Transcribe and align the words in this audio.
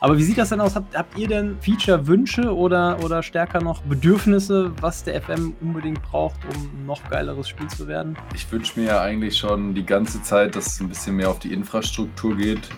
Aber 0.00 0.18
wie 0.18 0.22
sieht 0.22 0.38
das 0.38 0.50
denn 0.50 0.60
aus? 0.60 0.74
Habt, 0.74 0.96
habt 0.96 1.16
ihr 1.18 1.28
denn 1.28 1.56
Feature-Wünsche 1.60 2.54
oder, 2.54 3.02
oder 3.02 3.22
stärker 3.22 3.62
noch 3.62 3.82
Bedürfnisse, 3.82 4.72
was 4.80 5.04
der 5.04 5.22
FM 5.22 5.54
unbedingt 5.60 6.02
braucht, 6.02 6.38
um 6.44 6.62
ein 6.62 6.86
noch 6.86 7.02
geileres 7.08 7.48
Spiel 7.48 7.68
zu 7.68 7.86
werden? 7.88 8.16
Ich 8.34 8.50
wünsche 8.52 8.78
mir 8.78 8.86
ja 8.86 9.00
eigentlich 9.00 9.38
schon 9.38 9.74
die 9.74 9.86
ganze 9.86 10.22
Zeit, 10.22 10.56
dass 10.56 10.66
es 10.66 10.80
ein 10.80 10.88
bisschen 10.88 11.16
mehr 11.16 11.30
auf 11.30 11.38
die 11.38 11.52
Infrastruktur 11.52 12.36
geht 12.36 12.68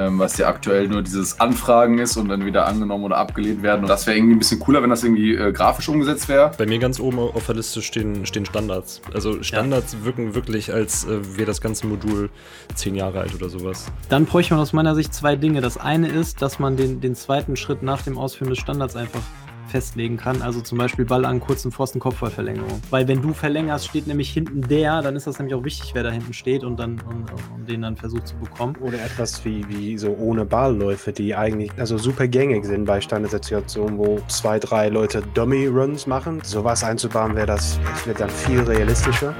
ähm, 0.00 0.18
was 0.18 0.38
ja 0.38 0.48
aktuell 0.48 0.88
nur 0.88 1.02
dieses 1.02 1.40
Anfragen 1.40 1.98
ist 1.98 2.16
und 2.16 2.28
dann 2.28 2.46
wieder 2.46 2.66
angenommen 2.66 3.04
oder 3.04 3.18
abgelehnt 3.18 3.62
werden. 3.62 3.82
Und 3.82 3.88
das 3.88 4.06
wäre 4.06 4.16
irgendwie 4.16 4.34
ein 4.34 4.38
bisschen 4.38 4.60
cooler, 4.60 4.82
wenn 4.82 4.90
das 4.90 5.04
irgendwie 5.04 5.34
äh, 5.34 5.52
grafisch 5.52 5.88
umgesetzt 5.88 6.28
wäre. 6.28 6.52
Bei 6.56 6.66
mir 6.66 6.78
ganz 6.78 6.98
oben 6.98 7.18
auf 7.18 7.44
der 7.46 7.56
Liste 7.56 7.82
stehen, 7.82 8.24
stehen 8.24 8.46
Standards. 8.46 9.02
Also 9.12 9.42
Standards 9.42 9.92
ja. 9.92 10.04
wirken 10.04 10.34
wirklich, 10.34 10.72
als 10.72 11.04
äh, 11.04 11.36
wäre 11.36 11.46
das 11.46 11.60
ganze 11.60 11.86
Modul 11.86 12.30
zehn 12.74 12.94
Jahre 12.94 13.20
alt 13.20 13.34
oder 13.34 13.50
sowas. 13.50 13.86
Dann 14.08 14.24
bräuchte 14.24 14.54
man 14.54 14.62
aus 14.62 14.72
meiner 14.72 14.94
Sicht 14.94 15.12
zwei 15.12 15.36
Dinge. 15.36 15.60
Das 15.60 15.76
eine 15.76 16.08
ist, 16.08 16.40
dass 16.40 16.58
man 16.58 16.76
den, 16.76 17.00
den 17.00 17.14
zweiten 17.14 17.56
Schritt 17.56 17.82
nach 17.82 18.02
dem 18.02 18.16
Ausführen 18.16 18.50
des 18.50 18.58
Standards 18.58 18.96
einfach 18.96 19.22
festlegen 19.70 20.16
kann. 20.16 20.42
Also 20.42 20.60
zum 20.60 20.78
Beispiel 20.78 21.04
Ball 21.04 21.24
an 21.24 21.40
kurzen 21.40 21.72
Pfosten, 21.72 22.00
Kopfballverlängerung. 22.00 22.82
Weil 22.90 23.08
wenn 23.08 23.22
du 23.22 23.32
verlängerst, 23.32 23.86
steht 23.86 24.06
nämlich 24.06 24.30
hinten 24.30 24.62
der, 24.62 25.02
dann 25.02 25.16
ist 25.16 25.26
das 25.26 25.38
nämlich 25.38 25.54
auch 25.54 25.64
wichtig, 25.64 25.92
wer 25.94 26.02
da 26.02 26.10
hinten 26.10 26.32
steht 26.32 26.64
und 26.64 26.78
dann 26.78 27.00
und, 27.08 27.30
und 27.54 27.68
den 27.68 27.82
dann 27.82 27.96
versucht 27.96 28.28
zu 28.28 28.36
bekommen. 28.36 28.76
Oder 28.80 29.02
etwas 29.02 29.44
wie, 29.44 29.66
wie 29.68 29.96
so 29.96 30.14
ohne 30.18 30.44
Ballläufe, 30.44 31.12
die 31.12 31.34
eigentlich 31.34 31.70
also 31.78 31.96
super 31.98 32.28
gängig 32.28 32.64
sind 32.64 32.84
bei 32.84 33.00
Standardsituationen, 33.00 33.98
wo 33.98 34.20
zwei, 34.28 34.58
drei 34.58 34.88
Leute 34.88 35.22
Dummy-Runs 35.34 36.06
machen. 36.06 36.40
Sowas 36.42 36.84
einzubauen 36.84 37.34
wäre 37.36 37.46
das, 37.46 37.78
das 37.92 38.06
wird 38.06 38.20
dann 38.20 38.30
viel 38.30 38.60
realistischer. 38.60 39.34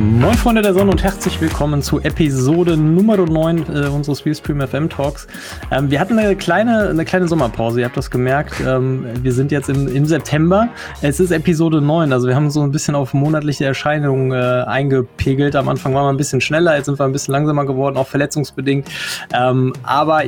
Moin 0.00 0.34
Freunde 0.34 0.62
der 0.62 0.72
Sonne 0.72 0.90
und 0.92 1.02
herzlich 1.02 1.38
willkommen 1.42 1.82
zu 1.82 2.00
Episode 2.00 2.74
Nummer 2.74 3.18
9 3.18 3.58
äh, 3.58 3.88
unseres 3.88 4.24
Realstream 4.24 4.66
FM 4.66 4.88
Talks. 4.88 5.28
Ähm, 5.70 5.90
wir 5.90 6.00
hatten 6.00 6.18
eine 6.18 6.36
kleine, 6.36 6.88
eine 6.88 7.04
kleine 7.04 7.28
Sommerpause, 7.28 7.80
ihr 7.80 7.84
habt 7.84 7.98
das 7.98 8.10
gemerkt. 8.10 8.54
Ähm, 8.66 9.04
wir 9.22 9.34
sind 9.34 9.52
jetzt 9.52 9.68
im, 9.68 9.94
im 9.94 10.06
September. 10.06 10.70
Es 11.02 11.20
ist 11.20 11.32
Episode 11.32 11.82
9, 11.82 12.14
also 12.14 12.28
wir 12.28 12.34
haben 12.34 12.50
so 12.50 12.62
ein 12.62 12.70
bisschen 12.70 12.94
auf 12.94 13.12
monatliche 13.12 13.66
Erscheinungen 13.66 14.32
äh, 14.32 14.64
eingepegelt. 14.66 15.54
Am 15.54 15.68
Anfang 15.68 15.92
waren 15.92 16.06
wir 16.06 16.12
ein 16.14 16.16
bisschen 16.16 16.40
schneller, 16.40 16.76
jetzt 16.76 16.86
sind 16.86 16.98
wir 16.98 17.04
ein 17.04 17.12
bisschen 17.12 17.32
langsamer 17.32 17.66
geworden, 17.66 17.98
auch 17.98 18.08
verletzungsbedingt. 18.08 18.88
Ähm, 19.34 19.74
aber 19.82 20.22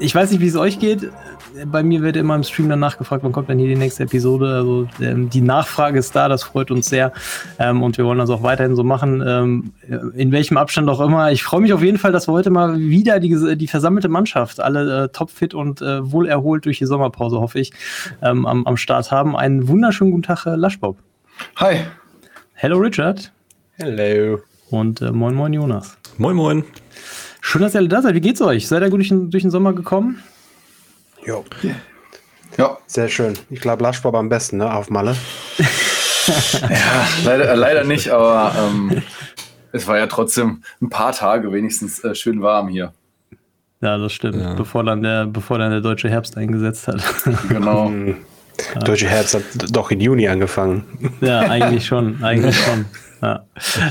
ich 0.00 0.12
weiß 0.12 0.32
nicht, 0.32 0.40
wie 0.40 0.48
es 0.48 0.56
euch 0.56 0.80
geht 0.80 1.12
bei 1.66 1.82
mir 1.82 2.02
wird 2.02 2.16
immer 2.16 2.34
im 2.34 2.42
Stream 2.42 2.68
danach 2.68 2.98
gefragt, 2.98 3.22
wann 3.22 3.32
kommt 3.32 3.48
denn 3.48 3.58
hier 3.58 3.68
die 3.68 3.76
nächste 3.76 4.04
Episode. 4.04 4.48
Also 4.54 4.88
ähm, 5.00 5.30
die 5.30 5.40
Nachfrage 5.40 5.98
ist 5.98 6.14
da, 6.16 6.28
das 6.28 6.42
freut 6.42 6.70
uns 6.70 6.88
sehr. 6.88 7.12
Ähm, 7.58 7.82
und 7.82 7.96
wir 7.96 8.04
wollen 8.04 8.18
das 8.18 8.30
auch 8.30 8.42
weiterhin 8.42 8.74
so 8.74 8.82
machen, 8.82 9.22
ähm, 9.26 9.72
in 10.14 10.32
welchem 10.32 10.56
Abstand 10.56 10.88
auch 10.88 11.00
immer. 11.00 11.30
Ich 11.32 11.42
freue 11.42 11.60
mich 11.60 11.72
auf 11.72 11.82
jeden 11.82 11.98
Fall, 11.98 12.12
dass 12.12 12.28
wir 12.28 12.32
heute 12.32 12.50
mal 12.50 12.78
wieder 12.78 13.20
die, 13.20 13.56
die 13.56 13.68
versammelte 13.68 14.08
Mannschaft, 14.08 14.60
alle 14.60 15.04
äh, 15.04 15.08
topfit 15.08 15.54
und 15.54 15.80
äh, 15.80 16.10
wohlerholt 16.10 16.64
durch 16.64 16.78
die 16.78 16.86
Sommerpause, 16.86 17.40
hoffe 17.40 17.60
ich, 17.60 17.72
ähm, 18.22 18.46
am, 18.46 18.66
am 18.66 18.76
Start 18.76 19.10
haben. 19.10 19.36
Einen 19.36 19.68
wunderschönen 19.68 20.10
guten 20.10 20.24
Tag, 20.24 20.46
äh, 20.46 20.56
Laschbob. 20.56 20.96
Hi. 21.56 21.84
Hello, 22.54 22.78
Richard. 22.78 23.32
Hello. 23.78 24.40
Und 24.70 25.02
äh, 25.02 25.12
moin, 25.12 25.34
moin, 25.34 25.52
Jonas. 25.52 25.96
Moin, 26.18 26.36
moin. 26.36 26.64
Schön, 27.40 27.62
dass 27.62 27.74
ihr 27.74 27.78
alle 27.78 27.88
da 27.88 28.02
seid. 28.02 28.14
Wie 28.14 28.20
geht's 28.20 28.40
euch? 28.40 28.66
Seid 28.66 28.82
ihr 28.82 28.90
gut 28.90 29.00
durch 29.00 29.08
den, 29.08 29.30
durch 29.30 29.42
den 29.42 29.50
Sommer 29.50 29.72
gekommen? 29.72 30.22
Jo. 31.26 31.44
Ja. 32.56 32.78
Sehr 32.86 33.08
schön. 33.08 33.34
Ich 33.50 33.60
glaube, 33.60 33.82
Lasch 33.82 34.04
war 34.04 34.14
am 34.14 34.28
besten, 34.28 34.58
ne? 34.58 34.72
Auf 34.72 34.90
Malle. 34.90 35.16
ja, 36.62 37.08
leider, 37.24 37.50
äh, 37.50 37.54
leider 37.54 37.84
nicht, 37.84 38.10
aber 38.10 38.54
ähm, 38.56 39.02
es 39.72 39.86
war 39.86 39.98
ja 39.98 40.06
trotzdem 40.06 40.62
ein 40.80 40.88
paar 40.88 41.12
Tage 41.12 41.52
wenigstens 41.52 42.02
äh, 42.04 42.14
schön 42.14 42.42
warm 42.42 42.68
hier. 42.68 42.92
Ja, 43.80 43.98
das 43.98 44.12
stimmt. 44.12 44.36
Ja. 44.36 44.54
Bevor, 44.54 44.84
dann 44.84 45.02
der, 45.02 45.26
bevor 45.26 45.58
dann 45.58 45.70
der 45.70 45.80
deutsche 45.80 46.08
Herbst 46.08 46.36
eingesetzt 46.36 46.88
hat. 46.88 47.02
Genau. 47.48 47.92
Der 48.74 48.82
deutsche 48.82 49.08
Herbst 49.08 49.34
hat 49.34 49.42
doch 49.76 49.90
in 49.90 50.00
Juni 50.00 50.28
angefangen. 50.28 50.84
Ja, 51.20 51.40
eigentlich 51.40 51.84
schon. 51.84 52.22
Eigentlich 52.22 52.56
schon. 52.64 52.86
Ja. 53.24 53.46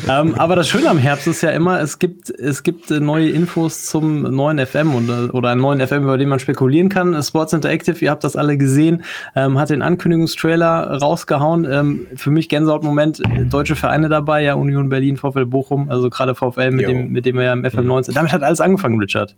ähm, 0.07 0.35
aber 0.35 0.55
das 0.55 0.69
Schöne 0.69 0.87
am 0.89 0.99
Herbst 0.99 1.25
ist 1.25 1.41
ja 1.41 1.49
immer, 1.49 1.81
es 1.81 1.97
gibt, 1.97 2.29
es 2.29 2.61
gibt 2.61 2.91
äh, 2.91 2.99
neue 2.99 3.29
Infos 3.29 3.85
zum 3.87 4.21
neuen 4.21 4.63
FM 4.63 4.93
und, 4.93 5.09
äh, 5.09 5.31
oder 5.31 5.49
einen 5.49 5.61
neuen 5.61 5.85
FM, 5.85 6.03
über 6.03 6.19
den 6.19 6.29
man 6.29 6.37
spekulieren 6.37 6.89
kann. 6.89 7.21
Sports 7.23 7.51
Interactive, 7.51 7.97
ihr 8.05 8.11
habt 8.11 8.23
das 8.23 8.35
alle 8.35 8.57
gesehen, 8.57 9.03
ähm, 9.35 9.57
hat 9.57 9.71
den 9.71 9.81
Ankündigungstrailer 9.81 10.99
rausgehauen. 10.99 11.65
Ähm, 11.65 12.05
für 12.15 12.29
mich 12.29 12.47
Gänsehautmoment, 12.47 13.21
äh, 13.21 13.45
deutsche 13.45 13.75
Vereine 13.75 14.07
dabei, 14.07 14.43
ja, 14.43 14.53
Union 14.53 14.89
Berlin, 14.89 15.17
VfL 15.17 15.47
Bochum, 15.47 15.89
also 15.89 16.11
gerade 16.11 16.35
VfL, 16.35 16.69
mit 16.69 16.87
dem, 16.87 17.11
mit 17.11 17.25
dem 17.25 17.35
wir 17.35 17.45
ja 17.45 17.53
im 17.53 17.65
FM 17.65 17.87
19. 17.87 18.13
Damit 18.13 18.33
hat 18.33 18.43
alles 18.43 18.61
angefangen, 18.61 18.99
Richard 18.99 19.35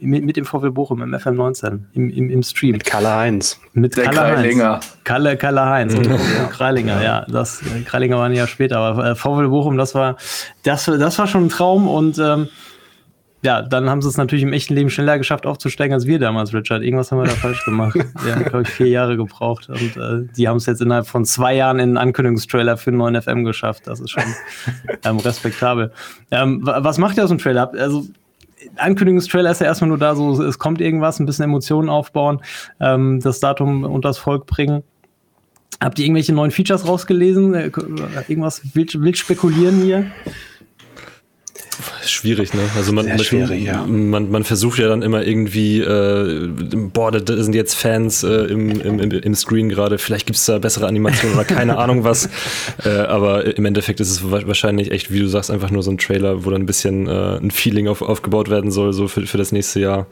mit, 0.00 0.24
mit 0.24 0.36
dem 0.36 0.44
VfL 0.44 0.70
Bochum 0.70 1.02
im 1.02 1.14
FM19 1.14 1.80
im, 1.92 2.10
im, 2.10 2.30
im 2.30 2.42
Stream. 2.42 2.72
Mit 2.72 2.84
Kalle 2.84 3.14
Heinz. 3.14 3.60
Mit 3.72 3.96
Der 3.96 4.04
Kalle 4.04 4.34
Kreilinger. 4.34 4.72
Heinz. 4.74 4.98
Kalle, 5.04 5.36
Kalle 5.36 5.66
Heinz 5.66 5.94
und, 5.94 6.06
und 6.06 6.50
Kreilinger, 6.50 7.02
ja. 7.02 7.26
Das, 7.28 7.62
Kreilinger 7.84 8.16
war 8.16 8.26
ein 8.26 8.34
Jahr 8.34 8.46
später, 8.46 8.78
aber 8.78 9.10
äh, 9.10 9.14
VfL 9.14 9.48
Bochum, 9.48 9.76
das 9.76 9.94
war, 9.94 10.16
das, 10.62 10.84
das 10.84 11.18
war 11.18 11.26
schon 11.26 11.46
ein 11.46 11.48
Traum 11.48 11.88
und 11.88 12.18
ähm, 12.18 12.48
ja, 13.44 13.60
dann 13.60 13.90
haben 13.90 14.00
sie 14.00 14.08
es 14.08 14.16
natürlich 14.16 14.44
im 14.44 14.52
echten 14.52 14.74
Leben 14.74 14.88
schneller 14.88 15.18
geschafft 15.18 15.46
aufzusteigen 15.46 15.92
als 15.92 16.06
wir 16.06 16.20
damals, 16.20 16.54
Richard. 16.54 16.82
Irgendwas 16.82 17.10
haben 17.10 17.18
wir 17.18 17.24
da 17.24 17.32
falsch 17.32 17.64
gemacht. 17.64 17.98
Wir 18.22 18.36
haben, 18.36 18.44
glaube 18.44 18.62
ich, 18.62 18.68
vier 18.68 18.86
Jahre 18.86 19.16
gebraucht 19.16 19.68
und 19.68 19.96
äh, 19.96 20.28
die 20.36 20.46
haben 20.46 20.58
es 20.58 20.66
jetzt 20.66 20.80
innerhalb 20.80 21.08
von 21.08 21.24
zwei 21.24 21.56
Jahren 21.56 21.80
in 21.80 21.90
einen 21.90 21.96
Ankündigungstrailer 21.98 22.76
für 22.76 22.90
einen 22.90 22.98
neuen 22.98 23.20
FM 23.20 23.44
geschafft. 23.44 23.88
Das 23.88 23.98
ist 23.98 24.10
schon 24.10 24.22
ähm, 25.04 25.18
respektabel. 25.18 25.90
Ähm, 26.30 26.60
was 26.62 26.98
macht 26.98 27.16
ihr 27.16 27.24
aus 27.24 27.30
dem 27.30 27.38
Trailer? 27.38 27.72
Also 27.76 28.06
Ankündigungstrailer 28.76 29.50
ist 29.50 29.60
ja 29.60 29.66
erstmal 29.66 29.88
nur 29.88 29.98
da, 29.98 30.14
so 30.14 30.42
es 30.42 30.58
kommt 30.58 30.80
irgendwas, 30.80 31.18
ein 31.20 31.26
bisschen 31.26 31.44
Emotionen 31.44 31.88
aufbauen, 31.88 32.40
ähm, 32.80 33.20
das 33.20 33.40
Datum 33.40 33.84
und 33.84 34.04
das 34.04 34.18
Volk 34.18 34.46
bringen. 34.46 34.82
Habt 35.80 35.98
ihr 35.98 36.04
irgendwelche 36.04 36.32
neuen 36.32 36.50
Features 36.50 36.86
rausgelesen? 36.86 37.54
Äh, 37.54 37.70
irgendwas 38.28 38.74
wild, 38.74 39.00
wild 39.00 39.18
spekulieren 39.18 39.82
hier? 39.82 40.06
Schwierig, 42.04 42.54
ne? 42.54 42.62
Also 42.76 42.92
man, 42.92 43.06
man, 43.06 43.62
ja. 43.62 43.86
man, 43.86 44.30
man, 44.30 44.44
versucht 44.44 44.78
ja 44.78 44.88
dann 44.88 45.02
immer 45.02 45.24
irgendwie, 45.24 45.80
äh, 45.80 46.48
boah, 46.92 47.10
da 47.10 47.42
sind 47.42 47.54
jetzt 47.54 47.74
Fans 47.74 48.22
äh, 48.22 48.28
im, 48.28 48.80
im, 48.80 48.98
im 48.98 49.34
Screen 49.34 49.68
gerade, 49.68 49.98
vielleicht 49.98 50.26
gibt 50.26 50.38
es 50.38 50.46
da 50.46 50.58
bessere 50.58 50.86
Animationen 50.86 51.36
oder 51.36 51.44
keine 51.44 51.78
Ahnung 51.78 52.04
was. 52.04 52.28
Äh, 52.84 52.88
aber 52.88 53.56
im 53.56 53.64
Endeffekt 53.64 54.00
ist 54.00 54.10
es 54.10 54.30
wahrscheinlich 54.30 54.90
echt, 54.90 55.12
wie 55.12 55.20
du 55.20 55.26
sagst, 55.26 55.50
einfach 55.50 55.70
nur 55.70 55.82
so 55.82 55.90
ein 55.90 55.98
Trailer, 55.98 56.44
wo 56.44 56.50
dann 56.50 56.62
ein 56.62 56.66
bisschen 56.66 57.06
äh, 57.06 57.36
ein 57.36 57.50
Feeling 57.50 57.86
auf, 57.86 58.02
aufgebaut 58.02 58.50
werden 58.50 58.70
soll, 58.70 58.92
so 58.92 59.08
für, 59.08 59.26
für 59.26 59.38
das 59.38 59.52
nächste 59.52 59.80
Jahr. 59.80 60.06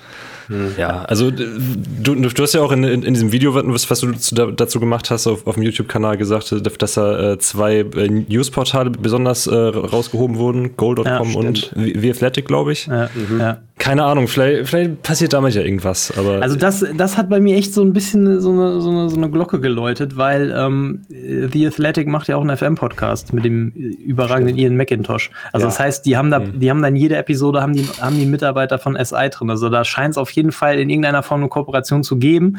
Hm. 0.48 0.74
Ja, 0.76 1.02
also 1.02 1.30
du, 1.30 2.14
du 2.14 2.42
hast 2.42 2.54
ja 2.54 2.60
auch 2.60 2.72
in, 2.72 2.84
in, 2.84 3.02
in 3.02 3.14
diesem 3.14 3.32
Video, 3.32 3.54
was, 3.54 3.90
was 3.90 4.00
du 4.00 4.12
dazu 4.52 4.78
gemacht 4.78 5.10
hast, 5.10 5.26
auf, 5.26 5.46
auf 5.46 5.54
dem 5.54 5.62
YouTube-Kanal 5.62 6.16
gesagt, 6.16 6.54
dass 6.80 6.94
da 6.94 7.32
äh, 7.32 7.38
zwei 7.38 7.78
äh, 7.78 8.08
Newsportale 8.08 8.90
besonders 8.90 9.50
rausgehoben 9.50 10.36
wurden, 10.36 10.76
Gold.com 10.76 11.06
ja, 11.06 11.38
und 11.38 11.49
The 11.58 12.10
Athletic, 12.10 12.46
glaube 12.46 12.72
ich. 12.72 12.86
Ja, 12.86 13.08
mhm. 13.14 13.40
ja. 13.40 13.58
Keine 13.78 14.04
Ahnung, 14.04 14.28
vielleicht, 14.28 14.68
vielleicht 14.68 15.02
passiert 15.02 15.32
damals 15.32 15.54
ja 15.54 15.62
irgendwas. 15.62 16.12
Aber 16.18 16.42
also 16.42 16.54
das, 16.54 16.84
das 16.96 17.16
hat 17.16 17.30
bei 17.30 17.40
mir 17.40 17.56
echt 17.56 17.72
so 17.72 17.82
ein 17.82 17.94
bisschen 17.94 18.38
so 18.40 18.50
eine, 18.52 18.80
so 18.80 18.90
eine, 18.90 19.08
so 19.08 19.16
eine 19.16 19.30
Glocke 19.30 19.58
geläutet, 19.58 20.18
weil 20.18 20.54
ähm, 20.54 21.00
The 21.08 21.66
Athletic 21.66 22.06
macht 22.06 22.28
ja 22.28 22.36
auch 22.36 22.42
einen 22.42 22.54
FM-Podcast 22.54 23.32
mit 23.32 23.44
dem 23.44 23.70
überragenden 23.70 24.58
Ian 24.58 24.76
McIntosh. 24.76 25.30
Also 25.52 25.66
das 25.66 25.80
heißt, 25.80 26.04
die 26.04 26.18
haben 26.18 26.30
da, 26.30 26.40
mhm. 26.40 26.60
die 26.60 26.68
haben 26.68 26.82
dann 26.82 26.94
jede 26.94 27.16
Episode 27.16 27.62
haben 27.62 27.72
die, 27.72 27.86
haben 28.00 28.18
die 28.18 28.26
Mitarbeiter 28.26 28.78
von 28.78 29.02
SI 29.02 29.30
drin. 29.30 29.48
Also 29.48 29.70
da 29.70 29.82
scheint 29.84 30.12
es 30.12 30.18
auf 30.18 30.30
jeden 30.32 30.52
Fall 30.52 30.78
in 30.78 30.90
irgendeiner 30.90 31.22
Form 31.22 31.40
eine 31.40 31.48
Kooperation 31.48 32.02
zu 32.02 32.18
geben. 32.18 32.58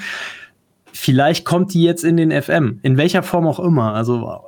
Vielleicht 0.93 1.45
kommt 1.45 1.73
die 1.73 1.83
jetzt 1.83 2.03
in 2.03 2.17
den 2.17 2.31
FM, 2.31 2.79
in 2.83 2.97
welcher 2.97 3.23
Form 3.23 3.47
auch 3.47 3.59
immer. 3.59 3.93
Also 3.93 4.41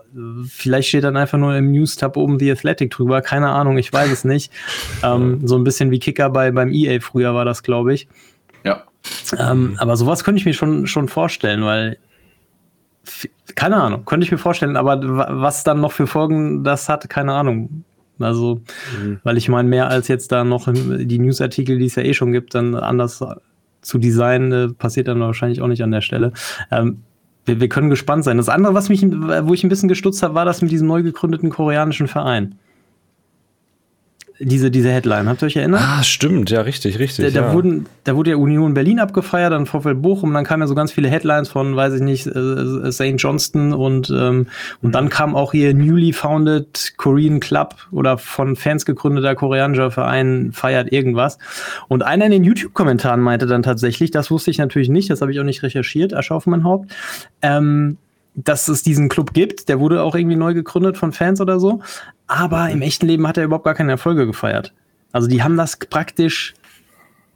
vielleicht 0.48 0.90
steht 0.90 1.04
dann 1.04 1.18
einfach 1.18 1.38
nur 1.38 1.56
im 1.56 1.72
News-Tab 1.72 2.18
oben 2.18 2.40
The 2.40 2.52
Athletic 2.52 2.92
drüber, 2.92 3.22
keine 3.22 3.50
Ahnung, 3.50 3.78
ich 3.78 3.92
weiß 3.92 4.12
es 4.12 4.24
nicht. 4.24 4.52
ähm, 5.04 5.46
so 5.48 5.58
ein 5.58 5.64
bisschen 5.64 5.92
wie 5.92 6.00
Kicker 6.00 6.30
bei, 6.30 6.52
beim 6.52 6.72
EA 6.72 7.00
früher 7.00 7.34
war 7.34 7.46
das, 7.46 7.64
glaube 7.64 7.94
ich. 7.94 8.08
Ja. 8.64 8.84
Ähm, 9.38 9.76
aber 9.80 9.98
sowas 9.98 10.24
könnte 10.24 10.40
ich 10.40 10.46
mir 10.46 10.54
schon, 10.54 10.88
schon 10.88 11.08
vorstellen, 11.08 11.64
weil 11.64 11.98
keine 13.56 13.82
Ahnung, 13.82 14.06
könnte 14.06 14.26
ich 14.26 14.32
mir 14.32 14.38
vorstellen, 14.38 14.78
aber 14.78 15.00
was 15.42 15.64
dann 15.64 15.82
noch 15.82 15.92
für 15.92 16.08
Folgen 16.08 16.64
das 16.64 16.90
hat, 16.90 17.10
keine 17.10 17.34
Ahnung. 17.34 17.84
Also, 18.20 18.62
mhm. 18.98 19.20
weil 19.24 19.38
ich 19.38 19.50
meine, 19.50 19.68
mehr 19.68 19.90
als 19.90 20.08
jetzt 20.08 20.32
da 20.32 20.44
noch 20.44 20.72
die 20.72 21.20
Newsartikel, 21.20 21.78
die 21.78 21.86
es 21.86 21.96
ja 21.96 22.04
eh 22.04 22.14
schon 22.14 22.32
gibt, 22.32 22.56
dann 22.56 22.76
anders 22.76 23.24
zu 23.84 23.98
designen, 23.98 24.52
äh, 24.52 24.74
passiert 24.74 25.08
dann 25.08 25.20
wahrscheinlich 25.20 25.62
auch 25.62 25.68
nicht 25.68 25.84
an 25.84 25.92
der 25.92 26.02
Stelle. 26.02 26.34
Ähm, 26.72 27.04
wir, 27.46 27.60
wir, 27.60 27.70
können 27.70 27.90
gespannt 27.90 28.24
sein. 28.24 28.38
Das 28.38 28.50
andere, 28.50 28.74
was 28.74 28.90
mich, 28.90 29.04
wo 29.04 29.54
ich 29.54 29.64
ein 29.64 29.70
bisschen 29.70 29.90
gestutzt 29.90 30.24
habe, 30.24 30.34
war 30.34 30.46
das 30.46 30.62
mit 30.62 30.72
diesem 30.72 30.88
neu 30.88 31.04
gegründeten 31.04 31.50
koreanischen 31.50 32.08
Verein. 32.08 32.56
Diese, 34.40 34.72
diese 34.72 34.92
Headline, 34.92 35.30
habt 35.30 35.44
ihr 35.44 35.46
euch 35.46 35.56
erinnert? 35.56 35.82
Ah, 35.84 36.04
stimmt, 36.04 36.50
ja, 36.50 36.62
richtig, 36.62 36.98
richtig. 37.00 37.26
Da, 37.26 37.42
da, 37.42 37.48
ja. 37.48 37.54
wurden, 37.54 37.86
da 38.04 38.16
wurde 38.16 38.32
ja 38.32 38.38
Union 38.38 38.74
Berlin 38.74 39.00
abgefeiert, 39.00 39.54
dann 39.54 39.66
VfL 39.66 39.96
Bochum, 39.96 40.34
dann 40.34 40.44
kamen 40.44 40.62
ja 40.62 40.68
so 40.68 40.76
ganz 40.76 40.92
viele 40.92 41.08
Headlines 41.08 41.50
von, 41.50 41.76
weiß 41.76 41.94
ich 41.96 42.02
nicht, 42.02 42.26
äh, 42.28 42.92
St. 42.92 43.16
Johnston 43.18 43.74
und, 43.74 44.10
ähm, 44.10 44.48
und 44.82 44.96
dann 44.96 45.10
kam 45.10 45.36
auch 45.36 45.52
hier 45.52 45.74
newly 45.74 46.14
founded 46.14 46.94
Korean 46.98 47.40
Club 47.40 47.76
oder 47.92 48.18
von 48.18 48.56
Fans 48.56 48.86
gegründeter 48.86 49.36
koreanischer 49.36 49.92
Verein 49.92 50.52
feiert 50.52 50.92
irgendwas. 50.92 51.38
Und 51.88 52.04
einer 52.04 52.26
in 52.26 52.32
den 52.32 52.44
YouTube-Kommentaren 52.44 53.22
meinte 53.22 53.46
dann 53.46 53.64
tatsächlich, 53.64 54.12
das 54.12 54.32
wusste 54.32 54.52
ich 54.52 54.58
natürlich 54.58 54.90
nicht, 54.90 55.10
das 55.10 55.22
habe 55.22 55.32
ich 55.32 55.40
auch 55.40 55.46
nicht 55.46 55.64
recherchiert, 55.64 56.14
Asche 56.14 56.34
auf 56.34 56.48
mein 56.48 56.64
Haupt, 56.64 56.92
ähm, 57.42 57.98
dass 58.36 58.68
es 58.68 58.84
diesen 58.84 59.10
Club 59.10 59.34
gibt. 59.34 59.70
Der 59.70 59.80
wurde 59.80 60.04
auch 60.04 60.16
irgendwie 60.16 60.36
neu 60.36 60.54
gegründet 60.54 60.98
von 60.98 61.12
Fans 61.12 61.42
oder 61.42 61.60
so. 61.60 61.82
Aber 62.28 62.70
im 62.70 62.82
echten 62.82 63.08
Leben 63.08 63.28
hat 63.28 63.38
er 63.38 63.44
überhaupt 63.44 63.66
gar 63.66 63.76
keine 63.76 63.92
Erfolge 63.92 64.26
gefeiert. 64.26 64.74
Also 65.12 65.28
die 65.28 65.44
haben 65.44 65.58
das 65.58 65.78
praktisch, 65.78 66.54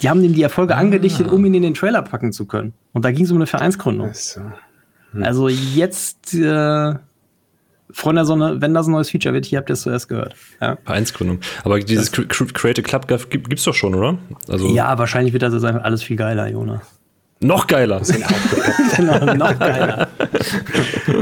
die 0.02 0.10
haben 0.10 0.24
ihm 0.24 0.34
die 0.34 0.42
Erfolge 0.42 0.76
ah. 0.76 0.80
angedichtet, 0.80 1.28
um 1.28 1.46
ihn 1.46 1.54
in 1.54 1.64
den 1.64 1.74
Trailer 1.74 2.02
packen 2.02 2.32
zu 2.32 2.46
können. 2.46 2.74
Und 2.94 3.06
da 3.06 3.12
ging 3.12 3.26
es 3.26 3.32
um 3.32 3.38
eine 3.38 3.48
Vereinsgründung. 3.48 4.14
So. 4.14 4.42
Hm. 5.12 5.24
Also 5.24 5.48
jetzt, 5.50 6.34
äh, 6.34 6.96
Freunde 7.90 8.20
der 8.20 8.26
Sonne, 8.26 8.60
wenn 8.60 8.74
das 8.74 8.88
ein 8.88 8.92
neues 8.92 9.10
Feature 9.10 9.34
wird, 9.34 9.46
hier 9.46 9.60
habt 9.60 9.70
ihr 9.70 9.74
es 9.74 9.82
zuerst 9.82 10.10
gehört. 10.10 10.36
Ja. 10.60 10.78
Vereinsgründung. 10.84 11.40
Aber 11.64 11.80
dieses 11.80 12.12
das 12.12 12.54
Create 12.54 12.80
a 12.80 12.82
Club 12.82 13.08
gibt 13.30 13.54
es 13.54 13.64
doch 13.64 13.74
schon, 13.74 13.96
oder? 13.96 14.18
Also 14.50 14.68
ja, 14.68 14.98
wahrscheinlich 14.98 15.32
wird 15.32 15.44
das 15.44 15.54
jetzt 15.54 15.64
einfach 15.64 15.84
alles 15.84 16.04
viel 16.04 16.18
geiler, 16.18 16.48
Jonas. 16.50 16.82
Noch 17.39 17.68
geiler. 17.68 18.01
genau, 18.95 19.34
noch 19.36 19.60
geiler. 19.60 20.07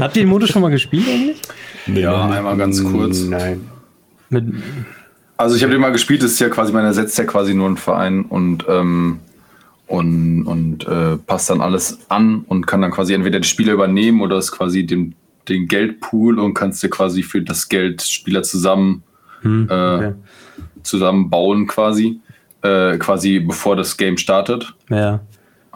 Habt 0.00 0.16
ihr 0.16 0.22
den 0.22 0.28
Modus 0.28 0.50
schon 0.50 0.62
mal 0.62 0.70
gespielt 0.70 1.06
eigentlich? 1.08 1.42
Nee, 1.86 2.00
ja, 2.00 2.28
einmal 2.30 2.56
ganz 2.56 2.82
kurz. 2.82 3.20
Nein. 3.20 3.68
Mit 4.30 4.44
also 5.36 5.54
ich 5.54 5.62
habe 5.62 5.72
den 5.72 5.80
mal 5.80 5.92
gespielt, 5.92 6.22
das 6.22 6.32
ist 6.32 6.38
ja 6.38 6.48
quasi, 6.48 6.72
man 6.72 6.84
ersetzt 6.84 7.18
ja 7.18 7.24
quasi 7.24 7.54
nur 7.54 7.66
einen 7.66 7.76
Verein 7.76 8.22
und, 8.24 8.64
ähm, 8.68 9.20
und, 9.86 10.44
und 10.44 10.86
äh, 10.88 11.18
passt 11.18 11.50
dann 11.50 11.60
alles 11.60 11.98
an 12.08 12.44
und 12.48 12.66
kann 12.66 12.80
dann 12.80 12.90
quasi 12.90 13.12
entweder 13.12 13.40
die 13.40 13.48
Spieler 13.48 13.74
übernehmen 13.74 14.22
oder 14.22 14.38
ist 14.38 14.52
quasi 14.52 14.86
den, 14.86 15.14
den 15.48 15.68
Geldpool 15.68 16.38
und 16.38 16.54
kannst 16.54 16.82
dir 16.82 16.88
quasi 16.88 17.22
für 17.22 17.42
das 17.42 17.68
Geld 17.68 18.02
Spieler 18.02 18.42
zusammen 18.42 19.02
hm, 19.42 19.68
äh, 19.70 19.74
okay. 19.74 20.12
zusammenbauen 20.82 21.66
quasi. 21.66 22.20
Äh, 22.62 22.96
quasi 22.96 23.38
bevor 23.38 23.76
das 23.76 23.96
Game 23.96 24.16
startet. 24.16 24.74
Ja. 24.88 25.20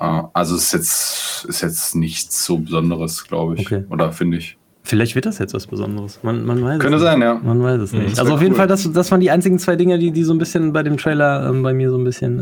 Ah, 0.00 0.30
also 0.32 0.56
ist 0.56 0.72
jetzt, 0.72 1.44
ist 1.46 1.60
jetzt 1.60 1.94
nichts 1.94 2.42
so 2.46 2.56
Besonderes, 2.56 3.28
glaube 3.28 3.56
ich. 3.56 3.66
Okay. 3.66 3.84
Oder 3.90 4.12
finde 4.12 4.38
ich. 4.38 4.56
Vielleicht 4.82 5.14
wird 5.14 5.26
das 5.26 5.38
jetzt 5.38 5.52
was 5.52 5.66
Besonderes. 5.66 6.20
Man, 6.22 6.46
man 6.46 6.64
weiß 6.64 6.78
Könnte 6.78 6.96
es 6.96 7.02
sein, 7.02 7.20
ja. 7.20 7.34
Man 7.34 7.62
weiß 7.62 7.82
es 7.82 7.92
nicht. 7.92 8.18
Also 8.18 8.32
auf 8.32 8.40
jeden 8.40 8.54
cool. 8.54 8.58
Fall, 8.58 8.66
das, 8.66 8.90
das 8.90 9.10
waren 9.10 9.20
die 9.20 9.30
einzigen 9.30 9.58
zwei 9.58 9.76
Dinge, 9.76 9.98
die, 9.98 10.10
die 10.10 10.24
so 10.24 10.32
ein 10.32 10.38
bisschen 10.38 10.72
bei 10.72 10.82
dem 10.82 10.96
Trailer 10.96 11.50
ähm, 11.50 11.62
bei 11.62 11.74
mir 11.74 11.90
so 11.90 11.98
ein 11.98 12.04
bisschen 12.04 12.40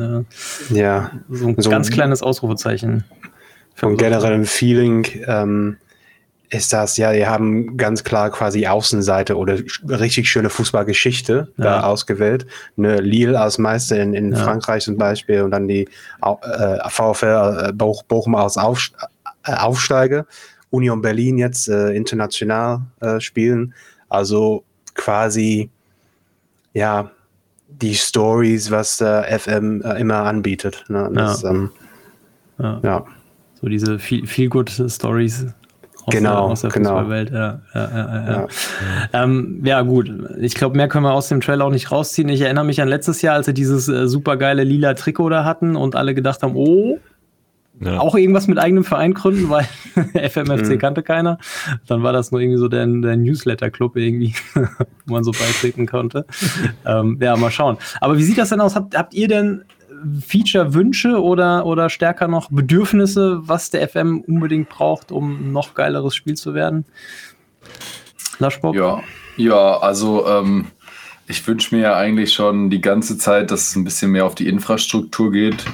äh, 0.70 0.74
ja. 0.74 1.10
so 1.28 1.48
ein 1.48 1.56
so 1.58 1.68
ganz 1.68 1.90
kleines 1.90 2.22
Ausrufezeichen. 2.22 3.02
Vom 3.74 3.96
generellen 3.96 4.44
Feeling 4.44 5.04
ähm, 5.26 5.78
ist 6.50 6.72
das, 6.72 6.96
ja, 6.96 7.12
die 7.12 7.26
haben 7.26 7.76
ganz 7.76 8.04
klar 8.04 8.30
quasi 8.30 8.66
Außenseite 8.66 9.36
oder 9.36 9.58
richtig 9.88 10.30
schöne 10.30 10.50
Fußballgeschichte 10.50 11.52
ja. 11.56 11.64
da 11.64 11.82
ausgewählt. 11.82 12.46
Ne, 12.76 13.00
Lille 13.00 13.38
als 13.38 13.58
Meister 13.58 14.00
in, 14.00 14.14
in 14.14 14.32
ja. 14.32 14.38
Frankreich 14.38 14.84
zum 14.84 14.96
Beispiel 14.96 15.42
und 15.42 15.50
dann 15.50 15.68
die 15.68 15.88
äh, 16.22 16.88
VfL 16.88 17.68
äh, 17.68 17.72
Bochum 17.72 18.34
als 18.34 18.56
Auf, 18.56 18.90
äh, 19.44 19.52
Aufsteiger. 19.52 20.26
Union 20.70 21.00
Berlin 21.00 21.38
jetzt 21.38 21.68
äh, 21.68 21.90
international 21.92 22.82
äh, 23.00 23.20
spielen. 23.20 23.74
Also 24.08 24.64
quasi, 24.94 25.70
ja, 26.72 27.10
die 27.68 27.94
Stories, 27.94 28.70
was 28.70 28.98
der 28.98 29.24
FM 29.38 29.82
äh, 29.82 30.00
immer 30.00 30.24
anbietet. 30.24 30.84
Ne? 30.88 31.10
Das, 31.12 31.42
ja. 31.42 31.50
Ähm, 31.50 31.70
ja. 32.58 32.80
ja. 32.82 33.06
So 33.60 33.68
diese 33.68 33.98
viel, 33.98 34.26
viel 34.26 34.48
good 34.48 34.70
Stories 34.70 35.46
aus 36.08 36.14
genau, 36.14 36.30
der, 36.30 36.40
aus 36.40 36.60
der 36.62 36.70
genau. 36.70 36.90
Fußballwelt. 36.90 37.30
Ja, 37.30 37.60
ja, 37.74 37.90
ja, 37.90 37.90
ja. 37.96 38.32
Ja. 38.32 39.24
Ähm, 39.24 39.60
ja 39.64 39.82
gut. 39.82 40.10
Ich 40.40 40.54
glaube, 40.54 40.76
mehr 40.76 40.88
können 40.88 41.04
wir 41.04 41.12
aus 41.12 41.28
dem 41.28 41.40
Trailer 41.40 41.64
auch 41.64 41.70
nicht 41.70 41.92
rausziehen. 41.92 42.28
Ich 42.28 42.40
erinnere 42.40 42.64
mich 42.64 42.82
an 42.82 42.88
letztes 42.88 43.22
Jahr, 43.22 43.34
als 43.34 43.46
sie 43.46 43.54
dieses 43.54 43.88
äh, 43.88 44.08
supergeile 44.08 44.64
lila 44.64 44.94
Trikot 44.94 45.28
da 45.28 45.44
hatten 45.44 45.76
und 45.76 45.96
alle 45.96 46.14
gedacht 46.14 46.42
haben, 46.42 46.56
oh, 46.56 46.98
ja. 47.80 48.00
Auch 48.00 48.16
irgendwas 48.16 48.48
mit 48.48 48.58
eigenem 48.58 48.82
Verein 48.82 49.14
gründen, 49.14 49.50
weil 49.50 49.64
FMFC 49.94 50.70
mhm. 50.70 50.78
kannte 50.78 51.02
keiner. 51.02 51.38
Dann 51.86 52.02
war 52.02 52.12
das 52.12 52.32
nur 52.32 52.40
irgendwie 52.40 52.58
so 52.58 52.68
der, 52.68 52.86
der 52.86 53.16
Newsletter-Club 53.16 53.96
irgendwie, 53.96 54.34
wo 55.06 55.14
man 55.14 55.22
so 55.22 55.30
beitreten 55.30 55.86
konnte. 55.86 56.26
ähm, 56.86 57.18
ja, 57.20 57.36
mal 57.36 57.50
schauen. 57.50 57.78
Aber 58.00 58.18
wie 58.18 58.24
sieht 58.24 58.38
das 58.38 58.48
denn 58.48 58.60
aus? 58.60 58.74
Habt, 58.74 58.96
habt 58.96 59.14
ihr 59.14 59.28
denn 59.28 59.64
Feature-Wünsche 60.26 61.22
oder, 61.22 61.66
oder 61.66 61.90
stärker 61.90 62.28
noch 62.28 62.50
Bedürfnisse, 62.50 63.40
was 63.42 63.70
der 63.70 63.88
FM 63.88 64.20
unbedingt 64.26 64.68
braucht, 64.68 65.12
um 65.12 65.48
ein 65.48 65.52
noch 65.52 65.74
geileres 65.74 66.14
Spiel 66.14 66.34
zu 66.34 66.54
werden? 66.54 66.84
Laschbock? 68.38 68.74
Ja, 68.74 69.02
ja 69.36 69.78
also 69.78 70.26
ähm, 70.26 70.66
ich 71.26 71.46
wünsche 71.46 71.74
mir 71.74 71.82
ja 71.82 71.96
eigentlich 71.96 72.32
schon 72.32 72.70
die 72.70 72.80
ganze 72.80 73.18
Zeit, 73.18 73.50
dass 73.50 73.68
es 73.68 73.76
ein 73.76 73.84
bisschen 73.84 74.10
mehr 74.10 74.24
auf 74.24 74.34
die 74.34 74.48
Infrastruktur 74.48 75.32
geht 75.32 75.64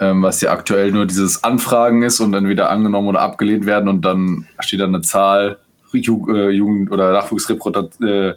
ähm, 0.00 0.22
was 0.22 0.40
ja 0.40 0.50
aktuell 0.50 0.90
nur 0.92 1.06
dieses 1.06 1.44
Anfragen 1.44 2.02
ist 2.02 2.20
und 2.20 2.32
dann 2.32 2.48
wieder 2.48 2.70
angenommen 2.70 3.08
oder 3.08 3.20
abgelehnt 3.20 3.66
werden 3.66 3.88
und 3.88 4.02
dann 4.04 4.46
steht 4.60 4.80
da 4.80 4.84
eine 4.84 5.02
Zahl, 5.02 5.58
äh, 5.92 5.98
Jugend- 5.98 6.90
oder 6.90 7.12
Nachwuchsreputation, 7.12 8.08
äh, 8.08 8.34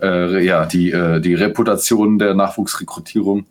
äh, 0.00 0.44
ja, 0.44 0.64
die, 0.64 0.92
äh, 0.92 1.20
die 1.20 1.34
Reputation 1.34 2.18
der 2.18 2.34
Nachwuchsrekrutierung 2.34 3.46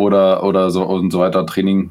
oder, 0.00 0.42
oder 0.42 0.70
so 0.70 0.82
und 0.82 1.10
so 1.10 1.20
weiter, 1.20 1.44
Training. 1.44 1.90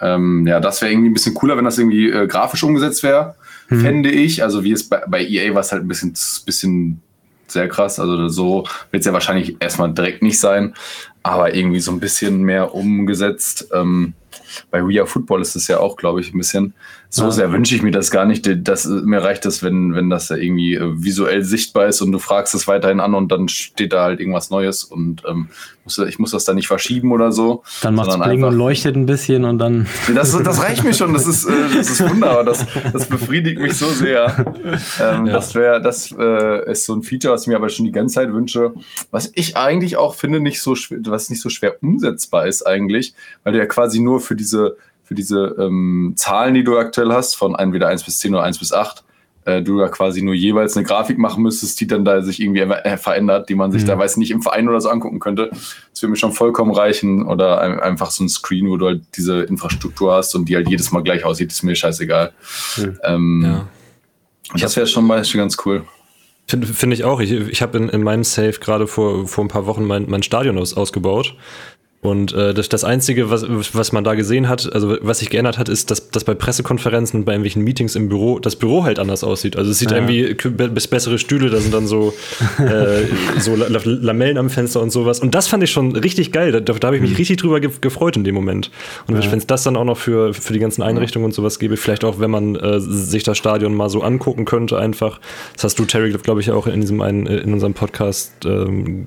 Ähm, 0.00 0.46
ja, 0.46 0.60
das 0.60 0.80
wäre 0.80 0.90
irgendwie 0.90 1.10
ein 1.10 1.12
bisschen 1.12 1.34
cooler, 1.34 1.58
wenn 1.58 1.66
das 1.66 1.78
irgendwie 1.78 2.10
äh, 2.10 2.26
grafisch 2.26 2.62
umgesetzt 2.62 3.02
wäre, 3.02 3.34
hm. 3.68 3.80
fände 3.80 4.10
ich. 4.10 4.42
Also 4.42 4.64
wie 4.64 4.72
es 4.72 4.88
bei, 4.88 5.02
bei 5.06 5.22
EA 5.22 5.52
war 5.52 5.60
es 5.60 5.70
halt 5.70 5.82
ein 5.82 5.88
bisschen, 5.88 6.14
bisschen 6.46 7.02
sehr 7.46 7.68
krass. 7.68 8.00
Also 8.00 8.28
so 8.28 8.64
wird 8.90 9.02
es 9.02 9.06
ja 9.06 9.12
wahrscheinlich 9.12 9.56
erstmal 9.60 9.92
direkt 9.92 10.22
nicht 10.22 10.40
sein, 10.40 10.74
aber 11.22 11.54
irgendwie 11.54 11.80
so 11.80 11.92
ein 11.92 12.00
bisschen 12.00 12.42
mehr 12.42 12.74
umgesetzt. 12.74 13.68
Ähm, 13.74 14.14
bei 14.70 14.82
We 14.82 14.98
Are 14.98 15.06
Football 15.06 15.42
ist 15.42 15.54
es 15.54 15.68
ja 15.68 15.80
auch, 15.80 15.96
glaube 15.96 16.22
ich, 16.22 16.32
ein 16.32 16.38
bisschen. 16.38 16.72
So 17.12 17.24
ja. 17.24 17.30
sehr 17.32 17.52
wünsche 17.52 17.74
ich 17.74 17.82
mir 17.82 17.90
das 17.90 18.12
gar 18.12 18.24
nicht. 18.24 18.48
Das, 18.62 18.86
mir 18.86 19.20
reicht 19.20 19.44
das, 19.44 19.64
wenn, 19.64 19.94
wenn 19.94 20.10
das 20.10 20.30
irgendwie 20.30 20.76
äh, 20.76 21.02
visuell 21.02 21.42
sichtbar 21.42 21.88
ist 21.88 22.00
und 22.02 22.12
du 22.12 22.20
fragst 22.20 22.54
es 22.54 22.68
weiterhin 22.68 23.00
an 23.00 23.14
und 23.14 23.32
dann 23.32 23.48
steht 23.48 23.92
da 23.92 24.04
halt 24.04 24.20
irgendwas 24.20 24.50
Neues 24.50 24.84
und 24.84 25.24
ähm, 25.28 25.48
muss, 25.82 25.98
ich 25.98 26.20
muss 26.20 26.30
das 26.30 26.44
dann 26.44 26.54
nicht 26.54 26.68
verschieben 26.68 27.10
oder 27.10 27.32
so. 27.32 27.64
Dann 27.82 27.96
macht 27.96 28.10
es 28.10 28.18
Bling 28.18 28.44
und 28.44 28.54
leuchtet 28.54 28.94
ein 28.94 29.06
bisschen 29.06 29.44
und 29.44 29.58
dann. 29.58 29.88
Das, 30.14 30.40
das 30.40 30.62
reicht 30.62 30.84
mir 30.84 30.94
schon. 30.94 31.12
Das 31.12 31.26
ist, 31.26 31.46
äh, 31.46 31.52
das 31.74 31.90
ist 31.90 32.08
wunderbar. 32.08 32.44
Das, 32.44 32.64
das 32.92 33.06
befriedigt 33.06 33.60
mich 33.60 33.74
so 33.74 33.88
sehr. 33.88 34.54
Ähm, 35.00 35.26
ja. 35.26 35.32
Das 35.32 35.54
wäre, 35.56 35.82
das 35.82 36.14
äh, 36.16 36.70
ist 36.70 36.84
so 36.84 36.94
ein 36.94 37.02
Feature, 37.02 37.34
was 37.34 37.42
ich 37.42 37.48
mir 37.48 37.56
aber 37.56 37.70
schon 37.70 37.86
die 37.86 37.92
ganze 37.92 38.16
Zeit 38.16 38.32
wünsche. 38.32 38.72
Was 39.10 39.32
ich 39.34 39.56
eigentlich 39.56 39.96
auch 39.96 40.14
finde, 40.14 40.40
nicht 40.40 40.60
so 40.60 40.76
schwer, 40.76 40.98
was 41.06 41.28
nicht 41.28 41.40
so 41.40 41.48
schwer 41.48 41.82
umsetzbar 41.82 42.46
ist 42.46 42.66
eigentlich, 42.66 43.14
weil 43.42 43.52
du 43.52 43.58
ja 43.58 43.66
quasi 43.66 43.98
nur 43.98 44.20
für 44.20 44.36
diese 44.36 44.76
für 45.10 45.14
diese 45.16 45.56
ähm, 45.58 46.12
Zahlen, 46.14 46.54
die 46.54 46.62
du 46.62 46.78
aktuell 46.78 47.10
hast, 47.12 47.34
von 47.34 47.56
entweder 47.56 47.88
1 47.88 48.04
bis 48.04 48.20
10 48.20 48.32
oder 48.32 48.44
1 48.44 48.60
bis 48.60 48.72
8, 48.72 49.02
äh, 49.44 49.60
du 49.60 49.80
ja 49.80 49.88
quasi 49.88 50.22
nur 50.22 50.34
jeweils 50.34 50.76
eine 50.76 50.86
Grafik 50.86 51.18
machen 51.18 51.42
müsstest, 51.42 51.80
die 51.80 51.88
dann 51.88 52.04
da 52.04 52.22
sich 52.22 52.40
irgendwie 52.40 52.60
äh, 52.60 52.96
verändert, 52.96 53.48
die 53.48 53.56
man 53.56 53.72
sich 53.72 53.82
mhm. 53.82 53.88
da 53.88 53.98
weiß 53.98 54.18
nicht 54.18 54.30
im 54.30 54.40
Verein 54.40 54.68
oder 54.68 54.80
so 54.80 54.88
angucken 54.88 55.18
könnte. 55.18 55.48
Das 55.50 56.00
würde 56.00 56.10
mir 56.10 56.16
schon 56.16 56.30
vollkommen 56.30 56.72
reichen. 56.72 57.26
Oder 57.26 57.60
ein, 57.60 57.80
einfach 57.80 58.12
so 58.12 58.22
ein 58.22 58.28
Screen, 58.28 58.68
wo 58.68 58.76
du 58.76 58.86
halt 58.86 59.02
diese 59.16 59.40
Infrastruktur 59.40 60.14
hast 60.14 60.36
und 60.36 60.48
die 60.48 60.54
halt 60.54 60.68
jedes 60.68 60.92
Mal 60.92 61.02
gleich 61.02 61.24
aussieht, 61.24 61.50
ist 61.50 61.64
mir 61.64 61.74
scheißegal. 61.74 62.30
Mhm. 62.76 62.98
Ähm, 63.02 63.42
ja. 63.44 63.68
Das 64.60 64.76
wäre 64.76 64.86
schon 64.86 65.08
mal 65.08 65.24
ganz 65.24 65.56
cool. 65.64 65.82
Finde 66.46 66.68
find 66.68 66.92
ich 66.92 67.02
auch. 67.02 67.18
Ich, 67.18 67.32
ich 67.32 67.62
habe 67.62 67.78
in, 67.78 67.88
in 67.88 68.04
meinem 68.04 68.22
Safe 68.22 68.60
gerade 68.60 68.86
vor, 68.86 69.26
vor 69.26 69.44
ein 69.44 69.48
paar 69.48 69.66
Wochen 69.66 69.86
mein, 69.88 70.08
mein 70.08 70.22
Stadion 70.22 70.56
aus, 70.56 70.76
ausgebaut. 70.76 71.34
Und 72.02 72.32
äh, 72.32 72.54
das, 72.54 72.70
das 72.70 72.82
Einzige, 72.82 73.28
was, 73.28 73.44
was 73.74 73.92
man 73.92 74.04
da 74.04 74.14
gesehen 74.14 74.48
hat, 74.48 74.72
also 74.72 74.96
was 75.02 75.18
sich 75.18 75.28
geändert 75.28 75.58
hat, 75.58 75.68
ist, 75.68 75.90
dass, 75.90 76.08
dass 76.08 76.24
bei 76.24 76.32
Pressekonferenzen 76.32 77.20
und 77.20 77.24
bei 77.26 77.32
irgendwelchen 77.32 77.62
Meetings 77.62 77.94
im 77.94 78.08
Büro 78.08 78.38
das 78.38 78.56
Büro 78.56 78.84
halt 78.84 78.98
anders 78.98 79.22
aussieht. 79.22 79.54
Also 79.56 79.70
es 79.70 79.78
sieht 79.78 79.90
ja. 79.90 79.98
irgendwie 79.98 80.32
bis 80.32 80.88
bessere 80.88 81.18
Stühle, 81.18 81.50
da 81.50 81.58
sind 81.58 81.74
dann 81.74 81.86
so, 81.86 82.14
äh, 82.58 83.02
so 83.38 83.54
Lamellen 83.54 84.38
am 84.38 84.48
Fenster 84.48 84.80
und 84.80 84.90
sowas. 84.90 85.20
Und 85.20 85.34
das 85.34 85.48
fand 85.48 85.62
ich 85.62 85.70
schon 85.70 85.94
richtig 85.94 86.32
geil. 86.32 86.52
Da, 86.52 86.60
da 86.60 86.86
habe 86.86 86.96
ich 86.96 87.02
mich 87.02 87.10
mhm. 87.10 87.16
richtig 87.16 87.36
drüber 87.36 87.60
gefreut 87.60 88.16
in 88.16 88.24
dem 88.24 88.34
Moment. 88.34 88.70
Und 89.06 89.22
ja. 89.22 89.30
wenn 89.30 89.38
es 89.38 89.46
das 89.46 89.64
dann 89.64 89.76
auch 89.76 89.84
noch 89.84 89.98
für, 89.98 90.32
für 90.32 90.54
die 90.54 90.58
ganzen 90.58 90.80
Einrichtungen 90.80 91.26
und 91.26 91.34
sowas 91.34 91.58
gäbe, 91.58 91.76
vielleicht 91.76 92.04
auch, 92.04 92.18
wenn 92.18 92.30
man 92.30 92.56
äh, 92.56 92.80
sich 92.80 93.24
das 93.24 93.36
Stadion 93.36 93.74
mal 93.74 93.90
so 93.90 94.00
angucken 94.00 94.46
könnte, 94.46 94.78
einfach. 94.78 95.20
Das 95.52 95.64
hast 95.64 95.78
du, 95.78 95.84
Terry, 95.84 96.10
glaube 96.12 96.40
ich, 96.40 96.50
auch 96.50 96.66
in 96.66 96.80
diesem 96.80 97.02
einen, 97.02 97.26
in 97.26 97.52
unserem 97.52 97.74
Podcast 97.74 98.32
ähm, 98.46 99.06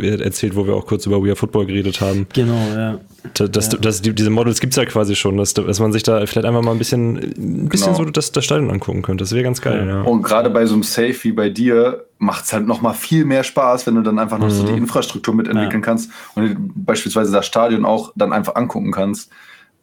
erzählt, 0.00 0.54
wo 0.54 0.64
wir 0.68 0.74
auch 0.74 0.86
kurz 0.86 1.06
über 1.06 1.20
We 1.20 1.30
Are 1.30 1.36
Football 1.36 1.66
geredet 1.66 2.00
haben 2.00 2.19
Ähm, 2.20 2.26
genau, 2.32 2.66
ja. 2.74 2.98
Das, 3.34 3.50
das, 3.50 3.68
das, 3.68 4.02
die, 4.02 4.14
diese 4.14 4.30
Models 4.30 4.60
gibt 4.60 4.72
es 4.72 4.76
ja 4.76 4.86
quasi 4.86 5.14
schon, 5.14 5.36
dass, 5.36 5.52
dass 5.52 5.78
man 5.78 5.92
sich 5.92 6.02
da 6.02 6.24
vielleicht 6.24 6.46
einfach 6.46 6.62
mal 6.62 6.72
ein 6.72 6.78
bisschen, 6.78 7.16
ein 7.16 7.68
bisschen 7.68 7.92
genau. 7.92 8.04
so 8.04 8.10
das, 8.10 8.32
das 8.32 8.44
Stadion 8.44 8.70
angucken 8.70 9.02
könnte. 9.02 9.24
Das 9.24 9.32
wäre 9.32 9.44
ganz 9.44 9.60
geil. 9.60 9.86
Ja. 9.86 10.02
Und 10.02 10.22
gerade 10.22 10.48
bei 10.48 10.64
so 10.64 10.74
einem 10.74 10.82
Safe 10.82 11.16
wie 11.22 11.32
bei 11.32 11.50
dir 11.50 12.06
macht 12.18 12.44
es 12.44 12.52
halt 12.52 12.66
noch 12.66 12.80
mal 12.80 12.94
viel 12.94 13.24
mehr 13.26 13.44
Spaß, 13.44 13.86
wenn 13.86 13.94
du 13.96 14.02
dann 14.02 14.18
einfach 14.18 14.38
noch 14.38 14.46
mhm. 14.46 14.52
so 14.52 14.66
die 14.66 14.72
Infrastruktur 14.72 15.34
mitentwickeln 15.34 15.82
ja. 15.82 15.86
kannst 15.86 16.10
und 16.34 16.72
beispielsweise 16.74 17.30
das 17.32 17.46
Stadion 17.46 17.84
auch 17.84 18.12
dann 18.16 18.32
einfach 18.32 18.54
angucken 18.54 18.92
kannst. 18.92 19.30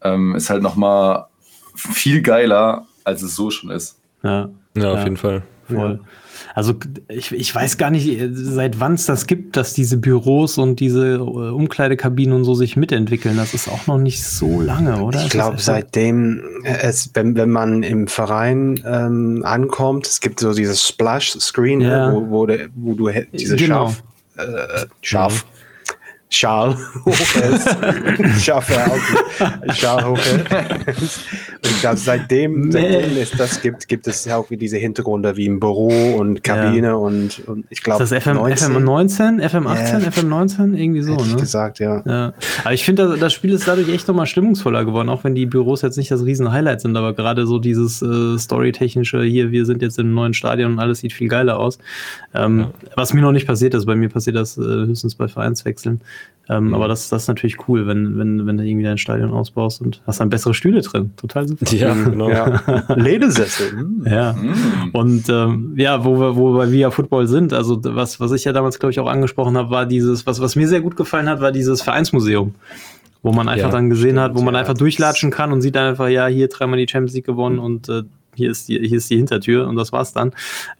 Ähm, 0.01 0.35
ist 0.35 0.49
halt 0.49 0.61
noch 0.61 0.75
mal 0.75 1.27
viel 1.75 2.21
geiler, 2.21 2.85
als 3.03 3.21
es 3.21 3.35
so 3.35 3.51
schon 3.51 3.69
ist. 3.69 3.99
Ja, 4.23 4.49
ja 4.75 4.93
auf 4.93 5.03
jeden 5.03 5.17
Fall. 5.17 5.43
Voll. 5.67 5.99
Also 6.53 6.75
ich, 7.07 7.31
ich 7.31 7.53
weiß 7.53 7.77
gar 7.77 7.89
nicht, 7.89 8.19
seit 8.33 8.79
wann 8.79 8.93
es 8.93 9.05
das 9.05 9.27
gibt, 9.27 9.57
dass 9.57 9.73
diese 9.73 9.97
Büros 9.97 10.57
und 10.57 10.79
diese 10.79 11.15
äh, 11.15 11.19
Umkleidekabinen 11.19 12.35
und 12.35 12.43
so 12.45 12.55
sich 12.55 12.75
mitentwickeln. 12.75 13.37
Das 13.37 13.53
ist 13.53 13.67
auch 13.67 13.87
noch 13.87 13.97
nicht 13.97 14.23
so 14.23 14.61
lange, 14.61 15.01
oder? 15.03 15.23
Ich 15.23 15.29
glaube, 15.29 15.57
seitdem 15.59 16.41
es, 16.63 17.11
wenn, 17.13 17.35
wenn 17.35 17.49
man 17.49 17.83
im 17.83 18.07
Verein 18.07 18.81
ähm, 18.85 19.43
ankommt, 19.45 20.07
es 20.07 20.19
gibt 20.19 20.39
so 20.39 20.53
dieses 20.53 20.87
Splash-Screen, 20.87 21.81
ja. 21.81 22.13
wo, 22.13 22.29
wo, 22.29 22.45
de, 22.45 22.69
wo, 22.75 22.93
du 22.93 23.09
diese 23.33 23.55
genau. 23.55 23.89
Schaf, 23.89 24.03
äh, 24.37 24.85
Schaf, 25.01 25.45
mhm. 25.45 25.56
Schal 26.29 26.77
hochhältst. 27.05 27.77
Schaffe 28.43 28.73
Schal 29.73 30.05
hochhältst. 30.05 30.49
Und 31.63 31.71
ich 31.71 31.79
glaube, 31.79 31.97
seitdem, 31.97 32.71
seitdem 32.71 33.17
es 33.17 33.31
das 33.31 33.61
gibt, 33.61 33.87
gibt 33.87 34.07
es 34.07 34.27
auch 34.29 34.49
wie 34.49 34.57
diese 34.57 34.77
Hintergründe 34.77 35.37
wie 35.37 35.45
im 35.45 35.59
Büro 35.59 36.15
und 36.17 36.43
Kabine 36.43 36.87
ja. 36.87 36.93
und, 36.95 37.39
und 37.47 37.65
ich 37.69 37.81
glaube. 37.81 38.05
Das 38.05 38.11
FM, 38.11 38.35
19, 38.35 38.71
FM 38.71 38.83
19, 38.83 39.39
FM 39.49 39.67
18, 39.67 40.01
yeah. 40.01 40.11
FM 40.11 40.29
19, 40.29 40.77
irgendwie 40.77 41.01
so, 41.01 41.13
Hätte 41.13 41.29
ne? 41.29 41.35
gesagt, 41.37 41.79
ja. 41.79 42.03
ja. 42.05 42.33
Aber 42.63 42.73
ich 42.73 42.83
finde, 42.83 43.07
das, 43.07 43.19
das, 43.19 43.33
Spiel 43.33 43.53
ist 43.53 43.67
dadurch 43.67 43.87
echt 43.89 44.07
nochmal 44.07 44.25
stimmungsvoller 44.25 44.83
geworden, 44.83 45.09
auch 45.09 45.23
wenn 45.23 45.33
die 45.33 45.45
Büros 45.45 45.81
jetzt 45.81 45.97
nicht 45.97 46.11
das 46.11 46.25
riesen 46.25 46.51
Highlight 46.51 46.81
sind, 46.81 46.97
aber 46.97 47.13
gerade 47.13 47.47
so 47.47 47.57
dieses 47.57 48.01
äh, 48.01 48.37
Storytechnische 48.37 49.23
hier, 49.23 49.51
wir 49.51 49.65
sind 49.65 49.81
jetzt 49.81 49.97
im 49.97 50.13
neuen 50.13 50.33
Stadion 50.33 50.73
und 50.73 50.79
alles 50.79 50.99
sieht 50.99 51.13
viel 51.13 51.29
geiler 51.29 51.57
aus. 51.57 51.79
Ähm, 52.33 52.59
ja. 52.59 52.71
Was 52.95 53.13
mir 53.13 53.21
noch 53.21 53.31
nicht 53.31 53.47
passiert 53.47 53.73
ist, 53.73 53.85
bei 53.85 53.95
mir 53.95 54.09
passiert 54.09 54.35
das 54.35 54.57
äh, 54.57 54.61
höchstens 54.61 55.15
bei 55.15 55.27
Vereinswechseln. 55.27 56.01
Ähm, 56.49 56.67
mhm. 56.67 56.73
Aber 56.73 56.87
das, 56.87 57.09
das 57.09 57.23
ist 57.23 57.27
natürlich 57.27 57.67
cool, 57.67 57.87
wenn, 57.87 58.17
wenn, 58.17 58.45
wenn 58.45 58.57
du 58.57 58.63
irgendwie 58.63 58.85
dein 58.85 58.97
Stadion 58.97 59.31
ausbaust 59.31 59.81
und 59.81 60.01
hast 60.07 60.19
dann 60.19 60.29
bessere 60.29 60.53
Stühle 60.53 60.81
drin. 60.81 61.11
Total 61.17 61.47
super. 61.47 61.65
Ja, 61.75 61.93
genau. 61.93 62.27
Ja. 62.37 62.83
Ledersessel. 62.95 63.73
Mhm. 63.73 64.05
Ja. 64.05 64.33
Mhm. 64.33 64.89
Und 64.91 65.29
ähm, 65.29 65.73
ja, 65.77 66.03
wo 66.03 66.19
wir, 66.19 66.35
wo 66.35 66.53
wir 66.53 66.71
via 66.71 66.91
Football 66.91 67.27
sind, 67.27 67.53
also 67.53 67.79
was, 67.83 68.19
was 68.19 68.31
ich 68.31 68.43
ja 68.43 68.53
damals, 68.53 68.79
glaube 68.79 68.91
ich, 68.91 68.99
auch 68.99 69.07
angesprochen 69.07 69.57
habe, 69.57 69.69
war 69.69 69.85
dieses, 69.85 70.27
was, 70.27 70.41
was 70.41 70.55
mir 70.55 70.67
sehr 70.67 70.81
gut 70.81 70.95
gefallen 70.95 71.29
hat, 71.29 71.41
war 71.41 71.51
dieses 71.51 71.81
Vereinsmuseum 71.81 72.55
wo 73.23 73.31
man 73.33 73.49
einfach 73.49 73.67
ja, 73.67 73.71
dann 73.71 73.89
gesehen 73.89 74.11
stimmt, 74.11 74.19
hat, 74.19 74.35
wo 74.35 74.41
man 74.41 74.53
ja, 74.53 74.61
einfach 74.61 74.75
durchlatschen 74.75 75.31
kann 75.31 75.51
und 75.51 75.61
sieht 75.61 75.75
einfach, 75.75 76.07
ja, 76.07 76.27
hier 76.27 76.47
dreimal 76.47 76.77
die 76.77 76.87
Champions 76.87 77.13
League 77.13 77.25
gewonnen 77.25 77.59
und 77.59 77.89
äh, 77.89 78.03
hier 78.35 78.51
ist 78.51 78.69
die, 78.69 78.79
hier 78.87 78.97
ist 78.97 79.09
die 79.09 79.17
Hintertür 79.17 79.67
und 79.67 79.75
das 79.75 79.91
war's 79.91 80.13
dann. 80.13 80.31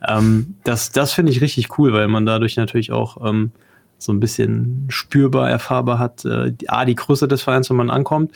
Ähm, 0.07 0.55
das 0.63 0.91
das 0.91 1.11
finde 1.11 1.31
ich 1.31 1.41
richtig 1.41 1.77
cool, 1.77 1.91
weil 1.91 2.07
man 2.07 2.25
dadurch 2.25 2.55
natürlich 2.55 2.91
auch 2.91 3.17
ähm, 3.27 3.51
so 3.97 4.11
ein 4.13 4.19
bisschen 4.19 4.85
spürbar, 4.89 5.49
erfahrbar 5.49 5.99
hat, 5.99 6.25
äh, 6.25 6.53
A, 6.67 6.85
die 6.85 6.95
Größe 6.95 7.27
des 7.27 7.41
Vereins, 7.41 7.69
wenn 7.69 7.77
man 7.77 7.89
ankommt 7.89 8.31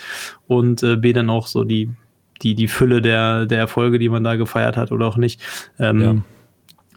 und 0.48 0.84
äh, 0.84 0.96
B, 0.96 1.14
dann 1.14 1.30
auch 1.30 1.48
so 1.48 1.64
die, 1.64 1.90
die, 2.42 2.56
die 2.56 2.68
Fülle 2.68 3.02
der, 3.02 3.46
der 3.46 3.60
Erfolge, 3.60 4.00
die 4.00 4.10
man 4.10 4.24
da 4.24 4.36
gefeiert 4.36 4.78
hat 4.78 4.92
oder 4.92 5.08
auch 5.08 5.18
nicht. 5.18 5.42
Ähm, 5.80 6.02
ja. 6.02 6.16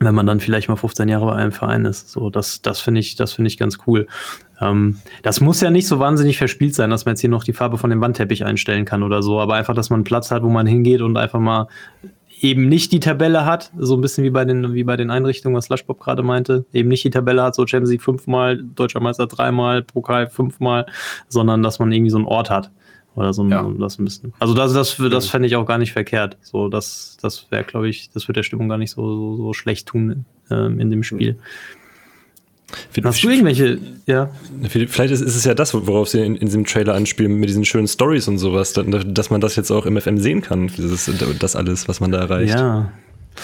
Wenn 0.01 0.15
man 0.15 0.27
dann 0.27 0.41
vielleicht 0.41 0.69
mal 0.69 0.77
15 0.77 1.09
Jahre 1.09 1.27
bei 1.27 1.35
einem 1.35 1.53
Verein 1.53 1.85
ist. 1.85 2.11
So, 2.11 2.29
das, 2.29 2.63
das 2.63 2.81
finde 2.81 3.01
ich, 3.01 3.15
das 3.15 3.33
finde 3.33 3.49
ich 3.49 3.59
ganz 3.59 3.79
cool. 3.87 4.09
Ähm, 4.61 4.99
das 5.23 5.41
muss 5.41 5.61
ja 5.61 5.71
nicht 5.71 5.87
so 5.87 5.99
wahnsinnig 5.99 6.37
verspielt 6.37 6.75
sein, 6.75 6.91
dass 6.91 7.05
man 7.05 7.13
jetzt 7.13 7.21
hier 7.21 7.31
noch 7.31 7.45
die 7.45 7.53
Farbe 7.53 7.79
von 7.79 7.91
dem 7.91 8.01
Wandteppich 8.01 8.45
einstellen 8.45 8.85
kann 8.87 9.03
oder 9.03 9.23
so, 9.23 9.41
aber 9.41 9.55
einfach, 9.55 9.75
dass 9.75 9.91
man 9.91 9.99
einen 9.99 10.05
Platz 10.05 10.31
hat, 10.31 10.43
wo 10.43 10.49
man 10.49 10.67
hingeht 10.67 11.01
und 11.01 11.17
einfach 11.17 11.39
mal 11.39 11.69
eben 12.45 12.69
nicht 12.69 12.93
die 12.93 13.01
Tabelle 13.01 13.47
hat, 13.47 13.73
so 13.79 13.95
ein 13.95 14.03
bisschen 14.03 14.23
wie 14.23 14.31
bei 14.31 14.45
den, 14.45 14.75
wie 14.75 14.85
bei 14.85 14.97
den 14.97 15.11
Einrichtungen, 15.11 15.57
was 15.57 15.71
Lushbob 15.71 15.99
gerade 15.99 16.23
meinte, 16.23 16.67
eben 16.75 16.91
nicht 16.91 17.03
die 17.03 17.11
Tabelle 17.11 17.43
hat, 17.43 17.55
so 17.55 17.67
Champions 17.67 17.91
League 17.91 18.03
fünfmal, 18.03 18.63
Deutscher 18.63 19.01
Meister 19.01 19.27
dreimal, 19.27 19.83
Pokal 19.83 20.29
fünfmal, 20.29 20.85
sondern 21.29 21.63
dass 21.63 21.79
man 21.79 21.91
irgendwie 21.91 22.11
so 22.11 22.19
einen 22.19 22.27
Ort 22.27 22.51
hat. 22.51 22.71
Oder 23.17 23.33
so 23.33 23.47
ja. 23.47 23.67
das 23.79 23.99
ein 23.99 24.05
bisschen. 24.05 24.35
Also 24.41 24.55
das, 24.55 24.73
das, 24.73 24.97
das 24.97 25.29
fände 25.29 25.47
ich 25.47 25.57
auch 25.57 25.65
gar 25.65 25.79
nicht 25.79 25.93
verkehrt. 25.93 26.37
So, 26.43 26.69
das, 26.69 27.17
das 27.23 27.51
wäre, 27.51 27.65
glaube 27.65 27.89
ich, 27.89 28.11
das 28.11 28.27
wird 28.29 28.37
der 28.37 28.43
Stimmung 28.43 28.69
gar 28.69 28.77
nicht 28.77 28.91
so, 28.91 29.09
so, 29.09 29.37
so 29.37 29.53
schlecht 29.53 29.87
tun 29.87 30.25
ähm, 30.51 30.81
in 30.81 30.91
dem 30.91 31.03
Spiel. 31.03 31.35
Mhm. 31.35 31.84
Hast 33.05 33.23
du 33.23 33.29
irgendwelche, 33.29 33.79
ja? 34.07 34.31
Vielleicht 34.69 35.13
ist, 35.13 35.21
ist, 35.21 35.37
es 35.37 35.45
ja 35.45 35.55
das, 35.55 35.75
worauf 35.75 36.09
sie 36.09 36.25
in, 36.25 36.37
in, 36.37 36.47
diesem 36.47 36.65
Trailer 36.65 36.95
anspielen, 36.95 37.35
mit 37.35 37.49
diesen 37.49 37.65
schönen 37.65 37.87
Stories 37.87 38.27
und 38.29 38.39
sowas, 38.39 38.73
dass 38.73 39.31
man 39.31 39.41
das 39.41 39.57
jetzt 39.57 39.71
auch 39.71 39.87
im 39.87 40.01
FM 40.01 40.19
sehen 40.19 40.41
kann, 40.43 40.69
dieses, 40.69 41.11
das 41.39 41.57
alles, 41.57 41.89
was 41.89 42.01
man 42.01 42.11
da 42.11 42.19
erreicht. 42.19 42.59
Ja. 42.59 42.93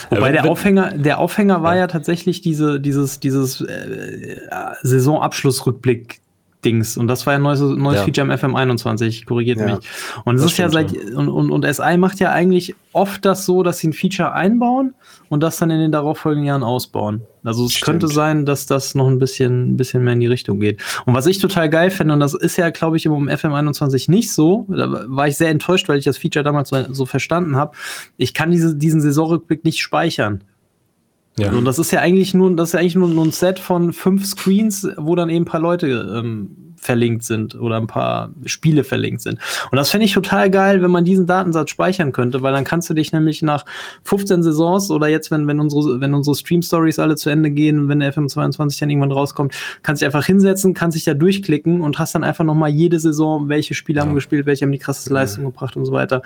Wobei 0.08 0.18
Aber, 0.18 0.32
der 0.32 0.44
Aufhänger, 0.44 0.92
der 0.92 1.18
Aufhänger 1.18 1.62
war 1.62 1.74
ja, 1.74 1.82
ja 1.82 1.86
tatsächlich 1.86 2.40
diese, 2.40 2.80
dieses, 2.80 3.20
dieses 3.20 3.60
äh, 3.60 4.36
Saisonabschlussrückblick 4.82 6.20
Dings. 6.64 6.96
Und 6.96 7.06
das 7.06 7.26
war 7.26 7.34
ja 7.34 7.38
ein 7.38 7.42
neues, 7.42 7.60
neues 7.60 7.98
ja. 7.98 8.04
Feature 8.04 8.26
im 8.26 8.32
FM21, 8.32 9.24
korrigiert 9.24 9.58
ja. 9.58 9.76
mich. 9.76 9.88
Und 10.24 10.36
es 10.36 10.44
ist 10.44 10.58
ja 10.58 10.68
seit, 10.68 10.92
und, 10.92 11.28
und, 11.28 11.50
und 11.50 11.74
SI 11.74 11.96
macht 11.96 12.20
ja 12.20 12.32
eigentlich 12.32 12.74
oft 12.92 13.24
das 13.24 13.46
so, 13.46 13.62
dass 13.62 13.78
sie 13.78 13.88
ein 13.88 13.92
Feature 13.92 14.32
einbauen 14.32 14.94
und 15.28 15.42
das 15.42 15.58
dann 15.58 15.70
in 15.70 15.80
den 15.80 15.92
darauffolgenden 15.92 16.46
Jahren 16.46 16.62
ausbauen. 16.62 17.22
Also 17.44 17.64
es 17.64 17.72
stimmt. 17.72 17.84
könnte 17.84 18.08
sein, 18.08 18.44
dass 18.44 18.66
das 18.66 18.94
noch 18.94 19.06
ein 19.06 19.18
bisschen, 19.18 19.72
ein 19.72 19.76
bisschen 19.76 20.04
mehr 20.04 20.12
in 20.12 20.20
die 20.20 20.26
Richtung 20.26 20.60
geht. 20.60 20.82
Und 21.06 21.14
was 21.14 21.26
ich 21.26 21.38
total 21.38 21.70
geil 21.70 21.90
finde, 21.90 22.14
und 22.14 22.20
das 22.20 22.34
ist 22.34 22.56
ja, 22.56 22.68
glaube 22.70 22.96
ich, 22.96 23.06
im 23.06 23.12
FM21 23.28 24.10
nicht 24.10 24.32
so, 24.32 24.66
da 24.68 25.04
war 25.08 25.28
ich 25.28 25.36
sehr 25.36 25.48
enttäuscht, 25.48 25.88
weil 25.88 25.98
ich 25.98 26.04
das 26.04 26.18
Feature 26.18 26.42
damals 26.42 26.68
so, 26.68 26.92
so 26.92 27.06
verstanden 27.06 27.56
habe. 27.56 27.76
Ich 28.16 28.34
kann 28.34 28.50
diese, 28.50 28.76
diesen 28.76 29.00
Saisonrückblick 29.00 29.64
nicht 29.64 29.80
speichern. 29.80 30.44
Ja. 31.40 31.52
Und 31.52 31.64
das 31.64 31.78
ist 31.78 31.90
ja 31.90 32.00
eigentlich 32.00 32.34
nur, 32.34 32.54
das 32.56 32.70
ist 32.70 32.72
ja 32.74 32.80
eigentlich 32.80 32.96
nur, 32.96 33.08
ein 33.08 33.32
Set 33.32 33.58
von 33.58 33.92
fünf 33.92 34.26
Screens, 34.26 34.88
wo 34.96 35.14
dann 35.14 35.30
eben 35.30 35.42
ein 35.42 35.46
paar 35.46 35.60
Leute 35.60 35.86
ähm, 36.16 36.70
verlinkt 36.80 37.24
sind 37.24 37.54
oder 37.54 37.76
ein 37.76 37.86
paar 37.86 38.30
Spiele 38.46 38.84
verlinkt 38.84 39.20
sind. 39.20 39.38
Und 39.70 39.76
das 39.76 39.90
fände 39.90 40.06
ich 40.06 40.14
total 40.14 40.50
geil, 40.50 40.82
wenn 40.82 40.90
man 40.90 41.04
diesen 41.04 41.26
Datensatz 41.26 41.70
speichern 41.70 42.12
könnte, 42.12 42.42
weil 42.42 42.54
dann 42.54 42.64
kannst 42.64 42.88
du 42.88 42.94
dich 42.94 43.12
nämlich 43.12 43.42
nach 43.42 43.66
15 44.04 44.42
Saisons 44.42 44.90
oder 44.90 45.06
jetzt, 45.06 45.30
wenn, 45.30 45.46
wenn 45.46 45.60
unsere, 45.60 46.00
wenn 46.00 46.14
unsere 46.14 46.34
Stream-Stories 46.34 46.98
alle 46.98 47.16
zu 47.16 47.28
Ende 47.28 47.50
gehen, 47.50 47.88
wenn 47.88 48.00
der 48.00 48.14
FM22 48.14 48.80
dann 48.80 48.90
irgendwann 48.90 49.12
rauskommt, 49.12 49.54
kannst 49.82 50.00
du 50.00 50.06
dich 50.06 50.14
einfach 50.14 50.26
hinsetzen, 50.26 50.72
kannst 50.72 50.96
dich 50.96 51.04
da 51.04 51.12
durchklicken 51.12 51.82
und 51.82 51.98
hast 51.98 52.14
dann 52.14 52.24
einfach 52.24 52.44
nochmal 52.44 52.70
jede 52.70 52.98
Saison, 52.98 53.50
welche 53.50 53.74
Spiele 53.74 53.98
ja. 53.98 54.06
haben 54.06 54.14
gespielt, 54.14 54.46
welche 54.46 54.64
haben 54.64 54.72
die 54.72 54.78
krasseste 54.78 55.12
Leistung 55.12 55.44
gebracht 55.44 55.76
und 55.76 55.84
so 55.84 55.92
weiter. 55.92 56.22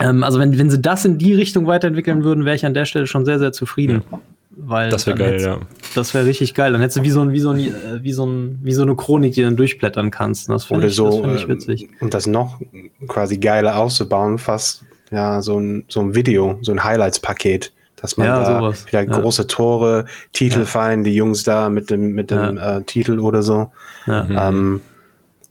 Ähm, 0.00 0.24
also 0.24 0.38
wenn, 0.38 0.58
wenn 0.58 0.70
sie 0.70 0.80
das 0.80 1.04
in 1.04 1.18
die 1.18 1.34
Richtung 1.34 1.66
weiterentwickeln 1.66 2.24
würden, 2.24 2.44
wäre 2.44 2.56
ich 2.56 2.66
an 2.66 2.74
der 2.74 2.84
Stelle 2.84 3.06
schon 3.06 3.24
sehr, 3.24 3.38
sehr 3.38 3.52
zufrieden. 3.52 4.02
Ja. 4.10 4.20
Weil 4.54 4.90
das 4.90 5.06
wäre 5.06 5.16
geil, 5.16 5.40
ja. 5.40 5.60
Das 5.94 6.12
wäre 6.12 6.26
richtig 6.26 6.52
geil. 6.54 6.72
Dann 6.72 6.80
hättest 6.82 6.98
du 6.98 7.02
wie 7.02 7.10
so, 7.10 7.22
ein, 7.22 7.32
wie, 7.32 7.40
so 7.40 7.50
ein, 7.50 7.58
äh, 7.58 8.02
wie, 8.02 8.12
so 8.12 8.26
ein, 8.26 8.58
wie 8.62 8.72
so 8.72 8.82
eine 8.82 8.94
Chronik, 8.94 9.34
die 9.34 9.40
du 9.40 9.46
dann 9.46 9.56
durchblättern 9.56 10.10
kannst. 10.10 10.48
Das 10.50 10.64
finde 10.64 10.88
ich, 10.88 10.94
so, 10.94 11.22
das 11.22 11.36
ich 11.36 11.44
äh, 11.44 11.48
witzig. 11.48 11.88
Und 12.00 12.12
das 12.12 12.26
noch 12.26 12.60
quasi 13.08 13.38
geiler 13.38 13.78
auszubauen, 13.78 14.38
fast 14.38 14.84
ja, 15.10 15.40
so 15.40 15.58
ein, 15.58 15.84
so 15.88 16.00
ein 16.00 16.14
Video, 16.14 16.58
so 16.62 16.72
ein 16.72 16.84
Highlights-Paket 16.84 17.72
dass 18.02 18.16
man 18.16 18.26
ja, 18.26 18.40
da 18.40 18.58
sowas. 18.58 18.84
ja, 18.90 19.04
große 19.04 19.46
Tore, 19.46 20.06
Titel 20.32 20.60
ja. 20.60 20.64
feiern, 20.64 21.04
die 21.04 21.14
Jungs 21.14 21.44
da 21.44 21.68
mit 21.68 21.88
dem, 21.88 22.14
mit 22.14 22.32
dem 22.32 22.56
ja. 22.56 22.78
äh, 22.78 22.82
Titel 22.82 23.20
oder 23.20 23.44
so. 23.44 23.70
Ähm, 24.08 24.80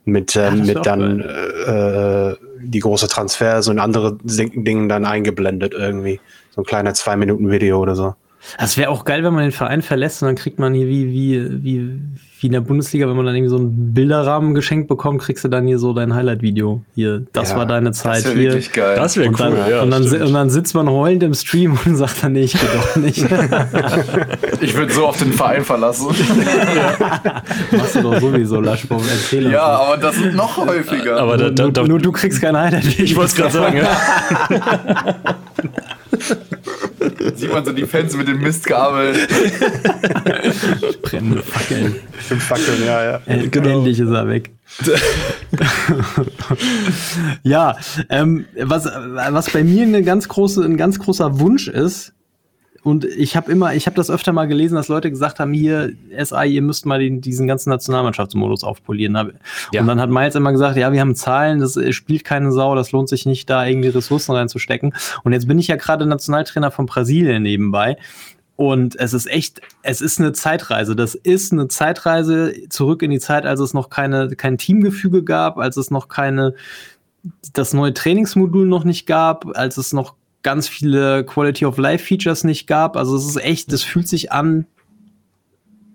mit, 0.03 0.35
äh, 0.35 0.51
mit 0.51 0.85
dann 0.85 1.21
äh, 1.21 2.35
die 2.63 2.79
große 2.79 3.07
Transfers 3.07 3.67
und 3.67 3.79
andere 3.79 4.17
Dinge 4.23 4.87
dann 4.87 5.05
eingeblendet 5.05 5.73
irgendwie. 5.73 6.19
So 6.51 6.61
ein 6.61 6.65
kleiner 6.65 6.93
zwei 6.93 7.15
Minuten 7.15 7.49
Video 7.49 7.79
oder 7.79 7.95
so. 7.95 8.15
Das 8.57 8.77
wäre 8.77 8.89
auch 8.89 9.05
geil, 9.05 9.23
wenn 9.23 9.33
man 9.33 9.43
den 9.43 9.51
Verein 9.51 9.81
verlässt 9.81 10.21
und 10.21 10.27
dann 10.27 10.35
kriegt 10.35 10.59
man 10.59 10.73
hier 10.73 10.87
wie, 10.87 11.11
wie, 11.11 11.63
wie, 11.63 11.99
wie 12.41 12.47
in 12.47 12.53
der 12.53 12.61
Bundesliga, 12.61 13.07
wenn 13.07 13.15
man 13.15 13.27
dann 13.27 13.35
irgendwie 13.35 13.51
so 13.51 13.57
einen 13.57 13.93
Bilderrahmen 13.93 14.55
geschenkt 14.55 14.87
bekommt, 14.87 15.21
kriegst 15.21 15.43
du 15.43 15.47
dann 15.47 15.67
hier 15.67 15.77
so 15.77 15.93
dein 15.93 16.15
Highlight-Video. 16.15 16.81
Hier, 16.95 17.23
das 17.33 17.51
ja, 17.51 17.57
war 17.57 17.67
deine 17.67 17.91
Zeit 17.91 18.25
das 18.25 18.33
hier. 18.33 18.59
Geil. 18.73 18.95
Das 18.95 19.15
wäre 19.15 19.29
cool. 19.29 19.35
Dann, 19.37 19.69
ja, 19.69 19.83
und, 19.83 19.91
dann, 19.91 20.03
und, 20.03 20.33
dann, 20.33 20.49
sitzt 20.49 20.73
man 20.73 20.89
heulend 20.89 21.21
im 21.21 21.35
Stream 21.35 21.77
und 21.85 21.95
sagt 21.97 22.23
dann, 22.23 22.33
nee, 22.33 22.41
ich 22.41 22.53
geh 22.53 22.65
doch 22.73 22.95
nicht. 22.95 23.17
ich 24.61 24.75
würde 24.75 24.91
so 24.91 25.05
auf 25.05 25.17
den 25.17 25.33
Verein 25.33 25.63
verlassen. 25.63 26.07
ja. 26.75 27.43
Machst 27.77 27.95
du 27.95 28.01
doch 28.01 28.19
sowieso, 28.19 28.59
Laschbaum, 28.59 29.03
erzähl 29.07 29.51
Ja, 29.51 29.61
aber 29.61 29.97
das 29.97 30.17
ist 30.17 30.33
noch 30.33 30.57
häufiger. 30.57 31.17
Aber 31.17 31.37
da, 31.37 31.51
da, 31.51 31.81
nur, 31.81 31.89
nur, 31.89 31.99
du 31.99 32.11
kriegst 32.11 32.41
kein 32.41 32.57
Highlight-Video. 32.57 33.05
Ich 33.05 33.15
wollte 33.15 33.29
es 33.29 33.35
gerade 33.35 33.51
sagen, 33.51 33.77
ja. 33.77 33.97
Sieht 37.35 37.51
man 37.51 37.65
so 37.65 37.71
die 37.71 37.85
Fans 37.85 38.15
mit 38.15 38.27
dem 38.27 38.39
Mistgabel. 38.39 39.13
Brennende 41.01 41.41
Fackeln. 41.41 41.95
Fünf 42.19 42.43
Fackeln, 42.43 42.85
ja, 42.85 43.03
ja. 43.03 43.21
Äh, 43.25 43.47
genau. 43.47 43.77
Endlich 43.77 43.99
ist 43.99 44.09
er 44.09 44.27
weg. 44.27 44.51
ja, 47.43 47.77
ähm, 48.09 48.45
was, 48.55 48.85
was 48.85 49.49
bei 49.49 49.63
mir 49.63 49.83
eine 49.83 50.03
ganz 50.03 50.27
große, 50.27 50.63
ein 50.63 50.77
ganz 50.77 50.99
großer 50.99 51.39
Wunsch 51.39 51.67
ist, 51.67 52.13
und 52.83 53.05
ich 53.05 53.35
habe 53.35 53.51
immer, 53.51 53.75
ich 53.75 53.85
habe 53.85 53.95
das 53.95 54.09
öfter 54.09 54.33
mal 54.33 54.47
gelesen, 54.47 54.75
dass 54.75 54.87
Leute 54.87 55.11
gesagt 55.11 55.39
haben, 55.39 55.53
hier, 55.53 55.91
SI, 56.17 56.45
ihr 56.47 56.61
müsst 56.63 56.87
mal 56.87 56.99
den, 56.99 57.21
diesen 57.21 57.47
ganzen 57.47 57.69
Nationalmannschaftsmodus 57.69 58.63
aufpolieren. 58.63 59.13
Ja. 59.71 59.81
Und 59.81 59.87
dann 59.87 60.01
hat 60.01 60.09
Miles 60.09 60.33
immer 60.33 60.51
gesagt, 60.51 60.77
ja, 60.77 60.91
wir 60.91 60.99
haben 60.99 61.15
Zahlen, 61.15 61.59
das 61.59 61.77
spielt 61.91 62.23
keine 62.23 62.51
Sau, 62.51 62.73
das 62.73 62.91
lohnt 62.91 63.07
sich 63.07 63.27
nicht, 63.27 63.49
da 63.51 63.67
irgendwie 63.67 63.89
Ressourcen 63.89 64.31
reinzustecken. 64.31 64.95
Und 65.23 65.33
jetzt 65.33 65.47
bin 65.47 65.59
ich 65.59 65.67
ja 65.67 65.75
gerade 65.75 66.07
Nationaltrainer 66.07 66.71
von 66.71 66.87
Brasilien 66.87 67.43
nebenbei. 67.43 67.97
Und 68.55 68.95
es 68.99 69.13
ist 69.13 69.27
echt, 69.27 69.61
es 69.83 70.01
ist 70.01 70.19
eine 70.19 70.33
Zeitreise. 70.33 70.95
Das 70.95 71.13
ist 71.13 71.51
eine 71.51 71.67
Zeitreise 71.67 72.53
zurück 72.69 73.03
in 73.03 73.11
die 73.11 73.19
Zeit, 73.19 73.45
als 73.45 73.59
es 73.59 73.75
noch 73.75 73.89
keine, 73.89 74.29
kein 74.35 74.57
Teamgefüge 74.57 75.23
gab, 75.23 75.59
als 75.59 75.77
es 75.77 75.91
noch 75.91 76.07
keine, 76.07 76.55
das 77.53 77.73
neue 77.73 77.93
Trainingsmodul 77.93 78.65
noch 78.65 78.83
nicht 78.83 79.05
gab, 79.05 79.45
als 79.55 79.77
es 79.77 79.93
noch 79.93 80.15
ganz 80.43 80.67
viele 80.67 81.23
Quality 81.23 81.65
of 81.65 81.77
Life 81.77 82.05
Features 82.05 82.43
nicht 82.43 82.67
gab. 82.67 82.97
Also 82.97 83.15
es 83.15 83.25
ist 83.25 83.37
echt, 83.37 83.71
es 83.73 83.83
fühlt 83.83 84.07
sich 84.07 84.31
an, 84.31 84.65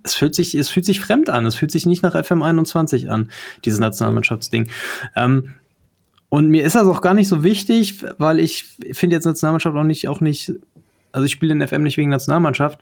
es 0.06 0.14
fühlt 0.14 0.34
sich, 0.34 0.54
es 0.54 0.68
fühlt 0.68 0.86
sich 0.86 1.00
fremd 1.00 1.28
an. 1.28 1.44
Es 1.46 1.56
fühlt 1.56 1.70
sich 1.70 1.84
nicht 1.84 2.02
nach 2.02 2.14
FM21 2.14 3.08
an, 3.08 3.30
dieses 3.64 3.80
Nationalmannschaftsding. 3.80 4.70
Ähm, 5.14 5.54
und 6.28 6.48
mir 6.48 6.64
ist 6.64 6.74
das 6.74 6.86
auch 6.86 7.02
gar 7.02 7.14
nicht 7.14 7.28
so 7.28 7.42
wichtig, 7.42 8.04
weil 8.18 8.40
ich 8.40 8.76
finde 8.92 9.16
jetzt 9.16 9.26
Nationalmannschaft 9.26 9.76
auch 9.76 9.84
nicht, 9.84 10.08
auch 10.08 10.20
nicht, 10.20 10.52
also 11.12 11.24
ich 11.24 11.32
spiele 11.32 11.54
den 11.54 11.66
FM 11.66 11.82
nicht 11.82 11.96
wegen 11.96 12.10
Nationalmannschaft. 12.10 12.80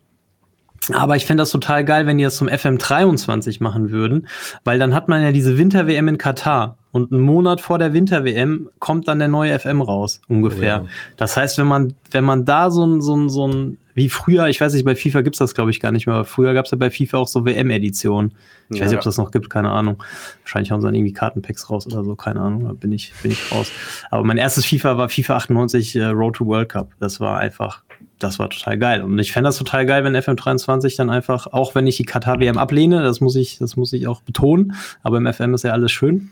Aber 0.93 1.17
ich 1.17 1.25
fände 1.25 1.43
das 1.43 1.51
total 1.51 1.85
geil, 1.85 2.07
wenn 2.07 2.19
die 2.19 2.25
das 2.25 2.37
zum 2.37 2.49
FM23 2.49 3.63
machen 3.63 3.91
würden, 3.91 4.29
weil 4.65 4.79
dann 4.79 4.95
hat 4.95 5.09
man 5.09 5.23
ja 5.23 5.33
diese 5.33 5.57
Winter-WM 5.57 6.09
in 6.09 6.19
Katar. 6.19 6.77
Und 6.95 7.11
einen 7.11 7.23
Monat 7.23 7.61
vor 7.61 7.81
der 7.81 7.93
Winter-WM 7.93 8.69
kommt 8.79 9.09
dann 9.09 9.19
der 9.19 9.27
neue 9.27 9.59
FM 9.59 9.83
raus, 9.83 10.21
ungefähr. 10.29 10.83
Oh 10.83 10.85
ja. 10.85 10.91
Das 11.17 11.37
heißt, 11.37 11.59
wenn 11.59 11.67
man, 11.67 11.95
wenn 12.13 12.23
man 12.23 12.45
da 12.45 12.71
so 12.71 12.87
ein, 12.87 13.03
so 13.03 13.17
ein, 13.17 13.29
so 13.29 13.49
ein, 13.49 13.79
wie 13.95 14.09
früher, 14.09 14.47
ich 14.47 14.61
weiß 14.61 14.75
nicht, 14.75 14.85
bei 14.85 14.95
FIFA 14.95 15.23
gibt's 15.23 15.41
das, 15.41 15.57
glaube 15.57 15.73
ich, 15.73 15.81
gar 15.81 15.91
nicht 15.91 16.07
mehr, 16.07 16.15
aber 16.15 16.25
früher 16.25 16.55
gab's 16.55 16.71
ja 16.71 16.79
bei 16.79 16.93
FIFA 16.93 17.19
auch 17.19 17.27
so 17.27 17.45
WM-Editionen. 17.45 18.35
Ich 18.71 18.77
ja. 18.77 18.85
weiß 18.85 18.93
nicht, 18.93 18.99
ob 18.99 19.01
es 19.01 19.07
das 19.07 19.19
noch 19.19 19.33
gibt, 19.33 19.51
keine 19.51 19.71
Ahnung. 19.71 20.05
Wahrscheinlich 20.45 20.71
haben 20.71 20.83
sie 20.83 20.87
dann 20.87 20.95
irgendwie 20.95 21.13
Kartenpacks 21.13 21.69
raus 21.69 21.85
oder 21.89 22.05
so, 22.05 22.15
keine 22.15 22.41
Ahnung, 22.41 22.63
da 22.63 22.75
bin 22.75 22.93
ich, 22.93 23.13
bin 23.25 23.33
ich 23.33 23.51
raus. 23.51 23.73
Aber 24.13 24.23
mein 24.23 24.39
erstes 24.39 24.65
FIFA 24.65 24.97
war 24.97 25.09
FIFA 25.09 25.35
98 25.39 25.97
äh, 25.97 26.05
Road 26.05 26.37
to 26.37 26.47
World 26.47 26.69
Cup. 26.69 26.93
Das 27.01 27.19
war 27.19 27.39
einfach, 27.39 27.83
das 28.21 28.39
war 28.39 28.51
total 28.51 28.79
geil. 28.79 29.03
Und 29.03 29.19
ich 29.19 29.33
fände 29.33 29.49
das 29.49 29.59
total 29.59 29.85
geil, 29.85 30.05
wenn 30.05 30.15
FM23 30.15 30.97
dann 30.97 31.11
einfach, 31.11 31.49
auch 31.49 31.75
wenn 31.75 31.89
ich 31.89 31.97
die 31.97 32.05
Katar 32.05 32.39
WM 32.39 32.57
ablehne, 32.57 33.03
das 33.03 33.21
muss 33.21 33.35
ich, 33.35 33.59
das 33.59 33.75
muss 33.75 33.93
ich 33.93 34.07
auch 34.07 34.21
betonen, 34.21 34.75
aber 35.03 35.17
im 35.17 35.33
FM 35.33 35.55
ist 35.55 35.65
ja 35.65 35.73
alles 35.73 35.91
schön, 35.91 36.31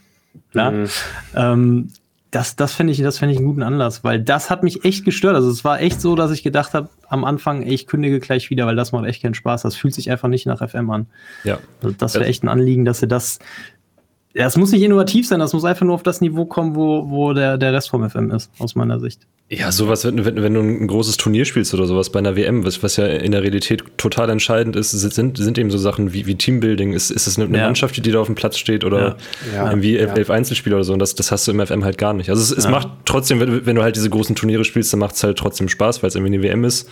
ja? 0.52 0.70
Mhm. 0.70 0.88
Ähm, 1.34 1.88
das, 2.32 2.56
das 2.56 2.74
finde 2.74 2.94
ich, 2.94 3.02
das 3.02 3.18
finde 3.18 3.34
ich 3.34 3.38
einen 3.38 3.46
guten 3.46 3.62
Anlass, 3.62 4.04
weil 4.04 4.18
das 4.18 4.48
hat 4.48 4.62
mich 4.62 4.86
echt 4.86 5.04
gestört. 5.04 5.34
Also 5.34 5.50
es 5.50 5.64
war 5.64 5.80
echt 5.80 6.00
so, 6.00 6.16
dass 6.16 6.30
ich 6.30 6.42
gedacht 6.42 6.72
habe 6.72 6.88
am 7.08 7.24
Anfang, 7.26 7.62
ey, 7.62 7.74
ich 7.74 7.86
kündige 7.86 8.20
gleich 8.20 8.48
wieder, 8.48 8.66
weil 8.66 8.74
das 8.74 8.90
macht 8.90 9.04
echt 9.04 9.20
keinen 9.20 9.34
Spaß. 9.34 9.60
Das 9.62 9.76
fühlt 9.76 9.92
sich 9.92 10.10
einfach 10.10 10.28
nicht 10.28 10.46
nach 10.46 10.66
FM 10.66 10.90
an. 10.90 11.06
Ja. 11.44 11.58
Also 11.82 11.94
das 11.98 12.14
wäre 12.14 12.24
echt 12.24 12.42
ein 12.42 12.48
Anliegen, 12.48 12.86
dass 12.86 13.00
sie 13.00 13.06
das. 13.06 13.38
Ja, 14.34 14.46
es 14.46 14.56
muss 14.56 14.72
nicht 14.72 14.82
innovativ 14.82 15.28
sein, 15.28 15.40
das 15.40 15.52
muss 15.52 15.64
einfach 15.64 15.84
nur 15.84 15.94
auf 15.94 16.02
das 16.02 16.20
Niveau 16.20 16.46
kommen, 16.46 16.74
wo, 16.74 17.10
wo 17.10 17.32
der, 17.34 17.58
der 17.58 17.72
Rest 17.72 17.90
vom 17.90 18.08
FM 18.08 18.30
ist, 18.30 18.50
aus 18.58 18.74
meiner 18.74 18.98
Sicht. 18.98 19.26
Ja, 19.54 19.70
sowas, 19.70 20.06
wenn, 20.06 20.24
wenn, 20.24 20.42
wenn 20.42 20.54
du 20.54 20.60
ein 20.60 20.86
großes 20.86 21.18
Turnier 21.18 21.44
spielst 21.44 21.74
oder 21.74 21.84
sowas 21.84 22.08
bei 22.08 22.20
einer 22.20 22.36
WM, 22.36 22.64
was, 22.64 22.82
was 22.82 22.96
ja 22.96 23.06
in 23.06 23.32
der 23.32 23.42
Realität 23.42 23.84
total 23.98 24.30
entscheidend 24.30 24.76
ist, 24.76 24.92
sind, 24.92 25.36
sind 25.36 25.58
eben 25.58 25.70
so 25.70 25.76
Sachen 25.76 26.14
wie, 26.14 26.24
wie 26.24 26.36
Teambuilding. 26.36 26.94
Ist, 26.94 27.10
ist 27.10 27.26
es 27.26 27.36
eine, 27.36 27.48
eine 27.48 27.58
ja. 27.58 27.64
Mannschaft, 27.64 27.94
die 27.94 28.10
da 28.10 28.18
auf 28.20 28.28
dem 28.28 28.34
Platz 28.34 28.56
steht 28.56 28.82
oder 28.82 29.18
ja. 29.54 29.68
irgendwie 29.68 29.98
elf, 29.98 30.16
elf, 30.16 30.30
Einzelspieler 30.30 30.76
oder 30.76 30.84
so? 30.84 30.94
Und 30.94 31.00
das, 31.00 31.14
das 31.16 31.30
hast 31.30 31.46
du 31.46 31.50
im 31.50 31.66
FM 31.66 31.84
halt 31.84 31.98
gar 31.98 32.14
nicht. 32.14 32.30
Also 32.30 32.40
es, 32.40 32.50
es 32.50 32.66
macht 32.66 32.88
trotzdem, 33.04 33.40
wenn, 33.40 33.66
wenn, 33.66 33.76
du 33.76 33.82
halt 33.82 33.96
diese 33.96 34.08
großen 34.08 34.34
Turniere 34.34 34.64
spielst, 34.64 34.90
dann 34.94 35.00
macht 35.00 35.16
es 35.16 35.22
halt 35.22 35.36
trotzdem 35.36 35.68
Spaß, 35.68 36.02
weil 36.02 36.08
es 36.08 36.14
irgendwie 36.14 36.32
eine 36.32 36.42
WM 36.42 36.64
ist. 36.64 36.88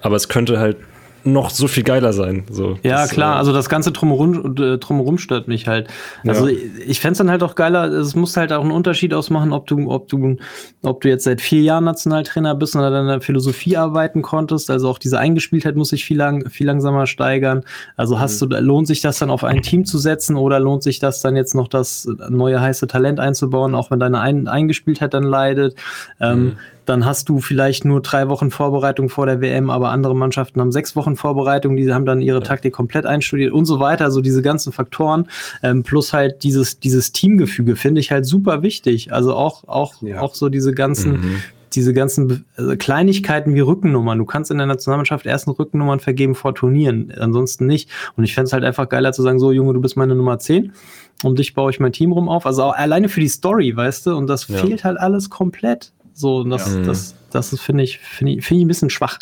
Aber 0.00 0.16
es 0.16 0.28
könnte 0.28 0.58
halt 0.58 0.78
noch 1.24 1.50
so 1.50 1.68
viel 1.68 1.82
geiler 1.82 2.12
sein. 2.12 2.44
So, 2.50 2.78
ja, 2.82 3.02
das, 3.02 3.10
klar, 3.10 3.34
äh, 3.34 3.38
also 3.38 3.52
das 3.52 3.68
ganze 3.68 3.92
Drumherum, 3.92 4.56
äh, 4.56 4.78
drumherum 4.78 5.18
stört 5.18 5.48
mich 5.48 5.66
halt. 5.66 5.88
Also 6.26 6.48
ja. 6.48 6.54
ich, 6.54 6.88
ich 6.88 7.00
fände 7.00 7.12
es 7.12 7.18
dann 7.18 7.30
halt 7.30 7.42
auch 7.42 7.54
geiler, 7.54 7.84
es 7.84 8.14
muss 8.14 8.36
halt 8.36 8.52
auch 8.52 8.62
einen 8.62 8.70
Unterschied 8.70 9.14
ausmachen, 9.14 9.52
ob 9.52 9.66
du, 9.66 9.90
ob 9.90 10.08
du, 10.08 10.36
ob 10.82 11.00
du 11.00 11.08
jetzt 11.08 11.24
seit 11.24 11.40
vier 11.40 11.62
Jahren 11.62 11.84
Nationaltrainer 11.84 12.54
bist 12.54 12.74
und 12.74 12.82
an 12.82 12.92
deiner 12.92 13.20
Philosophie 13.20 13.76
arbeiten 13.76 14.22
konntest. 14.22 14.70
Also 14.70 14.88
auch 14.88 14.98
diese 14.98 15.18
Eingespieltheit 15.18 15.76
muss 15.76 15.90
sich 15.90 16.04
viel, 16.04 16.16
lang, 16.16 16.48
viel 16.48 16.66
langsamer 16.66 17.06
steigern. 17.06 17.64
Also 17.96 18.18
hast 18.18 18.42
mhm. 18.42 18.50
du, 18.50 18.60
lohnt 18.60 18.86
sich 18.86 19.00
das 19.00 19.18
dann 19.18 19.30
auf 19.30 19.44
ein 19.44 19.62
Team 19.62 19.84
zu 19.84 19.98
setzen 19.98 20.36
oder 20.36 20.60
lohnt 20.60 20.82
sich 20.82 20.98
das 20.98 21.20
dann 21.20 21.36
jetzt 21.36 21.54
noch 21.54 21.68
das 21.68 22.08
neue 22.28 22.60
heiße 22.60 22.86
Talent 22.86 23.20
einzubauen, 23.20 23.74
auch 23.74 23.90
wenn 23.90 24.00
deine 24.00 24.20
ein 24.20 24.48
Eingespieltheit 24.48 25.14
dann 25.14 25.24
leidet? 25.24 25.74
Ähm, 26.20 26.44
mhm 26.44 26.56
dann 26.86 27.04
hast 27.04 27.28
du 27.28 27.40
vielleicht 27.40 27.84
nur 27.84 28.00
drei 28.00 28.28
Wochen 28.28 28.50
Vorbereitung 28.50 29.08
vor 29.08 29.26
der 29.26 29.40
WM, 29.40 29.70
aber 29.70 29.90
andere 29.90 30.14
Mannschaften 30.14 30.60
haben 30.60 30.72
sechs 30.72 30.96
Wochen 30.96 31.16
Vorbereitung, 31.16 31.76
die 31.76 31.92
haben 31.92 32.06
dann 32.06 32.20
ihre 32.20 32.42
Taktik 32.42 32.72
komplett 32.72 33.06
einstudiert 33.06 33.52
und 33.52 33.64
so 33.64 33.80
weiter. 33.80 34.04
Also 34.04 34.20
diese 34.20 34.42
ganzen 34.42 34.72
Faktoren 34.72 35.28
ähm, 35.62 35.82
plus 35.82 36.12
halt 36.12 36.42
dieses, 36.42 36.80
dieses 36.80 37.12
Teamgefüge 37.12 37.76
finde 37.76 38.00
ich 38.00 38.10
halt 38.10 38.26
super 38.26 38.62
wichtig. 38.62 39.12
Also 39.12 39.34
auch, 39.34 39.64
auch, 39.68 39.94
ja. 40.02 40.20
auch 40.20 40.34
so 40.34 40.48
diese 40.48 40.72
ganzen, 40.72 41.12
mhm 41.12 41.36
diese 41.74 41.94
ganzen 41.94 42.44
also 42.56 42.76
Kleinigkeiten 42.76 43.54
wie 43.54 43.60
Rückennummern. 43.60 44.18
Du 44.18 44.24
kannst 44.24 44.50
in 44.50 44.58
der 44.58 44.66
Nationalmannschaft 44.66 45.26
ersten 45.26 45.50
Rückennummern 45.50 46.00
vergeben 46.00 46.34
vor 46.34 46.54
Turnieren, 46.54 47.12
ansonsten 47.18 47.66
nicht. 47.66 47.88
Und 48.16 48.24
ich 48.24 48.34
fände 48.34 48.46
es 48.46 48.52
halt 48.52 48.64
einfach 48.64 48.88
geiler 48.88 49.12
zu 49.12 49.22
sagen, 49.22 49.38
so 49.38 49.52
Junge, 49.52 49.72
du 49.72 49.80
bist 49.80 49.96
meine 49.96 50.14
Nummer 50.14 50.38
10, 50.38 50.72
um 51.22 51.36
dich 51.36 51.54
baue 51.54 51.70
ich 51.70 51.80
mein 51.80 51.92
Team 51.92 52.12
rum 52.12 52.28
auf. 52.28 52.46
Also 52.46 52.64
auch 52.64 52.74
alleine 52.74 53.08
für 53.08 53.20
die 53.20 53.28
Story, 53.28 53.74
weißt 53.74 54.06
du, 54.06 54.16
und 54.16 54.26
das 54.26 54.48
ja. 54.48 54.58
fehlt 54.58 54.84
halt 54.84 54.98
alles 54.98 55.30
komplett. 55.30 55.92
So, 56.20 56.44
das, 56.44 56.74
ja. 56.74 56.82
das, 56.82 57.14
das 57.30 57.54
ist, 57.54 57.62
finde 57.62 57.82
ich, 57.82 57.98
finde 57.98 58.32
ich, 58.32 58.44
find 58.44 58.58
ich 58.58 58.64
ein 58.66 58.68
bisschen 58.68 58.90
schwach. 58.90 59.18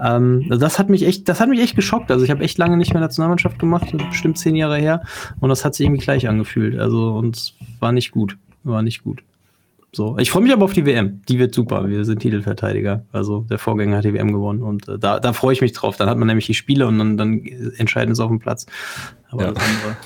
Ähm, 0.00 0.46
das 0.48 0.78
hat 0.78 0.88
mich 0.88 1.04
echt, 1.04 1.28
das 1.28 1.40
hat 1.40 1.48
mich 1.48 1.60
echt 1.60 1.74
geschockt. 1.74 2.12
Also 2.12 2.24
ich 2.24 2.30
habe 2.30 2.44
echt 2.44 2.56
lange 2.56 2.76
nicht 2.76 2.92
mehr 2.92 3.00
Nationalmannschaft 3.00 3.58
gemacht, 3.58 3.88
bestimmt 4.08 4.38
zehn 4.38 4.54
Jahre 4.54 4.78
her, 4.78 5.02
und 5.40 5.48
das 5.48 5.64
hat 5.64 5.74
sich 5.74 5.86
irgendwie 5.86 6.04
gleich 6.04 6.28
angefühlt. 6.28 6.78
Also, 6.78 7.14
und 7.14 7.54
war 7.80 7.90
nicht 7.90 8.12
gut. 8.12 8.38
War 8.62 8.82
nicht 8.82 9.02
gut. 9.02 9.24
So. 9.92 10.16
Ich 10.18 10.30
freue 10.30 10.44
mich 10.44 10.52
aber 10.52 10.64
auf 10.64 10.72
die 10.72 10.86
WM. 10.86 11.22
Die 11.28 11.40
wird 11.40 11.52
super. 11.52 11.88
Wir 11.88 12.04
sind 12.04 12.20
Titelverteidiger. 12.20 13.04
Also 13.12 13.46
der 13.50 13.58
Vorgänger 13.58 13.96
hat 13.96 14.04
die 14.04 14.14
WM 14.14 14.30
gewonnen 14.30 14.62
und 14.62 14.88
äh, 14.88 14.98
da, 14.98 15.18
da 15.18 15.32
freue 15.32 15.52
ich 15.52 15.62
mich 15.62 15.72
drauf. 15.72 15.96
Dann 15.96 16.08
hat 16.08 16.16
man 16.18 16.28
nämlich 16.28 16.46
die 16.46 16.54
Spiele 16.54 16.86
und 16.86 16.98
dann, 16.98 17.16
dann 17.16 17.44
entscheiden 17.76 18.12
es 18.12 18.20
auf 18.20 18.28
dem 18.28 18.38
Platz. 18.38 18.66
Aber 19.30 19.46
ja. 19.46 19.52
das 19.52 19.64
andere. 19.64 19.96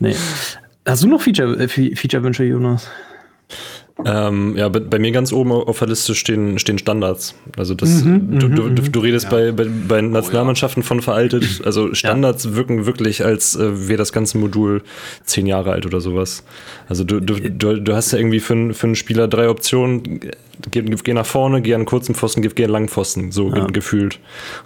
Nee. 0.00 0.14
Hast 0.86 1.04
du 1.04 1.06
noch 1.06 1.20
Feature, 1.20 1.62
äh, 1.62 1.68
Feature-Wünsche, 1.68 2.44
Jonas? 2.44 2.90
Ähm, 4.04 4.56
ja, 4.56 4.68
bei, 4.68 4.80
bei, 4.80 4.98
mir 4.98 5.12
ganz 5.12 5.32
oben 5.32 5.52
auf 5.52 5.78
der 5.78 5.88
Liste 5.88 6.14
stehen, 6.14 6.58
stehen 6.58 6.78
Standards. 6.78 7.34
Also 7.56 7.74
das, 7.74 8.04
mhm, 8.04 8.38
du, 8.38 8.48
du, 8.48 8.68
du, 8.70 8.82
du, 8.82 9.00
redest 9.00 9.26
ja. 9.26 9.30
bei, 9.30 9.52
bei, 9.52 9.66
bei, 9.88 10.00
Nationalmannschaften 10.00 10.82
von 10.82 11.02
veraltet. 11.02 11.44
Also 11.70 11.94
Standards 11.94 12.44
ja. 12.44 12.54
wirken 12.56 12.86
wirklich, 12.86 13.24
als 13.24 13.54
äh, 13.54 13.88
wäre 13.88 13.98
das 13.98 14.12
ganze 14.12 14.38
Modul 14.38 14.82
zehn 15.24 15.46
Jahre 15.46 15.72
alt 15.72 15.86
oder 15.86 16.00
sowas. 16.00 16.42
Also 16.88 17.04
du, 17.04 17.20
du, 17.20 17.34
du, 17.38 17.80
du 17.80 17.94
hast 17.94 18.12
ja 18.12 18.18
irgendwie 18.18 18.40
für, 18.40 18.74
für 18.74 18.86
einen 18.86 18.96
Spieler 18.96 19.28
drei 19.28 19.48
Optionen 19.48 20.20
geh, 20.70 20.82
geh 20.82 21.14
nach 21.14 21.26
vorne, 21.26 21.62
geh 21.62 21.74
an 21.74 21.80
einen 21.80 21.86
kurzen 21.86 22.14
Pfosten, 22.14 22.42
geh, 22.42 22.48
geh 22.48 22.64
an 22.64 22.66
einen 22.66 22.72
langen 22.72 22.88
Pfosten, 22.88 23.32
so 23.32 23.48
ja. 23.48 23.66
gefühlt. 23.66 24.18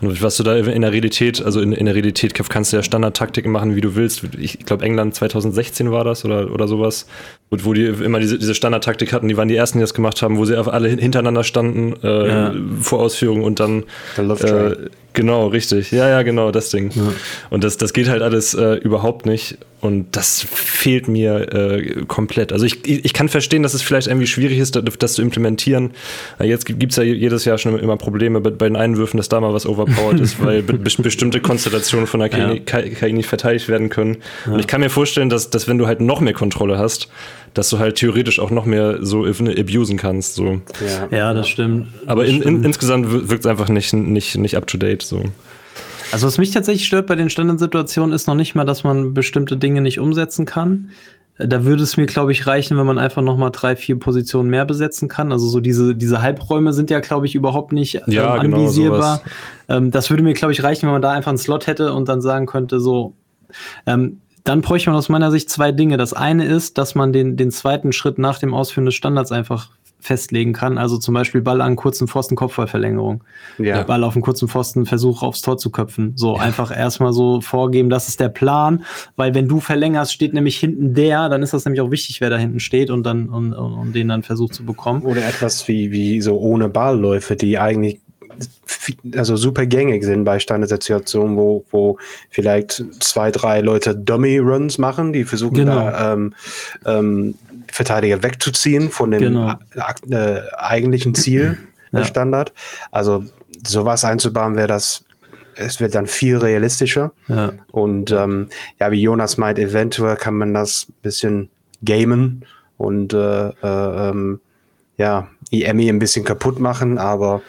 Und 0.02 0.22
was 0.22 0.36
du 0.36 0.42
da 0.42 0.56
in 0.56 0.82
der 0.82 0.92
Realität, 0.92 1.42
also 1.42 1.60
in, 1.60 1.72
in 1.72 1.86
der 1.86 1.94
Realität 1.94 2.34
kannst 2.34 2.72
du 2.72 2.76
ja 2.76 2.82
Standardtaktiken 2.82 3.50
machen, 3.50 3.76
wie 3.76 3.80
du 3.80 3.94
willst. 3.94 4.24
Ich 4.38 4.58
glaube, 4.60 4.84
England 4.84 5.14
2016 5.14 5.90
war 5.90 6.04
das 6.04 6.24
oder, 6.24 6.52
oder 6.52 6.68
sowas, 6.68 7.06
wo 7.50 7.72
die 7.72 7.84
immer 7.84 8.20
diese, 8.20 8.38
diese 8.38 8.54
Standardtaktik 8.54 9.12
hatten, 9.12 9.28
die 9.28 9.36
waren 9.36 9.48
die 9.48 9.56
ersten, 9.56 9.78
die 9.78 9.82
das 9.82 9.94
gemacht 9.94 10.22
haben, 10.22 10.38
wo 10.38 10.44
sie 10.44 10.56
alle 10.56 10.88
hintereinander 10.88 11.44
standen 11.44 11.94
äh, 12.02 12.28
ja. 12.28 12.54
vor 12.80 13.00
Ausführung 13.00 13.42
und 13.42 13.60
dann 13.60 13.84
äh, 14.16 14.74
Genau, 15.14 15.46
richtig. 15.46 15.92
Ja, 15.92 16.08
ja, 16.08 16.22
genau, 16.22 16.50
das 16.50 16.70
Ding. 16.70 16.90
Ja. 16.92 17.12
Und 17.48 17.62
das, 17.62 17.76
das 17.76 17.92
geht 17.92 18.08
halt 18.08 18.20
alles 18.20 18.52
äh, 18.54 18.74
überhaupt 18.74 19.26
nicht. 19.26 19.58
Und 19.80 20.16
das 20.16 20.40
fehlt 20.40 21.08
mir 21.08 21.52
äh, 21.52 22.04
komplett. 22.08 22.52
Also 22.52 22.64
ich, 22.64 22.86
ich 22.86 23.12
kann 23.12 23.28
verstehen, 23.28 23.62
dass 23.62 23.74
es 23.74 23.82
vielleicht 23.82 24.08
irgendwie 24.08 24.26
schwierig 24.26 24.58
ist, 24.58 24.80
das 24.98 25.12
zu 25.12 25.22
implementieren. 25.22 25.92
Jetzt 26.42 26.64
gibt 26.64 26.90
es 26.90 26.96
ja 26.96 27.02
jedes 27.02 27.44
Jahr 27.44 27.58
schon 27.58 27.78
immer 27.78 27.96
Probleme 27.96 28.40
bei, 28.40 28.66
den 28.66 28.76
Einwürfen, 28.76 29.18
dass 29.18 29.28
da 29.28 29.40
mal 29.40 29.52
was 29.52 29.66
overpowered 29.66 30.20
ist, 30.20 30.42
weil 30.44 30.62
be 30.62 30.78
bestimmte 30.78 31.40
Konstellationen 31.40 32.06
von 32.06 32.20
der 32.20 32.30
KI, 32.30 32.62
ja. 32.66 32.82
KI, 32.82 33.12
nicht 33.12 33.28
verteidigt 33.28 33.68
werden 33.68 33.90
können. 33.90 34.16
Ja. 34.46 34.54
Und 34.54 34.60
ich 34.60 34.66
kann 34.66 34.80
mir 34.80 34.90
vorstellen, 34.90 35.28
dass, 35.28 35.50
dass 35.50 35.68
wenn 35.68 35.78
du 35.78 35.86
halt 35.86 36.00
noch 36.00 36.20
mehr 36.20 36.32
Kontrolle 36.32 36.78
hast, 36.78 37.08
dass 37.54 37.70
du 37.70 37.78
halt 37.78 37.96
theoretisch 37.96 38.40
auch 38.40 38.50
noch 38.50 38.66
mehr 38.66 38.98
so 39.00 39.24
abusen 39.24 39.96
kannst. 39.96 40.34
So. 40.34 40.60
Ja. 41.10 41.16
ja, 41.16 41.34
das 41.34 41.48
stimmt. 41.48 41.88
Aber 42.06 42.24
das 42.24 42.32
in, 42.32 42.42
in, 42.42 42.64
insgesamt 42.64 43.10
wirkt 43.10 43.44
es 43.44 43.46
einfach 43.46 43.68
nicht, 43.68 43.92
nicht, 43.92 44.36
nicht 44.36 44.56
up 44.56 44.66
to 44.66 44.76
date. 44.76 45.02
So. 45.02 45.22
Also 46.12 46.26
was 46.26 46.38
mich 46.38 46.50
tatsächlich 46.50 46.86
stört 46.86 47.06
bei 47.06 47.14
den 47.14 47.30
Standardsituationen 47.30 48.14
ist 48.14 48.26
noch 48.26 48.34
nicht 48.34 48.54
mal, 48.54 48.64
dass 48.64 48.84
man 48.84 49.14
bestimmte 49.14 49.56
Dinge 49.56 49.80
nicht 49.80 49.98
umsetzen 49.98 50.44
kann. 50.44 50.90
Da 51.36 51.64
würde 51.64 51.82
es 51.82 51.96
mir, 51.96 52.06
glaube 52.06 52.30
ich, 52.30 52.46
reichen, 52.46 52.78
wenn 52.78 52.86
man 52.86 52.98
einfach 52.98 53.20
noch 53.20 53.36
mal 53.36 53.50
drei, 53.50 53.74
vier 53.74 53.98
Positionen 53.98 54.50
mehr 54.50 54.64
besetzen 54.64 55.08
kann. 55.08 55.32
Also 55.32 55.48
so 55.48 55.58
diese, 55.58 55.96
diese 55.96 56.22
Halbräume 56.22 56.72
sind 56.72 56.90
ja, 56.90 57.00
glaube 57.00 57.26
ich, 57.26 57.34
überhaupt 57.34 57.72
nicht 57.72 57.96
ähm, 57.96 58.02
ja, 58.06 58.36
genau, 58.36 58.58
anvisierbar. 58.58 59.22
Genau 59.66 59.78
ähm, 59.78 59.90
das 59.90 60.10
würde 60.10 60.22
mir, 60.22 60.34
glaube 60.34 60.52
ich, 60.52 60.62
reichen, 60.62 60.86
wenn 60.86 60.92
man 60.92 61.02
da 61.02 61.10
einfach 61.10 61.30
einen 61.30 61.38
Slot 61.38 61.66
hätte 61.66 61.92
und 61.92 62.08
dann 62.08 62.20
sagen 62.20 62.46
könnte, 62.46 62.78
so, 62.78 63.14
ähm, 63.86 64.20
dann 64.44 64.60
bräuchte 64.60 64.90
man 64.90 64.98
aus 64.98 65.08
meiner 65.08 65.30
Sicht 65.30 65.50
zwei 65.50 65.72
Dinge. 65.72 65.96
Das 65.96 66.12
eine 66.12 66.44
ist, 66.44 66.76
dass 66.78 66.94
man 66.94 67.12
den, 67.12 67.36
den 67.36 67.50
zweiten 67.50 67.92
Schritt 67.92 68.18
nach 68.18 68.38
dem 68.38 68.52
Ausführen 68.52 68.84
des 68.84 68.94
Standards 68.94 69.32
einfach 69.32 69.70
festlegen 70.04 70.52
kann. 70.52 70.76
Also 70.76 70.98
zum 70.98 71.14
Beispiel 71.14 71.40
Ball 71.40 71.62
an 71.62 71.76
kurzen 71.76 72.06
Pfosten, 72.08 72.36
Kopfballverlängerung. 72.36 73.24
Ja. 73.56 73.82
Ball 73.84 74.04
auf 74.04 74.14
einen 74.14 74.22
kurzen 74.22 74.48
Pfosten, 74.48 74.84
Versuch 74.84 75.22
aufs 75.22 75.40
Tor 75.40 75.56
zu 75.56 75.70
köpfen. 75.70 76.12
So 76.16 76.36
ja. 76.36 76.42
einfach 76.42 76.76
erstmal 76.76 77.14
so 77.14 77.40
vorgeben, 77.40 77.88
das 77.88 78.08
ist 78.08 78.20
der 78.20 78.28
Plan, 78.28 78.84
weil 79.16 79.34
wenn 79.34 79.48
du 79.48 79.60
verlängerst, 79.60 80.12
steht 80.12 80.34
nämlich 80.34 80.58
hinten 80.58 80.92
der, 80.92 81.30
dann 81.30 81.42
ist 81.42 81.54
das 81.54 81.64
nämlich 81.64 81.80
auch 81.80 81.90
wichtig, 81.90 82.20
wer 82.20 82.28
da 82.28 82.36
hinten 82.36 82.60
steht 82.60 82.90
und 82.90 83.04
dann 83.04 83.30
und, 83.30 83.54
und, 83.54 83.72
und 83.72 83.92
den 83.94 84.08
dann 84.08 84.22
versucht 84.22 84.54
zu 84.54 84.66
bekommen. 84.66 85.02
Oder 85.02 85.26
etwas 85.26 85.66
wie, 85.68 85.90
wie 85.90 86.20
so 86.20 86.38
ohne 86.38 86.68
Ballläufe, 86.68 87.34
die 87.34 87.58
eigentlich 87.58 88.00
also 89.16 89.36
super 89.36 89.66
gängig 89.66 90.04
sind 90.04 90.24
bei 90.24 90.38
Standardsituationen, 90.38 91.36
wo, 91.36 91.64
wo 91.70 91.98
vielleicht 92.30 92.84
zwei, 93.00 93.30
drei 93.30 93.60
Leute 93.60 93.94
Dummy-Runs 93.94 94.78
machen, 94.78 95.12
die 95.12 95.24
versuchen 95.24 95.54
genau. 95.54 95.76
da 95.76 96.12
ähm, 96.12 96.34
ähm, 96.84 97.34
Verteidiger 97.70 98.22
wegzuziehen 98.22 98.90
von 98.90 99.10
dem 99.10 99.20
genau. 99.20 99.54
äh, 100.10 100.40
eigentlichen 100.56 101.14
Ziel 101.14 101.58
ja. 101.92 102.04
Standard. 102.04 102.52
Also 102.90 103.24
sowas 103.66 104.04
einzubauen 104.04 104.56
wäre 104.56 104.68
das, 104.68 105.04
es 105.56 105.80
wird 105.80 105.94
dann 105.94 106.06
viel 106.06 106.36
realistischer. 106.36 107.12
Ja. 107.28 107.52
Und 107.72 108.10
ähm, 108.12 108.48
ja, 108.80 108.90
wie 108.90 109.02
Jonas 109.02 109.38
meint, 109.38 109.58
eventuell 109.58 110.16
kann 110.16 110.34
man 110.34 110.54
das 110.54 110.86
ein 110.88 110.94
bisschen 111.02 111.50
gamen 111.84 112.44
und 112.76 113.12
äh, 113.12 113.48
äh, 113.48 114.08
ähm, 114.10 114.40
ja, 114.96 115.28
IMI 115.50 115.88
ein 115.88 115.98
bisschen 115.98 116.24
kaputt 116.24 116.60
machen, 116.60 116.98
aber 116.98 117.42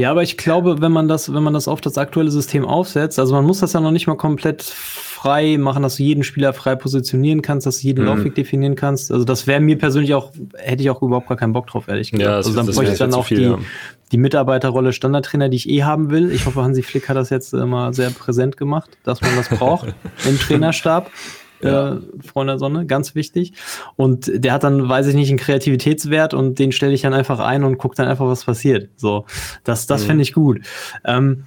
ja, 0.00 0.10
aber 0.10 0.22
ich 0.22 0.38
glaube, 0.38 0.80
wenn 0.80 0.92
man 0.92 1.08
das, 1.08 1.34
wenn 1.34 1.42
man 1.42 1.52
das 1.52 1.68
auf 1.68 1.82
das 1.82 1.98
aktuelle 1.98 2.30
System 2.30 2.64
aufsetzt, 2.64 3.18
also 3.18 3.34
man 3.34 3.44
muss 3.44 3.60
das 3.60 3.74
ja 3.74 3.80
noch 3.80 3.90
nicht 3.90 4.06
mal 4.06 4.16
komplett 4.16 4.62
frei 4.62 5.58
machen, 5.58 5.82
dass 5.82 5.96
du 5.96 6.02
jeden 6.02 6.24
Spieler 6.24 6.54
frei 6.54 6.74
positionieren 6.74 7.42
kannst, 7.42 7.66
dass 7.66 7.80
du 7.80 7.86
jeden 7.86 8.04
mhm. 8.04 8.08
Laufweg 8.08 8.34
definieren 8.34 8.76
kannst. 8.76 9.12
Also 9.12 9.26
das 9.26 9.46
wäre 9.46 9.60
mir 9.60 9.76
persönlich 9.76 10.14
auch, 10.14 10.32
hätte 10.56 10.82
ich 10.82 10.88
auch 10.88 11.02
überhaupt 11.02 11.28
gar 11.28 11.36
keinen 11.36 11.52
Bock 11.52 11.66
drauf, 11.66 11.88
ehrlich 11.88 12.12
gesagt. 12.12 12.26
Ja, 12.26 12.36
also 12.36 12.54
dann 12.54 12.64
bräuchte 12.64 12.92
ich 12.92 12.98
dann 12.98 13.12
auch 13.12 13.26
viel, 13.26 13.36
die, 13.36 13.44
ja. 13.44 13.58
die 14.12 14.16
Mitarbeiterrolle 14.16 14.94
Standardtrainer, 14.94 15.50
die 15.50 15.56
ich 15.56 15.68
eh 15.68 15.82
haben 15.82 16.10
will. 16.10 16.30
Ich 16.30 16.46
hoffe, 16.46 16.62
Hansi 16.62 16.82
Flick 16.82 17.10
hat 17.10 17.16
das 17.16 17.28
jetzt 17.28 17.52
immer 17.52 17.92
sehr 17.92 18.08
präsent 18.08 18.56
gemacht, 18.56 18.88
dass 19.04 19.20
man 19.20 19.36
das 19.36 19.50
braucht 19.50 19.94
im 20.26 20.38
Trainerstab 20.38 21.10
ja. 21.62 21.94
äh, 21.94 22.00
Freunde 22.24 22.54
der 22.54 22.58
Sonne, 22.58 22.86
ganz 22.86 23.14
wichtig. 23.14 23.52
Und 23.96 24.30
der 24.32 24.52
hat 24.52 24.64
dann, 24.64 24.88
weiß 24.88 25.06
ich 25.06 25.14
nicht, 25.14 25.28
einen 25.28 25.38
Kreativitätswert 25.38 26.34
und 26.34 26.58
den 26.58 26.72
stelle 26.72 26.92
ich 26.92 27.02
dann 27.02 27.14
einfach 27.14 27.40
ein 27.40 27.64
und 27.64 27.78
gucke 27.78 27.96
dann 27.96 28.08
einfach, 28.08 28.26
was 28.26 28.44
passiert. 28.44 28.90
So, 28.96 29.26
das, 29.64 29.86
das 29.86 30.02
mhm. 30.02 30.06
finde 30.06 30.22
ich 30.22 30.32
gut. 30.32 30.60
Ähm, 31.04 31.44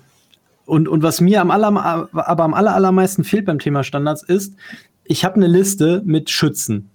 und, 0.66 0.88
und 0.88 1.04
was 1.04 1.20
mir 1.20 1.42
am 1.42 1.52
aller, 1.52 2.10
aber 2.14 2.44
am 2.44 2.54
aller, 2.54 2.74
allermeisten 2.74 3.24
fehlt 3.24 3.46
beim 3.46 3.60
Thema 3.60 3.84
Standards 3.84 4.24
ist, 4.24 4.56
ich 5.04 5.26
habe 5.26 5.36
eine 5.36 5.48
Liste 5.48 6.02
mit 6.06 6.30
Schützen. 6.30 6.90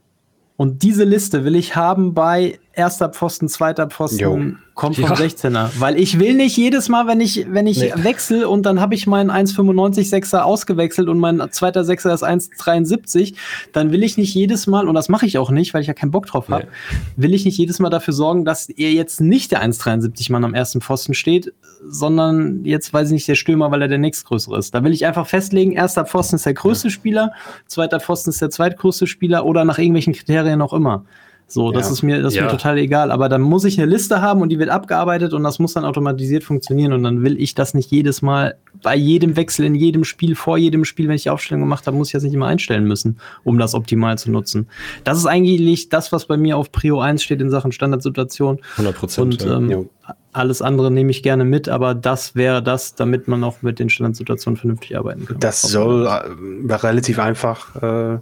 Und 0.57 0.83
diese 0.83 1.04
Liste 1.04 1.44
will 1.44 1.54
ich 1.54 1.76
haben 1.76 2.14
bei 2.14 2.59
erster 2.79 3.09
Pfosten, 3.09 3.49
zweiter 3.49 3.88
Pfosten, 3.88 4.19
jo. 4.19 4.38
kommt 4.75 4.97
vom 4.97 5.05
ja. 5.05 5.14
16er. 5.14 5.71
Weil 5.79 5.99
ich 5.99 6.19
will 6.21 6.35
nicht 6.35 6.57
jedes 6.57 6.88
Mal, 6.88 7.09
wenn 7.09 7.21
ich, 7.21 7.47
wenn 7.51 7.67
ich 7.67 7.81
nee. 7.81 7.93
wechsle 7.97 8.49
und 8.49 8.64
dann 8.64 8.81
habe 8.81 8.95
ich 8.95 9.07
meinen 9.07 9.31
1,95 9.31 10.05
Sechser 10.05 10.47
ausgewechselt 10.47 11.09
und 11.09 11.19
mein 11.19 11.43
zweiter 11.51 11.85
Sechser 11.85 12.14
ist 12.14 12.25
1,73, 12.25 13.35
dann 13.73 13.91
will 13.91 14.05
ich 14.05 14.17
nicht 14.17 14.33
jedes 14.33 14.69
Mal, 14.69 14.87
und 14.88 14.95
das 14.95 15.09
mache 15.09 15.27
ich 15.27 15.37
auch 15.38 15.51
nicht, 15.51 15.75
weil 15.75 15.83
ich 15.83 15.88
ja 15.88 15.95
keinen 15.95 16.12
Bock 16.12 16.27
drauf 16.27 16.49
habe, 16.49 16.64
nee. 16.64 16.97
will 17.17 17.35
ich 17.35 17.45
nicht 17.45 17.59
jedes 17.59 17.81
Mal 17.81 17.91
dafür 17.91 18.14
sorgen, 18.14 18.45
dass 18.45 18.69
er 18.69 18.93
jetzt 18.93 19.21
nicht 19.21 19.51
der 19.51 19.62
1,73 19.62 20.31
Mann 20.31 20.45
am 20.45 20.55
ersten 20.55 20.81
Pfosten 20.81 21.14
steht, 21.14 21.53
sondern 21.85 22.64
jetzt 22.64 22.93
weiß 22.93 23.09
ich 23.09 23.14
nicht 23.14 23.29
der 23.29 23.35
Stürmer, 23.35 23.71
weil 23.73 23.83
er 23.83 23.88
der 23.88 23.99
nächstgrößere 23.99 24.57
ist. 24.57 24.75
Da 24.75 24.85
will 24.85 24.93
ich 24.93 25.05
einfach 25.05 25.27
festlegen, 25.27 25.73
erster 25.73 26.07
Pfosten 26.07 26.37
ist 26.37 26.47
der 26.47 26.55
größte 26.55 26.88
ja. 26.88 26.93
Spieler, 26.93 27.33
zweiter 27.67 27.99
Pfosten 27.99 28.31
ist 28.31 28.41
der 28.41 28.51
zweitgrößte 28.51 29.09
Spieler 29.09 29.45
oder 29.45 29.64
nach 29.64 29.79
irgendwelchen 29.79 30.12
Kriterien 30.12 30.62
auch 30.62 30.73
immer. 30.73 31.05
So, 31.50 31.72
das 31.72 31.87
ja. 31.87 31.92
ist 31.92 32.02
mir, 32.02 32.22
das 32.22 32.34
ist 32.34 32.37
ja. 32.37 32.44
mir 32.44 32.50
total 32.50 32.76
egal. 32.76 33.11
Aber 33.11 33.30
dann 33.30 33.40
muss 33.40 33.64
ich 33.64 33.80
eine 33.80 33.90
Liste 33.90 34.20
haben 34.20 34.42
und 34.42 34.50
die 34.50 34.58
wird 34.58 34.68
abgearbeitet 34.68 35.32
und 35.32 35.42
das 35.42 35.58
muss 35.58 35.72
dann 35.72 35.87
automatisiert 35.87 36.44
funktionieren. 36.44 36.92
Und 36.92 37.02
dann 37.02 37.22
will 37.22 37.40
ich 37.40 37.54
das 37.54 37.72
nicht 37.72 37.90
jedes 37.90 38.20
Mal 38.20 38.56
bei 38.82 38.94
jedem 38.94 39.34
Wechsel 39.34 39.64
in 39.64 39.74
jedem 39.74 40.04
Spiel, 40.04 40.37
vor 40.37 40.58
jedem 40.58 40.84
Spiel, 40.84 41.08
wenn 41.08 41.14
ich 41.14 41.22
die 41.22 41.30
Aufstellung 41.30 41.62
gemacht 41.62 41.87
habe, 41.87 41.96
muss 41.96 42.08
ich 42.08 42.12
das 42.12 42.22
nicht 42.22 42.34
immer 42.34 42.46
einstellen 42.46 42.84
müssen, 42.84 43.18
um 43.44 43.58
das 43.58 43.74
optimal 43.74 44.18
zu 44.18 44.30
nutzen. 44.30 44.68
Das 45.04 45.16
ist 45.16 45.24
eigentlich 45.24 45.88
das, 45.88 46.12
was 46.12 46.26
bei 46.26 46.37
mir 46.37 46.58
auf 46.58 46.70
Prio 46.70 47.00
1 47.00 47.22
steht 47.22 47.40
in 47.40 47.48
Sachen 47.48 47.72
Standardsituation. 47.72 48.58
100 48.72 48.94
Prozent. 48.94 49.42
Und 49.42 49.50
ähm, 49.50 49.70
ja. 49.70 50.14
alles 50.32 50.61
andere 50.61 50.90
nehme 50.90 51.11
ich 51.11 51.22
gerne 51.22 51.46
mit, 51.46 51.70
aber 51.70 51.94
das 51.94 52.34
wäre 52.34 52.62
das, 52.62 52.94
damit 52.94 53.26
man 53.26 53.42
auch 53.42 53.62
mit 53.62 53.78
den 53.78 53.88
Standardsituationen 53.88 54.58
vernünftig 54.58 54.98
arbeiten 54.98 55.24
kann. 55.24 55.40
Das 55.40 55.62
soll 55.62 56.06
äh, 56.06 56.74
relativ 56.74 57.18
einfach 57.18 57.74
äh 57.82 58.18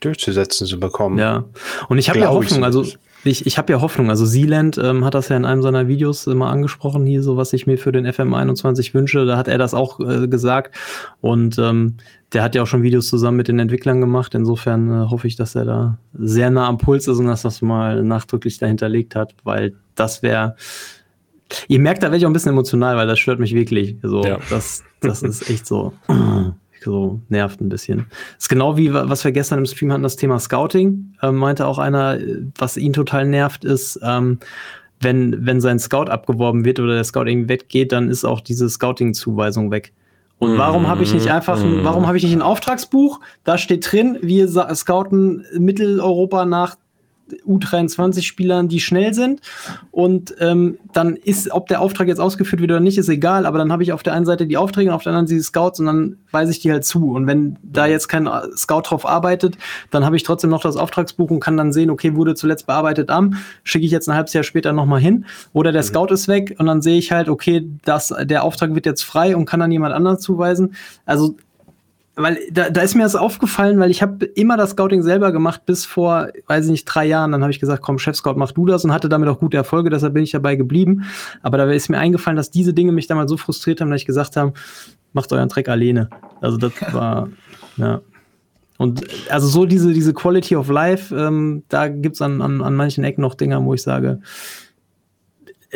durchzusetzen 0.00 0.66
zu 0.66 0.78
bekommen. 0.78 1.18
Ja, 1.18 1.44
und 1.88 1.98
ich 1.98 2.08
habe 2.08 2.18
ja 2.18 2.28
Hoffnung, 2.28 2.64
also 2.64 2.84
ich, 3.26 3.46
ich 3.46 3.58
habe 3.58 3.72
ja 3.72 3.80
Hoffnung. 3.80 4.10
Also 4.10 4.24
Sealand 4.24 4.78
ähm, 4.78 5.04
hat 5.04 5.14
das 5.14 5.28
ja 5.28 5.36
in 5.36 5.44
einem 5.44 5.62
seiner 5.62 5.88
Videos 5.88 6.26
immer 6.26 6.48
angesprochen, 6.48 7.04
hier 7.06 7.22
so, 7.22 7.36
was 7.36 7.52
ich 7.52 7.66
mir 7.66 7.78
für 7.78 7.92
den 7.92 8.06
FM21 8.06 8.94
wünsche. 8.94 9.26
Da 9.26 9.36
hat 9.36 9.48
er 9.48 9.58
das 9.58 9.74
auch 9.74 10.00
äh, 10.00 10.28
gesagt. 10.28 10.76
Und 11.20 11.58
ähm, 11.58 11.96
der 12.32 12.42
hat 12.42 12.54
ja 12.54 12.62
auch 12.62 12.66
schon 12.66 12.82
Videos 12.82 13.08
zusammen 13.08 13.36
mit 13.36 13.48
den 13.48 13.58
Entwicklern 13.58 14.00
gemacht. 14.00 14.34
Insofern 14.34 14.90
äh, 14.90 15.10
hoffe 15.10 15.26
ich, 15.26 15.36
dass 15.36 15.54
er 15.54 15.64
da 15.64 15.98
sehr 16.14 16.50
nah 16.50 16.68
am 16.68 16.78
Puls 16.78 17.08
ist 17.08 17.18
und 17.18 17.26
dass 17.26 17.42
das 17.42 17.62
mal 17.62 18.02
nachdrücklich 18.02 18.58
dahinterlegt 18.58 19.14
hat, 19.14 19.34
weil 19.44 19.74
das 19.94 20.22
wäre. 20.22 20.56
Ihr 21.68 21.78
merkt, 21.78 22.02
da 22.02 22.06
werde 22.06 22.16
ich 22.16 22.26
auch 22.26 22.30
ein 22.30 22.32
bisschen 22.32 22.52
emotional, 22.52 22.96
weil 22.96 23.06
das 23.06 23.20
stört 23.20 23.38
mich 23.38 23.54
wirklich. 23.54 23.96
So, 24.02 24.24
ja. 24.24 24.38
das, 24.50 24.82
das 25.00 25.22
ist 25.22 25.48
echt 25.48 25.64
so 25.64 25.92
so 26.82 27.20
nervt 27.28 27.60
ein 27.60 27.68
bisschen. 27.68 28.06
Das 28.08 28.44
ist 28.44 28.48
genau 28.48 28.76
wie, 28.76 28.92
was 28.92 29.24
wir 29.24 29.32
gestern 29.32 29.58
im 29.58 29.66
Stream 29.66 29.92
hatten, 29.92 30.02
das 30.02 30.16
Thema 30.16 30.38
Scouting. 30.38 31.14
Ähm, 31.22 31.36
meinte 31.36 31.66
auch 31.66 31.78
einer, 31.78 32.18
was 32.58 32.76
ihn 32.76 32.92
total 32.92 33.26
nervt, 33.26 33.64
ist, 33.64 33.98
ähm, 34.02 34.38
wenn, 35.00 35.44
wenn 35.44 35.60
sein 35.60 35.78
Scout 35.78 36.10
abgeworben 36.10 36.64
wird 36.64 36.80
oder 36.80 36.94
der 36.94 37.04
Scout 37.04 37.26
irgendwie 37.26 37.48
weggeht, 37.48 37.92
dann 37.92 38.08
ist 38.08 38.24
auch 38.24 38.40
diese 38.40 38.68
Scouting-Zuweisung 38.68 39.70
weg. 39.70 39.92
Und 40.38 40.58
warum 40.58 40.86
habe 40.86 41.02
ich 41.02 41.14
nicht 41.14 41.30
einfach, 41.30 41.62
ein, 41.62 41.82
warum 41.82 42.06
habe 42.06 42.18
ich 42.18 42.22
nicht 42.22 42.34
ein 42.34 42.42
Auftragsbuch? 42.42 43.20
Da 43.44 43.56
steht 43.56 43.90
drin, 43.90 44.18
wir 44.20 44.48
scouten 44.74 45.46
Mitteleuropa 45.58 46.44
nach 46.44 46.76
U23-Spielern, 47.46 48.68
die 48.68 48.80
schnell 48.80 49.14
sind. 49.14 49.40
Und 49.90 50.34
ähm, 50.40 50.78
dann 50.92 51.16
ist, 51.16 51.50
ob 51.50 51.68
der 51.68 51.80
Auftrag 51.80 52.08
jetzt 52.08 52.20
ausgeführt 52.20 52.60
wird 52.60 52.70
oder 52.70 52.80
nicht, 52.80 52.98
ist 52.98 53.08
egal. 53.08 53.46
Aber 53.46 53.58
dann 53.58 53.72
habe 53.72 53.82
ich 53.82 53.92
auf 53.92 54.02
der 54.02 54.12
einen 54.12 54.26
Seite 54.26 54.46
die 54.46 54.56
Aufträge 54.56 54.90
und 54.90 54.96
auf 54.96 55.02
der 55.02 55.12
anderen 55.12 55.26
die 55.26 55.40
Scouts 55.40 55.80
und 55.80 55.86
dann 55.86 56.16
weise 56.30 56.52
ich 56.52 56.60
die 56.60 56.70
halt 56.70 56.84
zu. 56.84 57.12
Und 57.12 57.26
wenn 57.26 57.56
da 57.62 57.86
jetzt 57.86 58.08
kein 58.08 58.28
Scout 58.56 58.82
drauf 58.82 59.06
arbeitet, 59.06 59.56
dann 59.90 60.04
habe 60.04 60.16
ich 60.16 60.22
trotzdem 60.22 60.50
noch 60.50 60.62
das 60.62 60.76
Auftragsbuch 60.76 61.30
und 61.30 61.40
kann 61.40 61.56
dann 61.56 61.72
sehen, 61.72 61.90
okay, 61.90 62.14
wurde 62.14 62.34
zuletzt 62.34 62.66
bearbeitet 62.66 63.10
am, 63.10 63.34
schicke 63.64 63.84
ich 63.84 63.92
jetzt 63.92 64.08
ein 64.08 64.14
halbes 64.14 64.32
Jahr 64.32 64.44
später 64.44 64.72
nochmal 64.72 65.00
hin. 65.00 65.26
Oder 65.52 65.72
der 65.72 65.82
mhm. 65.82 65.86
Scout 65.86 66.06
ist 66.12 66.28
weg 66.28 66.54
und 66.58 66.66
dann 66.66 66.82
sehe 66.82 66.98
ich 66.98 67.12
halt, 67.12 67.28
okay, 67.28 67.68
das, 67.84 68.14
der 68.22 68.44
Auftrag 68.44 68.74
wird 68.74 68.86
jetzt 68.86 69.02
frei 69.02 69.36
und 69.36 69.46
kann 69.46 69.60
dann 69.60 69.72
jemand 69.72 69.94
anderen 69.94 70.18
zuweisen. 70.18 70.74
Also 71.04 71.36
weil 72.16 72.38
da, 72.50 72.70
da 72.70 72.80
ist 72.80 72.94
mir 72.94 73.02
das 73.02 73.14
aufgefallen, 73.14 73.78
weil 73.78 73.90
ich 73.90 74.00
habe 74.00 74.24
immer 74.24 74.56
das 74.56 74.70
Scouting 74.70 75.02
selber 75.02 75.32
gemacht 75.32 75.66
bis 75.66 75.84
vor, 75.84 76.28
weiß 76.46 76.64
ich 76.64 76.70
nicht, 76.70 76.84
drei 76.86 77.04
Jahren. 77.04 77.32
Dann 77.32 77.42
habe 77.42 77.50
ich 77.50 77.60
gesagt, 77.60 77.82
komm, 77.82 77.98
Chef 77.98 78.16
Scout, 78.16 78.34
mach 78.36 78.52
du 78.52 78.64
das 78.64 78.84
und 78.84 78.92
hatte 78.92 79.10
damit 79.10 79.28
auch 79.28 79.38
gute 79.38 79.58
Erfolge, 79.58 79.90
deshalb 79.90 80.14
bin 80.14 80.22
ich 80.22 80.30
dabei 80.30 80.56
geblieben. 80.56 81.04
Aber 81.42 81.58
da 81.58 81.70
ist 81.70 81.90
mir 81.90 81.98
eingefallen, 81.98 82.36
dass 82.36 82.50
diese 82.50 82.72
Dinge 82.72 82.92
mich 82.92 83.06
damals 83.06 83.30
so 83.30 83.36
frustriert 83.36 83.82
haben, 83.82 83.90
dass 83.90 84.00
ich 84.00 84.06
gesagt 84.06 84.36
habe, 84.36 84.54
macht 85.12 85.30
euren 85.30 85.50
Dreck 85.50 85.68
alleine. 85.68 86.08
Also 86.40 86.56
das 86.56 86.72
war, 86.92 87.28
ja. 87.76 88.00
Und 88.78 89.06
also 89.30 89.46
so 89.46 89.66
diese, 89.66 89.92
diese 89.92 90.12
Quality 90.14 90.56
of 90.56 90.68
Life, 90.68 91.14
ähm, 91.14 91.64
da 91.68 91.88
gibt's 91.88 92.20
an, 92.22 92.40
an, 92.42 92.62
an 92.62 92.74
manchen 92.74 93.04
Ecken 93.04 93.22
noch 93.22 93.34
Dinger, 93.34 93.64
wo 93.64 93.74
ich 93.74 93.82
sage, 93.82 94.20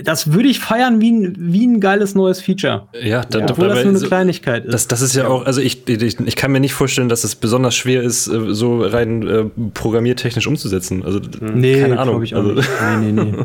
das 0.05 0.33
würde 0.33 0.49
ich 0.49 0.61
feiern 0.61 1.01
wie 1.01 1.11
ein, 1.11 1.35
wie 1.39 1.67
ein 1.67 1.81
geiles 1.81 2.15
neues 2.15 2.41
Feature. 2.41 2.89
Ja, 3.01 3.23
da, 3.23 3.47
obwohl 3.49 3.69
das 3.69 3.85
nur 3.85 3.95
eine 3.95 4.07
Kleinigkeit 4.07 4.65
ist. 4.65 4.73
Das, 4.73 4.89
das 4.89 5.03
ist 5.03 5.17
ja, 5.17 5.29
auch, 5.29 5.47
also 5.47 5.61
ich, 5.61 5.89
ich, 5.89 6.21
ich, 6.21 6.37
kann 6.37 6.53
mir 6.53 6.61
nicht 6.61 6.75
vorstellen, 6.75 7.09
dass 7.09 7.25
es 7.25 7.35
besonders 7.35 7.75
schwer 7.75 8.03
ist, 8.03 8.29
äh, 8.29 8.55
so 8.55 8.83
rein 8.83 9.27
äh, 9.27 9.45
programmiertechnisch 9.75 10.47
umzusetzen. 10.47 11.05
Also, 11.05 11.21
nee, 11.41 11.81
keine 11.81 11.99
Ahnung. 11.99 12.23
Ich 12.23 12.35
auch 12.35 12.39
also, 12.39 12.53
nicht. 12.53 12.69
Nee, 13.01 13.13
nee, 13.13 13.31
nee. 13.31 13.45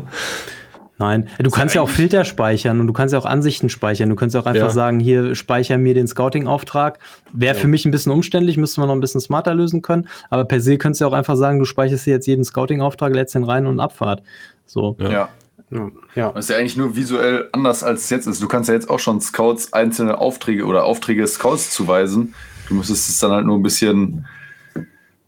Nein, 0.98 1.28
du 1.38 1.50
kannst 1.50 1.74
ja 1.74 1.82
auch 1.82 1.90
Filter 1.90 2.24
speichern 2.24 2.80
und 2.80 2.86
du 2.86 2.94
kannst 2.94 3.12
ja 3.12 3.18
auch 3.18 3.26
Ansichten 3.26 3.68
speichern. 3.68 4.08
Du 4.08 4.16
kannst 4.16 4.34
ja 4.34 4.40
auch 4.40 4.46
einfach 4.46 4.68
ja. 4.68 4.70
sagen, 4.70 4.98
hier 4.98 5.34
speicher 5.34 5.76
mir 5.76 5.92
den 5.92 6.08
Scouting-Auftrag. 6.08 6.98
Wäre 7.34 7.54
ja. 7.54 7.60
für 7.60 7.68
mich 7.68 7.84
ein 7.84 7.90
bisschen 7.90 8.12
umständlich, 8.12 8.56
müsste 8.56 8.80
man 8.80 8.88
noch 8.88 8.94
ein 8.94 9.00
bisschen 9.00 9.20
smarter 9.20 9.54
lösen 9.54 9.82
können. 9.82 10.08
Aber 10.30 10.46
per 10.46 10.60
se 10.62 10.78
könntest 10.78 11.02
du 11.02 11.04
ja 11.04 11.10
auch 11.10 11.14
einfach 11.14 11.36
sagen, 11.36 11.58
du 11.58 11.66
speicherst 11.66 12.06
dir 12.06 12.12
jetzt 12.12 12.26
jeden 12.26 12.44
Scouting-Auftrag, 12.44 13.14
lädst 13.14 13.34
den 13.34 13.44
rein 13.44 13.66
und 13.66 13.78
Abfahrt. 13.78 14.22
So. 14.64 14.96
Ja. 14.98 15.28
Ja. 15.70 16.30
Das 16.32 16.44
ist 16.44 16.50
ja 16.50 16.56
eigentlich 16.56 16.76
nur 16.76 16.94
visuell 16.94 17.48
anders 17.52 17.82
als 17.82 18.04
es 18.04 18.10
jetzt 18.10 18.26
ist. 18.26 18.42
Du 18.42 18.48
kannst 18.48 18.68
ja 18.68 18.74
jetzt 18.74 18.88
auch 18.88 19.00
schon 19.00 19.20
Scouts 19.20 19.72
einzelne 19.72 20.18
Aufträge 20.18 20.64
oder 20.64 20.84
Aufträge 20.84 21.26
Scouts 21.26 21.70
zuweisen. 21.70 22.34
Du 22.68 22.74
müsstest 22.74 23.08
es 23.08 23.18
dann 23.18 23.32
halt 23.32 23.46
nur 23.46 23.56
ein 23.58 23.62
bisschen, 23.62 24.26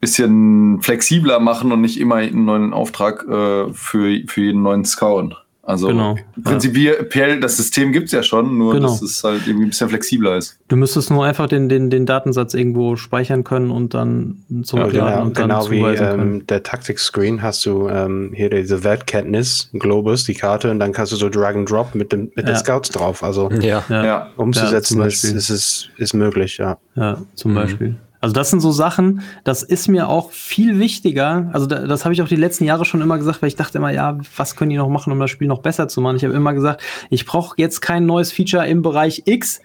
bisschen 0.00 0.80
flexibler 0.80 1.40
machen 1.40 1.72
und 1.72 1.80
nicht 1.80 1.98
immer 1.98 2.16
einen 2.16 2.44
neuen 2.44 2.72
Auftrag 2.72 3.24
äh, 3.24 3.72
für, 3.72 4.20
für 4.26 4.40
jeden 4.40 4.62
neuen 4.62 4.84
Scout 4.84 5.34
Also 5.68 5.88
Genau, 5.88 6.16
prinzipiell, 6.44 7.40
das 7.40 7.58
System 7.58 7.92
gibt 7.92 8.06
es 8.06 8.12
ja 8.12 8.22
schon, 8.22 8.56
nur 8.56 8.72
Genau. 8.72 8.88
dass 8.88 9.02
es 9.02 9.22
halt 9.22 9.46
irgendwie 9.46 9.66
ein 9.66 9.68
bisschen 9.68 9.90
flexibler 9.90 10.36
ist. 10.38 10.58
Du 10.68 10.76
müsstest 10.76 11.10
nur 11.10 11.26
einfach 11.26 11.46
den, 11.46 11.68
den, 11.68 11.90
den 11.90 12.06
Datensatz 12.06 12.54
irgendwo 12.54 12.96
speichern 12.96 13.44
können 13.44 13.70
und 13.70 13.92
dann 13.92 14.38
zurückladen 14.62 14.92
Genau, 14.92 15.22
und 15.26 15.38
dann 15.38 15.48
genau 15.48 15.70
wie 15.70 15.80
ähm, 16.02 16.46
der 16.46 16.62
Taktik-Screen 16.62 17.42
hast 17.42 17.66
du 17.66 17.86
ähm, 17.90 18.32
hier 18.34 18.48
diese 18.48 18.82
Weltkenntnis, 18.82 19.68
Globus, 19.74 20.24
die 20.24 20.32
Karte, 20.34 20.70
und 20.70 20.78
dann 20.78 20.92
kannst 20.92 21.12
du 21.12 21.16
so 21.16 21.28
Drag 21.28 21.54
and 21.54 21.70
Drop 21.70 21.94
mit, 21.94 22.12
dem, 22.12 22.32
mit 22.34 22.46
Ja. 22.48 22.54
den 22.54 22.56
Scouts 22.56 22.88
drauf. 22.88 23.22
Also 23.22 23.50
Ja. 23.60 23.84
ja. 23.90 24.04
Ja. 24.06 24.26
umzusetzen 24.36 24.98
Ja, 24.98 25.04
ist, 25.06 25.20
Beispiel. 25.22 25.36
ist, 25.36 25.50
ist, 25.50 25.90
ist 25.98 26.14
möglich, 26.14 26.56
ja. 26.56 26.78
Ja, 26.96 27.18
zum 27.34 27.52
Mhm. 27.52 27.96
Also 28.20 28.34
das 28.34 28.50
sind 28.50 28.60
so 28.60 28.72
Sachen, 28.72 29.22
das 29.44 29.62
ist 29.62 29.88
mir 29.88 30.08
auch 30.08 30.32
viel 30.32 30.78
wichtiger. 30.80 31.50
Also 31.52 31.66
da, 31.66 31.86
das 31.86 32.04
habe 32.04 32.14
ich 32.14 32.22
auch 32.22 32.28
die 32.28 32.36
letzten 32.36 32.64
Jahre 32.64 32.84
schon 32.84 33.00
immer 33.00 33.16
gesagt, 33.18 33.42
weil 33.42 33.48
ich 33.48 33.56
dachte 33.56 33.78
immer, 33.78 33.90
ja, 33.92 34.18
was 34.36 34.56
können 34.56 34.70
die 34.70 34.76
noch 34.76 34.88
machen, 34.88 35.12
um 35.12 35.20
das 35.20 35.30
Spiel 35.30 35.46
noch 35.48 35.60
besser 35.60 35.88
zu 35.88 36.00
machen? 36.00 36.16
Ich 36.16 36.24
habe 36.24 36.34
immer 36.34 36.52
gesagt, 36.52 36.82
ich 37.10 37.26
brauche 37.26 37.54
jetzt 37.58 37.80
kein 37.80 38.06
neues 38.06 38.32
Feature 38.32 38.66
im 38.66 38.82
Bereich 38.82 39.22
X. 39.26 39.60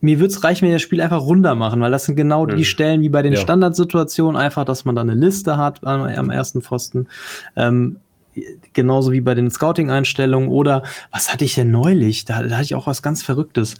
Mir 0.00 0.18
wird's 0.20 0.42
reichen, 0.44 0.62
wenn 0.62 0.68
wir 0.68 0.76
das 0.76 0.82
Spiel 0.82 1.00
einfach 1.00 1.20
runter 1.20 1.54
machen, 1.54 1.80
weil 1.80 1.90
das 1.90 2.04
sind 2.04 2.16
genau 2.16 2.46
die 2.46 2.56
Mhm. 2.56 2.64
Stellen 2.64 3.00
wie 3.02 3.08
bei 3.10 3.22
den 3.22 3.34
Ja. 3.34 3.40
Standardsituationen, 3.40 4.40
einfach, 4.40 4.64
dass 4.64 4.84
man 4.84 4.94
da 4.94 5.02
eine 5.02 5.14
Liste 5.14 5.56
hat 5.56 5.84
am, 5.84 6.02
am 6.02 6.30
ersten 6.30 6.62
Pfosten. 6.62 7.06
Ähm, 7.56 7.96
genauso 8.72 9.12
wie 9.12 9.20
bei 9.20 9.34
den 9.34 9.50
Scouting-Einstellungen 9.50 10.48
oder 10.48 10.84
was 11.10 11.32
hatte 11.32 11.44
ich 11.44 11.54
denn 11.56 11.70
neulich? 11.70 12.24
Da, 12.24 12.42
da 12.44 12.54
hatte 12.54 12.64
ich 12.64 12.74
auch 12.74 12.86
was 12.86 13.02
ganz 13.02 13.22
Verrücktes 13.22 13.74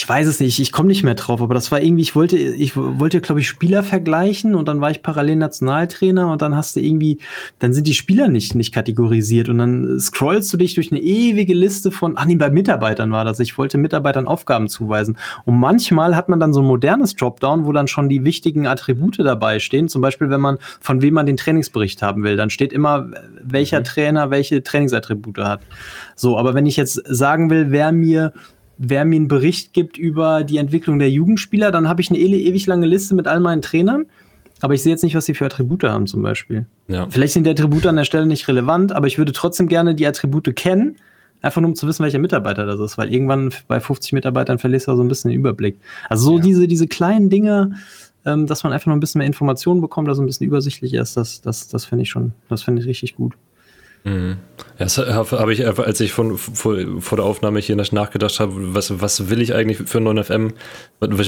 ich 0.00 0.08
weiß 0.08 0.26
es 0.26 0.40
nicht, 0.40 0.58
ich 0.60 0.72
komme 0.72 0.88
nicht 0.88 1.02
mehr 1.02 1.14
drauf, 1.14 1.42
aber 1.42 1.52
das 1.52 1.70
war 1.70 1.82
irgendwie, 1.82 2.00
ich 2.00 2.16
wollte, 2.16 2.38
ich 2.38 2.74
wollte, 2.74 3.20
glaube 3.20 3.42
ich, 3.42 3.48
Spieler 3.48 3.82
vergleichen 3.82 4.54
und 4.54 4.66
dann 4.66 4.80
war 4.80 4.90
ich 4.90 5.02
parallel 5.02 5.36
Nationaltrainer 5.36 6.32
und 6.32 6.40
dann 6.40 6.56
hast 6.56 6.74
du 6.74 6.80
irgendwie, 6.80 7.18
dann 7.58 7.74
sind 7.74 7.86
die 7.86 7.92
Spieler 7.92 8.28
nicht, 8.28 8.54
nicht 8.54 8.72
kategorisiert 8.72 9.50
und 9.50 9.58
dann 9.58 10.00
scrollst 10.00 10.50
du 10.54 10.56
dich 10.56 10.74
durch 10.74 10.90
eine 10.90 11.02
ewige 11.02 11.52
Liste 11.52 11.90
von, 11.90 12.14
ach 12.16 12.24
nee, 12.24 12.36
bei 12.36 12.48
Mitarbeitern 12.48 13.12
war 13.12 13.26
das, 13.26 13.40
ich 13.40 13.58
wollte 13.58 13.76
Mitarbeitern 13.76 14.26
Aufgaben 14.26 14.70
zuweisen. 14.70 15.18
Und 15.44 15.58
manchmal 15.58 16.16
hat 16.16 16.30
man 16.30 16.40
dann 16.40 16.54
so 16.54 16.62
ein 16.62 16.66
modernes 16.66 17.14
Dropdown, 17.14 17.66
wo 17.66 17.72
dann 17.72 17.86
schon 17.86 18.08
die 18.08 18.24
wichtigen 18.24 18.66
Attribute 18.66 19.18
dabei 19.18 19.58
stehen, 19.58 19.90
zum 19.90 20.00
Beispiel, 20.00 20.30
wenn 20.30 20.40
man, 20.40 20.56
von 20.80 21.02
wem 21.02 21.12
man 21.12 21.26
den 21.26 21.36
Trainingsbericht 21.36 22.00
haben 22.00 22.22
will, 22.22 22.38
dann 22.38 22.48
steht 22.48 22.72
immer, 22.72 23.10
welcher 23.42 23.82
Trainer 23.82 24.30
welche 24.30 24.62
Trainingsattribute 24.62 25.36
hat. 25.36 25.60
So, 26.16 26.38
aber 26.38 26.54
wenn 26.54 26.64
ich 26.64 26.78
jetzt 26.78 27.02
sagen 27.06 27.50
will, 27.50 27.66
wer 27.68 27.92
mir 27.92 28.32
wer 28.82 29.04
mir 29.04 29.16
einen 29.16 29.28
Bericht 29.28 29.74
gibt 29.74 29.98
über 29.98 30.42
die 30.42 30.56
Entwicklung 30.56 30.98
der 30.98 31.10
Jugendspieler, 31.10 31.70
dann 31.70 31.86
habe 31.86 32.00
ich 32.00 32.08
eine 32.10 32.18
ewig 32.18 32.66
lange 32.66 32.86
Liste 32.86 33.14
mit 33.14 33.26
all 33.26 33.38
meinen 33.38 33.60
Trainern. 33.60 34.06
Aber 34.62 34.72
ich 34.74 34.82
sehe 34.82 34.90
jetzt 34.92 35.04
nicht, 35.04 35.14
was 35.14 35.26
sie 35.26 35.34
für 35.34 35.44
Attribute 35.44 35.84
haben, 35.84 36.06
zum 36.06 36.22
Beispiel. 36.22 36.64
Ja. 36.88 37.06
Vielleicht 37.10 37.34
sind 37.34 37.44
die 37.44 37.50
Attribute 37.50 37.86
an 37.86 37.96
der 37.96 38.04
Stelle 38.04 38.24
nicht 38.26 38.48
relevant, 38.48 38.92
aber 38.92 39.06
ich 39.06 39.18
würde 39.18 39.32
trotzdem 39.32 39.68
gerne 39.68 39.94
die 39.94 40.06
Attribute 40.06 40.54
kennen, 40.56 40.96
einfach 41.42 41.60
nur 41.60 41.68
um 41.68 41.74
zu 41.76 41.86
wissen, 41.86 42.02
welcher 42.02 42.18
Mitarbeiter 42.18 42.64
das 42.64 42.80
ist, 42.80 42.96
weil 42.96 43.12
irgendwann 43.12 43.52
bei 43.68 43.80
50 43.80 44.12
Mitarbeitern 44.14 44.58
verlierst 44.58 44.88
du 44.88 44.96
so 44.96 45.02
ein 45.02 45.08
bisschen 45.08 45.30
den 45.30 45.38
Überblick. 45.40 45.76
Also 46.08 46.24
so 46.24 46.36
Ja. 46.38 46.42
diese, 46.42 46.66
diese 46.66 46.86
kleinen 46.88 47.28
Dinge, 47.28 47.72
ähm, 48.24 48.46
dass 48.46 48.64
man 48.64 48.72
einfach 48.72 48.86
noch 48.86 48.94
ein 48.96 49.00
bisschen 49.00 49.18
mehr 49.18 49.26
Informationen 49.26 49.82
bekommt, 49.82 50.08
dass 50.08 50.16
es 50.16 50.22
ein 50.22 50.26
bisschen 50.26 50.46
übersichtlicher 50.46 51.02
ist, 51.02 51.16
das, 51.18 51.42
das, 51.42 51.68
das 51.68 51.84
finde 51.84 52.02
ich 52.04 52.10
schon, 52.10 52.32
das 52.48 52.62
finde 52.62 52.80
ich 52.80 52.88
richtig 52.88 53.14
gut. 53.14 53.34
Mhm. 54.04 54.38
Ja, 54.78 54.86
das 54.86 54.96
habe 54.98 55.38
hab 55.38 55.48
ich, 55.50 55.66
einfach, 55.66 55.84
als 55.86 56.00
ich 56.00 56.12
von, 56.12 56.38
vor, 56.38 56.76
vor 57.00 57.16
der 57.16 57.24
Aufnahme 57.26 57.60
hier 57.60 57.76
nachgedacht 57.92 58.40
habe, 58.40 58.74
was, 58.74 59.00
was 59.00 59.28
will 59.28 59.42
ich 59.42 59.54
eigentlich 59.54 59.78
für 59.88 59.98
9FM, 59.98 60.52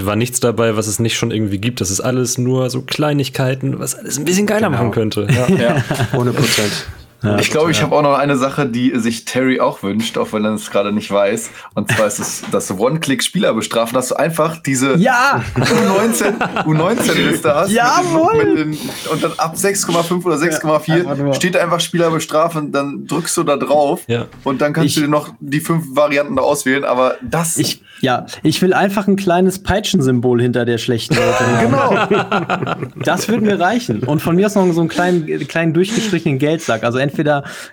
war 0.06 0.16
nichts 0.16 0.40
dabei, 0.40 0.76
was 0.76 0.86
es 0.86 0.98
nicht 0.98 1.16
schon 1.16 1.30
irgendwie 1.30 1.58
gibt. 1.58 1.80
Das 1.80 1.90
ist 1.90 2.00
alles 2.00 2.38
nur 2.38 2.70
so 2.70 2.82
Kleinigkeiten, 2.82 3.78
was 3.78 3.94
alles 3.94 4.18
ein 4.18 4.24
bisschen 4.24 4.46
geiler 4.46 4.68
Genau. 4.68 4.78
machen 4.78 4.90
könnte. 4.92 5.26
Ja. 5.32 5.48
Ja. 5.48 5.84
100 6.12 6.34
Prozent. 6.34 6.86
Ja, 7.22 7.38
ich 7.38 7.50
glaube, 7.50 7.70
ich 7.70 7.82
habe 7.82 7.94
auch 7.94 8.02
noch 8.02 8.14
eine 8.18 8.36
Sache, 8.36 8.66
die 8.66 8.92
sich 8.98 9.24
Terry 9.24 9.60
auch 9.60 9.82
wünscht, 9.82 10.18
auch 10.18 10.32
wenn 10.32 10.44
er 10.44 10.54
es 10.54 10.70
gerade 10.70 10.92
nicht 10.92 11.10
weiß. 11.10 11.50
Und 11.74 11.90
zwar 11.90 12.06
ist 12.06 12.18
es 12.18 12.42
das 12.50 12.70
One-Click-Spieler 12.76 13.54
bestrafen, 13.54 13.94
dass 13.94 14.08
du 14.08 14.16
einfach 14.16 14.56
diese 14.62 14.96
Ja! 14.96 15.42
U19, 15.56 16.64
U19-Liste 16.64 17.54
hast. 17.54 17.70
Jawohl! 17.70 18.34
Mit 18.44 18.58
den, 18.58 18.70
mit 18.70 18.80
den, 18.80 19.12
und 19.12 19.22
dann 19.22 19.32
ab 19.38 19.54
6,5 19.56 20.24
oder 20.24 20.34
einfach 20.34 20.58
6,4 20.60 21.14
nur. 21.16 21.34
steht 21.34 21.56
einfach 21.56 21.80
Spieler 21.80 22.10
bestrafen, 22.10 22.72
dann 22.72 23.06
drückst 23.06 23.36
du 23.36 23.42
da 23.44 23.56
drauf 23.56 24.02
Ja. 24.08 24.26
und 24.44 24.60
dann 24.60 24.72
kannst 24.72 24.88
Ich- 24.88 24.94
du 24.96 25.02
dir 25.02 25.08
noch 25.08 25.28
die 25.40 25.60
fünf 25.60 25.84
Varianten 25.96 26.36
da 26.36 26.42
auswählen. 26.42 26.84
Aber 26.84 27.14
das 27.22 27.56
Ich, 27.56 27.82
ja, 28.00 28.26
ich 28.42 28.60
will 28.62 28.74
einfach 28.74 29.06
ein 29.06 29.16
kleines 29.16 29.62
Peitschensymbol 29.62 30.40
hinter 30.42 30.64
der 30.64 30.78
schlechten 30.78 31.14
Note 31.14 31.44
genau. 31.60 32.86
Das 33.04 33.28
würde 33.28 33.44
mir 33.44 33.60
reichen. 33.60 34.00
Und 34.02 34.20
von 34.22 34.34
mir 34.36 34.46
aus 34.46 34.54
noch 34.54 34.70
so 34.72 34.80
einen 34.80 34.88
kleinen, 34.88 35.26
kleinen 35.48 35.72
durchgestrichenen 35.72 36.38
Geldsack. 36.38 36.82
Also 36.84 36.98
entweder, 36.98 37.11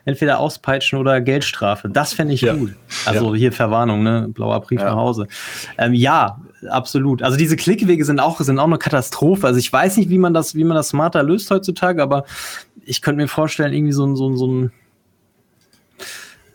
entweder 0.06 0.40
auspeitschen 0.40 1.00
oder 1.00 1.22
Geldstrafe. 1.22 1.90
Das 1.90 2.14
fände 2.14 2.34
ich 2.34 2.42
Ja. 2.42 2.54
gut. 2.54 2.76
Also 3.06 3.34
hier 3.36 3.52
Verwarnung, 3.52 4.04
ne? 4.04 4.28
Blauer 4.30 4.62
Brief 4.62 4.80
Ja. 4.80 4.88
nach 4.90 4.96
Hause. 4.96 5.28
Ähm, 5.78 5.94
ja, 5.94 6.40
absolut. 6.70 7.24
Also 7.24 7.38
diese 7.38 7.56
Klickwege 7.56 8.04
sind 8.06 8.20
auch, 8.20 8.40
sind 8.40 8.60
auch 8.60 8.66
eine 8.66 8.78
Katastrophe. 8.78 9.48
Also 9.48 9.60
ich 9.60 9.72
weiß 9.72 9.98
nicht, 9.98 10.10
wie 10.10 10.18
man 10.18 10.34
das, 10.34 10.56
wie 10.56 10.64
man 10.64 10.76
das 10.76 10.90
smarter 10.90 11.24
löst 11.24 11.50
heutzutage, 11.52 12.02
aber 12.04 12.26
ich 12.86 13.02
könnte 13.02 13.22
mir 13.22 13.28
vorstellen, 13.28 13.74
irgendwie 13.74 13.94
so 13.94 14.06
ein, 14.06 14.16
so 14.16 14.30
ein, 14.30 14.38
so 14.38 14.48
ein 14.48 14.72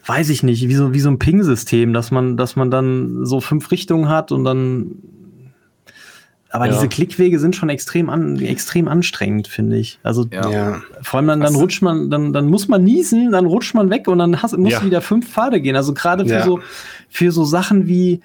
weiß 0.06 0.28
ich 0.28 0.42
nicht, 0.42 0.68
wie 0.68 0.74
so, 0.74 0.92
wie 0.92 1.00
so 1.00 1.08
ein 1.08 1.18
Ping-System, 1.18 1.92
dass 1.94 2.10
man, 2.10 2.36
dass 2.36 2.56
man 2.56 2.70
dann 2.70 3.24
so 3.24 3.40
fünf 3.40 3.70
Richtungen 3.70 4.08
hat 4.08 4.32
und 4.32 4.44
dann. 4.44 4.96
Aber 6.54 6.66
Ja. 6.66 6.72
diese 6.72 6.86
Klickwege 6.88 7.40
sind 7.40 7.56
schon 7.56 7.68
extrem, 7.68 8.08
an, 8.08 8.38
extrem 8.38 8.86
anstrengend, 8.86 9.48
finde 9.48 9.76
ich. 9.76 9.98
Also 10.04 10.24
Ja. 10.32 10.80
Vor 11.02 11.18
allem 11.18 11.26
dann, 11.26 11.40
dann 11.40 11.56
rutscht 11.56 11.82
man, 11.82 12.10
dann, 12.10 12.32
dann 12.32 12.46
muss 12.46 12.68
man 12.68 12.84
niesen, 12.84 13.32
dann 13.32 13.44
rutscht 13.46 13.74
man 13.74 13.90
weg 13.90 14.06
und 14.06 14.18
dann 14.18 14.40
hast, 14.40 14.56
muss 14.56 14.70
Ja. 14.70 14.84
wieder 14.84 15.00
fünf 15.00 15.28
Pfade 15.28 15.60
gehen. 15.60 15.74
Also 15.74 15.92
gerade 15.94 16.24
für 16.24 16.32
Ja. 16.34 16.44
so, 16.44 16.60
für 17.08 17.32
so 17.32 17.44
Sachen 17.44 17.88
wie 17.88 18.20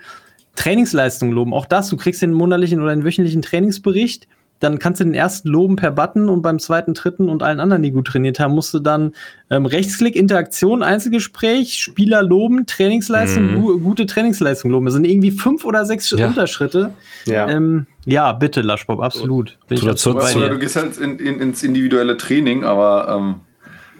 Trainingsleistung 0.56 1.32
loben. 1.32 1.54
Auch 1.56 1.66
das, 1.66 1.90
du 1.90 1.98
kriegst 1.98 2.22
den 2.22 2.34
monatlichen 2.34 2.82
oder 2.82 2.96
den 2.96 3.04
wöchentlichen 3.04 3.42
Trainingsbericht, 3.42 4.28
dann 4.60 4.78
kannst 4.80 5.00
du 5.00 5.06
den 5.06 5.14
ersten 5.14 5.48
loben 5.50 5.76
per 5.78 5.92
Button 5.92 6.28
und 6.30 6.42
beim 6.42 6.60
zweiten, 6.60 6.94
dritten 6.94 7.30
und 7.30 7.44
allen 7.44 7.60
anderen, 7.60 7.82
die 7.82 7.92
gut 7.92 8.08
trainiert 8.08 8.40
haben, 8.40 8.54
musst 8.54 8.74
du 8.74 8.80
dann 8.80 9.14
ähm, 9.50 9.66
Rechtsklick, 9.66 10.16
Interaktion, 10.16 10.84
Einzelgespräch, 10.84 11.76
Spieler 11.82 12.22
loben, 12.24 12.66
Trainingsleistung, 12.66 13.54
Mhm. 13.56 13.62
gu 13.62 13.80
gute 13.80 14.06
Trainingsleistung 14.06 14.72
loben. 14.72 14.86
Das 14.86 14.94
sind 14.96 15.06
irgendwie 15.06 15.32
fünf 15.32 15.64
oder 15.66 15.86
sechs 15.86 16.10
Ja. 16.12 16.28
Unterschritte. 16.28 16.94
Ja. 17.26 17.48
Ähm, 17.50 17.88
ja, 18.06 18.34
bitte, 18.34 18.62
Laschbob, 18.62 19.02
absolut. 19.02 19.58
Bin 19.68 19.78
ich 19.78 19.88
absolut 19.88 20.22
bei 20.22 20.34
dir. 20.34 20.50
du 20.50 20.60
gehst 20.60 20.76
halt 20.76 20.98
in, 20.98 21.20
in, 21.20 21.40
ins 21.40 21.64
individuelle 21.64 22.18
Training, 22.18 22.64
aber 22.64 23.16
ähm, 23.18 23.36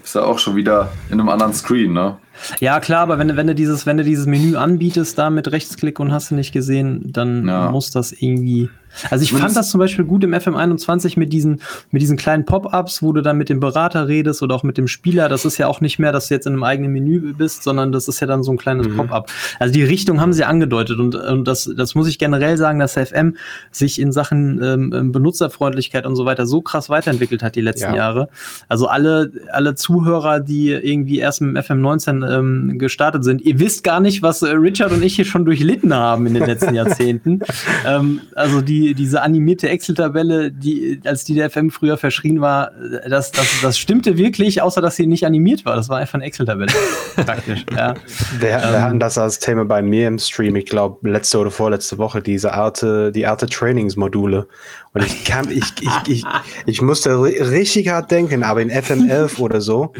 bist 0.02 0.16
ja 0.16 0.24
auch 0.24 0.40
schon 0.40 0.56
wieder 0.56 0.92
in 1.10 1.20
einem 1.20 1.30
anderen 1.30 1.54
Screen, 1.54 1.94
ne? 1.94 2.18
Ja, 2.60 2.80
klar, 2.80 3.02
aber 3.02 3.18
wenn, 3.20 3.30
du- 3.30 3.36
wenn 3.38 3.48
du 3.48 3.56
dieses, 3.56 3.86
wenn 3.86 3.98
du 3.98 4.04
dieses 4.04 4.26
Menü 4.26 4.56
anbietest, 4.56 5.18
da 5.18 5.30
mit 5.30 5.52
Rechtsklick 5.52 6.00
und 6.00 6.12
hast 6.12 6.32
du 6.32 6.36
nicht 6.36 6.52
gesehen, 6.52 7.02
dann 7.12 7.48
Ja. 7.48 7.72
muss 7.72 7.92
das 7.92 8.12
irgendwie. 8.12 8.70
Also 9.12 9.22
ich 9.24 9.32
fand 9.34 9.56
das 9.56 9.70
zum 9.70 9.78
Beispiel 9.80 10.04
gut 10.04 10.24
im 10.24 10.34
FM21 10.34 11.18
mit 11.20 11.32
diesen, 11.32 11.62
mit 11.92 12.02
diesen 12.02 12.18
kleinen 12.18 12.46
Pop-ups, 12.46 13.04
wo 13.04 13.14
du 13.14 13.22
dann 13.22 13.38
mit 13.38 13.48
dem 13.48 13.60
Berater 13.60 14.08
redest 14.08 14.42
oder 14.42 14.56
auch 14.56 14.64
mit 14.64 14.80
dem 14.80 14.88
Spieler. 14.88 15.30
Das 15.30 15.46
ist 15.46 15.60
ja 15.60 15.68
auch 15.68 15.80
nicht 15.80 16.00
mehr, 16.00 16.12
dass 16.12 16.28
du 16.28 16.34
jetzt 16.34 16.48
in 16.48 16.54
einem 16.54 16.64
eigenen 16.64 16.92
Menü 16.92 17.34
bist, 17.36 17.62
sondern 17.62 17.92
das 17.92 18.08
ist 18.08 18.20
ja 18.20 18.26
dann 18.26 18.42
so 18.42 18.52
ein 18.52 18.58
kleines 18.58 18.88
Mhm. 18.88 18.98
Pop-up. 18.98 19.30
Also 19.60 19.74
die 19.76 19.84
Richtung 19.84 20.20
haben 20.20 20.34
sie 20.34 20.44
angedeutet 20.44 20.98
und, 21.00 21.14
und 21.14 21.48
das, 21.48 21.72
das 21.78 21.94
muss 21.94 22.08
ich 22.08 22.18
generell 22.18 22.58
sagen, 22.58 22.80
dass 22.80 22.96
der 22.96 23.06
FM 23.06 23.38
sich 23.72 24.02
in 24.02 24.12
Sachen 24.12 24.60
ähm, 24.64 25.12
Benutzerfreundlichkeit 25.12 26.08
und 26.08 26.16
so 26.16 26.26
weiter 26.26 26.48
so 26.48 26.62
krass 26.62 26.90
weiterentwickelt 26.90 27.44
hat 27.44 27.56
die 27.56 27.62
letzten 27.62 27.92
Ja. 27.92 27.96
Jahre. 27.96 28.30
Also 28.70 28.88
alle, 28.88 29.32
alle 29.52 29.76
Zuhörer, 29.76 30.40
die 30.40 30.72
irgendwie 30.72 31.20
erst 31.20 31.42
mit 31.42 31.56
dem 31.56 31.62
FM19 31.64 32.26
ähm, 32.30 32.78
gestartet 32.78 33.24
sind, 33.24 33.42
ihr 33.42 33.60
wisst 33.60 33.84
gar 33.84 34.00
nicht, 34.00 34.22
was 34.22 34.42
äh, 34.42 34.50
Richard 34.52 34.92
und 34.92 35.04
ich 35.04 35.16
hier 35.16 35.26
schon 35.26 35.46
durchlitten 35.46 35.94
haben 35.94 36.28
in 36.28 36.34
den 36.36 36.46
letzten 36.46 36.74
Jahrzehnten. 36.76 37.40
ähm, 37.86 38.22
also 38.36 38.62
die, 38.62 38.94
diese 38.94 39.22
animierte 39.22 39.68
Excel-Tabelle, 39.70 40.52
die, 40.52 41.02
als 41.06 41.24
die 41.26 41.34
der 41.36 41.50
FM 41.50 41.70
früher 41.72 41.98
verschrien 41.98 42.42
war, 42.42 42.72
äh, 43.04 43.10
das, 43.10 43.32
das, 43.32 43.48
das 43.62 43.78
stimmte 43.78 44.18
wirklich, 44.18 44.62
außer 44.62 44.82
dass 44.82 44.96
sie 44.96 45.08
nicht 45.08 45.26
animiert 45.26 45.66
war. 45.66 45.76
Das 45.76 45.90
war 45.90 45.98
einfach 45.98 46.16
eine 46.16 46.26
Excel-Tabelle. 46.26 46.72
Praktisch, 47.16 47.66
ja. 47.76 47.96
Wir, 48.40 48.50
wir 48.50 48.64
Ähm. 48.64 48.82
hatten 48.82 49.00
das 49.00 49.18
als 49.18 49.40
Thema 49.40 49.66
bei 49.66 49.82
mir 49.82 50.08
im 50.08 50.20
Stream, 50.20 50.56
ich 50.56 50.66
glaube, 50.66 51.10
letzte 51.10 51.40
oder 51.40 51.52
vorletzte 51.52 51.98
Woche, 51.98 52.22
diese 52.22 52.54
Arte, 52.54 53.12
die 53.12 53.26
Arte 53.26 53.48
Trainingsmodule. 53.48 54.48
Und 54.94 55.06
ich 55.06 55.24
kann, 55.24 55.50
ich, 55.52 55.64
ich, 55.82 55.90
ich, 56.08 56.24
ich 56.66 56.82
musste 56.82 57.12
ri- 57.12 57.50
richtig 57.52 57.90
hart 57.90 58.10
denken, 58.12 58.44
aber 58.44 58.62
in 58.62 58.72
FM11 58.72 59.40
oder 59.40 59.62
so, 59.62 59.94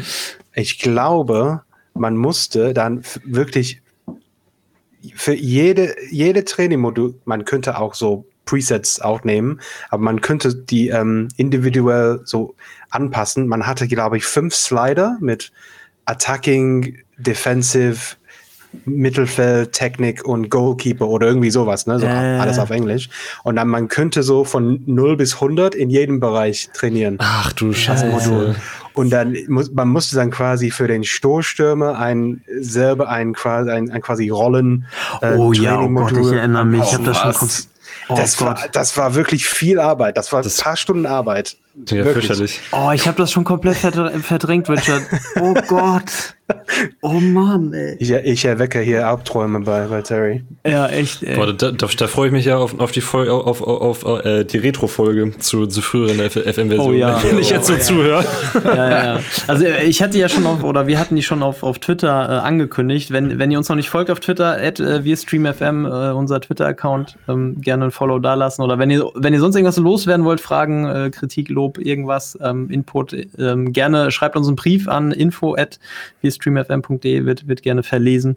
ich 0.54 0.78
glaube, 0.80 1.62
man 1.94 2.16
musste 2.16 2.74
dann 2.74 3.02
wirklich 3.24 3.82
für 5.14 5.34
jede, 5.34 5.94
jede 6.10 6.44
Trainingmodul, 6.44 7.14
man 7.24 7.44
könnte 7.44 7.78
auch 7.78 7.94
so 7.94 8.26
Presets 8.44 9.00
auch 9.00 9.22
nehmen, 9.24 9.60
aber 9.90 10.02
man 10.02 10.20
könnte 10.20 10.54
die 10.54 10.88
ähm, 10.88 11.28
individuell 11.36 12.20
so 12.24 12.54
anpassen. 12.90 13.46
Man 13.46 13.66
hatte, 13.66 13.86
glaube 13.86 14.16
ich, 14.16 14.24
fünf 14.24 14.54
Slider 14.54 15.16
mit 15.20 15.52
Attacking, 16.04 16.98
Defensive, 17.18 18.16
Mittelfeld, 18.84 19.72
Technik 19.72 20.24
und 20.24 20.50
Goalkeeper 20.50 21.08
oder 21.08 21.26
irgendwie 21.26 21.50
sowas, 21.50 21.86
ne? 21.86 21.98
So 21.98 22.06
Äh. 22.06 22.38
alles 22.38 22.58
auf 22.58 22.70
Englisch. 22.70 23.08
Und 23.42 23.56
dann 23.56 23.68
man 23.68 23.88
könnte 23.88 24.22
so 24.22 24.44
von 24.44 24.82
0 24.86 25.16
bis 25.16 25.34
100 25.34 25.74
in 25.74 25.90
jedem 25.90 26.20
Bereich 26.20 26.70
trainieren. 26.72 27.16
Ach 27.20 27.52
du 27.52 27.72
Scheiße. 27.72 28.10
Scheiße. 28.10 28.56
Und 29.00 29.10
dann 29.10 29.36
muss, 29.48 29.72
man 29.72 29.88
musste 29.88 30.16
dann 30.16 30.30
quasi 30.30 30.70
für 30.70 30.86
den 30.86 31.04
Stoßstürmer 31.04 31.98
ein 31.98 32.42
selber 32.60 33.08
ein 33.08 33.32
quasi 33.32 33.70
ein, 33.70 33.90
ein 33.90 34.02
quasi 34.02 34.28
Rollen. 34.28 34.86
Äh, 35.22 35.34
oh 35.34 35.52
ja, 35.52 35.80
oh 35.80 35.88
Gott, 35.88 36.12
ich 36.12 36.32
erinnere 36.32 36.64
mich. 36.64 36.82
Ich 36.82 36.94
habe 36.94 37.04
das 37.04 37.18
schon 37.18 37.48
Oh 38.08 38.16
das, 38.16 38.40
war, 38.40 38.58
das 38.72 38.96
war 38.96 39.14
wirklich 39.14 39.46
viel 39.46 39.78
Arbeit. 39.78 40.16
Das 40.16 40.32
war 40.32 40.42
das 40.42 40.58
ein 40.58 40.64
paar 40.64 40.76
Stunden 40.76 41.06
Arbeit. 41.06 41.56
Ja, 41.88 42.02
fürchterlich. 42.02 42.60
Oh, 42.72 42.90
ich 42.92 43.06
habe 43.06 43.16
das 43.16 43.30
schon 43.30 43.44
komplett 43.44 43.76
verdrängt, 43.76 44.68
Richard. 44.68 45.02
Oh 45.40 45.54
Gott. 45.68 46.34
Oh 47.02 47.20
Mann, 47.20 47.72
ey. 47.72 47.96
Ich, 47.98 48.10
ich 48.10 48.44
erwecke 48.44 48.80
hier 48.80 49.08
Albträume 49.08 49.60
bei, 49.60 49.86
bei 49.86 50.02
Terry. 50.02 50.44
Ja, 50.66 50.86
echt, 50.88 51.22
ey. 51.22 51.36
Boah, 51.36 51.52
da, 51.52 51.70
da, 51.70 51.86
da 51.86 52.06
freue 52.06 52.28
ich 52.28 52.32
mich 52.32 52.44
ja 52.44 52.58
auf, 52.58 52.78
auf 52.78 52.92
die, 52.92 53.00
Folge, 53.00 53.32
auf, 53.32 53.62
auf, 53.62 54.04
auf 54.04 54.24
äh, 54.24 54.44
die 54.44 54.58
Retro-Folge 54.58 55.38
zu, 55.38 55.66
zu 55.66 55.80
früheren 55.80 56.18
FM-Versionen, 56.18 56.78
oh, 56.80 56.92
ja. 56.92 57.22
wenn 57.30 57.38
ich 57.38 57.50
jetzt 57.50 57.66
so 57.66 57.74
oh, 57.74 57.78
zuhöre. 57.78 58.24
Ja, 58.64 59.14
ja. 59.14 59.20
Also 59.46 59.64
äh, 59.64 59.84
ich 59.84 60.02
hatte 60.02 60.18
ja 60.18 60.28
schon 60.28 60.46
auf, 60.46 60.62
oder 60.62 60.86
wir 60.86 60.98
hatten 60.98 61.16
die 61.16 61.22
schon 61.22 61.42
auf, 61.42 61.62
auf 61.62 61.78
Twitter 61.78 62.28
äh, 62.28 62.32
angekündigt. 62.46 63.10
Wenn, 63.10 63.38
wenn 63.38 63.50
ihr 63.50 63.58
uns 63.58 63.68
noch 63.68 63.76
nicht 63.76 63.90
folgt 63.90 64.10
auf 64.10 64.20
Twitter, 64.20 64.58
at 64.60 64.80
äh, 64.80 65.04
wirstreamfm, 65.04 65.86
äh, 65.86 66.12
unser 66.12 66.40
Twitter-Account, 66.40 67.16
ähm, 67.28 67.60
gerne 67.60 67.86
ein 67.86 67.90
Follow 67.90 68.18
dalassen. 68.18 68.62
Oder 68.62 68.78
wenn 68.78 68.90
ihr, 68.90 69.10
wenn 69.14 69.32
ihr 69.32 69.40
sonst 69.40 69.56
irgendwas 69.56 69.78
loswerden 69.78 70.24
wollt, 70.24 70.40
Fragen, 70.40 70.86
äh, 70.86 71.10
Kritik, 71.10 71.48
Lob, 71.48 71.78
irgendwas, 71.78 72.38
ähm, 72.42 72.70
Input, 72.70 73.16
ähm, 73.38 73.72
gerne 73.72 74.10
schreibt 74.10 74.36
uns 74.36 74.46
einen 74.46 74.56
Brief 74.56 74.88
an 74.88 75.12
info 75.12 75.54
at 75.54 75.78
wirstreamfm.de, 76.68 77.24
wird, 77.24 77.48
wird 77.48 77.62
gerne 77.62 77.82
verlesen 77.82 78.36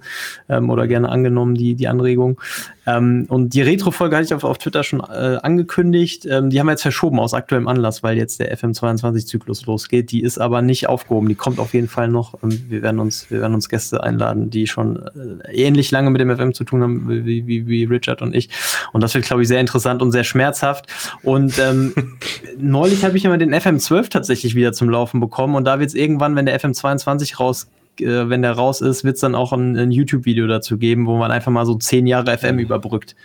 ähm, 0.50 0.70
oder 0.70 0.88
gerne 0.88 1.10
angenommen, 1.10 1.56
die, 1.56 1.76
die 1.76 1.88
Anregung. 1.88 2.40
Ähm, 2.86 3.26
und 3.30 3.54
die 3.54 3.62
Retro-Folge 3.62 4.16
hatte 4.16 4.26
ich 4.26 4.34
auf, 4.34 4.44
auf 4.44 4.58
Twitter 4.58 4.84
schon 4.84 5.00
äh, 5.00 5.38
angekündigt. 5.42 6.26
Ähm, 6.30 6.50
die 6.50 6.60
haben 6.60 6.68
wir 6.68 6.72
jetzt 6.72 6.82
verschoben 6.82 7.20
aus 7.20 7.34
aktuellem 7.34 7.68
Anlass, 7.68 8.04
weil 8.04 8.18
jetzt 8.18 8.40
der 8.40 8.56
FM22-Zyklus 8.58 9.66
losgeht. 9.66 10.12
Die 10.12 10.22
ist 10.22 10.38
aber 10.38 10.62
nicht 10.62 10.90
aufgehoben. 10.90 11.30
Die 11.30 11.36
kommt 11.36 11.60
auf 11.60 11.74
jeden 11.74 11.88
Fall 11.88 12.10
noch. 12.10 12.36
Ähm, 12.44 12.62
wir, 12.68 12.82
werden 12.82 13.00
uns, 13.00 13.30
wir 13.32 13.42
werden 13.42 13.54
uns 13.54 13.70
Gäste 13.70 14.04
einladen, 14.04 14.50
die 14.50 14.68
schon 14.68 14.98
äh, 14.98 15.54
ähnlich 15.54 15.92
lange 15.92 16.10
mit 16.10 16.20
dem 16.20 16.36
FM 16.36 16.54
zu 16.54 16.64
tun 16.64 16.84
haben 16.84 17.26
wie, 17.26 17.48
wie, 17.48 17.68
wie 17.68 17.84
Richard 17.86 18.22
und 18.22 18.36
ich. 18.36 18.50
Und 18.92 19.02
das 19.02 19.14
wird, 19.14 19.26
glaube 19.26 19.44
ich, 19.44 19.48
sehr 19.48 19.62
interessant 19.62 20.02
und 20.02 20.12
sehr 20.12 20.26
schmerzhaft. 20.26 20.88
Und 21.24 21.58
ähm, 21.60 21.94
neulich 22.58 23.06
habe 23.06 23.16
ich 23.16 23.24
immer 23.24 23.38
den 23.38 23.54
FM12 23.54 24.10
tatsächlich 24.10 24.56
wieder 24.56 24.74
zum 24.74 24.90
Laufen 24.90 25.22
bekommen. 25.22 25.56
Und 25.56 25.66
da 25.66 25.80
wird 25.80 25.90
es 25.90 25.96
irgendwann, 25.96 26.36
wenn 26.36 26.46
der 26.46 26.60
FM22 26.60 27.38
rausgeht, 27.38 27.83
äh, 28.00 28.30
wenn 28.30 28.42
der 28.42 28.54
raus 28.54 28.82
ist, 28.82 29.04
wird 29.04 29.16
es 29.16 29.22
dann 29.22 29.36
auch 29.36 29.54
ein, 29.54 29.78
ein 29.78 29.92
YouTube-Video 29.92 30.48
dazu 30.48 30.78
geben, 30.78 31.06
wo 31.06 31.18
man 31.18 31.32
einfach 31.32 31.52
mal 31.52 31.66
so 31.66 31.76
zehn 31.76 32.08
Jahre 32.08 32.38
FM 32.38 32.60
überbrückt. 32.60 33.16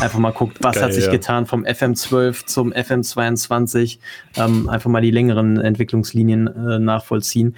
Einfach 0.00 0.18
mal 0.18 0.32
guckt, 0.32 0.58
was 0.60 0.76
Geil, 0.76 0.84
hat 0.84 0.94
sich 0.94 1.06
ja. 1.06 1.10
getan 1.10 1.46
vom 1.46 1.64
FM12 1.64 2.46
zum 2.46 2.72
FM22. 2.72 3.98
Ähm, 4.36 4.68
einfach 4.68 4.90
mal 4.90 5.02
die 5.02 5.10
längeren 5.10 5.58
Entwicklungslinien 5.60 6.46
äh, 6.46 6.78
nachvollziehen. 6.78 7.56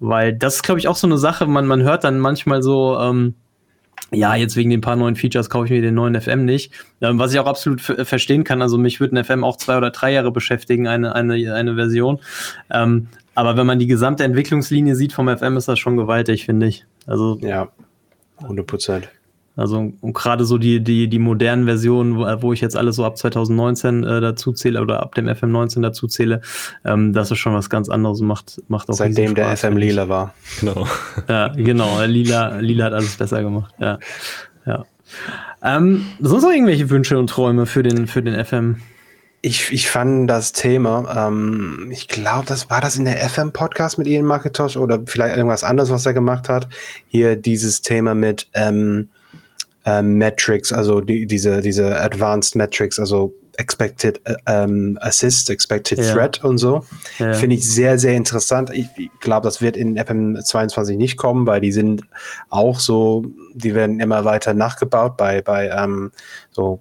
Weil 0.00 0.32
das 0.32 0.56
ist, 0.56 0.62
glaube 0.62 0.80
ich, 0.80 0.88
auch 0.88 0.96
so 0.96 1.06
eine 1.06 1.18
Sache, 1.18 1.46
man, 1.46 1.66
man 1.66 1.82
hört 1.82 2.04
dann 2.04 2.18
manchmal 2.18 2.62
so, 2.62 2.98
ähm, 2.98 3.34
ja, 4.10 4.34
jetzt 4.34 4.56
wegen 4.56 4.70
den 4.70 4.80
paar 4.80 4.96
neuen 4.96 5.16
Features 5.16 5.50
kaufe 5.50 5.66
ich 5.66 5.70
mir 5.72 5.82
den 5.82 5.94
neuen 5.94 6.20
FM 6.20 6.44
nicht. 6.44 6.72
Ähm, 7.00 7.18
was 7.18 7.32
ich 7.32 7.40
auch 7.40 7.46
absolut 7.46 7.80
verstehen 7.80 8.44
kann. 8.44 8.62
Also 8.62 8.78
mich 8.78 9.00
würde 9.00 9.16
ein 9.16 9.24
FM 9.24 9.44
auch 9.44 9.56
zwei 9.56 9.76
oder 9.76 9.90
drei 9.90 10.12
Jahre 10.12 10.30
beschäftigen, 10.30 10.86
eine, 10.86 11.14
eine, 11.14 11.54
eine 11.54 11.74
Version. 11.74 12.20
Ähm, 12.70 13.08
aber 13.34 13.56
wenn 13.56 13.66
man 13.66 13.78
die 13.78 13.86
gesamte 13.86 14.24
Entwicklungslinie 14.24 14.96
sieht 14.96 15.12
vom 15.12 15.28
FM, 15.28 15.56
ist 15.56 15.68
das 15.68 15.78
schon 15.78 15.96
gewaltig, 15.96 16.44
finde 16.44 16.66
ich. 16.66 16.86
Also 17.06 17.38
ja, 17.40 17.68
100 18.40 18.66
Prozent. 18.66 19.08
Also 19.56 19.92
und 20.00 20.14
gerade 20.14 20.44
so 20.44 20.58
die, 20.58 20.80
die, 20.82 21.08
die 21.08 21.18
modernen 21.20 21.66
Versionen, 21.66 22.16
wo, 22.16 22.24
wo 22.42 22.52
ich 22.52 22.60
jetzt 22.60 22.76
alles 22.76 22.96
so 22.96 23.04
ab 23.04 23.16
2019 23.16 24.02
äh, 24.02 24.20
dazu 24.20 24.52
zähle 24.52 24.82
oder 24.82 25.00
ab 25.00 25.14
dem 25.14 25.32
FM 25.32 25.52
19 25.52 25.82
dazu 25.82 26.08
zähle, 26.08 26.40
ähm, 26.84 27.12
das 27.12 27.30
ist 27.30 27.38
schon 27.38 27.54
was 27.54 27.70
ganz 27.70 27.88
anderes 27.88 28.20
und 28.20 28.26
macht, 28.26 28.60
macht 28.66 28.88
auch 28.88 28.94
Seitdem 28.94 29.34
der 29.34 29.56
FM 29.56 29.76
lila 29.76 30.08
war. 30.08 30.34
Genau. 30.60 30.88
Ja, 31.28 31.48
genau. 31.48 32.02
Lila, 32.04 32.58
lila 32.58 32.86
hat 32.86 32.94
alles 32.94 33.16
besser 33.16 33.42
gemacht. 33.42 33.72
Ja. 33.78 33.98
ja. 34.66 34.84
Ähm, 35.62 36.04
sonst 36.20 36.42
noch 36.42 36.50
irgendwelche 36.50 36.90
Wünsche 36.90 37.18
und 37.18 37.28
Träume 37.28 37.66
für 37.66 37.84
den, 37.84 38.08
für 38.08 38.22
den 38.22 38.44
FM? 38.44 38.78
Ich, 39.46 39.70
ich 39.72 39.90
fand 39.90 40.30
das 40.30 40.52
Thema, 40.52 41.28
ähm, 41.28 41.90
ich 41.92 42.08
glaube, 42.08 42.46
das 42.46 42.70
war 42.70 42.80
das 42.80 42.96
in 42.96 43.04
der 43.04 43.18
FM-Podcast 43.18 43.98
mit 43.98 44.06
Ian 44.06 44.24
Marketosh 44.24 44.78
oder 44.78 45.02
vielleicht 45.04 45.36
irgendwas 45.36 45.64
anderes, 45.64 45.90
was 45.90 46.06
er 46.06 46.14
gemacht 46.14 46.48
hat. 46.48 46.66
Hier 47.08 47.36
dieses 47.36 47.82
Thema 47.82 48.14
mit 48.14 48.48
ähm, 48.54 49.10
ähm, 49.84 50.14
Metrics, 50.14 50.72
also 50.72 51.02
die, 51.02 51.26
diese, 51.26 51.60
diese 51.60 52.00
Advanced 52.00 52.56
Metrics, 52.56 52.98
also 52.98 53.34
Expected 53.58 54.18
äh, 54.24 54.36
ähm, 54.46 54.98
Assist, 55.02 55.50
Expected 55.50 55.98
ja. 55.98 56.14
Threat 56.14 56.42
und 56.42 56.56
so. 56.56 56.86
Ja. 57.18 57.34
Finde 57.34 57.56
ich 57.56 57.70
sehr, 57.70 57.98
sehr 57.98 58.14
interessant. 58.14 58.70
Ich, 58.70 58.86
ich 58.96 59.10
glaube, 59.20 59.44
das 59.44 59.60
wird 59.60 59.76
in 59.76 59.98
FM22 59.98 60.96
nicht 60.96 61.18
kommen, 61.18 61.46
weil 61.46 61.60
die 61.60 61.72
sind 61.72 62.00
auch 62.48 62.80
so, 62.80 63.26
die 63.52 63.74
werden 63.74 64.00
immer 64.00 64.24
weiter 64.24 64.54
nachgebaut 64.54 65.18
bei, 65.18 65.42
bei 65.42 65.68
ähm, 65.68 66.12
so 66.50 66.80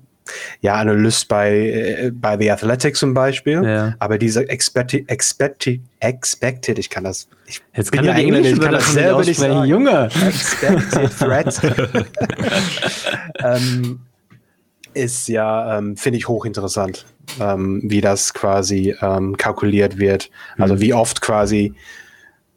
ja, 0.61 0.75
Analyst 0.75 1.27
bei, 1.27 1.51
äh, 1.51 2.11
bei 2.13 2.37
The 2.37 2.51
Athletic 2.51 2.95
zum 2.95 3.13
Beispiel. 3.13 3.63
Ja. 3.63 3.95
Aber 3.99 4.17
diese 4.17 4.47
expected, 4.49 5.09
expected, 5.09 5.81
expected, 5.99 6.79
ich 6.79 6.89
kann 6.89 7.03
das. 7.03 7.27
Ich 7.45 7.61
Jetzt 7.75 7.91
bin 7.91 7.99
kann 7.99 8.05
ja 8.05 8.13
Englisch, 8.13 8.47
ich 8.47 8.59
kann 8.59 8.71
das 8.71 8.93
selber 8.93 9.23
nicht 9.23 9.39
sagen. 9.39 9.67
Junge. 9.67 10.09
Expected 10.27 11.17
Threat. 11.17 11.61
ähm, 13.43 13.99
ist 14.93 15.27
ja, 15.27 15.77
ähm, 15.77 15.97
finde 15.97 16.17
ich, 16.17 16.27
hochinteressant, 16.27 17.05
ähm, 17.39 17.81
wie 17.83 18.01
das 18.01 18.33
quasi 18.33 18.95
ähm, 19.01 19.37
kalkuliert 19.37 19.97
wird. 19.97 20.29
Also 20.57 20.75
mhm. 20.75 20.81
wie 20.81 20.93
oft 20.93 21.21
quasi, 21.21 21.73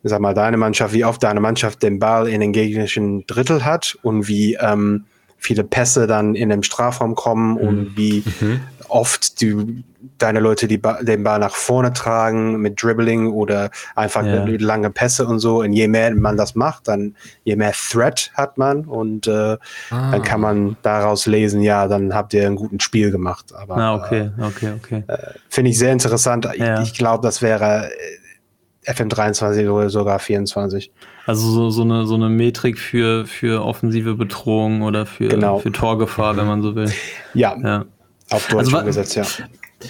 sag 0.02 0.20
mal, 0.20 0.34
deine 0.34 0.56
Mannschaft, 0.56 0.94
wie 0.94 1.04
oft 1.04 1.22
deine 1.22 1.40
Mannschaft 1.40 1.82
den 1.82 1.98
Ball 1.98 2.28
in 2.28 2.40
den 2.40 2.52
gegnerischen 2.52 3.26
Drittel 3.26 3.64
hat 3.64 3.96
und 4.02 4.28
wie 4.28 4.54
ähm, 4.54 5.04
viele 5.38 5.64
Pässe 5.64 6.06
dann 6.06 6.34
in 6.34 6.48
den 6.48 6.62
Strafraum 6.62 7.14
kommen 7.14 7.52
mhm. 7.52 7.56
und 7.56 7.96
wie 7.96 8.24
mhm. 8.40 8.60
oft 8.88 9.40
die, 9.40 9.84
deine 10.18 10.40
Leute 10.40 10.66
die 10.66 10.78
ba 10.78 11.02
den 11.02 11.22
Ball 11.22 11.38
nach 11.38 11.54
vorne 11.54 11.92
tragen 11.92 12.56
mit 12.60 12.82
Dribbling 12.82 13.32
oder 13.32 13.70
einfach 13.94 14.24
ja. 14.24 14.44
lange 14.46 14.90
Pässe 14.90 15.26
und 15.26 15.38
so. 15.38 15.60
Und 15.60 15.72
je 15.72 15.88
mehr 15.88 16.14
man 16.14 16.36
das 16.36 16.54
macht, 16.54 16.88
dann 16.88 17.14
je 17.44 17.56
mehr 17.56 17.72
Threat 17.72 18.30
hat 18.34 18.58
man 18.58 18.84
und 18.84 19.26
äh, 19.26 19.56
ah. 19.90 20.10
dann 20.10 20.22
kann 20.22 20.40
man 20.40 20.76
daraus 20.82 21.26
lesen, 21.26 21.62
ja, 21.62 21.86
dann 21.86 22.14
habt 22.14 22.34
ihr 22.34 22.46
ein 22.46 22.56
gutes 22.56 22.82
Spiel 22.82 23.10
gemacht. 23.10 23.54
Aber 23.54 23.76
ah, 23.76 23.94
okay, 23.94 24.30
okay, 24.40 24.72
okay. 24.76 25.04
Äh, 25.06 25.16
Finde 25.48 25.70
ich 25.70 25.78
sehr 25.78 25.92
interessant. 25.92 26.48
Ja. 26.56 26.80
Ich, 26.80 26.90
ich 26.90 26.98
glaube, 26.98 27.22
das 27.22 27.42
wäre 27.42 27.90
äh, 27.90 28.90
FM23 28.90 29.68
oder 29.68 29.90
sogar 29.90 30.18
24. 30.18 30.90
Also 31.26 31.50
so, 31.50 31.70
so, 31.70 31.82
eine, 31.82 32.06
so 32.06 32.14
eine 32.14 32.28
Metrik 32.28 32.78
für, 32.78 33.26
für 33.26 33.64
offensive 33.64 34.14
Bedrohung 34.14 34.82
oder 34.82 35.06
für, 35.06 35.28
genau. 35.28 35.58
für 35.58 35.72
Torgefahr, 35.72 36.36
wenn 36.36 36.46
man 36.46 36.62
so 36.62 36.74
will. 36.74 36.90
Ja, 37.34 37.56
ja. 37.62 37.84
auf 38.30 38.46
Deutsch 38.46 38.72
also, 38.72 38.86
gesetzt, 38.86 39.16
ja. 39.16 39.24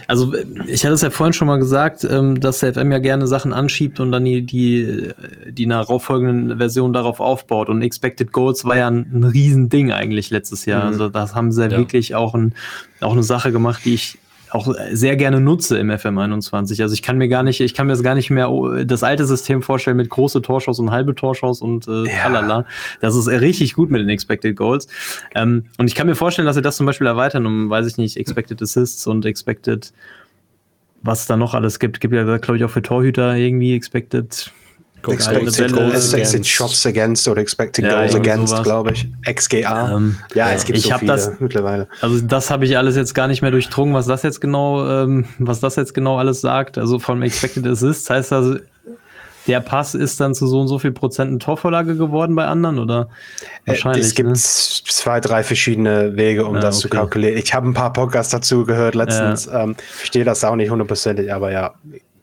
Also 0.08 0.34
ich 0.66 0.84
hatte 0.84 0.94
es 0.94 1.02
ja 1.02 1.10
vorhin 1.10 1.32
schon 1.32 1.46
mal 1.46 1.58
gesagt, 1.58 2.04
ähm, 2.04 2.40
dass 2.40 2.58
der 2.58 2.74
FM 2.74 2.90
ja 2.90 2.98
gerne 2.98 3.26
Sachen 3.28 3.52
anschiebt 3.52 4.00
und 4.00 4.10
dann 4.10 4.24
die, 4.24 4.42
die, 4.42 5.10
die 5.48 5.66
nachfolgenden 5.66 6.58
Version 6.58 6.92
darauf 6.92 7.20
aufbaut. 7.20 7.68
Und 7.68 7.82
Expected 7.82 8.32
Goals 8.32 8.64
war 8.64 8.76
ja 8.76 8.88
ein, 8.88 9.06
ein 9.12 9.24
Riesending 9.24 9.92
eigentlich 9.92 10.30
letztes 10.30 10.64
Jahr. 10.64 10.82
Mhm. 10.82 10.88
Also 10.88 11.08
das 11.08 11.34
haben 11.34 11.52
sie 11.52 11.62
ja. 11.64 11.70
wirklich 11.70 12.14
auch, 12.14 12.34
ein, 12.34 12.54
auch 13.00 13.12
eine 13.12 13.22
Sache 13.22 13.52
gemacht, 13.52 13.82
die 13.84 13.94
ich 13.94 14.18
auch 14.56 14.74
sehr 14.90 15.16
gerne 15.16 15.40
nutze 15.40 15.78
im 15.78 15.90
FM21. 15.90 16.82
Also 16.82 16.94
ich 16.94 17.02
kann 17.02 17.18
mir 17.18 17.28
gar 17.28 17.42
nicht, 17.42 17.60
ich 17.60 17.74
kann 17.74 17.86
mir 17.86 17.92
das 17.92 18.02
gar 18.02 18.14
nicht 18.14 18.30
mehr 18.30 18.50
oh, 18.50 18.82
das 18.84 19.02
alte 19.02 19.26
System 19.26 19.62
vorstellen 19.62 19.98
mit 19.98 20.08
große 20.08 20.40
Torschuss 20.42 20.78
und 20.78 20.90
halbe 20.90 21.14
Torschuss 21.14 21.60
und 21.60 21.86
äh, 21.86 22.04
ja. 22.04 22.24
Alala. 22.24 22.64
Das 23.00 23.14
ist 23.14 23.28
richtig 23.28 23.74
gut 23.74 23.90
mit 23.90 24.00
den 24.00 24.08
Expected 24.08 24.56
Goals. 24.56 24.88
Ähm, 25.34 25.66
und 25.78 25.86
ich 25.86 25.94
kann 25.94 26.06
mir 26.06 26.14
vorstellen, 26.14 26.46
dass 26.46 26.56
sie 26.56 26.62
das 26.62 26.76
zum 26.76 26.86
Beispiel 26.86 27.06
erweitern 27.06 27.46
um, 27.46 27.68
weiß 27.68 27.86
ich 27.86 27.98
nicht, 27.98 28.16
Expected 28.16 28.60
Assists 28.62 29.06
und 29.06 29.26
Expected, 29.26 29.92
was 31.02 31.20
es 31.20 31.26
da 31.26 31.36
noch 31.36 31.54
alles 31.54 31.78
gibt. 31.78 32.00
Gibt 32.00 32.14
ja, 32.14 32.24
glaube 32.38 32.56
ich, 32.56 32.64
auch 32.64 32.70
für 32.70 32.82
Torhüter 32.82 33.36
irgendwie 33.36 33.74
Expected 33.74 34.50
Expected 35.06 35.72
Goals 35.72 36.14
against. 36.14 36.48
Shots 36.48 36.86
against 36.86 37.28
oder 37.28 37.40
Expected 37.40 37.84
ja, 37.84 37.94
Goals 37.94 38.14
against, 38.14 38.62
glaube 38.62 38.92
ich. 38.92 39.08
XGA. 39.24 39.96
Ähm, 39.96 40.18
ja, 40.34 40.50
es 40.52 40.64
gibt 40.64 40.78
so 40.80 40.92
viele 40.98 41.12
das, 41.12 41.30
mittlerweile. 41.38 41.88
Also 42.00 42.20
das 42.20 42.50
habe 42.50 42.64
ich 42.64 42.76
alles 42.76 42.96
jetzt 42.96 43.14
gar 43.14 43.28
nicht 43.28 43.42
mehr 43.42 43.50
durchdrungen, 43.50 43.94
was 43.94 44.06
das 44.06 44.22
jetzt 44.22 44.40
genau, 44.40 44.88
ähm, 44.88 45.26
was 45.38 45.60
das 45.60 45.76
jetzt 45.76 45.94
genau 45.94 46.18
alles 46.18 46.40
sagt. 46.40 46.78
Also 46.78 46.98
vom 46.98 47.22
Expected 47.22 47.66
Assist 47.66 48.08
heißt 48.10 48.32
das, 48.32 48.60
der 49.46 49.60
Pass 49.60 49.94
ist 49.94 50.20
dann 50.20 50.34
zu 50.34 50.46
so 50.46 50.60
und 50.60 50.68
so 50.68 50.78
viel 50.78 50.92
Prozent 50.92 51.30
eine 51.30 51.38
Torvorlage 51.38 51.96
geworden 51.96 52.34
bei 52.34 52.46
anderen 52.46 52.78
oder 52.78 53.08
äh, 53.64 53.68
wahrscheinlich? 53.70 54.04
Es 54.04 54.14
gibt 54.14 54.28
ne? 54.28 54.34
zwei, 54.34 55.20
drei 55.20 55.44
verschiedene 55.44 56.16
Wege, 56.16 56.46
um 56.46 56.56
ja, 56.56 56.60
das 56.60 56.78
okay. 56.78 56.82
zu 56.82 56.88
kalkulieren. 56.88 57.38
Ich 57.38 57.54
habe 57.54 57.68
ein 57.68 57.74
paar 57.74 57.92
Podcasts 57.92 58.32
dazu 58.32 58.64
gehört 58.64 58.94
letztens. 58.94 59.46
Ja. 59.46 59.62
Ähm, 59.62 59.76
verstehe 59.76 60.24
das 60.24 60.42
auch 60.42 60.56
nicht 60.56 60.70
hundertprozentig, 60.70 61.32
aber 61.32 61.52
ja, 61.52 61.74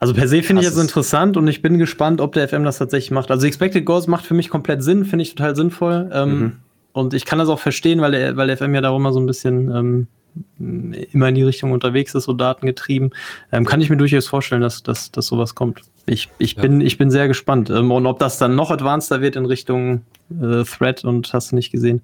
also 0.03 0.13
per 0.13 0.27
se 0.27 0.43
finde 0.43 0.61
ich 0.61 0.67
es 0.67 0.77
interessant 0.77 1.37
und 1.37 1.47
ich 1.47 1.61
bin 1.61 1.77
gespannt, 1.77 2.21
ob 2.21 2.33
der 2.33 2.47
FM 2.47 2.63
das 2.63 2.77
tatsächlich 2.77 3.11
macht. 3.11 3.31
Also 3.31 3.47
Expected 3.47 3.85
Goals 3.85 4.07
macht 4.07 4.25
für 4.25 4.33
mich 4.33 4.49
komplett 4.49 4.83
Sinn, 4.83 5.05
finde 5.05 5.23
ich 5.23 5.35
total 5.35 5.55
sinnvoll. 5.55 6.09
Ähm, 6.13 6.39
mhm. 6.39 6.51
Und 6.91 7.13
ich 7.13 7.25
kann 7.25 7.39
das 7.39 7.49
auch 7.49 7.59
verstehen, 7.59 8.01
weil 8.01 8.11
der, 8.11 8.37
weil 8.37 8.47
der 8.47 8.57
FM 8.57 8.75
ja 8.75 8.81
darum 8.81 9.01
mal 9.01 9.13
so 9.13 9.19
ein 9.19 9.25
bisschen 9.25 9.71
ähm, 9.71 10.07
immer 11.11 11.29
in 11.29 11.35
die 11.35 11.43
Richtung 11.43 11.71
unterwegs 11.71 12.15
ist, 12.15 12.25
so 12.25 12.33
datengetrieben, 12.33 13.11
ähm, 13.51 13.65
kann 13.65 13.81
ich 13.81 13.89
mir 13.89 13.97
durchaus 13.97 14.27
vorstellen, 14.27 14.61
dass, 14.61 14.83
dass, 14.83 15.11
dass 15.11 15.27
sowas 15.27 15.55
kommt. 15.55 15.81
Ich, 16.05 16.29
ich, 16.37 16.53
ja. 16.53 16.61
bin, 16.61 16.81
ich 16.81 16.97
bin 16.97 17.09
sehr 17.09 17.27
gespannt. 17.27 17.69
Ähm, 17.69 17.91
und 17.91 18.05
ob 18.05 18.19
das 18.19 18.37
dann 18.37 18.55
noch 18.55 18.71
advanceder 18.71 19.21
wird 19.21 19.35
in 19.35 19.45
Richtung 19.45 20.01
äh, 20.29 20.63
Thread 20.63 21.03
und 21.03 21.33
hast 21.33 21.51
du 21.51 21.55
nicht 21.55 21.71
gesehen, 21.71 22.01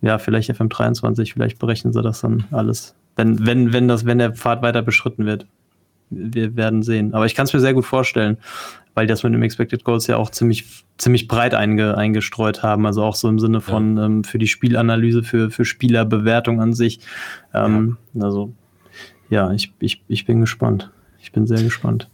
ja, 0.00 0.18
vielleicht 0.18 0.50
FM23, 0.50 1.32
vielleicht 1.32 1.58
berechnen 1.58 1.92
sie 1.92 2.02
das 2.02 2.20
dann 2.20 2.44
alles. 2.50 2.94
Wenn, 3.16 3.44
wenn, 3.46 3.72
wenn, 3.72 3.88
das, 3.88 4.06
wenn 4.06 4.18
der 4.18 4.32
Pfad 4.32 4.62
weiter 4.62 4.82
beschritten 4.82 5.26
wird. 5.26 5.46
Wir 6.10 6.56
werden 6.56 6.82
sehen. 6.82 7.14
Aber 7.14 7.26
ich 7.26 7.34
kann 7.34 7.44
es 7.44 7.52
mir 7.52 7.60
sehr 7.60 7.74
gut 7.74 7.84
vorstellen, 7.84 8.38
weil 8.94 9.06
die 9.06 9.10
das 9.10 9.22
mit 9.22 9.32
dem 9.34 9.42
Expected 9.42 9.84
Goals 9.84 10.06
ja 10.06 10.16
auch 10.16 10.30
ziemlich, 10.30 10.84
ziemlich 10.96 11.28
breit 11.28 11.54
einge, 11.54 11.96
eingestreut 11.96 12.62
haben. 12.62 12.86
Also 12.86 13.02
auch 13.02 13.14
so 13.14 13.28
im 13.28 13.38
Sinne 13.38 13.60
von 13.60 13.96
ja. 13.96 14.06
ähm, 14.06 14.24
für 14.24 14.38
die 14.38 14.48
Spielanalyse, 14.48 15.22
für, 15.22 15.50
für 15.50 15.64
Spielerbewertung 15.64 16.60
an 16.60 16.72
sich. 16.72 17.00
Ähm, 17.54 17.96
ja. 18.14 18.24
Also 18.24 18.52
ja, 19.30 19.52
ich, 19.52 19.72
ich, 19.78 20.02
ich 20.08 20.24
bin 20.26 20.40
gespannt. 20.40 20.90
Ich 21.20 21.32
bin 21.32 21.46
sehr 21.46 21.62
gespannt. 21.62 22.08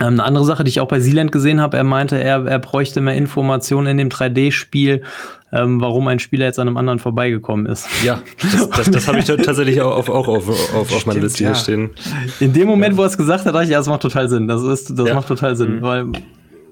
Ähm, 0.00 0.14
eine 0.14 0.24
andere 0.24 0.44
Sache, 0.44 0.64
die 0.64 0.70
ich 0.70 0.80
auch 0.80 0.88
bei 0.88 0.98
Sealand 0.98 1.30
gesehen 1.30 1.60
habe, 1.60 1.76
er 1.76 1.84
meinte, 1.84 2.16
er, 2.16 2.46
er 2.46 2.58
bräuchte 2.58 3.00
mehr 3.00 3.14
Informationen 3.14 3.86
in 3.86 3.98
dem 3.98 4.08
3D-Spiel, 4.08 5.02
ähm, 5.52 5.80
warum 5.80 6.08
ein 6.08 6.18
Spieler 6.18 6.46
jetzt 6.46 6.58
an 6.58 6.68
einem 6.68 6.78
anderen 6.78 6.98
vorbeigekommen 6.98 7.66
ist. 7.66 7.86
Ja, 8.02 8.22
das, 8.40 8.70
das, 8.70 8.90
das 8.90 9.08
habe 9.08 9.18
ich 9.18 9.24
tatsächlich 9.26 9.80
auch, 9.82 9.94
auf, 9.94 10.08
auch 10.08 10.28
auf, 10.28 10.48
auf, 10.48 10.94
auf 10.94 11.06
meiner 11.06 11.20
Liste 11.20 11.44
ja. 11.44 11.50
hier 11.50 11.56
stehen. 11.56 11.90
In 12.40 12.52
dem 12.52 12.66
Moment, 12.66 12.96
wo 12.96 13.02
er 13.02 13.08
es 13.08 13.18
gesagt 13.18 13.44
hat, 13.44 13.54
dachte 13.54 13.64
ich, 13.64 13.70
ja, 13.70 13.78
das 13.78 13.88
macht 13.88 14.02
total 14.02 14.28
Sinn. 14.28 14.48
Das, 14.48 14.62
ist, 14.62 14.98
das 14.98 15.08
ja. 15.08 15.14
macht 15.14 15.28
total 15.28 15.54
Sinn, 15.54 15.76
mhm. 15.76 15.82
weil 15.82 16.06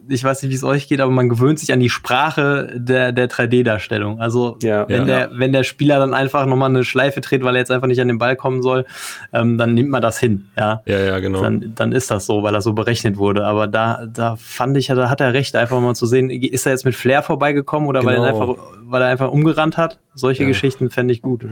ich 0.09 0.24
weiß 0.24 0.42
nicht, 0.42 0.50
wie 0.50 0.54
es 0.54 0.64
euch 0.64 0.88
geht, 0.88 1.00
aber 1.00 1.11
man 1.11 1.28
gewöhnt 1.28 1.59
sich 1.59 1.72
an 1.72 1.80
die 1.80 1.90
Sprache 1.90 2.72
der, 2.74 3.12
der 3.12 3.28
3D-Darstellung. 3.28 4.20
Also 4.20 4.56
ja, 4.62 4.88
wenn, 4.88 5.00
ja, 5.00 5.04
der, 5.04 5.18
ja. 5.18 5.28
wenn 5.32 5.52
der 5.52 5.64
Spieler 5.64 5.98
dann 5.98 6.14
einfach 6.14 6.46
nochmal 6.46 6.70
eine 6.70 6.84
Schleife 6.84 7.20
dreht, 7.20 7.42
weil 7.42 7.54
er 7.56 7.61
jetzt 7.61 7.70
einfach 7.70 7.86
nicht 7.86 8.00
an 8.00 8.09
den 8.09 8.18
Ball 8.18 8.36
kommen 8.36 8.62
soll, 8.62 8.86
ähm, 9.32 9.59
dann 9.59 9.74
nimmt 9.74 9.90
man 9.90 10.02
das 10.02 10.18
hin. 10.18 10.48
Ja, 10.56 10.82
ja, 10.86 10.98
ja 10.98 11.18
genau. 11.20 11.42
Dann, 11.42 11.72
dann 11.74 11.92
ist 11.92 12.11
das 12.11 12.26
so, 12.26 12.42
weil 12.42 12.54
er 12.54 12.62
so 12.62 12.72
berechnet 12.72 13.16
wurde. 13.16 13.44
Aber 13.44 13.66
da, 13.66 14.06
da 14.06 14.36
fand 14.36 14.76
ich, 14.76 14.86
da 14.86 15.11
hat 15.11 15.20
er 15.20 15.32
recht, 15.32 15.54
einfach 15.56 15.80
mal 15.80 15.94
zu 15.94 16.06
sehen, 16.06 16.30
ist 16.30 16.66
er 16.66 16.72
jetzt 16.72 16.84
mit 16.84 16.94
Flair 16.94 17.22
vorbeigekommen 17.22 17.88
oder 17.88 18.00
genau. 18.00 18.12
weil, 18.12 18.18
er 18.18 18.32
genau. 18.32 18.50
einfach, 18.50 18.64
weil 18.82 19.02
er 19.02 19.09
einfach 19.09 19.30
umgerannt 19.30 19.76
hat? 19.76 19.98
Solche 20.14 20.46
Geschichten 20.46 20.90
fände 20.90 21.12
ich 21.12 21.22
gut. 21.22 21.46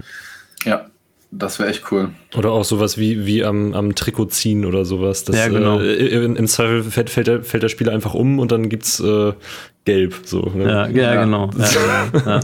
Ja, 0.65 0.87
das 1.31 1.59
wäre 1.59 1.69
echt 1.69 1.91
cool. 1.91 2.11
Oder 2.37 2.53
auch 2.53 2.65
sowas 2.65 2.99
wie, 2.99 3.27
wie 3.27 3.45
am, 3.45 3.75
am 3.75 3.95
Trikot 3.95 4.27
ziehen 4.27 4.65
oder 4.65 4.85
sowas. 4.85 5.25
Das, 5.25 5.37
ja, 5.37 5.49
genau. 5.49 5.81
Äh, 5.81 6.25
Im 6.25 6.47
Zweifel 6.47 6.85
fällt, 6.85 7.11
fällt, 7.11 7.27
der, 7.27 7.43
fällt 7.43 7.63
der 7.63 7.69
Spieler 7.69 7.93
einfach 7.93 8.15
um 8.15 8.39
und 8.39 8.53
dann 8.53 8.69
gibt's 8.69 9.01
äh, 9.01 9.33
gelb. 9.85 10.15
So, 10.25 10.53
ne? 10.55 10.65
ja, 10.65 10.87
ja, 10.89 11.15
ja, 11.15 11.25
genau. 11.25 11.51
Ja, 11.57 12.41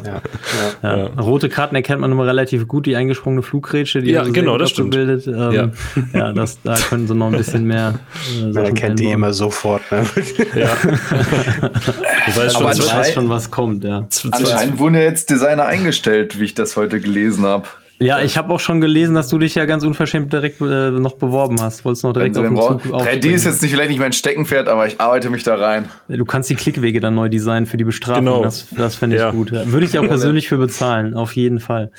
ja, 0.83 1.07
Rote 1.20 1.49
Karten 1.49 1.76
erkennt 1.76 2.01
man 2.01 2.11
immer 2.11 2.26
relativ 2.26 2.66
gut, 2.66 2.87
die 2.87 2.97
eingesprungene 2.97 3.43
Fluggrätsche, 3.43 4.03
die 4.03 4.12
ja, 4.12 4.24
genau, 4.24 4.59
das 4.59 4.70
stimmt. 4.70 4.91
bildet. 4.91 5.26
Ähm, 5.26 5.53
ja. 5.53 5.70
ja, 6.14 6.33
das, 6.33 6.61
da 6.62 6.76
können 6.76 7.07
sie 7.07 7.14
noch 7.14 7.26
ein 7.26 7.37
bisschen 7.37 7.66
mehr. 7.66 7.99
Äh, 8.41 8.47
man 8.53 8.64
erkennt 8.64 8.99
die 8.99 9.11
immer 9.11 9.33
sofort. 9.33 9.83
Ne? 9.91 10.05
Ja. 10.55 10.68
du 10.76 12.37
weißt 12.37 12.57
schon, 12.57 12.62
du 12.62 12.87
weißt 12.87 13.14
schon, 13.14 13.28
was 13.28 13.51
kommt. 13.51 13.85
Ja. 13.85 14.07
Anscheinend 14.30 14.78
wurden 14.78 14.95
ja 14.95 15.03
jetzt 15.03 15.30
Designer 15.30 15.64
eingestellt, 15.64 16.39
wie 16.39 16.45
ich 16.45 16.55
das 16.55 16.76
heute 16.76 17.01
gelesen 17.01 17.45
habe. 17.45 17.66
Ja, 18.03 18.20
ich 18.20 18.36
habe 18.36 18.53
auch 18.53 18.61
schon 18.61 18.80
gelesen, 18.80 19.14
dass 19.14 19.28
du 19.28 19.38
dich 19.38 19.55
ja 19.55 19.64
ganz 19.64 19.84
unverschämt 19.84 20.32
direkt 20.32 20.61
äh, 20.61 20.90
noch 20.90 21.14
beworben 21.14 21.61
hast. 21.61 21.84
Wolltest 21.84 22.05
noch 22.05 22.12
direkt 22.12 22.36
auf 22.36 22.44
den 22.44 22.57
Zug 22.57 22.84
3D 22.84 23.30
ist 23.30 23.44
jetzt 23.44 23.62
nicht, 23.62 23.70
vielleicht 23.70 23.90
nicht 23.90 24.00
mein 24.00 24.12
Steckenpferd, 24.12 24.68
aber 24.68 24.86
ich 24.86 25.00
arbeite 25.00 25.30
mich 25.30 25.42
da 25.42 25.55
rein. 25.55 25.88
Du 26.09 26.24
kannst 26.24 26.50
die 26.50 26.55
Klickwege 26.55 27.00
dann 27.00 27.14
neu 27.14 27.28
designen 27.28 27.66
für 27.66 27.76
die 27.76 27.84
Bestrafung. 27.84 28.24
Genau. 28.24 28.42
Das, 28.42 28.68
das 28.70 28.96
fände 28.96 29.16
ich 29.16 29.22
ja. 29.22 29.30
gut. 29.30 29.53
Würde 29.53 29.86
ich 29.86 29.98
auch 29.98 30.07
persönlich 30.07 30.48
für 30.48 30.59
bezahlen, 30.59 31.14
auf 31.14 31.34
jeden 31.36 31.61
Fall. 31.61 31.90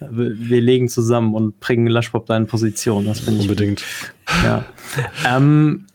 Wir 0.00 0.60
legen 0.62 0.88
zusammen 0.88 1.34
und 1.34 1.60
bringen 1.60 1.86
Lushpop 1.86 2.26
da 2.26 2.36
in 2.36 2.46
Position. 2.46 3.04
Das 3.04 3.20
finde 3.20 3.40
ich 3.40 3.48
unbedingt. 3.48 3.82
Gut. 4.26 4.44
Ja. 4.44 4.64
ähm, 5.36 5.86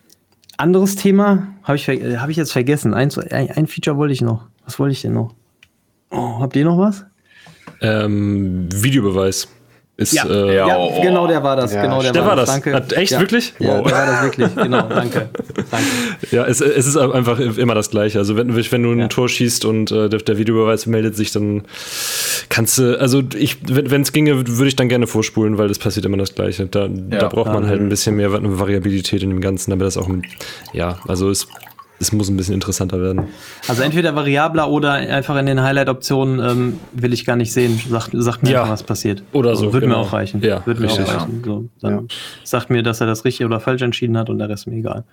anderes 0.57 0.95
Thema 0.95 1.47
habe 1.63 1.77
ich, 1.77 1.87
hab 1.87 2.29
ich 2.29 2.37
jetzt 2.37 2.51
vergessen. 2.51 2.93
Ein, 2.93 3.09
ein 3.31 3.67
Feature 3.67 3.97
wollte 3.97 4.13
ich 4.13 4.21
noch. 4.21 4.43
Was 4.63 4.79
wollte 4.79 4.93
ich 4.93 5.01
denn 5.01 5.13
noch? 5.13 5.33
Oh, 6.11 6.39
habt 6.39 6.55
ihr 6.55 6.65
noch 6.65 6.77
was? 6.77 7.05
Ähm, 7.81 8.69
Videobeweis. 8.71 9.47
Ist, 9.97 10.11
ja, 10.11 10.25
äh, 10.25 10.57
ja 10.57 10.77
oh, 10.77 11.01
genau 11.01 11.25
der 11.25 11.41
war 11.41 11.55
das. 11.55 11.73
Ja, 11.73 11.81
genau 11.81 12.01
der, 12.01 12.11
der 12.11 12.25
war 12.25 12.35
das. 12.35 12.49
Danke. 12.49 12.73
Hat, 12.73 12.91
echt, 12.91 13.13
ja. 13.13 13.19
wirklich? 13.21 13.53
Ja, 13.59 13.79
wow. 13.79 13.87
der 13.87 13.95
war 13.95 14.05
das 14.05 14.23
wirklich. 14.23 14.55
Genau, 14.55 14.81
danke. 14.89 15.29
danke. 15.71 15.87
Ja, 16.31 16.45
es, 16.45 16.59
es, 16.59 16.85
ist 16.85 16.97
einfach 16.97 17.39
immer 17.39 17.75
das 17.75 17.91
Gleiche. 17.91 18.19
Also 18.19 18.35
wenn, 18.35 18.53
wenn 18.53 18.83
du 18.83 18.91
ein 18.91 18.99
ja. 18.99 19.07
Tor 19.07 19.29
schießt 19.29 19.63
und 19.63 19.91
äh, 19.91 20.09
der, 20.09 20.19
der, 20.19 20.37
Videobeweis 20.37 20.85
meldet 20.85 21.15
sich, 21.15 21.31
dann 21.31 21.63
kannst 22.49 22.77
du, 22.77 22.99
also 22.99 23.23
ich, 23.37 23.57
wenn 23.69 24.01
es 24.01 24.11
ginge, 24.11 24.45
würde 24.45 24.67
ich 24.67 24.75
dann 24.75 24.89
gerne 24.89 25.07
vorspulen, 25.07 25.57
weil 25.57 25.69
das 25.69 25.79
passiert 25.79 26.05
immer 26.05 26.17
das 26.17 26.35
Gleiche. 26.35 26.65
Da, 26.65 26.89
da 26.89 27.29
braucht 27.29 27.53
man 27.53 27.65
halt 27.65 27.79
ein 27.79 27.87
bisschen 27.87 28.17
mehr 28.17 28.33
Variabilität 28.33 29.23
in 29.23 29.29
dem 29.29 29.39
Ganzen, 29.39 29.69
damit 29.69 29.87
das 29.87 29.95
auch, 29.95 30.09
ja, 30.73 30.99
also 31.07 31.29
es 31.29 31.47
es 31.99 32.11
muss 32.11 32.29
ein 32.29 32.35
bisschen 32.35 32.53
interessanter 32.53 32.99
werden. 33.01 33.27
Also 33.67 33.81
entweder 33.81 34.15
variabler 34.15 34.69
oder 34.69 34.93
einfach 34.93 35.37
in 35.37 35.45
den 35.45 35.61
Highlight-Optionen 35.61 36.39
ähm, 36.39 36.79
will 36.91 37.13
ich 37.13 37.23
gar 37.25 37.37
nicht 37.37 37.53
sehen. 37.53 37.79
Sagt, 37.89 38.09
sagt 38.13 38.43
mir 38.43 38.51
ja. 38.51 38.61
einfach, 38.61 38.73
was 38.73 38.83
passiert. 38.83 39.23
Oder 39.31 39.55
so. 39.55 39.71
Wird 39.71 39.83
genau. 39.83 39.99
mir 39.99 40.01
auch 40.01 40.13
reichen. 40.13 40.41
Ja, 40.41 40.65
Wird 40.65 40.79
mir 40.79 40.89
auch 40.89 40.99
reichen. 40.99 41.41
So, 41.45 41.69
dann 41.79 41.93
ja. 41.93 42.01
sagt 42.43 42.69
mir, 42.69 42.83
dass 42.83 42.99
er 42.99 43.07
das 43.07 43.23
richtig 43.23 43.45
oder 43.45 43.61
falsch 43.61 43.81
entschieden 43.81 44.17
hat 44.17 44.29
und 44.29 44.39
der 44.39 44.49
Rest 44.49 44.67
mir 44.67 44.75
egal. 44.75 45.05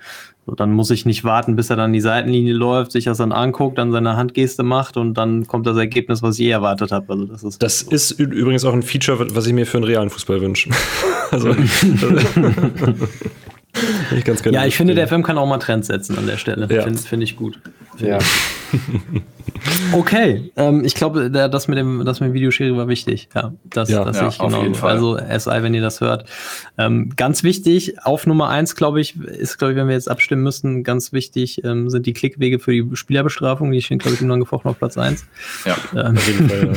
So, 0.44 0.54
dann 0.56 0.72
muss 0.72 0.90
ich 0.90 1.06
nicht 1.06 1.22
warten, 1.22 1.54
bis 1.54 1.70
er 1.70 1.76
dann 1.76 1.92
die 1.92 2.00
Seitenlinie 2.00 2.52
läuft, 2.52 2.90
sich 2.90 3.04
das 3.04 3.18
dann 3.18 3.30
anguckt, 3.30 3.78
dann 3.78 3.92
seine 3.92 4.16
Handgeste 4.16 4.64
macht 4.64 4.96
und 4.96 5.14
dann 5.14 5.46
kommt 5.46 5.68
das 5.68 5.76
Ergebnis, 5.76 6.20
was 6.20 6.34
ich 6.34 6.46
je 6.46 6.50
erwartet 6.50 6.90
habe. 6.90 7.12
Also 7.12 7.26
das 7.26 7.44
ist, 7.44 7.62
das 7.62 7.80
so. 7.80 7.90
ist 7.92 8.10
übrigens 8.18 8.64
auch 8.64 8.72
ein 8.72 8.82
Feature, 8.82 9.24
was 9.36 9.46
ich 9.46 9.52
mir 9.52 9.66
für 9.66 9.76
einen 9.76 9.84
realen 9.84 10.10
Fußball 10.10 10.40
wünsche. 10.40 10.70
also, 11.30 11.54
ich 14.16 14.24
ganz 14.24 14.42
gerne 14.42 14.58
ja, 14.58 14.66
ich 14.66 14.76
finde, 14.76 14.94
der 14.94 15.08
Film 15.08 15.22
kann 15.22 15.38
auch 15.38 15.46
mal 15.46 15.58
Trends 15.58 15.86
setzen 15.86 16.18
an 16.18 16.26
der 16.26 16.36
Stelle. 16.36 16.68
Ja. 16.70 16.82
Finde 16.82 17.00
find 17.00 17.22
ich 17.22 17.36
gut. 17.36 17.58
Ja. 18.08 18.18
okay, 19.92 20.50
ähm, 20.56 20.84
ich 20.84 20.94
glaube, 20.94 21.30
das 21.30 21.68
mit 21.68 21.78
dem, 21.78 22.04
das 22.04 22.20
mit 22.20 22.30
dem 22.30 22.34
Videoschere 22.34 22.76
war 22.76 22.88
wichtig. 22.88 23.28
Ja, 23.34 23.52
das, 23.64 23.88
ja, 23.90 24.04
das 24.04 24.16
ja, 24.18 24.28
ich 24.28 24.38
genau. 24.38 24.62
Also 24.82 25.18
SI, 25.18 25.62
wenn 25.62 25.74
ihr 25.74 25.82
das 25.82 26.00
hört. 26.00 26.28
Ähm, 26.78 27.12
ganz 27.16 27.42
wichtig, 27.42 28.02
auf 28.04 28.26
Nummer 28.26 28.48
eins, 28.48 28.74
glaube 28.74 29.00
ich, 29.00 29.20
ist, 29.20 29.58
glaube 29.58 29.72
ich, 29.72 29.78
wenn 29.78 29.88
wir 29.88 29.94
jetzt 29.94 30.10
abstimmen 30.10 30.42
müssen, 30.42 30.84
ganz 30.84 31.12
wichtig 31.12 31.64
ähm, 31.64 31.90
sind 31.90 32.06
die 32.06 32.12
Klickwege 32.12 32.58
für 32.58 32.72
die 32.72 32.88
Spielerbestrafung. 32.94 33.70
Die 33.72 33.82
stehen, 33.82 33.98
glaube 33.98 34.14
ich, 34.14 34.22
immer 34.22 34.38
gefochten 34.38 34.70
auf 34.70 34.78
Platz 34.78 34.96
eins. 34.96 35.26
Ja, 35.64 35.76
ähm, 35.94 36.16
auf 36.16 36.26
jeden 36.26 36.48
Fall, 36.48 36.72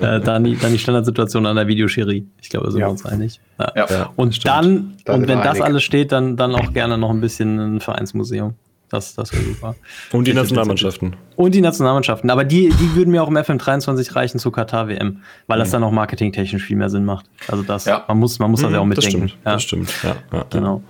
ja. 0.00 0.16
äh, 0.16 0.20
dann, 0.20 0.44
die, 0.44 0.56
dann 0.56 0.72
die 0.72 0.78
Standardsituation 0.78 1.46
an 1.46 1.56
der 1.56 1.66
Videoschiri. 1.66 2.24
Ich 2.40 2.48
glaube, 2.48 2.70
sind 2.70 2.80
wir 2.80 2.88
uns 2.88 3.04
einig. 3.04 3.40
Ja. 3.58 4.10
Und 4.16 4.44
dann, 4.44 4.94
da 5.04 5.14
und 5.14 5.28
wenn 5.28 5.40
das 5.40 5.60
alles 5.60 5.82
steht, 5.82 6.12
dann, 6.12 6.36
dann 6.36 6.54
auch 6.54 6.72
gerne 6.72 6.98
noch 6.98 7.10
ein 7.10 7.20
bisschen 7.20 7.58
ein 7.58 7.80
Vereinsmuseum. 7.80 8.54
Das, 8.92 9.14
das 9.14 9.32
wäre 9.32 9.42
super. 9.42 9.74
Und 10.12 10.26
die 10.26 10.34
Nationalmannschaften. 10.34 11.16
Und 11.34 11.54
die 11.54 11.62
Nationalmannschaften. 11.62 12.28
Aber 12.28 12.44
die, 12.44 12.68
die 12.68 12.94
würden 12.94 13.10
mir 13.10 13.22
auch 13.22 13.28
im 13.28 13.38
FM23 13.38 14.14
reichen 14.14 14.38
zur 14.38 14.52
Katar-WM, 14.52 15.22
weil 15.46 15.58
das 15.58 15.68
mhm. 15.68 15.72
dann 15.72 15.84
auch 15.84 15.92
marketingtechnisch 15.92 16.62
viel 16.62 16.76
mehr 16.76 16.90
Sinn 16.90 17.06
macht. 17.06 17.24
Also 17.48 17.62
das, 17.62 17.86
ja. 17.86 18.04
man 18.06 18.18
muss, 18.18 18.38
man 18.38 18.50
muss 18.50 18.60
das 18.60 18.70
ja 18.70 18.78
auch 18.78 18.84
mhm, 18.84 18.90
mitdenken. 18.90 19.32
Das 19.44 19.62
stimmt, 19.62 19.90
ja. 19.94 20.04
das 20.04 20.12
stimmt. 20.12 20.20
Ja, 20.32 20.38
ja, 20.38 20.44
genau. 20.50 20.82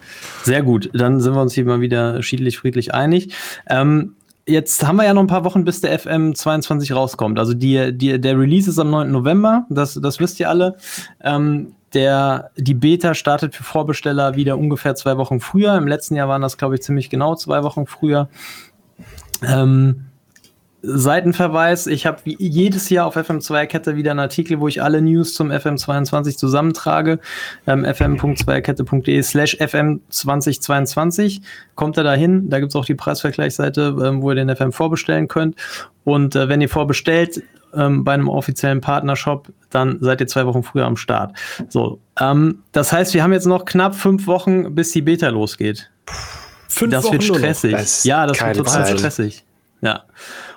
Sehr 0.43 0.65
gut. 0.65 0.91
Dann 0.93 1.21
sind 1.21 1.33
wir 1.33 1.41
uns 1.41 1.55
hier 1.55 1.65
mal 1.65 1.81
wieder 1.81 2.21
schiedlich, 2.25 2.59
friedlich 2.59 2.93
einig. 2.93 3.33
Ähm, 3.69 4.17
Jetzt 4.45 4.85
haben 4.85 4.97
wir 4.97 5.05
ja 5.05 5.15
noch 5.15 5.23
ein 5.23 5.29
paar 5.29 5.45
Wochen, 5.45 5.65
bis 5.65 5.83
der 5.83 5.97
FM22 6.01 6.93
rauskommt. 6.93 7.39
Also 7.39 7.55
die, 7.55 7.97
die, 7.97 8.21
der 8.21 8.37
Release 8.37 8.69
ist 8.69 8.81
am 8.81 8.91
9. 8.91 9.09
November, 9.09 9.67
das, 9.71 9.95
das 9.95 10.19
wisst 10.19 10.41
ihr 10.41 10.51
alle. 10.51 10.77
Ähm, 11.23 11.77
der, 11.95 12.51
die 12.57 12.75
Beta 12.75 13.15
startet 13.15 13.55
für 13.55 13.63
Vorbesteller 13.63 14.37
wieder 14.37 14.59
ungefähr 14.59 14.95
zwei 14.95 15.17
Wochen 15.17 15.41
früher. 15.41 15.77
Im 15.77 15.87
letzten 15.87 16.15
Jahr 16.15 16.29
waren 16.29 16.43
das, 16.43 16.57
glaube 16.57 16.75
ich, 16.75 16.83
ziemlich 16.83 17.11
genau 17.11 17.35
zwei 17.35 17.63
Wochen 17.63 17.87
früher. 17.87 18.29
Ähm, 19.43 20.07
Seitenverweis, 20.85 21.87
ich 21.87 22.07
habe 22.07 22.19
jedes 22.25 22.91
Jahr 22.91 23.07
auf 23.07 23.17
FM2-Kette 23.17 23.95
wieder 23.95 24.11
einen 24.11 24.19
Artikel, 24.19 24.59
wo 24.59 24.67
ich 24.67 24.83
alle 24.83 25.01
News 25.01 25.33
zum 25.33 25.53
FM22 25.53 26.37
zusammentrage. 26.37 27.21
Ähm, 27.69 27.85
fm.2kette.de 27.85 29.23
slash 29.23 29.57
fm2022. 29.61 31.41
Kommt 31.77 31.99
er 31.99 32.03
dahin, 32.03 32.51
da 32.51 32.59
gibt's 32.59 32.75
auch 32.75 32.85
die 32.85 32.97
Preisvergleichsseite, 32.97 33.97
ähm, 34.05 34.23
wo 34.23 34.33
ihr 34.33 34.35
den 34.35 34.55
FM 34.55 34.73
vorbestellen 34.73 35.29
könnt. 35.29 35.55
Und 36.03 36.35
äh, 36.35 36.49
wenn 36.49 36.61
ihr 36.61 36.69
vorbestellt 36.69 37.45
ähm, 37.75 38.05
bei 38.05 38.13
einem 38.13 38.29
offiziellen 38.29 38.81
Partnershop, 38.81 39.53
dann 39.71 39.99
seid 40.01 40.21
ihr 40.21 40.27
zwei 40.27 40.47
Wochen 40.47 40.63
früher 40.63 40.87
am 40.87 40.97
Start. 40.97 41.37
So, 41.69 41.99
ähm, 42.21 42.63
das 42.73 42.93
heißt, 42.93 43.15
wir 43.15 43.23
haben 43.23 43.33
jetzt 43.33 43.47
noch 43.47 43.65
knapp 43.65 43.95
fünf 43.95 44.27
Wochen, 44.27 44.75
bis 44.75 44.93
die 44.93 45.03
Beta 45.03 45.29
losgeht. 45.29 45.91
Fünf 46.69 46.93
das 46.93 47.05
Wochen 47.05 47.13
wird 47.13 47.25
stressig. 47.25 47.73
Das 47.73 48.05
ja, 48.05 48.27
das 48.27 48.41
wird 48.41 48.57
total 48.57 48.87
Zeit. 48.87 48.99
stressig. 48.99 49.45
Ja. 49.81 50.05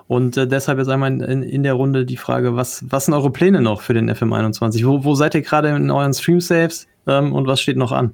Und 0.08 0.38
äh, 0.38 0.48
deshalb 0.48 0.78
jetzt 0.78 0.88
einmal 0.88 1.12
in, 1.22 1.42
in, 1.42 1.64
der 1.64 1.74
Runde 1.74 2.06
die 2.06 2.18
Frage, 2.18 2.56
was, 2.56 2.86
was 2.90 3.06
sind 3.06 3.16
eure 3.16 3.32
Pläne 3.32 3.62
noch 3.62 3.82
für 3.82 3.94
den 3.94 4.10
FM21? 4.10 4.86
Wo, 4.86 5.04
wo 5.04 5.16
seid 5.16 5.34
ihr 5.34 5.42
gerade 5.42 5.70
in 5.70 5.90
euren 5.90 6.14
Stream-Saves 6.14 6.88
ähm, 7.08 7.34
und 7.34 7.48
was 7.48 7.60
steht 7.60 7.78
noch 7.78 7.92
an? 7.92 8.14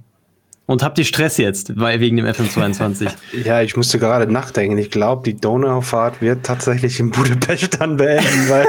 Und 0.71 0.83
habt 0.83 0.97
ihr 0.97 1.03
Stress 1.03 1.35
jetzt 1.35 1.77
weil, 1.77 1.99
wegen 1.99 2.15
dem 2.15 2.25
FM22? 2.25 3.11
ja, 3.43 3.61
ich 3.61 3.75
musste 3.75 3.99
gerade 3.99 4.31
nachdenken. 4.31 4.77
Ich 4.77 4.89
glaube, 4.89 5.21
die 5.29 5.35
Donaufahrt 5.35 6.21
wird 6.21 6.45
tatsächlich 6.45 6.97
in 6.97 7.11
Budapest 7.11 7.81
dann 7.81 7.97
beenden, 7.97 8.47
weil 8.47 8.67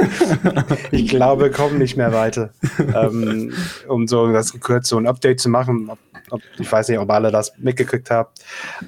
ich 0.90 1.06
glaube, 1.06 1.44
wir 1.44 1.50
kommen 1.52 1.78
nicht 1.78 1.96
mehr 1.96 2.12
weiter. 2.12 2.50
ähm, 2.92 3.52
um 3.86 4.08
so 4.08 4.32
das 4.32 4.58
kurz 4.58 4.88
so 4.88 4.96
ein 4.96 5.06
Update 5.06 5.38
zu 5.38 5.48
machen. 5.48 5.90
Ob, 5.90 5.98
ob, 6.30 6.40
ich 6.58 6.72
weiß 6.72 6.88
nicht, 6.88 6.98
ob 6.98 7.08
alle 7.08 7.30
das 7.30 7.52
mitgekriegt 7.58 8.10
haben, 8.10 8.30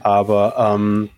aber 0.01 0.75
ähm, 0.75 1.09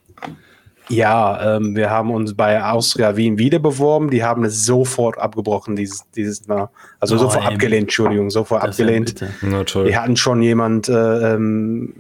ja, 0.89 1.57
ähm, 1.57 1.75
wir 1.75 1.91
haben 1.91 2.11
uns 2.11 2.35
bei 2.35 2.63
Austria 2.63 3.17
Wien 3.17 3.39
wieder 3.39 3.59
beworben. 3.59 4.11
Die 4.11 4.23
haben 4.23 4.45
es 4.45 4.65
sofort 4.65 5.19
abgebrochen, 5.19 5.77
dieses, 5.77 6.05
dieses 6.15 6.47
Mal. 6.47 6.69
Also 7.01 7.17
oh, 7.17 7.19
sofort 7.19 7.45
ey. 7.45 7.55
abgelehnt, 7.55 7.85
Entschuldigung, 7.85 8.31
sofort 8.31 8.63
abgelehnt. 8.63 9.25
Na, 9.43 9.65
toll. 9.65 9.87
Die 9.87 9.97
hatten 9.97 10.17
schon 10.17 10.43
jemand, 10.43 10.89
äh, 10.89 11.35
ähm, 11.35 11.95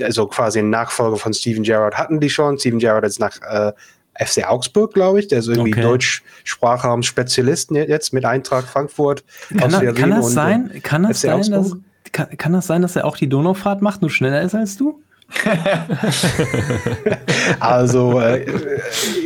also 0.00 0.26
quasi 0.26 0.60
einen 0.60 0.70
Nachfolger 0.70 1.16
von 1.16 1.34
Steven 1.34 1.62
Gerrard 1.62 1.96
hatten 1.96 2.20
die 2.20 2.30
schon. 2.30 2.58
Steven 2.58 2.78
Gerrard 2.78 3.04
ist 3.04 3.20
nach 3.20 3.40
äh, 3.42 3.72
FC 4.18 4.48
Augsburg, 4.48 4.94
glaube 4.94 5.20
ich. 5.20 5.28
Der 5.28 5.40
ist 5.40 5.48
irgendwie 5.48 5.72
okay. 5.72 5.82
Deutschsprachraum-Spezialist 5.82 7.70
jetzt 7.72 8.12
mit 8.14 8.24
Eintrag 8.24 8.64
Frankfurt. 8.64 9.24
Kann, 9.58 9.70
da, 9.70 9.92
kann 9.92 10.10
das 10.10 10.32
sein? 10.32 10.80
Kann 10.82 11.02
das 11.02 11.20
sein, 11.20 11.50
dass, 11.50 11.76
kann, 12.12 12.36
kann 12.36 12.52
das 12.54 12.66
sein, 12.66 12.80
dass 12.80 12.96
er 12.96 13.04
auch 13.04 13.18
die 13.18 13.28
Donaufahrt 13.28 13.82
macht, 13.82 14.00
nur 14.00 14.10
schneller 14.10 14.40
ist 14.40 14.54
als 14.54 14.78
du? 14.78 15.02
also 17.60 18.20
äh, 18.20 18.46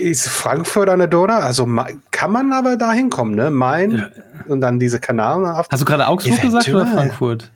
ist 0.01 0.29
Frankfurt 0.29 0.89
an 0.89 1.01
der 1.01 1.09
Donau, 1.09 1.35
also 1.35 1.69
kann 2.11 2.33
man 2.33 2.53
aber 2.53 2.77
da 2.77 2.93
hinkommen, 2.93 3.35
ne? 3.35 3.51
Main 3.51 3.99
ja. 3.99 4.09
und 4.49 4.61
dann 4.61 4.79
diese 4.79 4.99
Kanäle. 4.99 5.65
Hast 5.71 5.81
du 5.81 5.85
gerade 5.85 6.09
Augsburg 6.09 6.39
Eventuell. 6.39 6.63
gesagt 6.63 6.75
oder 6.75 6.87
Frankfurt? 6.87 7.51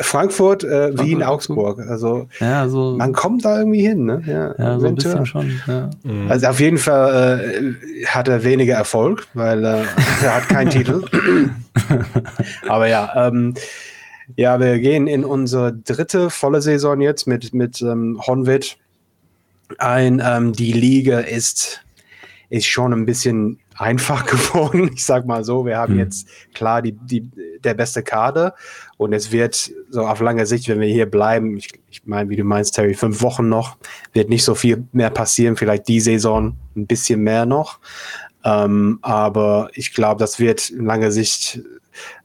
Frankfurt, 0.00 0.64
äh, 0.64 0.98
Wien, 0.98 1.22
Augsburg. 1.22 1.78
Also 1.88 2.26
ja, 2.40 2.68
so 2.68 2.96
man 2.96 3.12
kommt 3.12 3.44
da 3.44 3.58
irgendwie 3.58 3.82
hin, 3.82 4.04
ne? 4.04 4.20
Ja, 4.26 4.54
ja 4.58 4.80
so 4.80 4.88
ein 4.88 4.96
bisschen 4.96 5.26
schon. 5.26 5.60
Ja. 5.68 5.90
Mhm. 6.02 6.28
Also 6.28 6.48
auf 6.48 6.58
jeden 6.58 6.78
Fall 6.78 7.76
äh, 8.00 8.06
hat 8.06 8.26
er 8.26 8.42
weniger 8.42 8.74
Erfolg, 8.74 9.28
weil 9.32 9.64
äh, 9.64 9.84
er 10.24 10.34
hat 10.34 10.48
keinen 10.48 10.70
Titel. 10.70 11.04
Aber 12.68 12.88
ja, 12.88 13.12
ähm, 13.14 13.54
ja, 14.36 14.60
wir 14.60 14.78
gehen 14.78 15.06
in 15.06 15.24
unsere 15.24 15.72
dritte 15.72 16.30
volle 16.30 16.62
Saison 16.62 17.00
jetzt 17.00 17.26
mit, 17.26 17.54
mit 17.54 17.80
ähm, 17.82 18.20
Honved 18.26 18.78
ein. 19.78 20.22
Ähm, 20.24 20.52
die 20.52 20.72
Liga 20.72 21.20
ist, 21.20 21.84
ist 22.48 22.66
schon 22.66 22.92
ein 22.92 23.06
bisschen 23.06 23.58
einfach 23.80 24.26
geworden. 24.26 24.90
Ich 24.94 25.04
sag 25.04 25.26
mal 25.26 25.44
so, 25.44 25.64
wir 25.64 25.78
haben 25.78 25.94
mhm. 25.94 26.00
jetzt 26.00 26.28
klar 26.54 26.82
die, 26.82 26.92
die, 26.92 27.30
der 27.64 27.74
beste 27.74 28.02
Kader 28.02 28.54
und 28.96 29.12
es 29.12 29.32
wird 29.32 29.70
so 29.90 30.06
auf 30.06 30.20
lange 30.20 30.46
Sicht, 30.46 30.68
wenn 30.68 30.80
wir 30.80 30.88
hier 30.88 31.06
bleiben, 31.06 31.56
ich, 31.56 31.70
ich 31.90 32.04
meine, 32.04 32.28
wie 32.30 32.36
du 32.36 32.44
meinst, 32.44 32.74
Terry, 32.74 32.94
fünf 32.94 33.22
Wochen 33.22 33.48
noch, 33.48 33.78
wird 34.12 34.28
nicht 34.28 34.44
so 34.44 34.54
viel 34.54 34.84
mehr 34.92 35.10
passieren, 35.10 35.56
vielleicht 35.56 35.88
die 35.88 36.00
Saison 36.00 36.56
ein 36.76 36.86
bisschen 36.86 37.20
mehr 37.20 37.46
noch. 37.46 37.80
Ähm, 38.44 38.98
aber 39.02 39.70
ich 39.74 39.92
glaube, 39.92 40.18
das 40.18 40.38
wird 40.38 40.70
in 40.70 40.86
langer 40.86 41.10
Sicht 41.10 41.60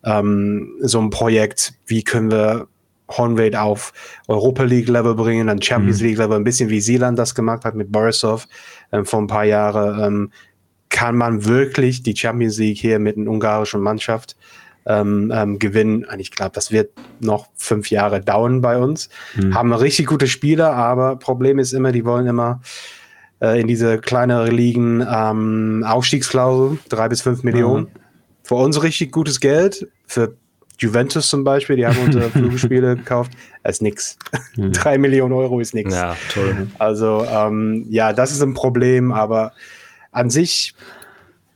ähm, 0.04 0.76
so 0.82 1.00
ein 1.00 1.10
Projekt, 1.10 1.74
wie 1.86 2.04
können 2.04 2.32
wir 2.32 2.68
Honved 3.10 3.56
auf 3.56 3.94
Europa 4.28 4.64
League 4.64 4.88
Level 4.88 5.16
bringen, 5.16 5.48
dann 5.48 5.62
Champions 5.62 6.00
mhm. 6.00 6.08
League 6.08 6.18
Level, 6.18 6.38
ein 6.38 6.44
bisschen 6.44 6.70
wie 6.70 6.82
Seeland 6.82 7.20
das 7.20 7.36
gemacht 7.36 7.66
hat 7.66 7.76
mit 7.76 7.92
Borisov 7.92 8.48
ähm, 8.92 9.06
vor 9.06 9.20
ein 9.20 9.28
paar 9.28 9.46
Jahren. 9.46 10.04
Ähm, 10.04 10.32
kann 10.90 11.16
man 11.16 11.46
wirklich 11.46 12.04
die 12.04 12.16
Champions 12.16 12.58
League 12.58 12.78
hier 12.78 13.00
mit 13.00 13.18
einer 13.18 13.30
ungarischen 13.30 13.82
Mannschaft 13.82 14.36
ähm, 14.86 15.32
ähm, 15.34 15.60
gewinnen? 15.60 16.06
Und 16.06 16.20
ich 16.20 16.32
glaube, 16.32 16.52
das 16.54 16.72
wird 16.72 16.92
noch 17.20 17.48
fünf 17.56 17.90
Jahre 17.90 18.22
dauern 18.22 18.62
bei 18.62 18.78
uns. 18.78 19.10
Mhm. 19.36 19.54
Haben 19.54 19.74
richtig 19.74 20.08
gute 20.08 20.28
Spieler, 20.28 20.74
aber 20.74 21.18
Problem 21.18 21.60
ist 21.60 21.74
immer, 21.74 21.92
die 21.92 22.06
wollen 22.06 22.28
immer 22.28 22.62
äh, 23.42 23.60
in 23.60 23.68
diese 23.68 23.98
kleineren 23.98 24.52
Ligen 24.52 25.06
ähm, 25.08 25.84
Aufstiegsklausel, 25.86 26.80
drei 26.88 27.10
bis 27.10 27.22
fünf 27.22 27.44
Millionen. 27.44 27.86
Mhm 27.86 28.05
für 28.46 28.56
uns 28.56 28.82
richtig 28.82 29.12
gutes 29.12 29.40
Geld. 29.40 29.88
Für 30.06 30.36
Juventus 30.78 31.30
zum 31.30 31.44
Beispiel, 31.44 31.78
die 31.78 31.86
haben 31.86 31.98
unsere 31.98 32.30
Flugspiele 32.30 32.96
gekauft, 32.96 33.32
ist 33.64 33.82
nix. 33.82 34.18
Mhm. 34.56 34.72
Drei 34.72 34.98
Millionen 34.98 35.34
Euro 35.34 35.60
ist 35.60 35.74
nix. 35.74 35.94
Ja, 35.94 36.16
toll. 36.32 36.68
Also, 36.78 37.26
ähm, 37.30 37.86
ja, 37.90 38.14
das 38.14 38.32
ist 38.32 38.42
ein 38.42 38.54
Problem, 38.54 39.12
aber 39.12 39.54
an 40.12 40.30
sich 40.30 40.76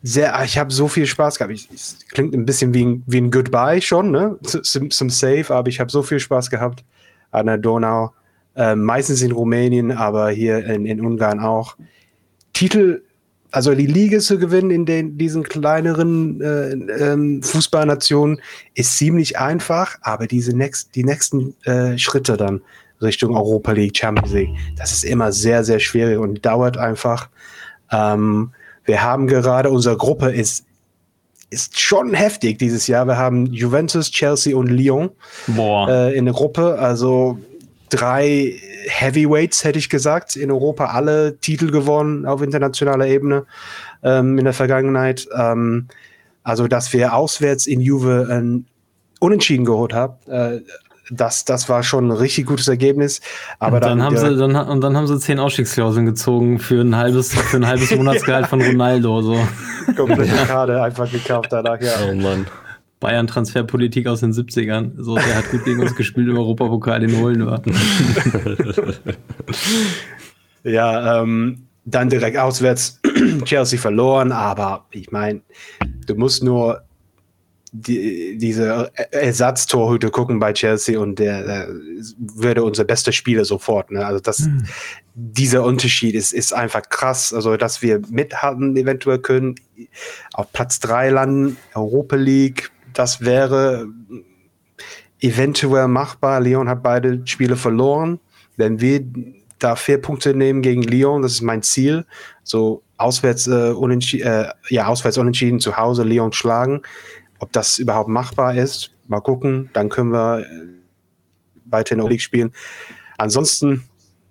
sehr, 0.02 0.42
ich 0.44 0.58
habe 0.58 0.74
so 0.74 0.88
viel 0.88 1.06
Spaß 1.06 1.38
gehabt. 1.38 1.54
Ich, 1.54 1.70
es 1.72 2.00
klingt 2.10 2.34
ein 2.34 2.46
bisschen 2.46 2.74
wie 2.74 2.86
ein, 2.86 3.04
wie 3.06 3.22
ein 3.22 3.30
Goodbye 3.30 3.82
schon, 3.82 4.10
ne? 4.12 4.40
Zum, 4.42 4.90
zum 4.90 5.10
Save, 5.10 5.54
aber 5.54 5.70
ich 5.70 5.80
habe 5.80 5.92
so 5.92 6.02
viel 6.02 6.20
Spaß 6.20 6.50
gehabt 6.50 6.84
an 7.32 7.46
der 7.46 7.58
Donau. 7.58 8.14
Äh, 8.56 8.76
meistens 8.76 9.22
in 9.22 9.32
Rumänien, 9.32 9.92
aber 9.92 10.32
hier 10.32 10.66
in, 10.66 10.86
in 10.86 11.06
Ungarn 11.06 11.40
auch. 11.40 11.78
Titel 12.54 13.04
also 13.52 13.74
die 13.74 13.88
Liga 13.88 14.20
zu 14.20 14.38
gewinnen 14.38 14.70
in 14.72 14.86
den, 14.86 15.18
diesen 15.18 15.44
kleineren 15.44 16.42
äh, 16.42 16.72
ähm, 16.72 17.42
Fußballnationen 17.42 18.42
ist 18.76 18.98
ziemlich 18.98 19.40
einfach, 19.40 19.98
aber 20.02 20.28
diese 20.28 20.56
next, 20.56 20.96
die 20.96 21.04
nächsten 21.04 21.56
äh, 21.64 21.98
Schritte 21.98 22.38
dann 22.38 22.62
Richtung 23.02 23.36
Europa 23.36 23.72
League, 23.72 23.98
Champions 23.98 24.34
League, 24.34 24.50
das 24.78 24.92
ist 24.92 25.04
immer 25.04 25.32
sehr, 25.32 25.64
sehr 25.64 25.80
schwierig 25.80 26.20
und 26.20 26.46
dauert 26.46 26.78
einfach. 26.78 27.30
Ähm, 27.92 28.52
wir 28.86 29.02
haben 29.02 29.28
gerade, 29.28 29.70
unsere 29.70 29.98
Gruppe 29.98 30.32
ist, 30.32 30.66
ist 31.50 31.80
schon 31.80 32.14
heftig 32.14 32.60
dieses 32.60 32.86
Jahr. 32.88 33.06
Wir 33.08 33.18
haben 33.18 33.48
Juventus, 33.48 34.12
Chelsea 34.12 34.56
und 34.56 34.68
Lyon 34.68 35.10
äh, 35.58 36.16
in 36.16 36.26
der 36.26 36.34
Gruppe. 36.34 36.78
Also 36.78 37.40
drei 37.90 38.60
Heavyweights, 38.88 39.64
hätte 39.64 39.80
ich 39.80 39.90
gesagt, 39.90 40.36
in 40.36 40.52
Europa 40.52 40.86
alle 40.86 41.38
Titel 41.38 41.72
gewonnen 41.72 42.26
auf 42.26 42.42
internationaler 42.42 43.08
Ebene 43.08 43.46
ähm, 44.04 44.38
in 44.38 44.46
der 44.46 44.54
Vergangenheit. 44.54 45.28
Ähm, 45.36 45.88
also, 46.44 46.68
dass 46.68 46.94
wir 46.94 47.14
auswärts 47.14 47.68
in 47.68 47.82
Juve 47.82 48.28
ein 48.30 48.66
Unentschieden 49.20 49.66
geholt 49.66 49.94
haben, 49.94 50.16
äh, 50.28 50.62
das, 51.12 51.46
das 51.46 51.68
war 51.70 51.84
schon 51.84 52.08
ein 52.08 52.12
richtig 52.12 52.46
gutes 52.46 52.68
Ergebnis. 52.68 53.22
Aber 53.60 53.78
und 53.78 53.84
dann, 53.84 53.98
dann 53.98 54.06
haben 54.06 54.18
sie 54.18 54.38
dann, 54.38 54.56
und 54.56 54.82
dann 54.82 54.96
haben 54.96 55.08
sie 55.08 55.20
zehn 55.20 55.40
Ausstiegsklauseln 55.40 56.06
gezogen 56.06 56.60
für 56.60 56.82
ein 56.82 56.96
halbes 56.96 57.34
für 57.34 57.58
ein 57.58 57.68
halbes 57.68 57.96
Monatsgehalt 57.96 58.48
von 58.48 58.62
Ronaldo 58.62 59.22
so. 59.22 59.40
Komplette 59.96 60.36
Karte 60.46 60.82
einfach 60.82 61.12
gekauft 61.12 61.52
danach 61.52 61.82
ja. 61.82 61.94
Oh 62.08 62.14
Mann. 62.14 62.46
Bayern-Transferpolitik 63.00 64.08
aus 64.08 64.20
den 64.20 64.34
70ern. 64.34 64.92
So, 64.98 65.16
der 65.16 65.36
hat 65.36 65.50
gut 65.52 65.64
gegen 65.64 65.80
uns 65.80 65.96
gespielt 65.96 66.28
im 66.28 66.38
Europapokal, 66.38 67.00
den 67.00 67.18
holen 67.18 67.46
wir. 67.46 67.62
ja, 70.64 71.22
ähm, 71.22 71.68
dann 71.86 72.10
direkt 72.10 72.38
auswärts 72.38 73.00
Chelsea 73.46 73.80
verloren, 73.80 74.32
aber 74.32 74.86
ich 74.92 75.12
meine, 75.12 75.42
du 76.06 76.16
musst 76.16 76.44
nur 76.44 76.84
die, 77.72 78.38
diese 78.38 78.92
Ersatztorhüte 79.12 80.10
gucken 80.10 80.40
bei 80.40 80.54
Chelsea 80.54 81.00
und 81.00 81.20
der, 81.20 81.44
der 81.46 81.68
würde 82.18 82.64
unser 82.64 82.84
bester 82.84 83.12
Spieler 83.12 83.46
sofort. 83.46 83.92
Ne? 83.92 84.06
Also 84.06 84.20
das, 84.20 84.40
hm. 84.40 84.66
dieser 85.14 85.64
Unterschied 85.64 86.16
ist, 86.16 86.34
ist 86.34 86.52
einfach 86.52 86.90
krass. 86.90 87.32
Also 87.32 87.58
dass 87.58 87.82
wir 87.82 88.02
mithalten 88.10 88.76
eventuell 88.76 89.20
können, 89.20 89.56
auf 90.34 90.52
Platz 90.52 90.80
3 90.80 91.10
landen, 91.10 91.58
Europa 91.76 92.16
League, 92.16 92.72
das 93.00 93.22
wäre 93.22 93.88
eventuell 95.22 95.88
machbar. 95.88 96.42
Lyon 96.42 96.68
hat 96.68 96.84
beide 96.84 97.26
Spiele 97.26 97.56
verloren. 97.56 98.20
Wenn 98.58 98.82
wir 98.82 99.06
da 99.58 99.78
vier 99.78 100.02
Punkte 100.02 100.34
nehmen 100.34 100.62
gegen 100.62 100.84
Lyon, 100.84 101.22
das 101.22 101.32
ist 101.32 101.42
mein 101.42 101.64
Ziel. 101.64 102.06
So 102.44 102.84
auswärts, 102.98 103.48
äh, 103.48 103.72
unentschieden, 103.72 104.28
äh, 104.28 104.52
ja, 104.68 104.88
auswärts 104.88 105.18
unentschieden, 105.18 105.62
zu 105.62 105.78
Hause 105.78 106.04
Lyon 106.04 106.34
schlagen. 106.34 106.82
Ob 107.40 107.54
das 107.54 107.80
überhaupt 107.80 108.10
machbar 108.10 108.56
ist, 108.56 108.92
mal 109.08 109.22
gucken. 109.22 109.70
Dann 109.72 109.88
können 109.88 110.12
wir 110.12 110.40
äh, 110.42 110.46
weiter 111.72 111.94
in 111.94 112.00
der 112.00 112.10
League 112.10 112.22
spielen. 112.22 112.52
Ansonsten, 113.18 113.86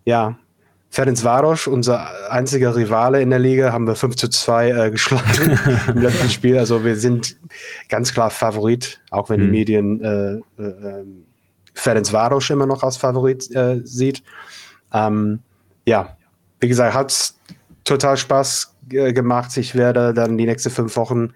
ja, 0.04 0.38
Ferenc 0.98 1.22
Varos, 1.22 1.68
unser 1.68 2.10
einziger 2.28 2.74
Rivale 2.74 3.22
in 3.22 3.30
der 3.30 3.38
Liga, 3.38 3.72
haben 3.72 3.86
wir 3.86 3.94
5 3.94 4.16
zu 4.16 4.28
2 4.28 4.70
äh, 4.70 4.90
geschlagen 4.90 5.56
im 5.94 6.02
letzten 6.02 6.28
Spiel. 6.28 6.58
Also 6.58 6.84
wir 6.84 6.96
sind 6.96 7.36
ganz 7.88 8.12
klar 8.12 8.30
Favorit, 8.30 9.00
auch 9.12 9.30
wenn 9.30 9.38
mhm. 9.38 9.44
die 9.44 9.50
Medien 9.50 10.00
äh, 10.00 10.32
äh, 10.32 10.40
ähm, 10.58 11.24
Ferenc 11.72 12.12
Varos 12.12 12.50
immer 12.50 12.66
noch 12.66 12.82
als 12.82 12.96
Favorit 12.96 13.48
äh, 13.54 13.80
sieht. 13.84 14.24
Ähm, 14.92 15.38
ja, 15.86 16.16
wie 16.58 16.66
gesagt, 16.66 16.94
hat 16.94 17.34
total 17.84 18.16
Spaß 18.16 18.74
äh, 18.90 19.12
gemacht. 19.12 19.56
Ich 19.56 19.76
werde 19.76 20.12
dann 20.12 20.36
die 20.36 20.46
nächsten 20.46 20.70
fünf 20.70 20.96
Wochen 20.96 21.32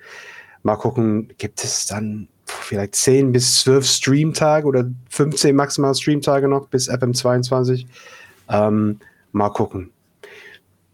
mal 0.64 0.74
gucken, 0.74 1.28
gibt 1.38 1.62
es 1.62 1.86
dann 1.86 2.26
vielleicht 2.46 2.96
10 2.96 3.30
bis 3.30 3.60
12 3.60 3.86
Streamtage 3.86 4.66
oder 4.66 4.90
15 5.10 5.54
maximal 5.54 5.94
Streamtage 5.94 6.48
noch 6.48 6.66
bis 6.66 6.90
FM22. 6.90 7.86
Ähm, 8.48 8.98
Mal 9.32 9.50
gucken. 9.50 9.90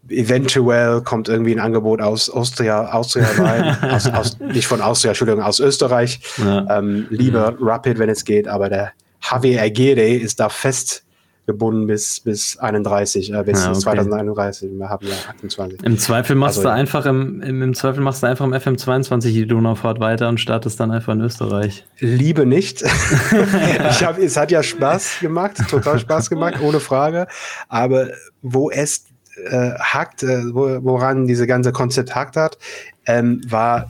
Eventuell 0.07 1.01
kommt 1.01 1.29
irgendwie 1.29 1.51
ein 1.51 1.59
Angebot 1.59 2.01
aus 2.01 2.29
Austria, 2.29 2.91
Austria 2.91 3.27
rein, 3.37 3.77
aus, 3.91 4.07
aus, 4.07 4.39
nicht 4.39 4.65
von 4.65 4.81
Austria, 4.81 5.11
Entschuldigung, 5.11 5.43
aus 5.43 5.59
Österreich. 5.59 6.19
Ja. 6.37 6.79
Ähm, 6.79 7.05
lieber. 7.09 7.55
Rapid, 7.59 7.99
wenn 7.99 8.09
es 8.09 8.25
geht, 8.25 8.47
aber 8.47 8.69
der 8.69 8.91
Javier 9.21 9.61
Aguirre 9.61 10.15
ist 10.15 10.39
da 10.39 10.49
fest 10.49 11.03
gebunden 11.49 11.87
bis, 11.87 12.19
bis 12.19 12.57
31, 12.57 13.33
äh, 13.33 13.43
bis 13.43 13.65
ah, 13.65 13.71
okay. 13.71 13.79
2031. 13.79 14.69
Wir 14.71 14.87
haben 14.87 15.07
ja 15.07 15.15
28. 15.29 15.83
Im 15.83 15.97
Zweifel 15.97 16.35
machst 16.35 16.59
also, 16.59 16.69
du 16.69 16.73
einfach 16.73 17.07
im, 17.07 17.41
im, 17.41 17.63
im, 17.63 17.73
Zweifel 17.73 18.03
machst 18.03 18.21
du 18.21 18.27
einfach 18.27 18.45
im 18.45 18.53
FM22 18.53 19.29
die 19.29 19.47
Donaufahrt 19.47 19.99
weiter 19.99 20.29
und 20.29 20.39
startest 20.39 20.79
dann 20.79 20.91
einfach 20.91 21.13
in 21.13 21.21
Österreich. 21.21 21.85
Liebe 21.97 22.45
nicht. 22.45 22.83
ich 23.89 24.03
hab, 24.05 24.19
es 24.19 24.37
hat 24.37 24.51
ja 24.51 24.61
Spaß 24.61 25.21
gemacht, 25.21 25.57
total 25.67 25.97
Spaß 25.97 26.29
gemacht, 26.29 26.55
ohne 26.61 26.79
Frage. 26.79 27.25
Aber 27.67 28.09
wo 28.43 28.69
es 28.69 29.05
äh, 29.49 29.71
hakt, 29.79 30.21
äh, 30.21 30.53
wo, 30.53 30.83
woran 30.83 31.25
diese 31.25 31.47
ganze 31.47 31.71
Konzept 31.71 32.13
hakt 32.13 32.37
hat, 32.37 32.59
ähm, 33.07 33.41
war 33.49 33.89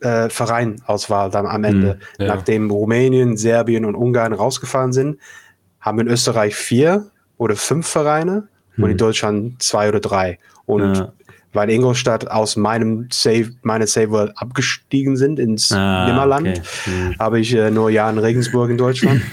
äh, 0.00 0.28
Vereinauswahl 0.28 1.30
dann 1.30 1.46
am 1.46 1.64
Ende. 1.64 1.94
Mhm, 1.94 2.24
ja. 2.24 2.34
Nachdem 2.34 2.70
Rumänien, 2.70 3.38
Serbien 3.38 3.86
und 3.86 3.94
Ungarn 3.94 4.34
rausgefahren 4.34 4.92
sind, 4.92 5.18
haben 5.82 6.00
in 6.00 6.08
Österreich 6.08 6.54
vier 6.54 7.10
oder 7.36 7.56
fünf 7.56 7.86
Vereine 7.86 8.48
mhm. 8.76 8.84
und 8.84 8.90
in 8.90 8.96
mhm. 8.96 8.98
Deutschland 8.98 9.62
zwei 9.62 9.88
oder 9.88 10.00
drei. 10.00 10.38
Und 10.64 10.96
ja. 10.96 11.12
weil 11.52 11.68
Ingolstadt 11.68 12.30
aus 12.30 12.56
meinem 12.56 13.08
Save, 13.12 13.50
meine 13.62 13.86
Save 13.86 14.10
World 14.10 14.32
abgestiegen 14.36 15.16
sind 15.16 15.38
ins 15.38 15.70
ah, 15.72 16.06
Nimmerland, 16.06 16.48
okay. 16.48 16.90
mhm. 16.90 17.18
habe 17.18 17.40
ich 17.40 17.54
äh, 17.54 17.70
nur 17.70 17.90
Jahr 17.90 18.10
in 18.10 18.18
Regensburg 18.18 18.70
in 18.70 18.78
Deutschland. 18.78 19.20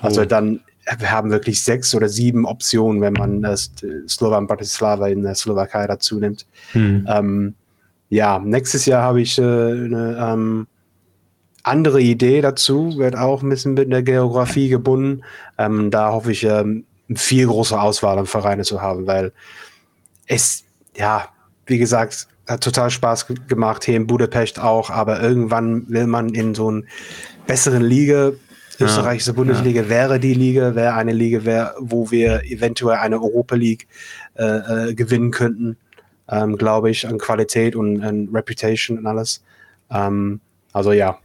Also 0.00 0.20
oh. 0.22 0.24
dann 0.26 0.60
wir 0.96 1.10
haben 1.10 1.30
wirklich 1.30 1.62
sechs 1.62 1.94
oder 1.94 2.08
sieben 2.08 2.46
Optionen, 2.46 3.00
wenn 3.00 3.12
man 3.12 3.42
das 3.42 3.72
Slovan 4.08 4.46
Bratislava 4.46 5.08
in 5.08 5.22
der 5.22 5.34
Slowakei 5.34 5.86
dazu 5.86 6.18
nimmt. 6.18 6.46
Mhm. 6.72 7.06
Ähm, 7.08 7.54
ja, 8.08 8.38
nächstes 8.38 8.86
Jahr 8.86 9.02
habe 9.02 9.20
ich 9.20 9.38
äh, 9.38 9.42
eine 9.42 10.16
ähm, 10.20 10.66
andere 11.68 12.00
Idee 12.00 12.40
dazu, 12.40 12.98
wird 12.98 13.16
auch 13.16 13.42
ein 13.42 13.48
bisschen 13.48 13.74
mit 13.74 13.90
der 13.92 14.02
Geografie 14.02 14.68
gebunden. 14.68 15.22
Ähm, 15.58 15.90
da 15.90 16.12
hoffe 16.12 16.32
ich, 16.32 16.44
ähm, 16.44 16.84
viel 17.14 17.46
größere 17.46 17.80
Auswahl 17.80 18.18
an 18.18 18.26
Vereine 18.26 18.64
zu 18.64 18.82
haben, 18.82 19.06
weil 19.06 19.32
es, 20.26 20.64
ja, 20.96 21.28
wie 21.66 21.78
gesagt, 21.78 22.28
hat 22.46 22.62
total 22.62 22.90
Spaß 22.90 23.26
gemacht, 23.48 23.84
hier 23.84 23.96
in 23.96 24.06
Budapest 24.06 24.58
auch, 24.60 24.90
aber 24.90 25.20
irgendwann 25.22 25.88
will 25.88 26.06
man 26.06 26.30
in 26.30 26.54
so 26.54 26.68
einen 26.68 26.88
besseren 27.46 27.82
Liga 27.82 28.32
österreichische 28.80 29.32
Bundesliga 29.32 29.82
ja. 29.82 29.88
wäre 29.88 30.20
die 30.20 30.34
Liga, 30.34 30.74
wäre 30.74 30.94
eine 30.94 31.12
Liga, 31.12 31.44
wär, 31.44 31.74
wo 31.78 32.10
wir 32.10 32.44
eventuell 32.44 32.98
eine 32.98 33.20
Europa 33.20 33.56
League 33.56 33.88
äh, 34.34 34.44
äh, 34.90 34.94
gewinnen 34.94 35.30
könnten, 35.30 35.76
ähm, 36.28 36.56
glaube 36.56 36.90
ich, 36.90 37.06
an 37.06 37.18
Qualität 37.18 37.74
und 37.74 38.02
an 38.02 38.28
Reputation 38.32 38.98
und 38.98 39.06
alles. 39.06 39.42
Ähm, 39.90 40.40
also 40.72 40.92
ja, 40.92 41.18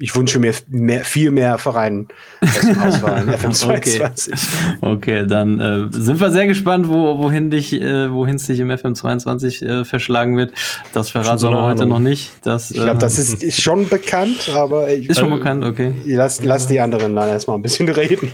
ich 0.00 0.14
wünsche 0.14 0.38
mir 0.38 0.54
mehr, 0.68 1.04
viel 1.04 1.30
mehr 1.32 1.58
Vereinen 1.58 2.06
Auswahl 2.40 3.28
FM22. 3.28 4.32
Okay, 4.80 5.22
okay 5.22 5.26
dann 5.26 5.60
äh, 5.60 5.86
sind 5.90 6.20
wir 6.20 6.30
sehr 6.30 6.46
gespannt, 6.46 6.88
wo, 6.88 7.18
wohin 7.18 7.50
dich, 7.50 7.72
äh, 7.72 8.12
wohin 8.12 8.36
es 8.36 8.46
dich 8.46 8.60
im 8.60 8.70
FM22 8.70 9.64
äh, 9.64 9.84
verschlagen 9.84 10.36
wird. 10.36 10.52
Das 10.92 11.10
verraten 11.10 11.42
wir 11.42 11.62
heute 11.62 11.86
noch 11.86 11.98
nicht. 11.98 12.30
Das, 12.44 12.70
ich 12.70 12.80
glaube, 12.80 12.98
das 12.98 13.18
ist, 13.18 13.42
ist, 13.42 13.60
schon 13.60 13.88
bekannt, 13.88 14.50
aber 14.54 14.88
ich, 14.88 15.08
ist 15.08 15.18
schon 15.18 15.30
bekannt, 15.30 15.64
okay. 15.64 15.92
Lass, 16.04 16.44
lass 16.44 16.68
die 16.68 16.78
anderen 16.78 17.16
dann 17.16 17.28
erstmal 17.28 17.58
ein 17.58 17.62
bisschen 17.62 17.88
reden. 17.88 18.30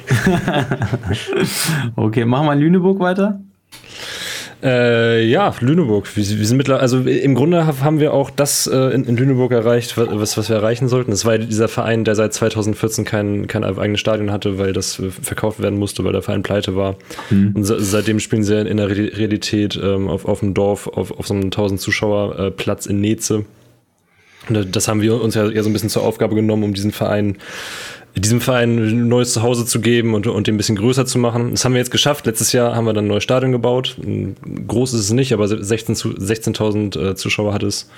okay, 1.97 2.27
machen 2.27 2.47
wir 2.47 2.53
in 2.53 2.59
Lüneburg 2.59 3.01
weiter. 3.01 3.41
Äh, 4.65 5.27
ja, 5.27 5.55
Lüneburg. 5.61 6.17
Wir, 6.17 6.27
wir 6.27 6.47
sind 6.47 6.57
mittlerweile, 6.57 6.81
also 6.81 7.01
im 7.01 7.35
Grunde 7.35 7.67
haben 7.67 8.01
wir 8.01 8.15
auch 8.15 8.31
das 8.31 8.67
äh, 8.67 8.95
in, 8.95 9.05
in, 9.05 9.15
Lüneburg 9.15 9.53
erreicht, 9.53 9.99
was, 9.99 10.39
was 10.39 10.49
wir 10.49 10.57
erreichen 10.57 10.89
sollten. 10.89 11.11
Das 11.11 11.27
war 11.27 11.37
dieser 11.37 11.69
Verein, 11.69 12.05
der 12.05 12.15
seit 12.15 12.33
2014 12.33 13.05
kein, 13.05 13.47
kein 13.47 13.63
eigenes 13.63 14.01
Stadion 14.01 14.33
hatte, 14.33 14.59
weil 14.59 14.73
das 14.73 14.99
äh, 14.99 15.11
verkauft 15.11 15.61
werden 15.61 15.79
musste, 15.79 16.03
weil 16.03 16.13
der 16.13 16.23
Verein 16.23 16.43
pleite 16.43 16.77
war. 16.77 16.97
Mhm. 17.29 17.53
Und 17.55 17.65
seitdem 17.65 18.21
spielen 18.21 18.43
sie 18.43 18.59
in 18.59 18.79
der 18.79 18.89
Realität 18.89 19.79
ähm, 19.83 20.09
auf, 20.09 20.25
auf 20.25 20.41
dem 20.41 20.55
Dorf, 20.55 20.89
auf, 20.89 21.11
auf 21.11 21.27
so 21.27 21.35
einem 21.35 21.45
1000 21.45 21.79
Zuschauer 21.79 22.39
äh, 22.39 22.51
Platz 22.51 22.87
in 22.87 23.03
Neze. 23.03 23.45
Und 24.49 24.75
das 24.75 24.89
haben 24.89 25.03
wir 25.03 25.21
uns 25.21 25.35
ja 25.35 25.49
eher 25.49 25.63
so 25.63 25.69
ein 25.69 25.75
bisschen 25.75 25.91
zur 25.91 26.05
Aufgabe 26.05 26.35
genommen, 26.35 26.65
um 26.65 26.75
diesen 26.75 26.93
Verein 26.93 27.37
diesem 28.17 28.41
Verein 28.41 28.79
ein 28.79 29.09
neues 29.09 29.33
Zuhause 29.33 29.67
zu 29.67 29.81
geben 29.81 30.15
und, 30.15 30.27
und 30.27 30.47
den 30.47 30.55
ein 30.55 30.57
bisschen 30.57 30.77
größer 30.77 31.07
zu 31.07 31.19
machen. 31.19 31.51
Das 31.51 31.65
haben 31.65 31.73
wir 31.73 31.81
jetzt 31.81 31.91
geschafft. 31.91 32.27
Letztes 32.27 32.53
Jahr 32.53 32.77
haben 32.77 32.85
wir 32.85 32.93
dann 32.93 33.07
ein 33.07 33.09
neues 33.09 33.25
Stadion 33.25 33.53
gebaut. 33.53 33.97
Groß 34.69 34.95
ist 34.95 35.01
es 35.01 35.11
nicht, 35.11 35.33
aber 35.33 35.47
16.000 35.47 36.21
16 36.21 36.93
äh, 37.03 37.15
Zuschauer 37.15 37.53
hat 37.53 37.63
es. 37.63 37.91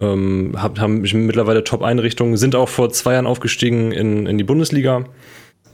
Ähm, 0.00 0.54
hab, 0.56 0.78
haben 0.78 1.00
mittlerweile 1.00 1.64
Top-Einrichtungen, 1.64 2.36
sind 2.36 2.54
auch 2.54 2.68
vor 2.68 2.90
zwei 2.90 3.14
Jahren 3.14 3.26
aufgestiegen 3.26 3.90
in, 3.90 4.26
in 4.26 4.38
die 4.38 4.44
Bundesliga. 4.44 5.06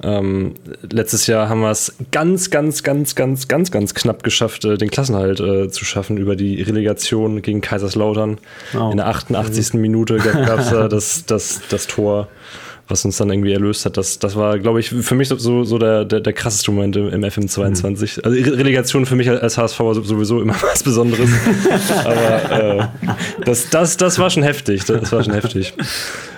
Ähm, 0.02 0.54
letztes 0.90 1.26
Jahr 1.26 1.48
haben 1.48 1.60
wir 1.60 1.70
es 1.70 1.94
ganz, 2.10 2.50
ganz, 2.50 2.82
ganz, 2.82 3.14
ganz, 3.14 3.48
ganz, 3.48 3.70
ganz 3.70 3.94
knapp 3.94 4.22
geschafft, 4.22 4.64
äh, 4.64 4.76
den 4.76 4.90
Klassenhalt 4.90 5.40
äh, 5.40 5.68
zu 5.68 5.84
schaffen 5.84 6.16
über 6.16 6.36
die 6.36 6.62
Relegation 6.62 7.42
gegen 7.42 7.60
Kaiserslautern. 7.60 8.38
Oh. 8.76 8.90
In 8.90 8.96
der 8.96 9.06
88. 9.08 9.74
Minute 9.74 10.16
gab 10.16 10.60
es 10.60 10.70
da 10.70 10.88
das, 10.88 11.26
das, 11.26 11.60
das 11.68 11.86
Tor 11.86 12.28
was 12.88 13.04
uns 13.04 13.16
dann 13.16 13.30
irgendwie 13.30 13.52
erlöst 13.52 13.84
hat. 13.86 13.96
Das, 13.96 14.18
das 14.18 14.36
war, 14.36 14.58
glaube 14.58 14.80
ich, 14.80 14.90
für 14.90 15.14
mich 15.14 15.28
so, 15.28 15.64
so 15.64 15.78
der, 15.78 16.04
der, 16.04 16.20
der 16.20 16.32
krasseste 16.32 16.70
Moment 16.70 16.96
im, 16.96 17.08
im 17.08 17.22
FM22. 17.22 18.18
Mhm. 18.18 18.24
Also 18.24 18.54
Relegation 18.56 19.06
für 19.06 19.16
mich 19.16 19.30
als 19.30 19.56
HSV 19.56 19.78
sowieso 20.02 20.42
immer 20.42 20.54
was 20.62 20.82
Besonderes. 20.82 21.30
Aber 22.04 22.50
äh, 22.50 22.86
das, 23.44 23.70
das, 23.70 23.96
das 23.96 24.18
war 24.18 24.30
schon 24.30 24.42
heftig. 24.42 24.84
Das 24.84 25.12
war 25.12 25.24
schon 25.24 25.34
heftig. 25.34 25.72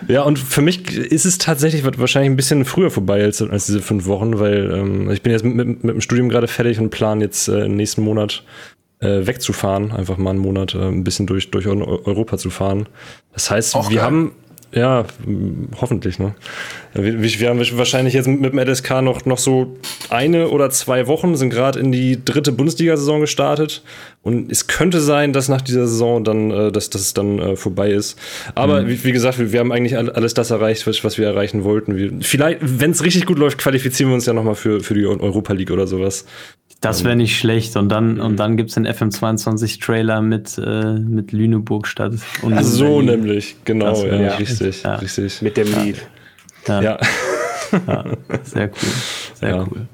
Ja, 0.09 0.23
und 0.23 0.39
für 0.39 0.63
mich 0.63 0.97
ist 0.97 1.25
es 1.25 1.39
tatsächlich 1.39 1.85
wahrscheinlich 1.85 2.31
ein 2.31 2.37
bisschen 2.37 2.65
früher 2.65 2.91
vorbei 2.91 3.23
als, 3.23 3.43
als 3.43 3.67
diese 3.67 3.83
fünf 3.83 4.07
Wochen, 4.07 4.39
weil 4.39 4.71
ähm, 4.73 5.11
ich 5.11 5.23
bin 5.23 5.33
jetzt 5.33 5.45
mit, 5.45 5.55
mit, 5.55 5.85
mit 5.85 5.95
dem 5.95 6.01
Studium 6.01 6.29
gerade 6.29 6.47
fertig 6.47 6.79
und 6.79 6.91
plan 6.91 7.21
jetzt 7.21 7.49
äh, 7.49 7.65
im 7.65 7.77
nächsten 7.77 8.03
Monat 8.03 8.45
äh, 9.01 9.27
wegzufahren, 9.27 9.93
einfach 9.93 10.17
mal 10.17 10.31
einen 10.31 10.39
Monat 10.39 10.75
äh, 10.75 10.79
ein 10.79 11.05
bisschen 11.05 11.27
durch, 11.27 11.51
durch 11.51 11.67
Europa 11.67 12.39
zu 12.39 12.51
fahren. 12.51 12.89
Das 13.33 13.51
heißt, 13.51 13.75
Auch 13.75 13.91
wir 13.91 13.97
geil. 13.97 14.07
haben 14.07 14.33
ja, 14.77 15.05
hoffentlich, 15.81 16.19
ne? 16.19 16.35
Wir, 16.99 17.23
wir, 17.23 17.49
haben 17.49 17.59
wahrscheinlich 17.59 18.15
jetzt 18.15 18.27
mit 18.27 18.53
dem 18.53 18.59
LSK 18.59 19.03
noch, 19.03 19.25
noch 19.27 19.39
so 19.39 19.77
eine 20.09 20.49
oder 20.49 20.71
zwei 20.71 21.07
Wochen, 21.07 21.37
sind 21.37 21.51
gerade 21.51 21.79
in 21.79 21.93
die 21.93 22.25
dritte 22.25 22.53
Bundesliga-Saison 22.53 23.21
gestartet. 23.21 23.83
Und 24.23 24.51
es 24.51 24.67
könnte 24.67 25.01
sein, 25.01 25.33
dass 25.33 25.49
nach 25.49 25.61
dieser 25.61 25.87
Saison 25.87 26.25
dann, 26.25 26.51
äh, 26.51 26.73
dass 26.73 26.91
das 26.91 27.15
dann 27.15 27.39
äh, 27.39 27.57
vorbei 27.57 27.91
ist. 27.91 28.19
Aber 28.55 28.83
mhm. 28.83 28.89
wie, 28.89 29.05
wie, 29.05 29.13
gesagt, 29.13 29.39
wir, 29.39 29.53
wir, 29.53 29.61
haben 29.61 29.73
eigentlich 29.73 29.97
alles 29.97 30.35
das 30.35 30.51
erreicht, 30.51 30.87
was, 30.87 31.05
was 31.05 31.19
wir 31.19 31.27
erreichen 31.27 31.65
wollten. 31.65 31.97
Wir, 31.97 32.13
vielleicht, 32.23 32.59
wenn 32.63 32.91
es 32.91 33.05
richtig 33.05 33.27
gut 33.27 33.39
läuft, 33.39 33.59
qualifizieren 33.59 34.11
wir 34.11 34.15
uns 34.15 34.27
ja 34.27 34.33
nochmal 34.33 34.55
für, 34.55 34.81
für 34.81 34.95
die 34.95 35.07
Europa 35.07 35.53
League 35.53 35.71
oder 35.71 35.87
sowas. 35.87 36.25
Das 36.81 37.05
wäre 37.05 37.17
nicht 37.17 37.39
schlecht. 37.39 37.77
Und 37.77 37.89
dann, 37.89 38.21
und 38.21 38.37
dann 38.37 38.57
gibt 38.57 38.69
es 38.71 38.75
den 38.75 38.87
FM22-Trailer 38.87 40.23
mit, 40.23 40.59
äh, 40.59 40.95
mit 40.95 41.33
Lüneburg 41.33 41.87
statt. 41.87 42.13
Also 42.43 42.71
so 42.71 43.03
nämlich, 43.03 43.57
genau, 43.65 44.05
ja, 44.05 44.37
richtig, 44.37 44.83
ja. 44.83 44.97
richtig. 44.97 45.43
Mit 45.43 45.57
dem 45.57 45.69
Lied. 45.83 45.97
Ja. 46.67 46.81
ja. 46.83 46.99
sehr 48.43 48.69
cool. 48.69 48.93
Sehr 49.35 49.59
cool. 49.59 49.89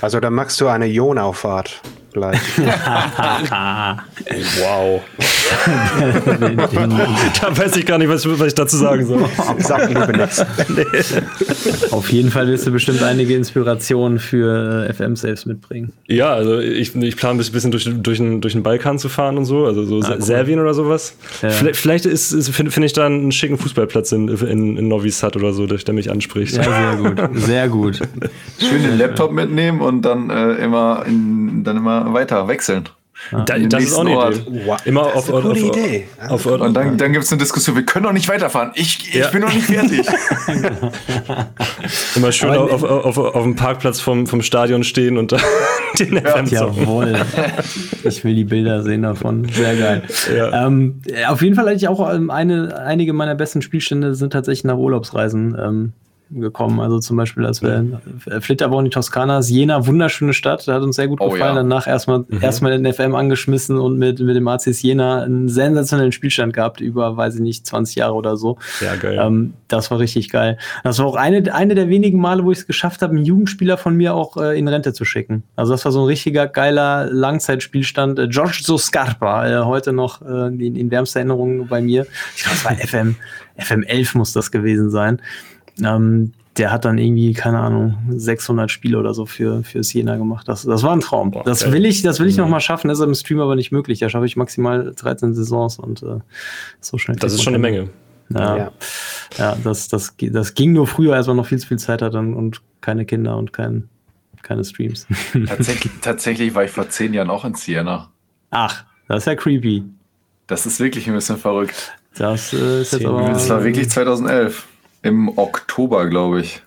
Also 0.00 0.20
dann 0.20 0.34
machst 0.34 0.60
du 0.60 0.68
eine 0.68 0.86
Ionauffahrt 0.86 1.80
gleich. 2.12 2.38
wow. 4.60 5.02
da 7.40 7.56
weiß 7.56 7.76
ich 7.76 7.86
gar 7.86 7.98
nicht, 7.98 8.08
was, 8.08 8.28
was 8.28 8.48
ich 8.48 8.54
dazu 8.54 8.76
sagen 8.76 9.06
soll. 9.06 9.24
Sag 9.58 9.88
lieber 9.88 10.06
nichts. 10.08 10.44
Auf 11.90 12.10
jeden 12.10 12.30
Fall 12.30 12.48
wirst 12.48 12.66
du 12.66 12.70
bestimmt 12.70 13.02
einige 13.02 13.34
Inspirationen 13.34 14.18
für 14.18 14.86
äh, 14.88 14.92
FM-Saves 14.92 15.46
mitbringen. 15.46 15.92
Ja, 16.06 16.32
also 16.32 16.58
ich, 16.58 16.94
ich 16.94 17.16
plane 17.16 17.40
ein 17.40 17.52
bisschen 17.52 17.70
durch, 17.70 17.88
durch, 17.90 18.18
den, 18.18 18.40
durch 18.40 18.54
den 18.54 18.62
Balkan 18.62 18.98
zu 18.98 19.08
fahren 19.08 19.38
und 19.38 19.44
so, 19.44 19.66
also 19.66 19.84
so 19.84 20.00
ah, 20.00 20.14
cool. 20.14 20.22
Serbien 20.22 20.60
oder 20.60 20.74
sowas. 20.74 21.16
Ja. 21.42 21.50
Vielleicht, 21.50 21.80
vielleicht 21.80 22.06
ist, 22.06 22.32
ist 22.32 22.48
finde 22.50 22.70
find 22.70 22.86
ich 22.86 22.92
da 22.92 23.06
einen 23.06 23.32
schicken 23.32 23.58
Fußballplatz 23.58 24.12
in, 24.12 24.28
in, 24.28 24.76
in 24.76 24.88
Novi 24.88 25.10
Sad 25.10 25.36
oder 25.36 25.52
so, 25.52 25.66
der 25.66 25.94
mich 25.94 26.10
anspricht. 26.10 26.56
Ja, 26.56 26.62
sehr 26.62 26.96
gut. 26.96 27.18
Sehr 27.34 27.68
gut. 27.68 28.00
Schön 28.58 28.82
den 28.82 28.98
Laptop 28.98 29.32
mitnehmen 29.32 29.80
und 29.80 30.02
dann 30.02 30.30
äh, 30.30 30.54
immer 30.54 31.04
in, 31.06 31.64
dann 31.64 31.76
immer 31.76 31.97
weiter 32.12 32.48
wechseln. 32.48 32.88
Ja. 33.32 33.44
Da, 33.44 33.58
das 33.58 33.84
ist 33.84 33.94
auch 33.94 34.00
eine 34.00 34.16
Ort. 34.16 34.36
Idee. 34.46 34.62
Wow. 34.64 34.86
Immer 34.86 35.02
auf, 35.02 35.12
das 35.12 35.24
ist 35.24 35.30
eine 35.30 35.38
auf, 35.38 35.50
auf, 35.50 35.58
Idee. 35.58 36.08
Auf, 36.28 36.46
auf, 36.46 36.60
und 36.60 36.74
dann, 36.74 36.96
dann 36.96 37.12
gibt 37.12 37.24
es 37.24 37.32
eine 37.32 37.40
Diskussion, 37.40 37.76
wir 37.76 37.84
können 37.84 38.04
doch 38.04 38.12
nicht 38.12 38.28
weiterfahren. 38.28 38.70
Ich, 38.74 39.08
ich 39.08 39.14
ja. 39.14 39.28
bin 39.28 39.40
noch 39.42 39.52
nicht 39.52 39.66
fertig. 39.66 40.06
Immer 42.16 42.32
schön 42.32 42.50
auf, 42.50 42.82
auf, 42.82 43.18
auf, 43.18 43.42
dem 43.42 43.56
Parkplatz 43.56 44.00
vom, 44.00 44.26
vom 44.26 44.40
Stadion 44.40 44.84
stehen 44.84 45.18
und 45.18 45.32
den 45.98 46.14
ja. 46.14 46.20
FM 46.20 46.46
Jawohl. 46.46 47.16
Ich 48.04 48.24
will 48.24 48.34
die 48.34 48.44
Bilder 48.44 48.82
sehen 48.82 49.02
davon. 49.02 49.48
Sehr 49.48 49.76
geil. 49.76 50.02
Ja. 50.34 50.66
Ähm, 50.66 51.02
auf 51.28 51.42
jeden 51.42 51.54
Fall 51.56 51.66
hatte 51.66 51.76
ich 51.76 51.88
auch 51.88 52.14
ähm, 52.14 52.30
eine, 52.30 52.78
einige 52.78 53.12
meiner 53.12 53.34
besten 53.34 53.62
Spielstände 53.62 54.14
sind 54.14 54.32
tatsächlich 54.32 54.64
nach 54.64 54.76
Urlaubsreisen. 54.76 55.56
Ähm, 55.60 55.92
gekommen. 56.30 56.80
Also 56.80 56.98
zum 56.98 57.16
Beispiel, 57.16 57.46
als 57.46 57.62
wir 57.62 58.00
äh, 58.26 58.40
Flitterborn, 58.40 58.84
die 58.84 58.90
Toskanas, 58.90 59.48
Jena, 59.50 59.86
wunderschöne 59.86 60.32
Stadt, 60.32 60.66
hat 60.66 60.82
uns 60.82 60.96
sehr 60.96 61.08
gut 61.08 61.20
oh, 61.20 61.30
gefallen. 61.30 61.56
Ja. 61.56 61.62
Danach 61.62 61.86
erstmal 61.86 62.20
mhm. 62.20 62.42
erstmal 62.42 62.78
den 62.78 62.92
FM 62.92 63.14
angeschmissen 63.14 63.78
und 63.78 63.98
mit, 63.98 64.20
mit 64.20 64.36
dem 64.36 64.46
ACs 64.46 64.82
Jena 64.82 65.22
einen 65.22 65.48
sensationellen 65.48 66.12
Spielstand 66.12 66.52
gehabt, 66.52 66.80
über, 66.80 67.16
weiß 67.16 67.36
ich 67.36 67.40
nicht, 67.40 67.66
20 67.66 67.96
Jahre 67.96 68.14
oder 68.14 68.36
so. 68.36 68.58
Ja, 68.80 68.96
geil. 68.96 69.18
Ähm, 69.20 69.54
das 69.68 69.90
war 69.90 69.98
richtig 69.98 70.30
geil. 70.30 70.58
Das 70.84 70.98
war 70.98 71.06
auch 71.06 71.16
eine, 71.16 71.54
eine 71.54 71.74
der 71.74 71.88
wenigen 71.88 72.20
Male, 72.20 72.44
wo 72.44 72.52
ich 72.52 72.58
es 72.58 72.66
geschafft 72.66 73.02
habe, 73.02 73.14
einen 73.14 73.24
Jugendspieler 73.24 73.76
von 73.76 73.96
mir 73.96 74.14
auch 74.14 74.36
äh, 74.36 74.58
in 74.58 74.68
Rente 74.68 74.92
zu 74.92 75.04
schicken. 75.04 75.44
Also 75.56 75.72
das 75.72 75.84
war 75.84 75.92
so 75.92 76.00
ein 76.00 76.06
richtiger 76.06 76.46
geiler 76.46 77.06
Langzeitspielstand. 77.10 78.18
Äh, 78.18 78.28
George 78.28 78.60
Soscarpa, 78.62 79.48
äh, 79.48 79.64
heute 79.64 79.92
noch 79.92 80.22
äh, 80.22 80.48
in, 80.48 80.76
in 80.76 80.90
wärmster 80.90 81.20
Erinnerung 81.20 81.68
bei 81.68 81.80
mir. 81.80 82.06
Ich 82.36 82.42
glaube, 82.42 82.56
es 82.56 82.64
war 82.64 82.74
FM, 82.74 83.16
FM 83.56 83.82
11 83.82 84.14
muss 84.14 84.32
das 84.32 84.50
gewesen 84.50 84.90
sein. 84.90 85.20
Ähm, 85.82 86.32
der 86.58 86.72
hat 86.72 86.84
dann 86.84 86.98
irgendwie, 86.98 87.32
keine 87.32 87.60
Ahnung, 87.60 87.96
600 88.10 88.70
Spiele 88.70 88.98
oder 88.98 89.14
so 89.14 89.26
für, 89.26 89.62
für 89.62 89.82
Siena 89.84 90.16
gemacht. 90.16 90.48
Das, 90.48 90.64
das 90.64 90.82
war 90.82 90.92
ein 90.92 91.00
Traum. 91.00 91.30
Boah, 91.30 91.44
das 91.44 91.70
will 91.70 91.86
ich, 91.86 92.02
das 92.02 92.18
will 92.18 92.26
ich 92.26 92.36
mhm. 92.36 92.42
noch 92.42 92.48
mal 92.48 92.60
schaffen. 92.60 92.88
Das 92.88 92.98
ist 92.98 93.04
im 93.04 93.14
Stream 93.14 93.40
aber 93.40 93.54
nicht 93.54 93.70
möglich. 93.70 94.00
Da 94.00 94.08
schaffe 94.08 94.26
ich 94.26 94.36
maximal 94.36 94.92
13 94.94 95.34
Saisons 95.34 95.78
und 95.78 96.02
äh, 96.02 96.18
so 96.80 96.98
schnell. 96.98 97.16
Das 97.16 97.32
ist 97.32 97.42
schon 97.42 97.54
eine 97.54 97.60
Menge. 97.60 97.90
Ja, 98.30 98.56
ja. 98.56 98.72
ja 99.38 99.56
das, 99.62 99.88
das, 99.88 100.14
das 100.18 100.54
ging 100.54 100.72
nur 100.72 100.86
früher, 100.86 101.14
als 101.14 101.26
man 101.26 101.36
noch 101.36 101.46
viel 101.46 101.58
zu 101.58 101.68
viel 101.68 101.78
Zeit 101.78 102.02
hatte 102.02 102.18
und 102.18 102.60
keine 102.80 103.04
Kinder 103.04 103.36
und 103.36 103.52
kein, 103.52 103.88
keine 104.42 104.64
Streams. 104.64 105.06
Tatsächlich, 105.46 105.92
tatsächlich 106.02 106.54
war 106.54 106.64
ich 106.64 106.70
vor 106.70 106.88
zehn 106.88 107.14
Jahren 107.14 107.30
auch 107.30 107.44
in 107.44 107.54
Siena. 107.54 108.10
Ach, 108.50 108.84
das 109.06 109.18
ist 109.18 109.26
ja 109.26 109.34
creepy. 109.34 109.84
Das 110.46 110.66
ist 110.66 110.80
wirklich 110.80 111.06
ein 111.06 111.14
bisschen 111.14 111.36
verrückt. 111.36 111.92
Das 112.16 112.52
äh, 112.52 112.82
ist 112.82 112.92
jetzt 112.92 113.06
aber. 113.06 113.28
Das 113.28 113.48
war 113.48 113.62
wirklich 113.62 113.90
2011. 113.90 114.66
Im 115.02 115.36
Oktober, 115.38 116.08
glaube 116.08 116.40
ich. 116.40 116.62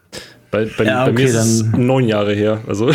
Bei, 0.52 0.66
bei, 0.66 0.84
ja, 0.84 1.04
okay, 1.04 1.12
bei 1.12 1.22
mir 1.22 1.26
ist 1.28 1.36
es 1.36 1.64
neun 1.74 2.06
Jahre 2.08 2.34
her. 2.34 2.62
Also. 2.68 2.92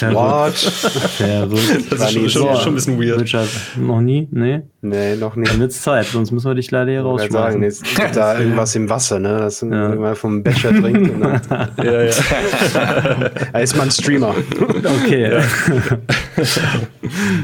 What? 0.00 0.54
Verrückt. 0.54 1.92
Das 1.92 2.00
ist 2.00 2.12
schon, 2.12 2.28
schon, 2.28 2.56
schon, 2.56 2.72
ein 2.72 2.74
bisschen 2.74 3.00
weird. 3.00 3.20
Richard, 3.20 3.48
noch 3.76 4.00
nie? 4.00 4.28
Nee? 4.30 4.62
Nee, 4.84 5.16
noch 5.16 5.34
nicht. 5.34 5.50
Dann 5.50 5.60
wird's 5.60 5.80
Zeit, 5.80 6.04
sonst 6.06 6.30
müssen 6.30 6.46
wir 6.46 6.54
dich 6.54 6.70
leider 6.70 6.90
hier 6.90 7.00
rausschmeißen. 7.00 7.32
sagen, 7.32 7.62
jetzt 7.62 7.84
gibt 7.84 8.16
da 8.16 8.38
irgendwas 8.38 8.74
im 8.74 8.90
Wasser, 8.90 9.18
ne? 9.18 9.38
Dass 9.38 9.62
ja. 9.62 9.68
man 9.68 10.14
vom 10.14 10.42
Becher 10.42 10.70
trinkt. 10.78 11.18
Ne? 11.18 11.40
ja, 11.78 12.02
ja. 12.02 12.12
da 13.52 13.58
ist 13.58 13.76
man 13.76 13.90
Streamer. 13.90 14.34
Okay. 15.02 15.32
Ja. 15.32 15.42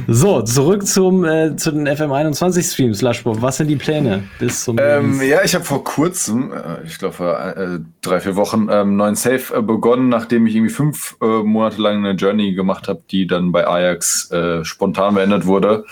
so, 0.06 0.42
zurück 0.42 0.86
zum, 0.86 1.24
äh, 1.24 1.56
zu 1.56 1.72
den 1.72 1.88
FM21 1.88 2.72
Streams, 2.72 3.00
Laschburg. 3.00 3.40
Was 3.40 3.56
sind 3.56 3.68
die 3.68 3.76
Pläne 3.76 4.24
bis 4.38 4.64
zum 4.64 4.76
ähm, 4.78 5.22
Ja, 5.22 5.42
ich 5.42 5.54
habe 5.54 5.64
vor 5.64 5.82
kurzem, 5.82 6.52
äh, 6.52 6.86
ich 6.86 6.98
glaube 6.98 7.14
vor 7.14 7.38
äh, 7.38 7.78
drei, 8.02 8.20
vier 8.20 8.36
Wochen, 8.36 8.68
ähm, 8.70 8.96
neuen 8.96 9.14
Safe 9.14 9.56
äh, 9.56 9.62
begonnen, 9.62 10.10
nachdem 10.10 10.46
ich 10.46 10.56
irgendwie 10.56 10.74
fünf 10.74 11.16
äh, 11.22 11.42
Monate 11.42 11.80
lang 11.80 12.04
eine 12.04 12.12
Journey 12.12 12.39
gemacht 12.40 12.88
habe, 12.88 13.02
die 13.10 13.26
dann 13.26 13.52
bei 13.52 13.66
Ajax 13.66 14.30
äh, 14.30 14.64
spontan 14.64 15.14
beendet 15.14 15.46
wurde. 15.46 15.84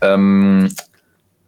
Ähm, 0.00 0.70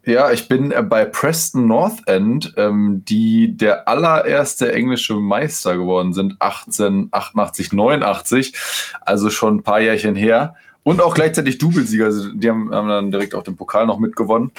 ja, 0.09 0.33
ich 0.33 0.49
bin 0.49 0.73
äh, 0.73 0.83
bei 0.83 1.05
Preston 1.05 1.67
North 1.67 2.07
End, 2.07 2.55
ähm, 2.57 3.03
die 3.07 3.55
der 3.57 3.89
allererste 3.89 4.73
englische 4.73 5.17
Meister 5.17 5.77
geworden 5.77 6.15
sind, 6.15 6.41
1888, 6.41 7.73
89, 7.73 8.55
also 9.03 9.29
schon 9.29 9.57
ein 9.57 9.63
paar 9.63 9.81
Jährchen 9.81 10.17
her. 10.17 10.55
Und 10.83 11.03
auch 11.03 11.13
gleichzeitig 11.13 11.59
Doublesieger, 11.59 12.07
also 12.07 12.33
die 12.33 12.49
haben, 12.49 12.73
haben, 12.75 12.89
dann 12.89 13.11
direkt 13.11 13.35
auch 13.35 13.43
den 13.43 13.57
Pokal 13.57 13.87
noch 13.87 13.99
mitgewonnen. 13.99 14.53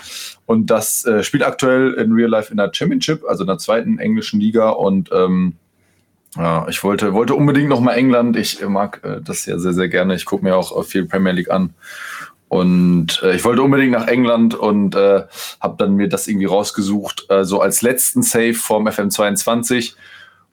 Und 0.46 0.68
das 0.68 1.04
äh, 1.06 1.24
spielt 1.24 1.42
aktuell 1.42 1.94
in 1.94 2.12
Real 2.12 2.30
Life 2.30 2.52
in 2.52 2.58
der 2.58 2.70
Championship, 2.72 3.24
also 3.28 3.42
in 3.44 3.48
der 3.48 3.58
zweiten 3.58 3.98
englischen 3.98 4.40
Liga. 4.40 4.70
Und 4.70 5.10
ähm, 5.12 5.56
ja, 6.36 6.68
ich 6.70 6.84
wollte, 6.84 7.14
wollte 7.14 7.36
unbedingt 7.36 7.70
noch 7.70 7.82
mal 7.82 7.94
England. 7.94 8.38
Ich 8.38 8.66
mag 8.68 9.02
äh, 9.04 9.22
das 9.22 9.46
ja 9.46 9.58
sehr, 9.58 9.74
sehr 9.74 9.90
gerne. 9.90 10.16
Ich 10.16 10.26
gucke 10.26 10.44
mir 10.44 10.56
auch 10.56 10.84
viel 10.86 11.06
Premier 11.06 11.34
League 11.34 11.50
an. 11.50 11.74
Und 12.50 13.22
äh, 13.24 13.36
ich 13.36 13.46
wollte 13.46 13.62
unbedingt 13.62 13.92
nach 13.92 14.08
England 14.08 14.56
und 14.56 14.96
äh, 14.96 15.24
habe 15.62 15.76
dann 15.78 15.96
mir 15.96 16.10
das 16.10 16.28
irgendwie 16.28 16.48
rausgesucht, 16.48 17.28
äh, 17.30 17.46
so 17.46 17.62
als 17.62 17.84
letzten 17.84 18.24
Save 18.24 18.56
vom 18.56 18.88
FM22. 18.88 19.94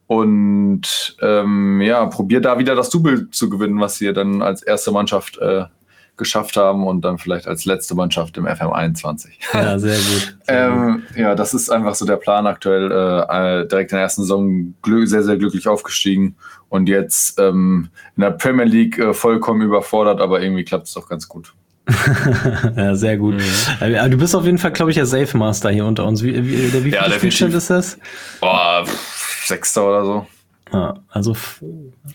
Und 0.07 1.17
ähm, 1.21 1.81
ja, 1.81 2.07
probier 2.07 2.41
da 2.41 2.59
wieder 2.59 2.75
das 2.75 2.91
Double 2.91 3.31
zu 3.31 3.49
gewinnen, 3.51 3.81
was 3.81 4.01
wir 4.01 4.13
dann 4.13 4.43
als 4.43 4.63
erste 4.63 4.93
Mannschaft 4.93 5.39
äh, 5.39 5.65
geschafft 6.17 6.57
haben 6.57 6.87
und 6.87 7.03
dann 7.03 7.19
vielleicht 7.19 7.47
als 7.47 7.65
letzte 7.65 7.95
Mannschaft 7.95 8.37
im 8.37 8.47
FM21. 8.47 9.29
Ja, 9.53 9.79
sehr 9.79 9.97
gut. 9.97 10.37
Sehr 10.47 10.67
ähm, 10.69 11.03
gut. 11.09 11.17
Ja, 11.17 11.35
das 11.35 11.55
ist 11.55 11.71
einfach 11.71 11.95
so 11.95 12.07
der 12.07 12.17
Plan 12.17 12.47
aktuell. 12.47 12.91
Äh, 12.91 13.63
äh 13.63 13.67
direkt 13.67 13.93
in 13.93 13.97
der 13.97 14.03
ersten 14.03 14.23
Saison 14.23 14.75
sehr, 15.05 15.23
sehr 15.23 15.37
glücklich 15.37 15.69
aufgestiegen 15.69 16.37
und 16.69 16.89
jetzt 16.89 17.39
ähm, 17.39 17.91
in 18.17 18.23
der 18.23 18.31
Premier 18.31 18.65
League 18.65 18.99
äh, 18.99 19.13
vollkommen 19.13 19.63
überfordert, 19.63 20.21
aber 20.21 20.41
irgendwie 20.41 20.65
klappt 20.65 20.87
es 20.87 20.95
doch 20.95 21.09
ganz 21.09 21.29
gut. 21.29 21.53
ja, 22.77 22.95
sehr 22.95 23.17
gut. 23.17 23.35
Mhm. 23.35 23.43
Aber 23.81 24.09
du 24.09 24.17
bist 24.17 24.35
auf 24.35 24.45
jeden 24.45 24.59
Fall, 24.59 24.73
glaube 24.73 24.91
ich, 24.91 24.97
der 24.97 25.07
Safe 25.07 25.37
Master 25.37 25.71
hier 25.71 25.85
unter 25.85 26.05
uns. 26.05 26.23
Wie, 26.23 26.35
wie, 26.47 26.71
der, 26.71 26.85
wie 26.85 26.91
ja, 26.91 27.05
viel 27.05 27.19
Spielstand 27.19 27.55
ist 27.55 27.71
das? 27.71 27.99
Boah, 28.41 28.85
Sechster 29.45 29.87
oder 29.89 30.05
so. 30.05 30.27
Ja, 30.73 30.95
also, 31.09 31.37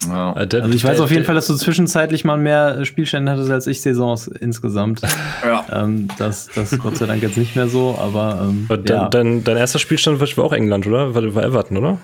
ja. 0.08 0.34
also 0.34 0.70
ich 0.70 0.84
weiß 0.84 1.00
auf 1.00 1.10
jeden 1.10 1.24
Fall, 1.24 1.36
dass 1.36 1.48
du 1.48 1.56
zwischenzeitlich 1.56 2.26
mal 2.26 2.38
mehr 2.38 2.84
Spielstände 2.84 3.32
hattest 3.32 3.50
als 3.50 3.66
ich 3.66 3.82
Saisons 3.82 4.28
insgesamt. 4.28 5.02
Ja. 5.46 5.66
Ähm, 5.72 6.10
das, 6.18 6.50
das 6.54 6.78
Gott 6.78 6.98
sei 6.98 7.06
Dank 7.06 7.22
jetzt 7.24 7.38
nicht 7.38 7.56
mehr 7.56 7.68
so, 7.68 7.98
aber. 7.98 8.40
Ähm, 8.42 8.68
ja. 8.86 9.08
dein, 9.08 9.44
dein, 9.44 9.58
erster 9.58 9.80
Spielstand 9.80 10.20
war 10.20 10.44
auch 10.44 10.54
England, 10.54 10.86
oder? 10.86 11.16
War, 11.16 11.36
war 11.36 11.44
Everton, 11.44 11.78
oder? 11.78 11.98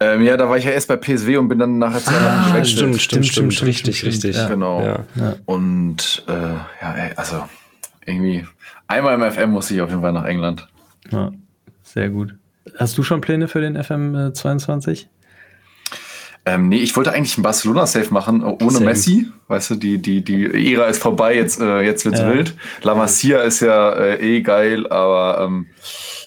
Ähm, 0.00 0.22
ja, 0.22 0.36
da 0.36 0.48
war 0.48 0.56
ich 0.56 0.64
ja 0.64 0.70
erst 0.70 0.88
bei 0.88 0.96
PSW 0.96 1.36
und 1.36 1.48
bin 1.48 1.58
dann 1.58 1.78
nachher 1.78 2.00
zu 2.00 2.10
ah, 2.10 2.64
stimmt, 2.64 2.66
stimmt, 2.66 3.00
stimmt, 3.00 3.26
stimmt, 3.26 3.54
stimmt, 3.54 3.68
richtig, 3.68 4.04
richtig. 4.04 4.36
Ja. 4.36 4.48
Genau. 4.48 4.82
Ja. 5.14 5.34
Und 5.44 6.24
äh, 6.26 6.32
ja, 6.32 6.94
ey, 6.94 7.12
also 7.14 7.44
irgendwie 8.04 8.44
einmal 8.88 9.14
im 9.14 9.30
FM 9.30 9.50
muss 9.50 9.70
ich 9.70 9.80
auf 9.80 9.90
jeden 9.90 10.02
Fall 10.02 10.12
nach 10.12 10.24
England. 10.24 10.66
Ja, 11.10 11.30
sehr 11.82 12.08
gut. 12.08 12.34
Hast 12.78 12.96
du 12.98 13.02
schon 13.02 13.20
Pläne 13.20 13.46
für 13.46 13.60
den 13.60 13.80
FM 13.80 14.32
22? 14.34 15.08
Ähm, 16.44 16.68
nee, 16.68 16.78
ich 16.78 16.96
wollte 16.96 17.12
eigentlich 17.12 17.38
ein 17.38 17.42
Barcelona-Safe 17.42 18.12
machen, 18.12 18.42
ohne 18.42 18.70
Same. 18.70 18.86
Messi. 18.86 19.28
Weißt 19.46 19.70
du, 19.70 19.74
die, 19.76 19.98
die, 19.98 20.24
die 20.24 20.74
Ära 20.74 20.86
ist 20.86 21.00
vorbei, 21.00 21.36
jetzt, 21.36 21.60
äh, 21.60 21.82
jetzt 21.82 22.04
wird's 22.04 22.18
ja. 22.18 22.32
wild. 22.32 22.54
La 22.82 22.94
Masia 22.94 23.42
ist 23.42 23.60
ja 23.60 23.90
äh, 23.92 24.16
eh 24.16 24.40
geil, 24.40 24.88
aber 24.88 25.44
ähm, 25.44 25.66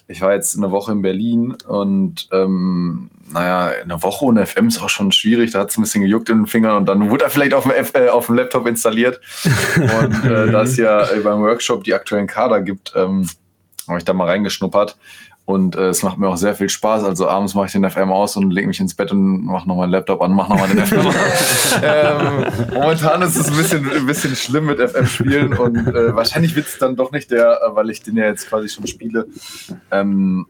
ich 0.08 0.20
war 0.22 0.32
jetzt 0.32 0.56
eine 0.56 0.70
Woche 0.70 0.92
in 0.92 1.02
Berlin 1.02 1.56
und 1.66 2.28
ähm, 2.32 3.10
naja, 3.30 3.72
eine 3.82 4.02
Woche 4.02 4.24
ohne 4.24 4.46
FM 4.46 4.68
ist 4.68 4.80
auch 4.80 4.88
schon 4.88 5.12
schwierig. 5.12 5.50
Da 5.50 5.60
hat 5.60 5.70
es 5.70 5.76
ein 5.76 5.82
bisschen 5.82 6.02
gejuckt 6.02 6.30
in 6.30 6.38
den 6.38 6.46
Fingern 6.46 6.76
und 6.76 6.86
dann 6.86 7.10
wurde 7.10 7.24
er 7.24 7.30
vielleicht 7.30 7.54
auf 7.54 7.64
dem, 7.64 7.72
F 7.72 7.92
äh, 7.94 8.08
auf 8.08 8.26
dem 8.26 8.36
Laptop 8.36 8.66
installiert. 8.66 9.20
und 9.74 10.24
äh, 10.24 10.46
da 10.52 10.62
es 10.62 10.76
ja 10.76 11.06
beim 11.24 11.40
Workshop 11.42 11.84
die 11.84 11.92
aktuellen 11.92 12.26
Kader 12.26 12.62
gibt, 12.62 12.92
ähm, 12.94 13.28
habe 13.88 13.98
ich 13.98 14.04
da 14.04 14.12
mal 14.12 14.28
reingeschnuppert. 14.28 14.96
Und 15.46 15.76
äh, 15.76 15.90
es 15.90 16.02
macht 16.02 16.18
mir 16.18 16.28
auch 16.28 16.36
sehr 16.36 16.56
viel 16.56 16.68
Spaß. 16.68 17.04
Also 17.04 17.28
abends 17.28 17.54
mache 17.54 17.66
ich 17.66 17.72
den 17.72 17.88
FM 17.88 18.10
aus 18.10 18.36
und 18.36 18.50
lege 18.50 18.66
mich 18.66 18.80
ins 18.80 18.94
Bett 18.94 19.12
und 19.12 19.44
mache 19.44 19.68
noch 19.68 19.76
meinen 19.76 19.90
Laptop 19.90 20.20
an, 20.20 20.32
mache 20.32 20.50
nochmal 20.50 20.68
den 20.68 20.84
FM 20.84 21.06
an. 21.06 21.14
ähm, 21.84 22.72
momentan 22.74 23.22
ist 23.22 23.36
es 23.36 23.48
ein 23.48 23.56
bisschen, 23.56 23.90
ein 23.90 24.06
bisschen 24.06 24.34
schlimm 24.34 24.66
mit 24.66 24.80
FM 24.80 25.06
spielen 25.06 25.52
und 25.56 25.86
äh, 25.86 26.16
wahrscheinlich 26.16 26.56
wird 26.56 26.66
es 26.66 26.78
dann 26.78 26.96
doch 26.96 27.12
nicht 27.12 27.30
der, 27.30 27.60
weil 27.74 27.90
ich 27.90 28.02
den 28.02 28.16
ja 28.16 28.24
jetzt 28.24 28.48
quasi 28.48 28.68
schon 28.68 28.88
spiele. 28.88 29.28
Ähm, 29.92 30.46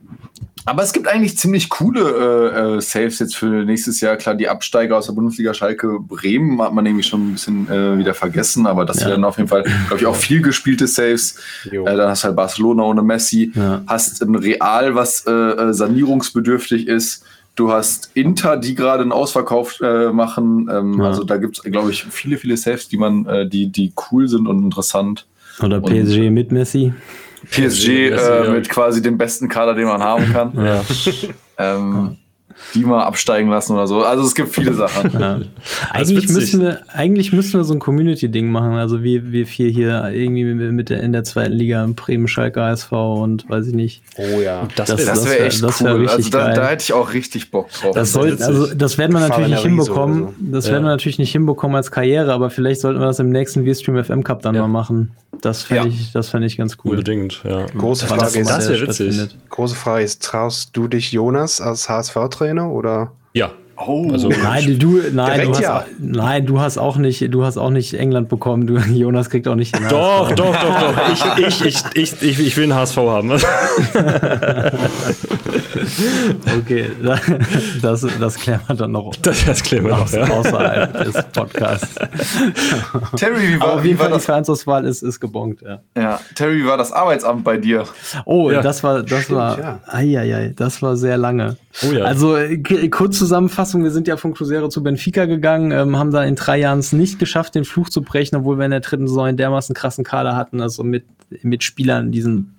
aber 0.68 0.82
es 0.82 0.92
gibt 0.92 1.07
eigentlich 1.07 1.38
ziemlich 1.38 1.68
coole 1.68 2.01
äh, 2.01 2.76
äh, 2.76 2.80
Saves 2.80 3.20
jetzt 3.20 3.36
für 3.36 3.47
nächstes 3.47 4.01
Jahr. 4.01 4.16
Klar, 4.16 4.34
die 4.34 4.49
Absteiger 4.49 4.99
aus 4.99 5.07
der 5.07 5.12
Bundesliga 5.12 5.55
Schalke 5.55 6.01
Bremen 6.01 6.61
hat 6.61 6.74
man 6.74 6.82
nämlich 6.82 7.07
schon 7.07 7.28
ein 7.28 7.32
bisschen 7.34 7.70
äh, 7.70 7.97
wieder 7.97 8.14
vergessen, 8.14 8.66
aber 8.66 8.84
das 8.84 9.01
ja. 9.01 9.07
werden 9.07 9.24
auf 9.24 9.36
jeden 9.36 9.49
Fall, 9.49 9.62
glaube 9.62 9.99
ich, 9.99 10.07
auch 10.07 10.16
viel 10.16 10.42
gespielte 10.42 10.88
Saves. 10.88 11.38
Äh, 11.70 11.84
dann 11.84 12.09
hast 12.09 12.24
du 12.24 12.26
halt 12.26 12.36
Barcelona 12.36 12.82
ohne 12.82 13.03
Messi, 13.03 13.53
ja. 13.55 13.82
hast 13.86 14.20
ein 14.20 14.34
Real, 14.34 14.86
was 14.95 15.26
äh, 15.26 15.30
äh, 15.30 15.72
sanierungsbedürftig 15.72 16.89
ist. 16.89 17.24
Du 17.55 17.72
hast 17.72 18.11
Inter, 18.14 18.59
die 18.59 18.74
gerade 18.74 19.03
einen 19.03 19.12
Ausverkauf 19.12 19.80
äh, 19.80 20.12
machen. 20.12 20.68
Ähm, 20.70 20.99
ja. 20.99 21.07
Also 21.07 21.24
da 21.24 21.39
gibt 21.39 21.59
es, 21.59 21.62
glaube 21.64 21.91
ich, 21.91 22.05
viele, 22.05 22.37
viele 22.37 22.57
Saves, 22.57 22.89
die 22.89 22.99
man, 22.99 23.24
äh, 23.26 23.49
die, 23.49 23.68
die 23.68 23.93
cool 24.11 24.28
sind 24.28 24.47
und 24.47 24.62
interessant. 24.62 25.26
Oder 25.62 25.80
PSG 25.80 26.28
und, 26.28 26.34
mit 26.34 26.53
Messi. 26.53 26.93
PSG 27.51 28.11
äh, 28.11 28.51
mit 28.51 28.68
quasi 28.68 29.01
dem 29.01 29.16
besten 29.16 29.49
Kader, 29.49 29.74
den 29.74 29.87
man 29.87 30.03
haben 30.03 30.30
kann. 30.32 30.53
Ja. 30.55 30.84
ähm, 31.59 32.18
die 32.74 32.84
mal 32.84 33.02
absteigen 33.04 33.48
lassen 33.48 33.72
oder 33.72 33.86
so. 33.86 34.02
Also 34.02 34.24
es 34.24 34.34
gibt 34.34 34.54
viele 34.54 34.74
Sachen. 34.74 35.11
Ja. 35.16 35.40
eigentlich, 35.90 36.28
müssen 36.28 36.61
wir, 36.61 36.80
eigentlich 36.92 37.32
müssen 37.32 37.59
wir 37.59 37.64
so 37.64 37.72
ein 37.72 37.78
Community-Ding 37.78 38.50
machen. 38.50 38.72
Also 38.72 39.02
wie 39.02 39.32
wir 39.32 39.46
vier 39.46 39.70
hier 39.70 40.11
irgendwie 40.12 40.44
mit 40.44 40.90
der, 40.90 41.02
in 41.02 41.12
der 41.12 41.24
zweiten 41.24 41.52
Liga 41.52 41.82
im 41.82 41.94
Bremen, 41.94 42.28
Schalke, 42.28 42.62
ASV 42.62 42.92
und 42.92 43.48
weiß 43.48 43.68
ich 43.68 43.74
nicht. 43.74 44.02
Oh 44.18 44.40
ja. 44.40 44.68
Das, 44.76 44.88
das, 44.88 45.04
das 45.04 45.24
wäre 45.24 45.38
wär 45.38 45.46
echt 45.46 45.62
das 45.62 45.82
wär 45.82 45.94
cool. 45.94 46.09
Also 46.09 46.30
da, 46.30 46.52
da, 46.52 46.68
hätte 46.68 46.82
ich 46.82 46.92
auch 46.92 47.12
richtig 47.14 47.50
Bock 47.50 47.70
drauf. 47.72 47.94
Das, 47.94 48.12
soll, 48.12 48.32
also, 48.40 48.74
das 48.74 48.98
werden 48.98 49.12
wir 49.12 49.20
natürlich 49.20 49.48
nicht 49.48 49.62
hinbekommen. 49.62 50.22
So. 50.22 50.34
Das 50.52 50.66
ja. 50.66 50.72
werden 50.72 50.84
wir 50.84 50.90
natürlich 50.90 51.18
nicht 51.18 51.32
hinbekommen 51.32 51.76
als 51.76 51.90
Karriere, 51.90 52.32
aber 52.32 52.50
vielleicht 52.50 52.80
sollten 52.80 53.00
wir 53.00 53.07
das 53.07 53.18
im 53.18 53.30
nächsten 53.30 53.64
V-Stream 53.64 54.02
FM 54.02 54.22
Cup 54.22 54.42
dann 54.42 54.54
ja. 54.54 54.62
mal 54.62 54.68
machen. 54.68 55.12
Das 55.41 55.62
fände 55.62 55.89
ich, 55.89 56.12
das 56.12 56.30
fänd 56.30 56.45
ich 56.45 56.57
ganz 56.57 56.76
cool. 56.84 56.93
Unbedingt, 56.93 57.43
ja. 57.45 57.66
Große 57.66 58.07
Frage, 58.07 58.41
ist, 58.41 58.51
das 58.51 58.68
witzig. 58.68 59.28
Große 59.51 59.74
Frage 59.74 60.05
ist, 60.05 60.22
traust 60.22 60.70
du 60.76 60.89
dich 60.89 61.12
Jonas 61.12 61.61
als 61.61 61.89
HSV-Trainer 61.89 62.70
oder? 62.70 63.12
Ja, 63.32 63.53
Oh, 63.78 64.11
also, 64.11 64.28
nein, 64.30 64.78
du, 64.78 65.03
nein, 65.12 65.43
du 65.43 65.51
hast, 65.51 65.61
ja. 65.61 65.84
nein, 65.99 66.47
du 66.47 66.61
hast 66.61 66.78
auch 66.78 66.97
nicht, 66.97 67.22
du 67.34 67.45
hast 67.45 67.59
auch 67.59 67.68
nicht 67.68 67.93
England 67.93 68.30
bekommen. 68.30 68.66
Du, 68.66 68.78
Jonas 68.93 69.28
kriegt 69.28 69.47
auch 69.49 69.55
nicht 69.55 69.76
den 69.78 69.87
Doch, 69.89 70.30
HSV. 70.30 70.34
doch, 70.37 70.57
doch, 70.57 70.95
doch. 70.95 71.12
Ich, 71.12 71.47
ich, 71.47 71.64
ich, 71.66 71.84
ich, 71.95 72.22
ich, 72.22 72.41
ich 72.41 72.57
will 72.57 72.64
einen 72.64 72.74
HSV 72.74 72.97
haben. 72.97 73.32
okay, 76.59 76.91
das, 77.83 78.07
das 78.20 78.37
klären 78.37 78.61
wir 78.66 78.77
dann 78.77 78.93
noch. 78.93 79.14
Das, 79.16 79.45
das 79.45 79.62
klären 79.62 79.85
wir 79.85 79.97
noch, 79.97 80.11
ja. 80.11 80.24
Außerhalb 80.24 81.05
des 81.05 81.22
Podcasts. 81.33 81.95
Terry, 83.16 83.49
wie 83.49 83.61
war, 83.61 83.74
auf 83.74 83.85
jeden 83.85 83.99
Fall 83.99 84.12
die 84.12 84.20
Vereinsauswahl 84.20 84.85
ist, 84.85 85.03
ist 85.03 85.20
gebongt, 85.20 85.62
ja. 85.62 85.81
Ja, 85.97 86.20
Terry, 86.35 86.62
wie 86.62 86.66
war 86.66 86.77
das 86.77 86.93
Arbeitsamt 86.93 87.45
bei 87.45 87.57
dir? 87.57 87.85
Oh, 88.24 88.51
ja. 88.51 88.62
das 88.62 88.83
war, 88.83 89.03
das 89.03 89.24
Stimmt, 89.24 89.39
war, 89.39 89.59
ja. 89.59 89.81
ai, 89.87 90.18
ai, 90.18 90.35
ai, 90.35 90.53
das 90.55 90.83
war 90.83 90.97
sehr 90.97 91.16
lange. 91.16 91.57
Oh 91.87 91.93
ja. 91.93 92.05
Also 92.05 92.37
kurz 92.91 93.18
zusammenfassung, 93.18 93.85
wir 93.85 93.91
sind 93.91 94.09
ja 94.09 94.16
von 94.16 94.35
Cruzeiro 94.35 94.68
zu 94.68 94.83
Benfica 94.83 95.27
gegangen, 95.27 95.72
ähm, 95.72 95.99
haben 95.99 96.11
da 96.11 96.24
in 96.24 96.35
drei 96.35 96.59
Jahren 96.59 96.79
es 96.79 96.93
nicht 96.93 97.18
geschafft, 97.18 97.55
den 97.55 97.64
Fluch 97.64 97.91
zu 97.91 98.03
brechen, 98.03 98.37
obwohl 98.37 98.59
wir 98.59 98.64
in 98.64 98.70
der 98.70 98.81
dritten 98.81 99.07
Saison 99.07 99.27
einen 99.27 99.37
dermaßen 99.37 99.74
krassen 99.74 100.05
Kader 100.05 100.37
hatten, 100.37 100.61
also 100.61 100.83
mit, 100.83 101.05
mit 101.43 101.64
Spielern, 101.64 102.12
diesen 102.12 102.55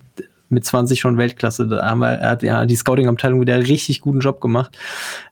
mit 0.49 0.65
20 0.65 0.99
schon 0.99 1.17
Weltklasse. 1.17 1.67
Da 1.67 1.85
haben 1.85 1.99
wir, 1.99 2.09
er 2.09 2.29
hat 2.29 2.43
ja 2.43 2.65
die 2.65 2.75
Scouting-Abteilung 2.75 3.41
wieder 3.41 3.57
richtig 3.59 4.01
guten 4.01 4.19
Job 4.19 4.41
gemacht. 4.41 4.77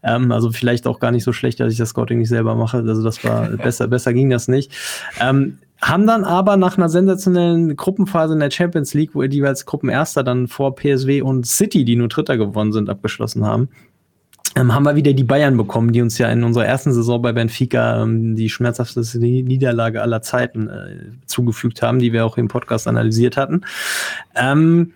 Ähm, 0.03 0.32
also 0.32 0.51
vielleicht 0.51 0.88
auch 0.88 0.99
gar 0.99 1.11
nicht 1.11 1.24
so 1.24 1.34
schlecht, 1.34 1.59
dass 1.59 1.72
ich 1.72 1.78
das 1.78 1.89
Scouting 1.89 2.20
nicht 2.20 2.30
selber 2.30 2.55
mache. 2.55 2.78
Also 2.78 3.03
das 3.03 3.24
war 3.24 3.47
besser, 3.57 3.88
besser 3.88 4.13
ging 4.13 4.30
das 4.30 4.47
nicht. 4.47 4.72
Ähm, 5.20 5.57
haben 5.82 6.07
dann 6.07 6.24
aber 6.24 6.57
nach 6.57 6.78
einer 6.78 6.89
sensationellen 6.89 7.76
Gruppenphase 7.76 8.34
in 8.34 8.39
der 8.39 8.49
Champions 8.49 8.93
League, 8.93 9.11
wo 9.13 9.22
die 9.24 9.43
als 9.43 9.66
Gruppenerster 9.66 10.24
dann 10.24 10.47
vor 10.47 10.76
PSW 10.76 11.22
und 11.22 11.45
City, 11.45 11.86
die 11.86 11.95
nur 11.95 12.07
Dritter 12.07 12.38
gewonnen 12.38 12.72
sind, 12.72 12.89
abgeschlossen 12.89 13.45
haben, 13.45 13.70
ähm, 14.55 14.74
haben 14.74 14.84
wir 14.84 14.95
wieder 14.95 15.13
die 15.13 15.24
Bayern 15.24 15.57
bekommen, 15.57 15.91
die 15.91 16.01
uns 16.01 16.18
ja 16.18 16.30
in 16.30 16.43
unserer 16.43 16.66
ersten 16.66 16.93
Saison 16.93 17.22
bei 17.22 17.34
Benfica 17.34 18.01
ähm, 18.01 18.36
die 18.36 18.49
schmerzhafteste 18.49 19.20
Niederlage 19.20 20.01
aller 20.01 20.22
Zeiten 20.22 20.70
äh, 20.70 21.26
zugefügt 21.26 21.82
haben, 21.82 21.99
die 21.99 22.13
wir 22.13 22.26
auch 22.26 22.38
im 22.38 22.47
Podcast 22.47 22.88
analysiert 22.88 23.36
hatten. 23.36 23.61
Ähm, 24.34 24.93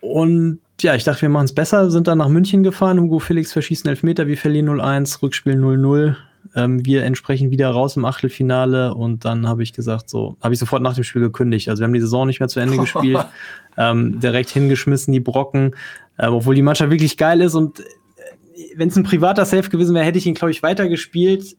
und 0.00 0.60
ja, 0.80 0.94
ich 0.94 1.04
dachte, 1.04 1.22
wir 1.22 1.28
machen 1.28 1.44
es 1.44 1.54
besser, 1.54 1.90
sind 1.90 2.06
dann 2.06 2.18
nach 2.18 2.28
München 2.28 2.62
gefahren. 2.62 2.98
Hugo 3.00 3.18
Felix 3.18 3.52
verschießt 3.52 3.86
einen 3.86 3.90
Elfmeter, 3.90 4.26
wir 4.26 4.36
verlieren 4.36 4.68
0-1, 4.68 5.22
Rückspiel 5.22 5.54
0-0. 5.54 6.16
Ähm, 6.56 6.84
wir 6.84 7.04
entsprechend 7.04 7.50
wieder 7.50 7.68
raus 7.70 7.96
im 7.96 8.04
Achtelfinale 8.04 8.94
und 8.94 9.24
dann 9.24 9.46
habe 9.46 9.62
ich 9.62 9.72
gesagt, 9.72 10.08
so, 10.08 10.36
habe 10.40 10.54
ich 10.54 10.60
sofort 10.60 10.82
nach 10.82 10.94
dem 10.94 11.04
Spiel 11.04 11.22
gekündigt. 11.22 11.68
Also 11.68 11.80
wir 11.80 11.84
haben 11.84 11.92
die 11.92 12.00
Saison 12.00 12.26
nicht 12.26 12.40
mehr 12.40 12.48
zu 12.48 12.60
Ende 12.60 12.78
gespielt, 12.78 13.24
ähm, 13.76 14.20
direkt 14.20 14.50
hingeschmissen, 14.50 15.12
die 15.12 15.20
Brocken, 15.20 15.76
äh, 16.16 16.26
obwohl 16.26 16.54
die 16.54 16.62
Mannschaft 16.62 16.90
wirklich 16.90 17.16
geil 17.16 17.42
ist 17.42 17.54
und 17.54 17.80
äh, 17.80 17.84
wenn 18.74 18.88
es 18.88 18.96
ein 18.96 19.04
privater 19.04 19.44
Safe 19.44 19.68
gewesen 19.68 19.94
wäre, 19.94 20.04
hätte 20.04 20.18
ich 20.18 20.26
ihn, 20.26 20.34
glaube 20.34 20.50
ich, 20.50 20.62
weitergespielt, 20.62 21.56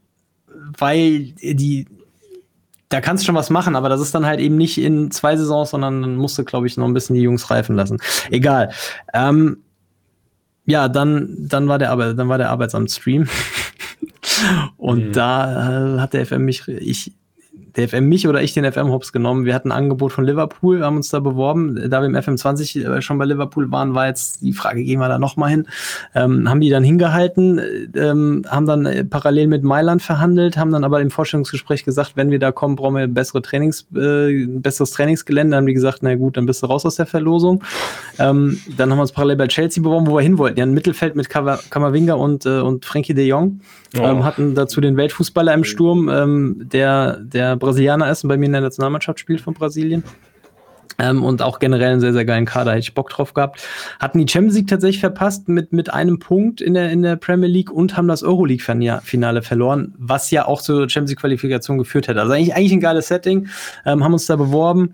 weil 0.77 1.33
die, 1.41 1.85
da 2.91 2.99
kannst 2.99 3.23
du 3.23 3.25
schon 3.25 3.35
was 3.35 3.49
machen, 3.49 3.75
aber 3.75 3.89
das 3.89 4.01
ist 4.01 4.13
dann 4.13 4.25
halt 4.25 4.39
eben 4.39 4.57
nicht 4.57 4.77
in 4.77 5.11
zwei 5.11 5.37
Saisons, 5.37 5.69
sondern 5.71 6.01
dann 6.01 6.15
musst 6.17 6.37
du, 6.37 6.43
glaube 6.43 6.67
ich, 6.67 6.75
noch 6.75 6.85
ein 6.85 6.93
bisschen 6.93 7.15
die 7.15 7.21
Jungs 7.21 7.49
reifen 7.49 7.75
lassen. 7.75 7.99
Egal. 8.29 8.71
Ähm, 9.13 9.57
ja, 10.65 10.89
dann, 10.89 11.35
dann 11.39 11.67
war 11.67 11.77
der 11.79 11.91
Arbeit, 11.91 12.19
dann 12.19 12.27
war 12.27 12.37
der 12.37 12.49
Arbeitsamt-Stream. 12.49 13.27
Und 14.77 15.07
mhm. 15.07 15.11
da 15.13 15.95
äh, 15.95 15.99
hat 15.99 16.13
der 16.13 16.25
FM 16.25 16.43
mich, 16.43 16.67
ich, 16.67 17.13
der 17.75 17.87
FM 17.87 18.09
mich 18.09 18.27
oder 18.27 18.41
ich 18.41 18.53
den 18.53 18.69
FM 18.69 18.89
Hops 18.89 19.11
genommen. 19.11 19.45
Wir 19.45 19.53
hatten 19.53 19.71
ein 19.71 19.77
Angebot 19.77 20.11
von 20.11 20.25
Liverpool, 20.25 20.83
haben 20.83 20.97
uns 20.97 21.09
da 21.09 21.19
beworben. 21.19 21.89
Da 21.89 22.01
wir 22.01 22.07
im 22.07 22.21
FM 22.21 22.37
20 22.37 22.75
äh, 22.75 23.01
schon 23.01 23.17
bei 23.17 23.25
Liverpool 23.25 23.71
waren, 23.71 23.93
war 23.93 24.07
jetzt 24.07 24.41
die 24.41 24.53
Frage, 24.53 24.83
gehen 24.83 24.99
wir 24.99 25.07
da 25.07 25.19
nochmal 25.19 25.49
hin? 25.49 25.67
Ähm, 26.13 26.49
haben 26.49 26.59
die 26.59 26.69
dann 26.69 26.83
hingehalten, 26.83 27.61
ähm, 27.95 28.43
haben 28.47 28.65
dann 28.65 28.85
äh, 28.85 29.05
parallel 29.05 29.47
mit 29.47 29.63
Mailand 29.63 30.01
verhandelt, 30.01 30.57
haben 30.57 30.71
dann 30.71 30.83
aber 30.83 31.01
im 31.01 31.11
Vorstellungsgespräch 31.11 31.85
gesagt, 31.85 32.13
wenn 32.15 32.29
wir 32.29 32.39
da 32.39 32.51
kommen, 32.51 32.75
brauchen 32.75 32.95
wir 32.95 33.07
bessere 33.07 33.41
Trainings, 33.41 33.87
äh, 33.95 34.45
besseres 34.47 34.91
Trainingsgelände. 34.91 35.51
Dann 35.51 35.59
haben 35.59 35.67
die 35.67 35.73
gesagt, 35.73 35.99
na 36.01 36.15
gut, 36.15 36.37
dann 36.37 36.45
bist 36.45 36.63
du 36.63 36.67
raus 36.67 36.85
aus 36.85 36.95
der 36.95 37.05
Verlosung. 37.05 37.63
Ähm, 38.19 38.59
dann 38.77 38.91
haben 38.91 38.97
wir 38.97 39.03
uns 39.03 39.13
parallel 39.13 39.37
bei 39.37 39.47
Chelsea 39.47 39.81
beworben, 39.81 40.07
wo 40.07 40.15
wir 40.15 40.21
hin 40.21 40.37
wollten. 40.37 40.59
Ja, 40.59 40.65
ein 40.65 40.73
Mittelfeld 40.73 41.15
mit 41.15 41.29
Kamavinga 41.29 42.15
und, 42.15 42.45
äh, 42.45 42.59
und 42.59 42.85
Frankie 42.85 43.13
de 43.13 43.25
Jong. 43.25 43.61
Oh. 43.97 44.03
Ähm, 44.03 44.23
hatten 44.23 44.55
dazu 44.55 44.79
den 44.79 44.95
Weltfußballer 44.95 45.53
im 45.53 45.65
Sturm, 45.65 46.07
ähm, 46.09 46.61
der, 46.71 47.17
der 47.17 47.57
Brasilianer 47.61 48.11
ist 48.11 48.23
und 48.23 48.27
bei 48.27 48.37
mir 48.37 48.47
in 48.47 48.51
der 48.51 48.61
Nationalmannschaft 48.61 49.19
spielt 49.19 49.39
von 49.39 49.53
Brasilien. 49.53 50.03
Ähm, 50.99 51.23
und 51.23 51.41
auch 51.41 51.59
generell 51.59 51.93
einen 51.93 52.01
sehr, 52.01 52.13
sehr 52.13 52.25
geilen 52.25 52.45
Kader, 52.45 52.71
hätte 52.71 52.81
ich 52.81 52.93
Bock 52.93 53.09
drauf 53.09 53.33
gehabt. 53.33 53.65
Hatten 53.99 54.19
die 54.19 54.29
Champions 54.29 54.55
League 54.55 54.67
tatsächlich 54.67 54.99
verpasst 54.99 55.47
mit, 55.47 55.71
mit 55.71 55.93
einem 55.93 56.19
Punkt 56.19 56.59
in 56.59 56.73
der, 56.73 56.91
in 56.91 57.01
der 57.01 57.15
Premier 57.15 57.47
League 57.47 57.71
und 57.71 57.95
haben 57.95 58.09
das 58.09 58.23
Euroleague-Finale 58.23 59.41
verloren, 59.41 59.93
was 59.97 60.29
ja 60.31 60.45
auch 60.45 60.61
zur 60.61 60.89
Champions 60.89 61.11
League-Qualifikation 61.11 61.77
geführt 61.77 62.07
hätte. 62.07 62.19
Also 62.19 62.33
eigentlich, 62.33 62.53
eigentlich 62.53 62.73
ein 62.73 62.81
geiles 62.81 63.07
Setting, 63.07 63.47
ähm, 63.85 64.03
haben 64.03 64.13
uns 64.13 64.25
da 64.25 64.35
beworben 64.35 64.93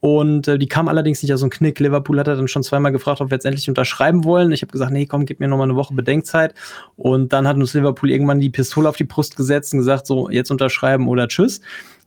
und 0.00 0.48
äh, 0.48 0.58
die 0.58 0.66
kam 0.66 0.88
allerdings 0.88 1.22
nicht 1.22 1.32
aus 1.32 1.40
so 1.40 1.44
einem 1.44 1.50
Knick. 1.50 1.78
Liverpool 1.78 2.18
hat 2.18 2.26
dann 2.26 2.48
schon 2.48 2.62
zweimal 2.62 2.90
gefragt, 2.90 3.20
ob 3.20 3.30
wir 3.30 3.36
jetzt 3.36 3.44
endlich 3.44 3.68
unterschreiben 3.68 4.24
wollen. 4.24 4.50
Ich 4.50 4.62
habe 4.62 4.72
gesagt, 4.72 4.92
nee, 4.92 5.04
komm, 5.04 5.26
gib 5.26 5.40
mir 5.40 5.48
noch 5.48 5.58
mal 5.58 5.64
eine 5.64 5.76
Woche 5.76 5.92
Bedenkzeit. 5.92 6.54
Und 6.96 7.34
dann 7.34 7.46
hat 7.46 7.56
uns 7.56 7.74
Liverpool 7.74 8.10
irgendwann 8.10 8.40
die 8.40 8.48
Pistole 8.48 8.88
auf 8.88 8.96
die 8.96 9.04
Brust 9.04 9.36
gesetzt 9.36 9.74
und 9.74 9.80
gesagt, 9.80 10.06
so, 10.06 10.30
jetzt 10.30 10.50
unterschreiben 10.50 11.06
oder 11.06 11.28
tschüss. 11.28 11.60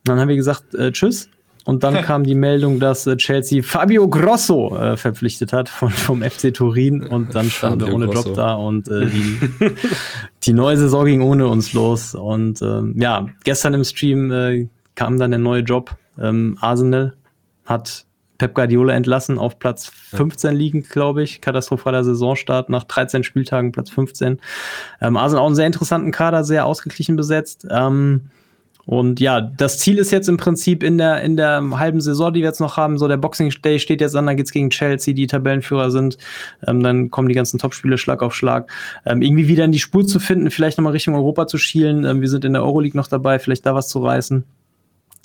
Dann 0.04 0.20
haben 0.20 0.28
wir 0.28 0.36
gesagt, 0.36 0.74
äh, 0.74 0.92
tschüss. 0.92 1.28
Und 1.64 1.82
dann 1.82 2.02
kam 2.02 2.24
die 2.24 2.34
Meldung, 2.34 2.78
dass 2.78 3.06
äh, 3.06 3.16
Chelsea 3.16 3.62
Fabio 3.62 4.06
Grosso 4.06 4.76
äh, 4.76 4.98
verpflichtet 4.98 5.54
hat 5.54 5.70
von, 5.70 5.90
vom 5.90 6.22
FC 6.22 6.52
Turin. 6.52 7.06
Und 7.06 7.34
dann 7.34 7.48
standen 7.50 7.86
wir 7.86 7.94
ohne 7.94 8.06
Grosso. 8.06 8.28
Job 8.28 8.36
da 8.36 8.54
und 8.54 8.88
äh, 8.88 9.06
die, 9.06 9.38
die 10.42 10.52
neue 10.52 10.76
Saison 10.76 11.06
ging 11.06 11.22
ohne 11.22 11.48
uns 11.48 11.72
los. 11.72 12.14
Und 12.14 12.60
ähm, 12.60 12.94
ja, 12.98 13.26
gestern 13.44 13.72
im 13.72 13.84
Stream 13.84 14.30
äh, 14.30 14.68
kam 14.94 15.18
dann 15.18 15.30
der 15.30 15.40
neue 15.40 15.62
Job. 15.62 15.96
Ähm, 16.18 16.58
Arsenal 16.60 17.14
hat 17.64 18.04
Pep 18.36 18.54
Guardiola 18.54 18.92
entlassen, 18.92 19.38
auf 19.38 19.58
Platz 19.58 19.86
15 19.86 20.54
liegend, 20.54 20.90
glaube 20.90 21.22
ich. 21.22 21.40
Katastrophaler 21.40 22.04
Saisonstart 22.04 22.68
nach 22.68 22.84
13 22.84 23.24
Spieltagen, 23.24 23.72
Platz 23.72 23.88
15. 23.88 24.38
Ähm, 25.00 25.16
Arsenal 25.16 25.42
auch 25.42 25.46
einen 25.46 25.54
sehr 25.54 25.66
interessanten 25.66 26.10
Kader, 26.10 26.44
sehr 26.44 26.66
ausgeglichen 26.66 27.16
besetzt. 27.16 27.66
Ähm, 27.70 28.28
und 28.86 29.20
ja, 29.20 29.40
das 29.40 29.78
Ziel 29.78 29.98
ist 29.98 30.10
jetzt 30.10 30.28
im 30.28 30.36
Prinzip 30.36 30.82
in 30.82 30.98
der, 30.98 31.22
in 31.22 31.36
der 31.36 31.62
halben 31.78 32.00
Saison, 32.00 32.32
die 32.32 32.40
wir 32.40 32.48
jetzt 32.48 32.60
noch 32.60 32.76
haben, 32.76 32.98
so 32.98 33.08
der 33.08 33.16
Boxing 33.16 33.50
Day 33.64 33.78
steht 33.78 34.00
jetzt 34.00 34.14
an, 34.14 34.26
dann 34.26 34.36
geht's 34.36 34.52
gegen 34.52 34.70
Chelsea, 34.70 35.14
die 35.14 35.26
Tabellenführer 35.26 35.90
sind, 35.90 36.18
ähm, 36.66 36.82
dann 36.82 37.10
kommen 37.10 37.28
die 37.28 37.34
ganzen 37.34 37.58
Topspiele 37.58 37.96
Schlag 37.96 38.22
auf 38.22 38.34
Schlag. 38.34 38.70
Ähm, 39.06 39.22
irgendwie 39.22 39.48
wieder 39.48 39.64
in 39.64 39.72
die 39.72 39.78
Spur 39.78 40.06
zu 40.06 40.20
finden, 40.20 40.50
vielleicht 40.50 40.78
nochmal 40.78 40.92
Richtung 40.92 41.14
Europa 41.14 41.46
zu 41.46 41.56
schielen. 41.56 42.04
Ähm, 42.04 42.20
wir 42.20 42.28
sind 42.28 42.44
in 42.44 42.52
der 42.52 42.62
Euroleague 42.62 42.96
noch 42.96 43.06
dabei, 43.06 43.38
vielleicht 43.38 43.64
da 43.64 43.74
was 43.74 43.88
zu 43.88 44.00
reißen. 44.00 44.44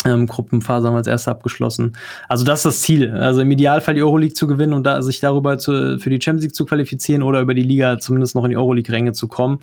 Ähm, 0.06 0.28
Gruppenphase 0.28 0.88
haben 0.88 0.94
wir 0.94 1.00
als 1.00 1.08
erste 1.08 1.32
abgeschlossen. 1.32 1.98
Also 2.30 2.46
das 2.46 2.60
ist 2.60 2.66
das 2.66 2.82
Ziel. 2.82 3.12
Also 3.12 3.42
im 3.42 3.52
Idealfall 3.52 3.96
die 3.96 4.02
Euroleague 4.02 4.34
zu 4.34 4.48
gewinnen 4.48 4.72
und 4.72 4.86
da, 4.86 5.02
sich 5.02 5.20
darüber 5.20 5.58
zu, 5.58 6.00
für 6.00 6.10
die 6.10 6.22
Champions 6.22 6.44
League 6.44 6.56
zu 6.56 6.66
qualifizieren 6.66 7.22
oder 7.22 7.42
über 7.42 7.54
die 7.54 7.64
Liga 7.64 8.00
zumindest 8.00 8.34
noch 8.34 8.46
in 8.46 8.52
die 8.52 8.58
Euroleague-Ränge 8.58 9.12
zu 9.12 9.28
kommen. 9.28 9.60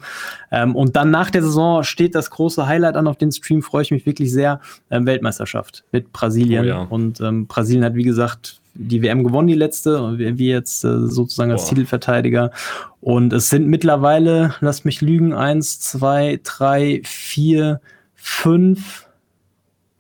Ähm, 0.51 0.77
und 0.77 0.95
dann 0.95 1.11
nach 1.11 1.31
der 1.31 1.43
Saison 1.43 1.83
steht 1.85 2.15
das 2.15 2.29
große 2.29 2.67
Highlight 2.67 2.97
an. 2.97 3.07
Auf 3.07 3.17
den 3.17 3.33
Stream 3.33 3.63
freue 3.63 3.83
ich 3.83 3.91
mich 3.91 4.05
wirklich 4.05 4.31
sehr. 4.31 4.61
Ähm, 4.91 5.07
Weltmeisterschaft 5.07 5.85
mit 5.91 6.13
Brasilien. 6.13 6.65
Oh 6.65 6.69
ja. 6.69 6.79
Und 6.83 7.21
ähm, 7.23 7.47
Brasilien 7.47 7.85
hat, 7.85 7.95
wie 7.95 8.03
gesagt, 8.03 8.61
die 8.75 9.03
WM 9.03 9.25
gewonnen, 9.25 9.49
die 9.49 9.55
letzte, 9.55 10.19
wir 10.19 10.47
jetzt 10.47 10.85
äh, 10.85 10.99
sozusagen 11.09 11.51
als 11.51 11.63
Boah. 11.63 11.69
Titelverteidiger. 11.71 12.51
Und 13.01 13.33
es 13.33 13.49
sind 13.49 13.69
mittlerweile, 13.69 14.55
lasst 14.61 14.85
mich 14.85 15.01
lügen, 15.01 15.33
eins, 15.33 15.81
zwei, 15.81 16.41
drei, 16.45 17.01
vier, 17.05 17.81
fünf, 18.15 19.06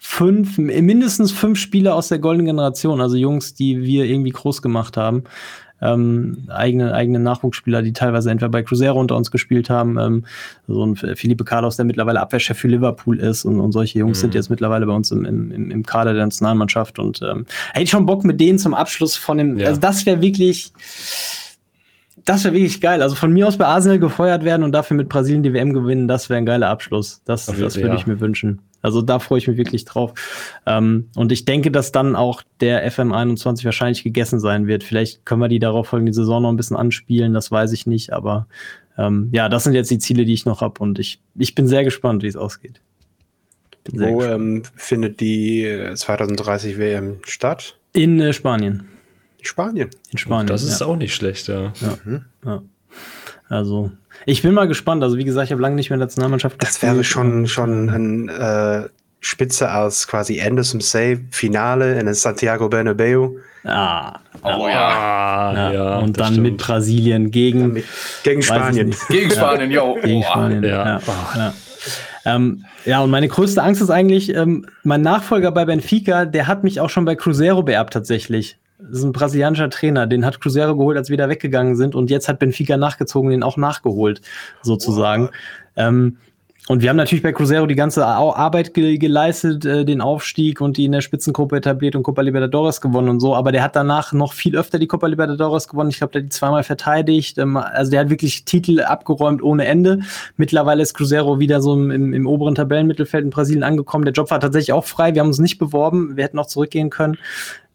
fünf, 0.08 0.56
mindestens 0.56 1.32
fünf 1.32 1.58
Spieler 1.58 1.96
aus 1.96 2.08
der 2.08 2.20
goldenen 2.20 2.46
Generation, 2.46 3.00
also 3.00 3.16
Jungs, 3.16 3.54
die 3.54 3.82
wir 3.82 4.04
irgendwie 4.04 4.30
groß 4.30 4.62
gemacht 4.62 4.96
haben. 4.96 5.24
Ähm, 5.82 6.44
eigene, 6.48 6.94
eigene 6.94 7.18
Nachwuchsspieler, 7.18 7.82
die 7.82 7.92
teilweise 7.92 8.30
entweder 8.30 8.48
bei 8.48 8.62
Cruzeiro 8.62 8.98
unter 8.98 9.14
uns 9.14 9.30
gespielt 9.30 9.68
haben, 9.68 9.98
ähm, 9.98 10.24
so 10.68 10.86
ein 10.86 10.96
Felipe 10.96 11.44
Carlos, 11.44 11.76
der 11.76 11.84
mittlerweile 11.84 12.20
Abwehrchef 12.20 12.56
für 12.56 12.68
Liverpool 12.68 13.18
ist 13.18 13.44
und, 13.44 13.60
und 13.60 13.72
solche 13.72 13.98
Jungs 13.98 14.18
mhm. 14.18 14.20
sind 14.22 14.34
jetzt 14.34 14.48
mittlerweile 14.48 14.86
bei 14.86 14.94
uns 14.94 15.10
im, 15.10 15.26
im, 15.26 15.70
im 15.70 15.84
Kader 15.84 16.14
der 16.14 16.24
Nationalmannschaft 16.24 16.98
und 16.98 17.20
ähm, 17.20 17.44
hätte 17.72 17.84
ich 17.84 17.90
schon 17.90 18.06
Bock 18.06 18.24
mit 18.24 18.40
denen 18.40 18.58
zum 18.58 18.72
Abschluss 18.72 19.16
von 19.16 19.36
dem, 19.36 19.58
ja. 19.58 19.68
also 19.68 19.80
das 19.80 20.06
wäre 20.06 20.22
wirklich, 20.22 20.72
das 22.24 22.44
wäre 22.44 22.54
wirklich 22.54 22.80
geil. 22.80 23.02
Also 23.02 23.14
von 23.14 23.32
mir 23.32 23.46
aus 23.46 23.58
bei 23.58 23.66
Arsenal 23.66 23.98
gefeuert 23.98 24.44
werden 24.44 24.62
und 24.62 24.72
dafür 24.72 24.96
mit 24.96 25.10
Brasilien 25.10 25.42
die 25.42 25.52
WM 25.52 25.74
gewinnen, 25.74 26.08
das 26.08 26.30
wäre 26.30 26.38
ein 26.38 26.46
geiler 26.46 26.70
Abschluss. 26.70 27.20
Das, 27.26 27.46
das 27.46 27.76
würde 27.76 27.88
ja. 27.88 27.94
ich 27.94 28.06
mir 28.06 28.18
wünschen. 28.20 28.60
Also 28.86 29.02
da 29.02 29.18
freue 29.18 29.38
ich 29.38 29.48
mich 29.48 29.56
wirklich 29.56 29.84
drauf. 29.84 30.14
Ähm, 30.64 31.08
und 31.16 31.32
ich 31.32 31.44
denke, 31.44 31.72
dass 31.72 31.90
dann 31.90 32.14
auch 32.14 32.42
der 32.60 32.88
FM21 32.88 33.64
wahrscheinlich 33.64 34.04
gegessen 34.04 34.38
sein 34.38 34.68
wird. 34.68 34.84
Vielleicht 34.84 35.26
können 35.26 35.40
wir 35.40 35.48
die 35.48 35.58
darauf 35.58 35.88
folgende 35.88 36.12
Saison 36.12 36.42
noch 36.42 36.50
ein 36.50 36.56
bisschen 36.56 36.76
anspielen, 36.76 37.34
das 37.34 37.50
weiß 37.50 37.72
ich 37.72 37.86
nicht. 37.86 38.12
Aber 38.12 38.46
ähm, 38.96 39.28
ja, 39.32 39.48
das 39.48 39.64
sind 39.64 39.74
jetzt 39.74 39.90
die 39.90 39.98
Ziele, 39.98 40.24
die 40.24 40.34
ich 40.34 40.46
noch 40.46 40.60
habe. 40.60 40.80
Und 40.80 41.00
ich, 41.00 41.20
ich 41.34 41.56
bin 41.56 41.66
sehr 41.66 41.82
gespannt, 41.82 42.22
wie 42.22 42.28
es 42.28 42.36
ausgeht. 42.36 42.80
Wo 43.92 44.22
ähm, 44.22 44.62
findet 44.76 45.20
die 45.20 45.90
2030 45.94 46.78
WM 46.78 47.18
statt? 47.24 47.76
In 47.92 48.20
äh, 48.20 48.32
Spanien. 48.32 48.86
Spanien. 49.42 49.90
In 50.10 50.18
Spanien. 50.18 50.46
Das 50.46 50.62
ist 50.62 50.80
ja. 50.80 50.86
auch 50.86 50.96
nicht 50.96 51.14
schlecht, 51.14 51.48
ja. 51.48 51.72
ja. 51.80 51.98
Mhm. 52.04 52.24
ja. 52.44 52.62
Also, 53.48 53.90
ich 54.24 54.42
bin 54.42 54.54
mal 54.54 54.68
gespannt. 54.68 55.02
Also, 55.02 55.16
wie 55.18 55.24
gesagt, 55.24 55.46
ich 55.46 55.52
habe 55.52 55.62
lange 55.62 55.76
nicht 55.76 55.90
mehr 55.90 55.96
in 55.96 56.00
der 56.00 56.06
Nationalmannschaft 56.06 56.62
Das 56.62 56.80
wäre 56.82 57.04
schon, 57.04 57.46
schon 57.46 57.88
ein 57.90 58.28
äh, 58.28 58.88
Spitze 59.20 59.68
als 59.70 60.06
quasi 60.08 60.40
Anderson 60.40 60.80
Save 60.80 61.20
Finale 61.30 61.98
in 61.98 62.12
Santiago 62.14 62.68
Bernabeu. 62.68 63.30
Ah, 63.64 64.20
Oh 64.42 64.68
ja. 64.68 64.88
Ah, 64.88 65.52
ja. 65.54 65.72
ja, 65.72 65.98
und 65.98 66.18
dann 66.20 66.40
mit 66.40 66.58
Brasilien 66.58 67.30
gegen, 67.30 67.72
Mit, 67.72 67.84
gegen 68.22 68.42
Spanien. 68.42 68.94
Gegen 69.08 69.30
Spanien, 69.30 69.70
yo. 69.70 69.96
gegen. 70.02 70.22
Spanien. 70.22 70.62
ja. 70.62 71.00
Ja. 71.00 71.00
Ja. 71.36 71.54
Ähm, 72.24 72.64
ja, 72.84 73.00
und 73.00 73.10
meine 73.10 73.28
größte 73.28 73.62
Angst 73.62 73.82
ist 73.82 73.90
eigentlich, 73.90 74.34
ähm, 74.34 74.66
mein 74.82 75.02
Nachfolger 75.02 75.52
bei 75.52 75.64
Benfica, 75.64 76.24
der 76.24 76.46
hat 76.46 76.64
mich 76.64 76.80
auch 76.80 76.90
schon 76.90 77.04
bei 77.04 77.14
Cruzeiro 77.14 77.62
beerbt 77.62 77.92
tatsächlich. 77.92 78.58
Das 78.78 78.98
ist 78.98 79.04
ein 79.04 79.12
brasilianischer 79.12 79.70
Trainer, 79.70 80.06
den 80.06 80.24
hat 80.24 80.40
Cruzeiro 80.40 80.76
geholt, 80.76 80.98
als 80.98 81.08
wir 81.08 81.16
da 81.16 81.28
weggegangen 81.28 81.76
sind. 81.76 81.94
Und 81.94 82.10
jetzt 82.10 82.28
hat 82.28 82.38
Benfica 82.38 82.76
nachgezogen, 82.76 83.30
den 83.30 83.42
auch 83.42 83.56
nachgeholt, 83.56 84.20
sozusagen. 84.62 85.30
Ähm, 85.76 86.18
und 86.68 86.82
wir 86.82 86.88
haben 86.88 86.96
natürlich 86.96 87.22
bei 87.22 87.32
Cruzeiro 87.32 87.66
die 87.66 87.76
ganze 87.76 88.04
Arbeit 88.04 88.74
ge 88.74 88.98
geleistet, 88.98 89.64
äh, 89.64 89.84
den 89.84 90.00
Aufstieg 90.00 90.60
und 90.60 90.76
die 90.76 90.86
in 90.86 90.92
der 90.92 91.00
Spitzengruppe 91.00 91.58
etabliert 91.58 91.94
und 91.94 92.02
Copa 92.02 92.22
Libertadores 92.22 92.80
gewonnen 92.80 93.08
und 93.08 93.20
so. 93.20 93.36
Aber 93.36 93.52
der 93.52 93.62
hat 93.62 93.76
danach 93.76 94.12
noch 94.12 94.32
viel 94.32 94.56
öfter 94.56 94.80
die 94.80 94.88
Copa 94.88 95.06
Libertadores 95.06 95.68
gewonnen. 95.68 95.90
Ich 95.90 95.98
glaube, 95.98 96.12
der 96.12 96.22
hat 96.22 96.26
die 96.26 96.30
zweimal 96.30 96.64
verteidigt. 96.64 97.38
Ähm, 97.38 97.56
also 97.56 97.92
der 97.92 98.00
hat 98.00 98.10
wirklich 98.10 98.44
Titel 98.44 98.80
abgeräumt 98.80 99.44
ohne 99.44 99.64
Ende. 99.64 100.00
Mittlerweile 100.36 100.82
ist 100.82 100.94
Cruzeiro 100.94 101.38
wieder 101.38 101.60
so 101.60 101.72
im, 101.72 101.92
im, 101.92 102.12
im 102.12 102.26
oberen 102.26 102.56
Tabellenmittelfeld 102.56 103.22
in 103.22 103.30
Brasilien 103.30 103.62
angekommen. 103.62 104.04
Der 104.04 104.14
Job 104.14 104.32
war 104.32 104.40
tatsächlich 104.40 104.72
auch 104.72 104.84
frei. 104.84 105.14
Wir 105.14 105.20
haben 105.20 105.28
uns 105.28 105.38
nicht 105.38 105.58
beworben. 105.58 106.16
Wir 106.16 106.24
hätten 106.24 106.38
auch 106.40 106.46
zurückgehen 106.46 106.90
können. 106.90 107.16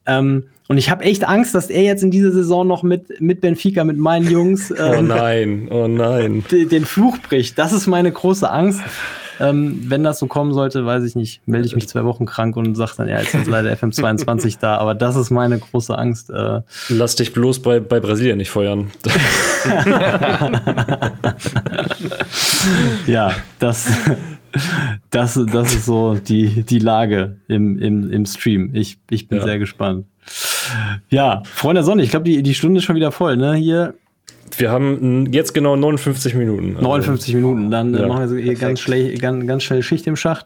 Ähm, 0.05 0.43
und 0.67 0.77
ich 0.77 0.89
habe 0.89 1.03
echt 1.03 1.27
Angst, 1.27 1.53
dass 1.53 1.69
er 1.69 1.83
jetzt 1.83 2.01
in 2.01 2.11
dieser 2.11 2.31
Saison 2.31 2.65
noch 2.65 2.81
mit, 2.81 3.19
mit 3.19 3.41
Benfica, 3.41 3.83
mit 3.83 3.97
meinen 3.97 4.29
Jungs, 4.31 4.71
Oh 4.77 4.81
ähm, 4.81 5.07
nein, 5.07 5.67
oh 5.69 5.87
nein. 5.87 6.43
de- 6.51 6.65
den 6.65 6.85
Fluch 6.85 7.17
bricht. 7.19 7.57
Das 7.57 7.73
ist 7.73 7.87
meine 7.87 8.11
große 8.11 8.49
Angst. 8.49 8.79
Ähm, 9.39 9.85
wenn 9.87 10.03
das 10.03 10.19
so 10.19 10.27
kommen 10.27 10.53
sollte, 10.53 10.85
weiß 10.85 11.03
ich 11.03 11.15
nicht, 11.15 11.41
melde 11.47 11.65
ich 11.65 11.73
mich 11.73 11.89
zwei 11.89 12.03
Wochen 12.05 12.27
krank 12.27 12.55
und 12.57 12.75
sage 12.75 12.91
dann, 12.97 13.07
ja, 13.09 13.19
jetzt 13.19 13.33
ist 13.33 13.47
leider 13.47 13.73
FM22 13.73 14.57
da. 14.61 14.77
Aber 14.77 14.93
das 14.93 15.15
ist 15.15 15.31
meine 15.31 15.57
große 15.57 15.97
Angst. 15.97 16.29
Äh, 16.29 16.61
Lass 16.89 17.15
dich 17.15 17.33
bloß 17.33 17.59
bei, 17.63 17.79
bei 17.79 17.99
Brasilien 17.99 18.37
nicht 18.37 18.51
feuern. 18.51 18.91
ja, 23.07 23.31
das, 23.59 23.87
das, 25.09 25.39
das 25.51 25.73
ist 25.73 25.85
so 25.85 26.15
die, 26.15 26.63
die 26.63 26.79
Lage 26.79 27.37
im, 27.47 27.79
im, 27.79 28.11
im 28.11 28.25
Stream. 28.25 28.71
Ich, 28.73 28.97
ich 29.09 29.27
bin 29.27 29.39
Ja. 29.39 29.45
sehr 29.45 29.59
gespannt. 29.59 30.05
Ja, 31.09 31.41
Freunde 31.45 31.79
der 31.79 31.83
Sonne, 31.85 32.03
ich 32.03 32.09
glaube, 32.11 32.25
die, 32.25 32.43
die 32.43 32.53
Stunde 32.53 32.77
ist 32.79 32.83
schon 32.85 32.95
wieder 32.95 33.11
voll, 33.11 33.35
ne? 33.37 33.55
Hier 33.55 33.95
Wir 34.57 34.71
haben 34.71 35.31
jetzt 35.31 35.53
genau 35.53 35.75
59 35.75 36.35
Minuten. 36.35 36.75
Also, 36.77 36.81
59 36.87 37.33
Minuten, 37.35 37.71
dann 37.71 37.93
äh, 37.95 38.01
Ja. 38.01 38.07
machen 38.07 38.21
wir 38.21 38.27
so 38.29 38.35
hier 38.35 38.55
ganz, 38.55 38.79
schnell, 38.79 39.17
ganz, 39.17 39.47
ganz 39.47 39.63
schnell 39.63 39.81
Schicht 39.83 40.05
im 40.07 40.15
Schacht. 40.15 40.45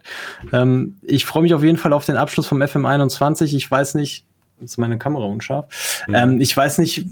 Ähm, 0.54 0.96
ich 1.04 1.26
freue 1.26 1.44
mich 1.44 1.54
auf 1.54 1.64
jeden 1.64 1.78
Fall 1.78 1.94
auf 1.94 2.06
den 2.06 2.16
Abschluss 2.16 2.48
vom 2.48 2.62
FM21. 2.62 3.56
Ich 3.56 3.70
weiß 3.70 3.96
nicht, 3.96 4.26
ist 4.64 4.78
meine 4.78 4.98
Kamera 4.98 5.26
unscharf. 5.26 6.06
Ähm, 6.14 6.40
ich 6.40 6.56
weiß 6.56 6.78
nicht, 6.78 7.06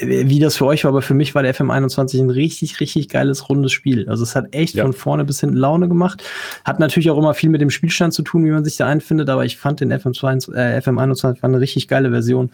wie 0.00 0.38
das 0.38 0.56
für 0.56 0.66
euch 0.66 0.84
war, 0.84 0.90
aber 0.90 1.02
für 1.02 1.14
mich 1.14 1.34
war 1.34 1.42
der 1.42 1.54
FM21 1.54 2.20
ein 2.20 2.30
richtig, 2.30 2.80
richtig 2.80 3.08
geiles, 3.08 3.48
rundes 3.48 3.72
Spiel. 3.72 4.08
Also 4.08 4.22
es 4.22 4.34
hat 4.34 4.54
echt 4.54 4.74
Ja. 4.74 4.84
von 4.84 4.92
vorne 4.92 5.24
bis 5.24 5.40
hinten 5.40 5.56
Laune 5.56 5.88
gemacht. 5.88 6.22
Hat 6.64 6.80
natürlich 6.80 7.10
auch 7.10 7.18
immer 7.18 7.34
viel 7.34 7.50
mit 7.50 7.60
dem 7.60 7.70
Spielstand 7.70 8.14
zu 8.14 8.22
tun, 8.22 8.44
wie 8.44 8.50
man 8.50 8.64
sich 8.64 8.76
da 8.76 8.86
einfindet, 8.86 9.28
aber 9.28 9.44
ich 9.44 9.56
fand 9.56 9.80
den 9.80 9.92
FM22, 9.92 10.54
äh, 10.54 10.78
FM21 10.80 11.42
war 11.42 11.48
eine 11.50 11.60
richtig 11.60 11.88
geile 11.88 12.10
Version. 12.10 12.50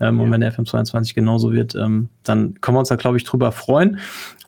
Ähm, 0.00 0.20
Und 0.20 0.30
wenn 0.30 0.40
der 0.40 0.52
FM22 0.52 1.14
genauso 1.14 1.52
wird, 1.52 1.74
ähm, 1.74 2.08
dann 2.24 2.54
können 2.60 2.76
wir 2.76 2.80
uns 2.80 2.88
da, 2.88 2.96
glaube 2.96 3.18
ich, 3.18 3.24
drüber 3.24 3.52
freuen. 3.52 3.98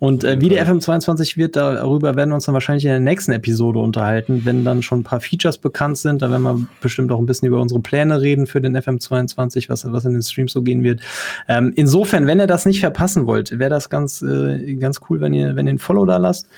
Und 0.01 0.25
äh, 0.25 0.41
wie 0.41 0.49
der 0.49 0.67
FM22 0.67 1.37
wird, 1.37 1.57
darüber 1.57 2.17
werden 2.17 2.31
wir 2.31 2.35
uns 2.35 2.47
dann 2.47 2.55
wahrscheinlich 2.55 2.85
in 2.85 2.91
der 2.91 3.01
nächsten 3.01 3.33
Episode 3.33 3.79
unterhalten, 3.79 4.43
wenn 4.45 4.65
dann 4.65 4.83
schon 4.83 5.01
ein 5.01 5.05
paar 5.05 5.21
Features 5.21 5.59
bekannt 5.59 5.99
sind. 5.99 6.23
Da 6.23 6.31
werden 6.31 6.43
wir 6.43 6.67
bestimmt 6.81 7.13
auch 7.13 7.19
ein 7.19 7.27
bisschen 7.27 7.49
über 7.49 7.61
unsere 7.61 7.81
Pläne 7.81 8.21
reden 8.21 8.47
für 8.47 8.61
den 8.61 8.77
FM22, 8.77 9.69
was, 9.69 9.91
was 9.91 10.05
in 10.05 10.13
den 10.13 10.23
Streams 10.23 10.53
so 10.53 10.63
gehen 10.63 10.83
wird. 10.83 11.01
Ähm, 11.49 11.73
insofern, 11.77 12.27
wenn 12.27 12.41
ihr 12.41 12.47
das 12.47 12.67
nicht 12.67 12.81
verpassen 12.81 13.27
wollt, 13.27 13.59
wäre 13.59 13.71
das 13.71 13.91
ganz, 13.91 14.23
äh, 14.23 14.75
ganz 14.77 15.01
cool, 15.09 15.21
wenn 15.21 15.35
ihr, 15.35 15.55
wenn 15.55 15.67
ihr 15.67 15.75
ein 15.75 15.79
Follow 15.79 16.07
da 16.07 16.17
lasst. 16.17 16.49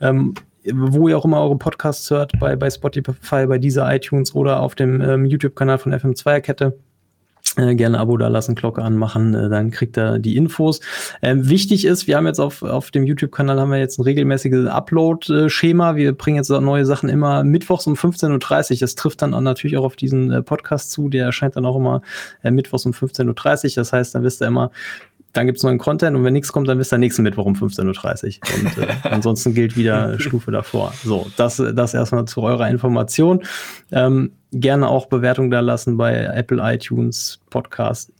Ähm, 0.00 0.34
wo 0.72 1.08
ihr 1.08 1.16
auch 1.16 1.24
immer 1.24 1.40
eure 1.40 1.56
Podcasts 1.56 2.10
hört, 2.10 2.38
bei, 2.38 2.54
bei 2.54 2.68
Spotify, 2.68 3.46
bei 3.46 3.58
dieser 3.58 3.92
iTunes 3.94 4.34
oder 4.34 4.60
auf 4.60 4.74
dem 4.74 5.00
ähm, 5.00 5.24
YouTube-Kanal 5.24 5.78
von 5.78 5.94
FM2er-Kette. 5.94 6.76
Äh, 7.60 7.74
gerne 7.74 7.98
Abo 7.98 8.16
da 8.16 8.28
lassen, 8.28 8.54
Glocke 8.54 8.82
anmachen, 8.82 9.34
äh, 9.34 9.48
dann 9.50 9.70
kriegt 9.70 9.96
er 9.98 10.18
die 10.18 10.36
Infos. 10.36 10.80
Ähm, 11.20 11.48
wichtig 11.48 11.84
ist, 11.84 12.06
wir 12.06 12.16
haben 12.16 12.26
jetzt 12.26 12.38
auf, 12.38 12.62
auf 12.62 12.90
dem 12.90 13.04
YouTube-Kanal 13.04 13.60
haben 13.60 13.70
wir 13.70 13.78
jetzt 13.78 13.98
ein 13.98 14.02
regelmäßiges 14.02 14.66
Upload-Schema. 14.66 15.94
Wir 15.96 16.12
bringen 16.12 16.36
jetzt 16.36 16.48
neue 16.48 16.86
Sachen 16.86 17.10
immer 17.10 17.44
mittwochs 17.44 17.86
um 17.86 17.94
15.30 17.94 18.72
Uhr. 18.72 18.78
Das 18.80 18.94
trifft 18.94 19.20
dann 19.20 19.34
auch 19.34 19.42
natürlich 19.42 19.76
auch 19.76 19.84
auf 19.84 19.96
diesen 19.96 20.30
äh, 20.30 20.42
Podcast 20.42 20.90
zu. 20.90 21.10
Der 21.10 21.26
erscheint 21.26 21.56
dann 21.56 21.66
auch 21.66 21.76
immer 21.76 22.00
mittwochs 22.42 22.86
um 22.86 22.92
15.30 22.92 23.26
Uhr. 23.70 23.74
Das 23.74 23.92
heißt, 23.92 24.14
dann 24.14 24.22
wisst 24.22 24.40
ihr 24.40 24.46
immer, 24.46 24.70
dann 25.32 25.46
gibt's 25.46 25.62
neuen 25.62 25.78
Content 25.78 26.16
und 26.16 26.24
wenn 26.24 26.32
nichts 26.32 26.52
kommt, 26.52 26.68
dann 26.68 26.78
wisst 26.78 26.92
ihr 26.92 26.98
nächsten 26.98 27.22
Mittwoch 27.22 27.46
um 27.46 27.54
15.30 27.54 28.40
Uhr. 28.40 28.58
Und 28.58 28.78
äh, 28.78 28.92
ansonsten 29.10 29.54
gilt 29.54 29.76
wieder 29.76 30.18
Stufe 30.18 30.50
davor. 30.50 30.92
So, 31.04 31.30
das, 31.36 31.56
das 31.56 31.94
erstmal 31.94 32.24
zu 32.24 32.42
eurer 32.42 32.68
Information. 32.68 33.42
Ähm, 33.92 34.32
gerne 34.52 34.88
auch 34.88 35.06
Bewertung 35.06 35.50
da 35.50 35.60
lassen 35.60 35.96
bei 35.96 36.24
Apple, 36.24 36.60
iTunes, 36.62 37.40
Podcast. 37.50 38.12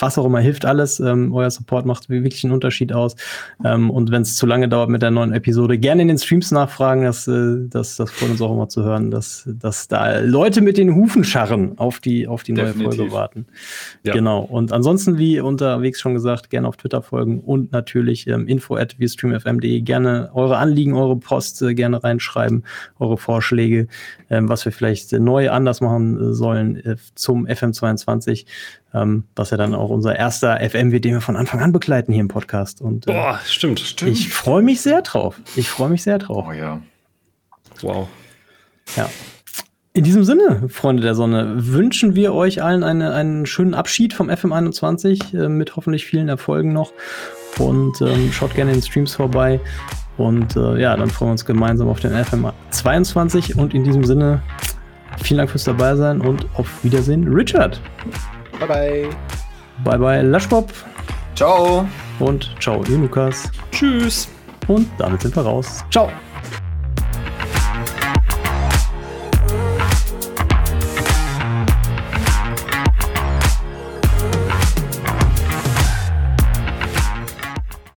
Was 0.00 0.18
auch 0.18 0.24
immer 0.24 0.40
hilft 0.40 0.64
alles. 0.64 1.00
Ähm, 1.00 1.32
euer 1.34 1.50
Support 1.50 1.86
macht 1.86 2.08
wirklich 2.08 2.44
einen 2.44 2.52
Unterschied 2.52 2.92
aus. 2.92 3.16
Ähm, 3.64 3.90
und 3.90 4.10
wenn 4.10 4.22
es 4.22 4.36
zu 4.36 4.46
lange 4.46 4.68
dauert 4.68 4.90
mit 4.90 5.02
der 5.02 5.10
neuen 5.10 5.32
Episode, 5.32 5.78
gerne 5.78 6.02
in 6.02 6.08
den 6.08 6.18
Streams 6.18 6.50
nachfragen. 6.50 7.04
Das, 7.04 7.26
äh, 7.28 7.68
das, 7.68 7.96
das 7.96 8.10
freut 8.10 8.30
uns 8.30 8.42
auch 8.42 8.52
immer 8.52 8.68
zu 8.68 8.82
hören, 8.84 9.10
dass, 9.10 9.48
dass 9.48 9.88
da 9.88 10.18
Leute 10.18 10.60
mit 10.60 10.76
den 10.78 10.94
Hufen 10.94 11.24
scharren 11.24 11.78
auf 11.78 12.00
die, 12.00 12.26
auf 12.26 12.42
die 12.42 12.52
neue 12.52 12.66
Definitiv. 12.66 12.98
Folge 12.98 13.12
warten. 13.12 13.46
Ja. 14.04 14.12
Genau. 14.12 14.40
Und 14.40 14.72
ansonsten, 14.72 15.18
wie 15.18 15.40
unterwegs 15.40 16.00
schon 16.00 16.14
gesagt, 16.14 16.50
gerne 16.50 16.68
auf 16.68 16.76
Twitter 16.76 17.02
folgen 17.02 17.40
und 17.40 17.72
natürlich 17.72 18.26
ähm, 18.26 18.46
info 18.46 18.76
at. 18.76 18.96
Gerne 18.98 20.30
eure 20.34 20.56
Anliegen, 20.58 20.94
eure 20.94 21.16
Post 21.16 21.62
äh, 21.62 21.74
gerne 21.74 22.02
reinschreiben, 22.02 22.64
eure 22.98 23.16
Vorschläge, 23.16 23.88
was 24.40 24.64
wir 24.64 24.72
vielleicht 24.72 25.12
neu 25.12 25.50
anders 25.50 25.80
machen 25.80 26.18
äh, 26.18 26.34
sollen 26.34 26.76
äh, 26.76 26.96
zum 27.14 27.46
FM22, 27.46 28.46
ähm, 28.94 29.24
was 29.36 29.50
ja 29.50 29.56
dann 29.56 29.74
auch 29.74 29.90
unser 29.90 30.16
erster 30.16 30.58
FM 30.60 30.92
wird, 30.92 31.04
den 31.04 31.14
wir 31.14 31.20
von 31.20 31.36
Anfang 31.36 31.60
an 31.60 31.72
begleiten 31.72 32.12
hier 32.12 32.20
im 32.20 32.28
Podcast. 32.28 32.80
Und 32.80 33.06
äh, 33.06 33.12
Boah, 33.12 33.40
stimmt. 33.44 33.80
Stimmt. 33.80 34.12
ich 34.12 34.28
freue 34.32 34.62
mich 34.62 34.80
sehr 34.80 35.02
drauf. 35.02 35.40
Ich 35.56 35.68
freue 35.68 35.90
mich 35.90 36.02
sehr 36.02 36.18
drauf. 36.18 36.46
Oh 36.48 36.52
ja. 36.52 36.80
Wow. 37.80 38.08
Ja. 38.96 39.08
In 39.94 40.04
diesem 40.04 40.24
Sinne, 40.24 40.68
Freunde 40.70 41.02
der 41.02 41.14
Sonne, 41.14 41.52
wünschen 41.66 42.14
wir 42.14 42.32
euch 42.32 42.62
allen 42.62 42.82
eine, 42.82 43.12
einen 43.12 43.44
schönen 43.44 43.74
Abschied 43.74 44.14
vom 44.14 44.30
FM21 44.30 45.38
äh, 45.38 45.48
mit 45.50 45.76
hoffentlich 45.76 46.06
vielen 46.06 46.30
Erfolgen 46.30 46.72
noch. 46.72 46.92
Und 47.58 48.00
ähm, 48.00 48.32
schaut 48.32 48.54
gerne 48.54 48.70
in 48.70 48.78
den 48.78 48.82
Streams 48.82 49.14
vorbei. 49.14 49.60
Und 50.16 50.56
äh, 50.56 50.80
ja, 50.80 50.96
dann 50.96 51.10
freuen 51.10 51.28
wir 51.28 51.32
uns 51.32 51.44
gemeinsam 51.44 51.88
auf 51.88 52.00
den 52.00 52.12
FM22. 52.12 53.56
Und 53.56 53.74
in 53.74 53.84
diesem 53.84 54.04
Sinne, 54.04 54.42
vielen 55.22 55.38
Dank 55.38 55.50
fürs 55.50 55.64
dabei 55.64 55.96
sein 55.96 56.20
und 56.20 56.46
auf 56.54 56.84
Wiedersehen, 56.84 57.26
Richard. 57.32 57.80
Bye 58.58 58.68
bye. 58.68 59.08
Bye 59.84 59.98
bye, 59.98 60.22
Laschbob. 60.22 60.72
Ciao. 61.34 61.86
Und 62.18 62.54
ciao, 62.60 62.84
ihr 62.88 62.98
Lukas. 62.98 63.50
Tschüss. 63.70 64.28
Und 64.68 64.88
damit 64.98 65.22
sind 65.22 65.34
wir 65.34 65.42
raus. 65.42 65.84
Ciao. 65.90 66.10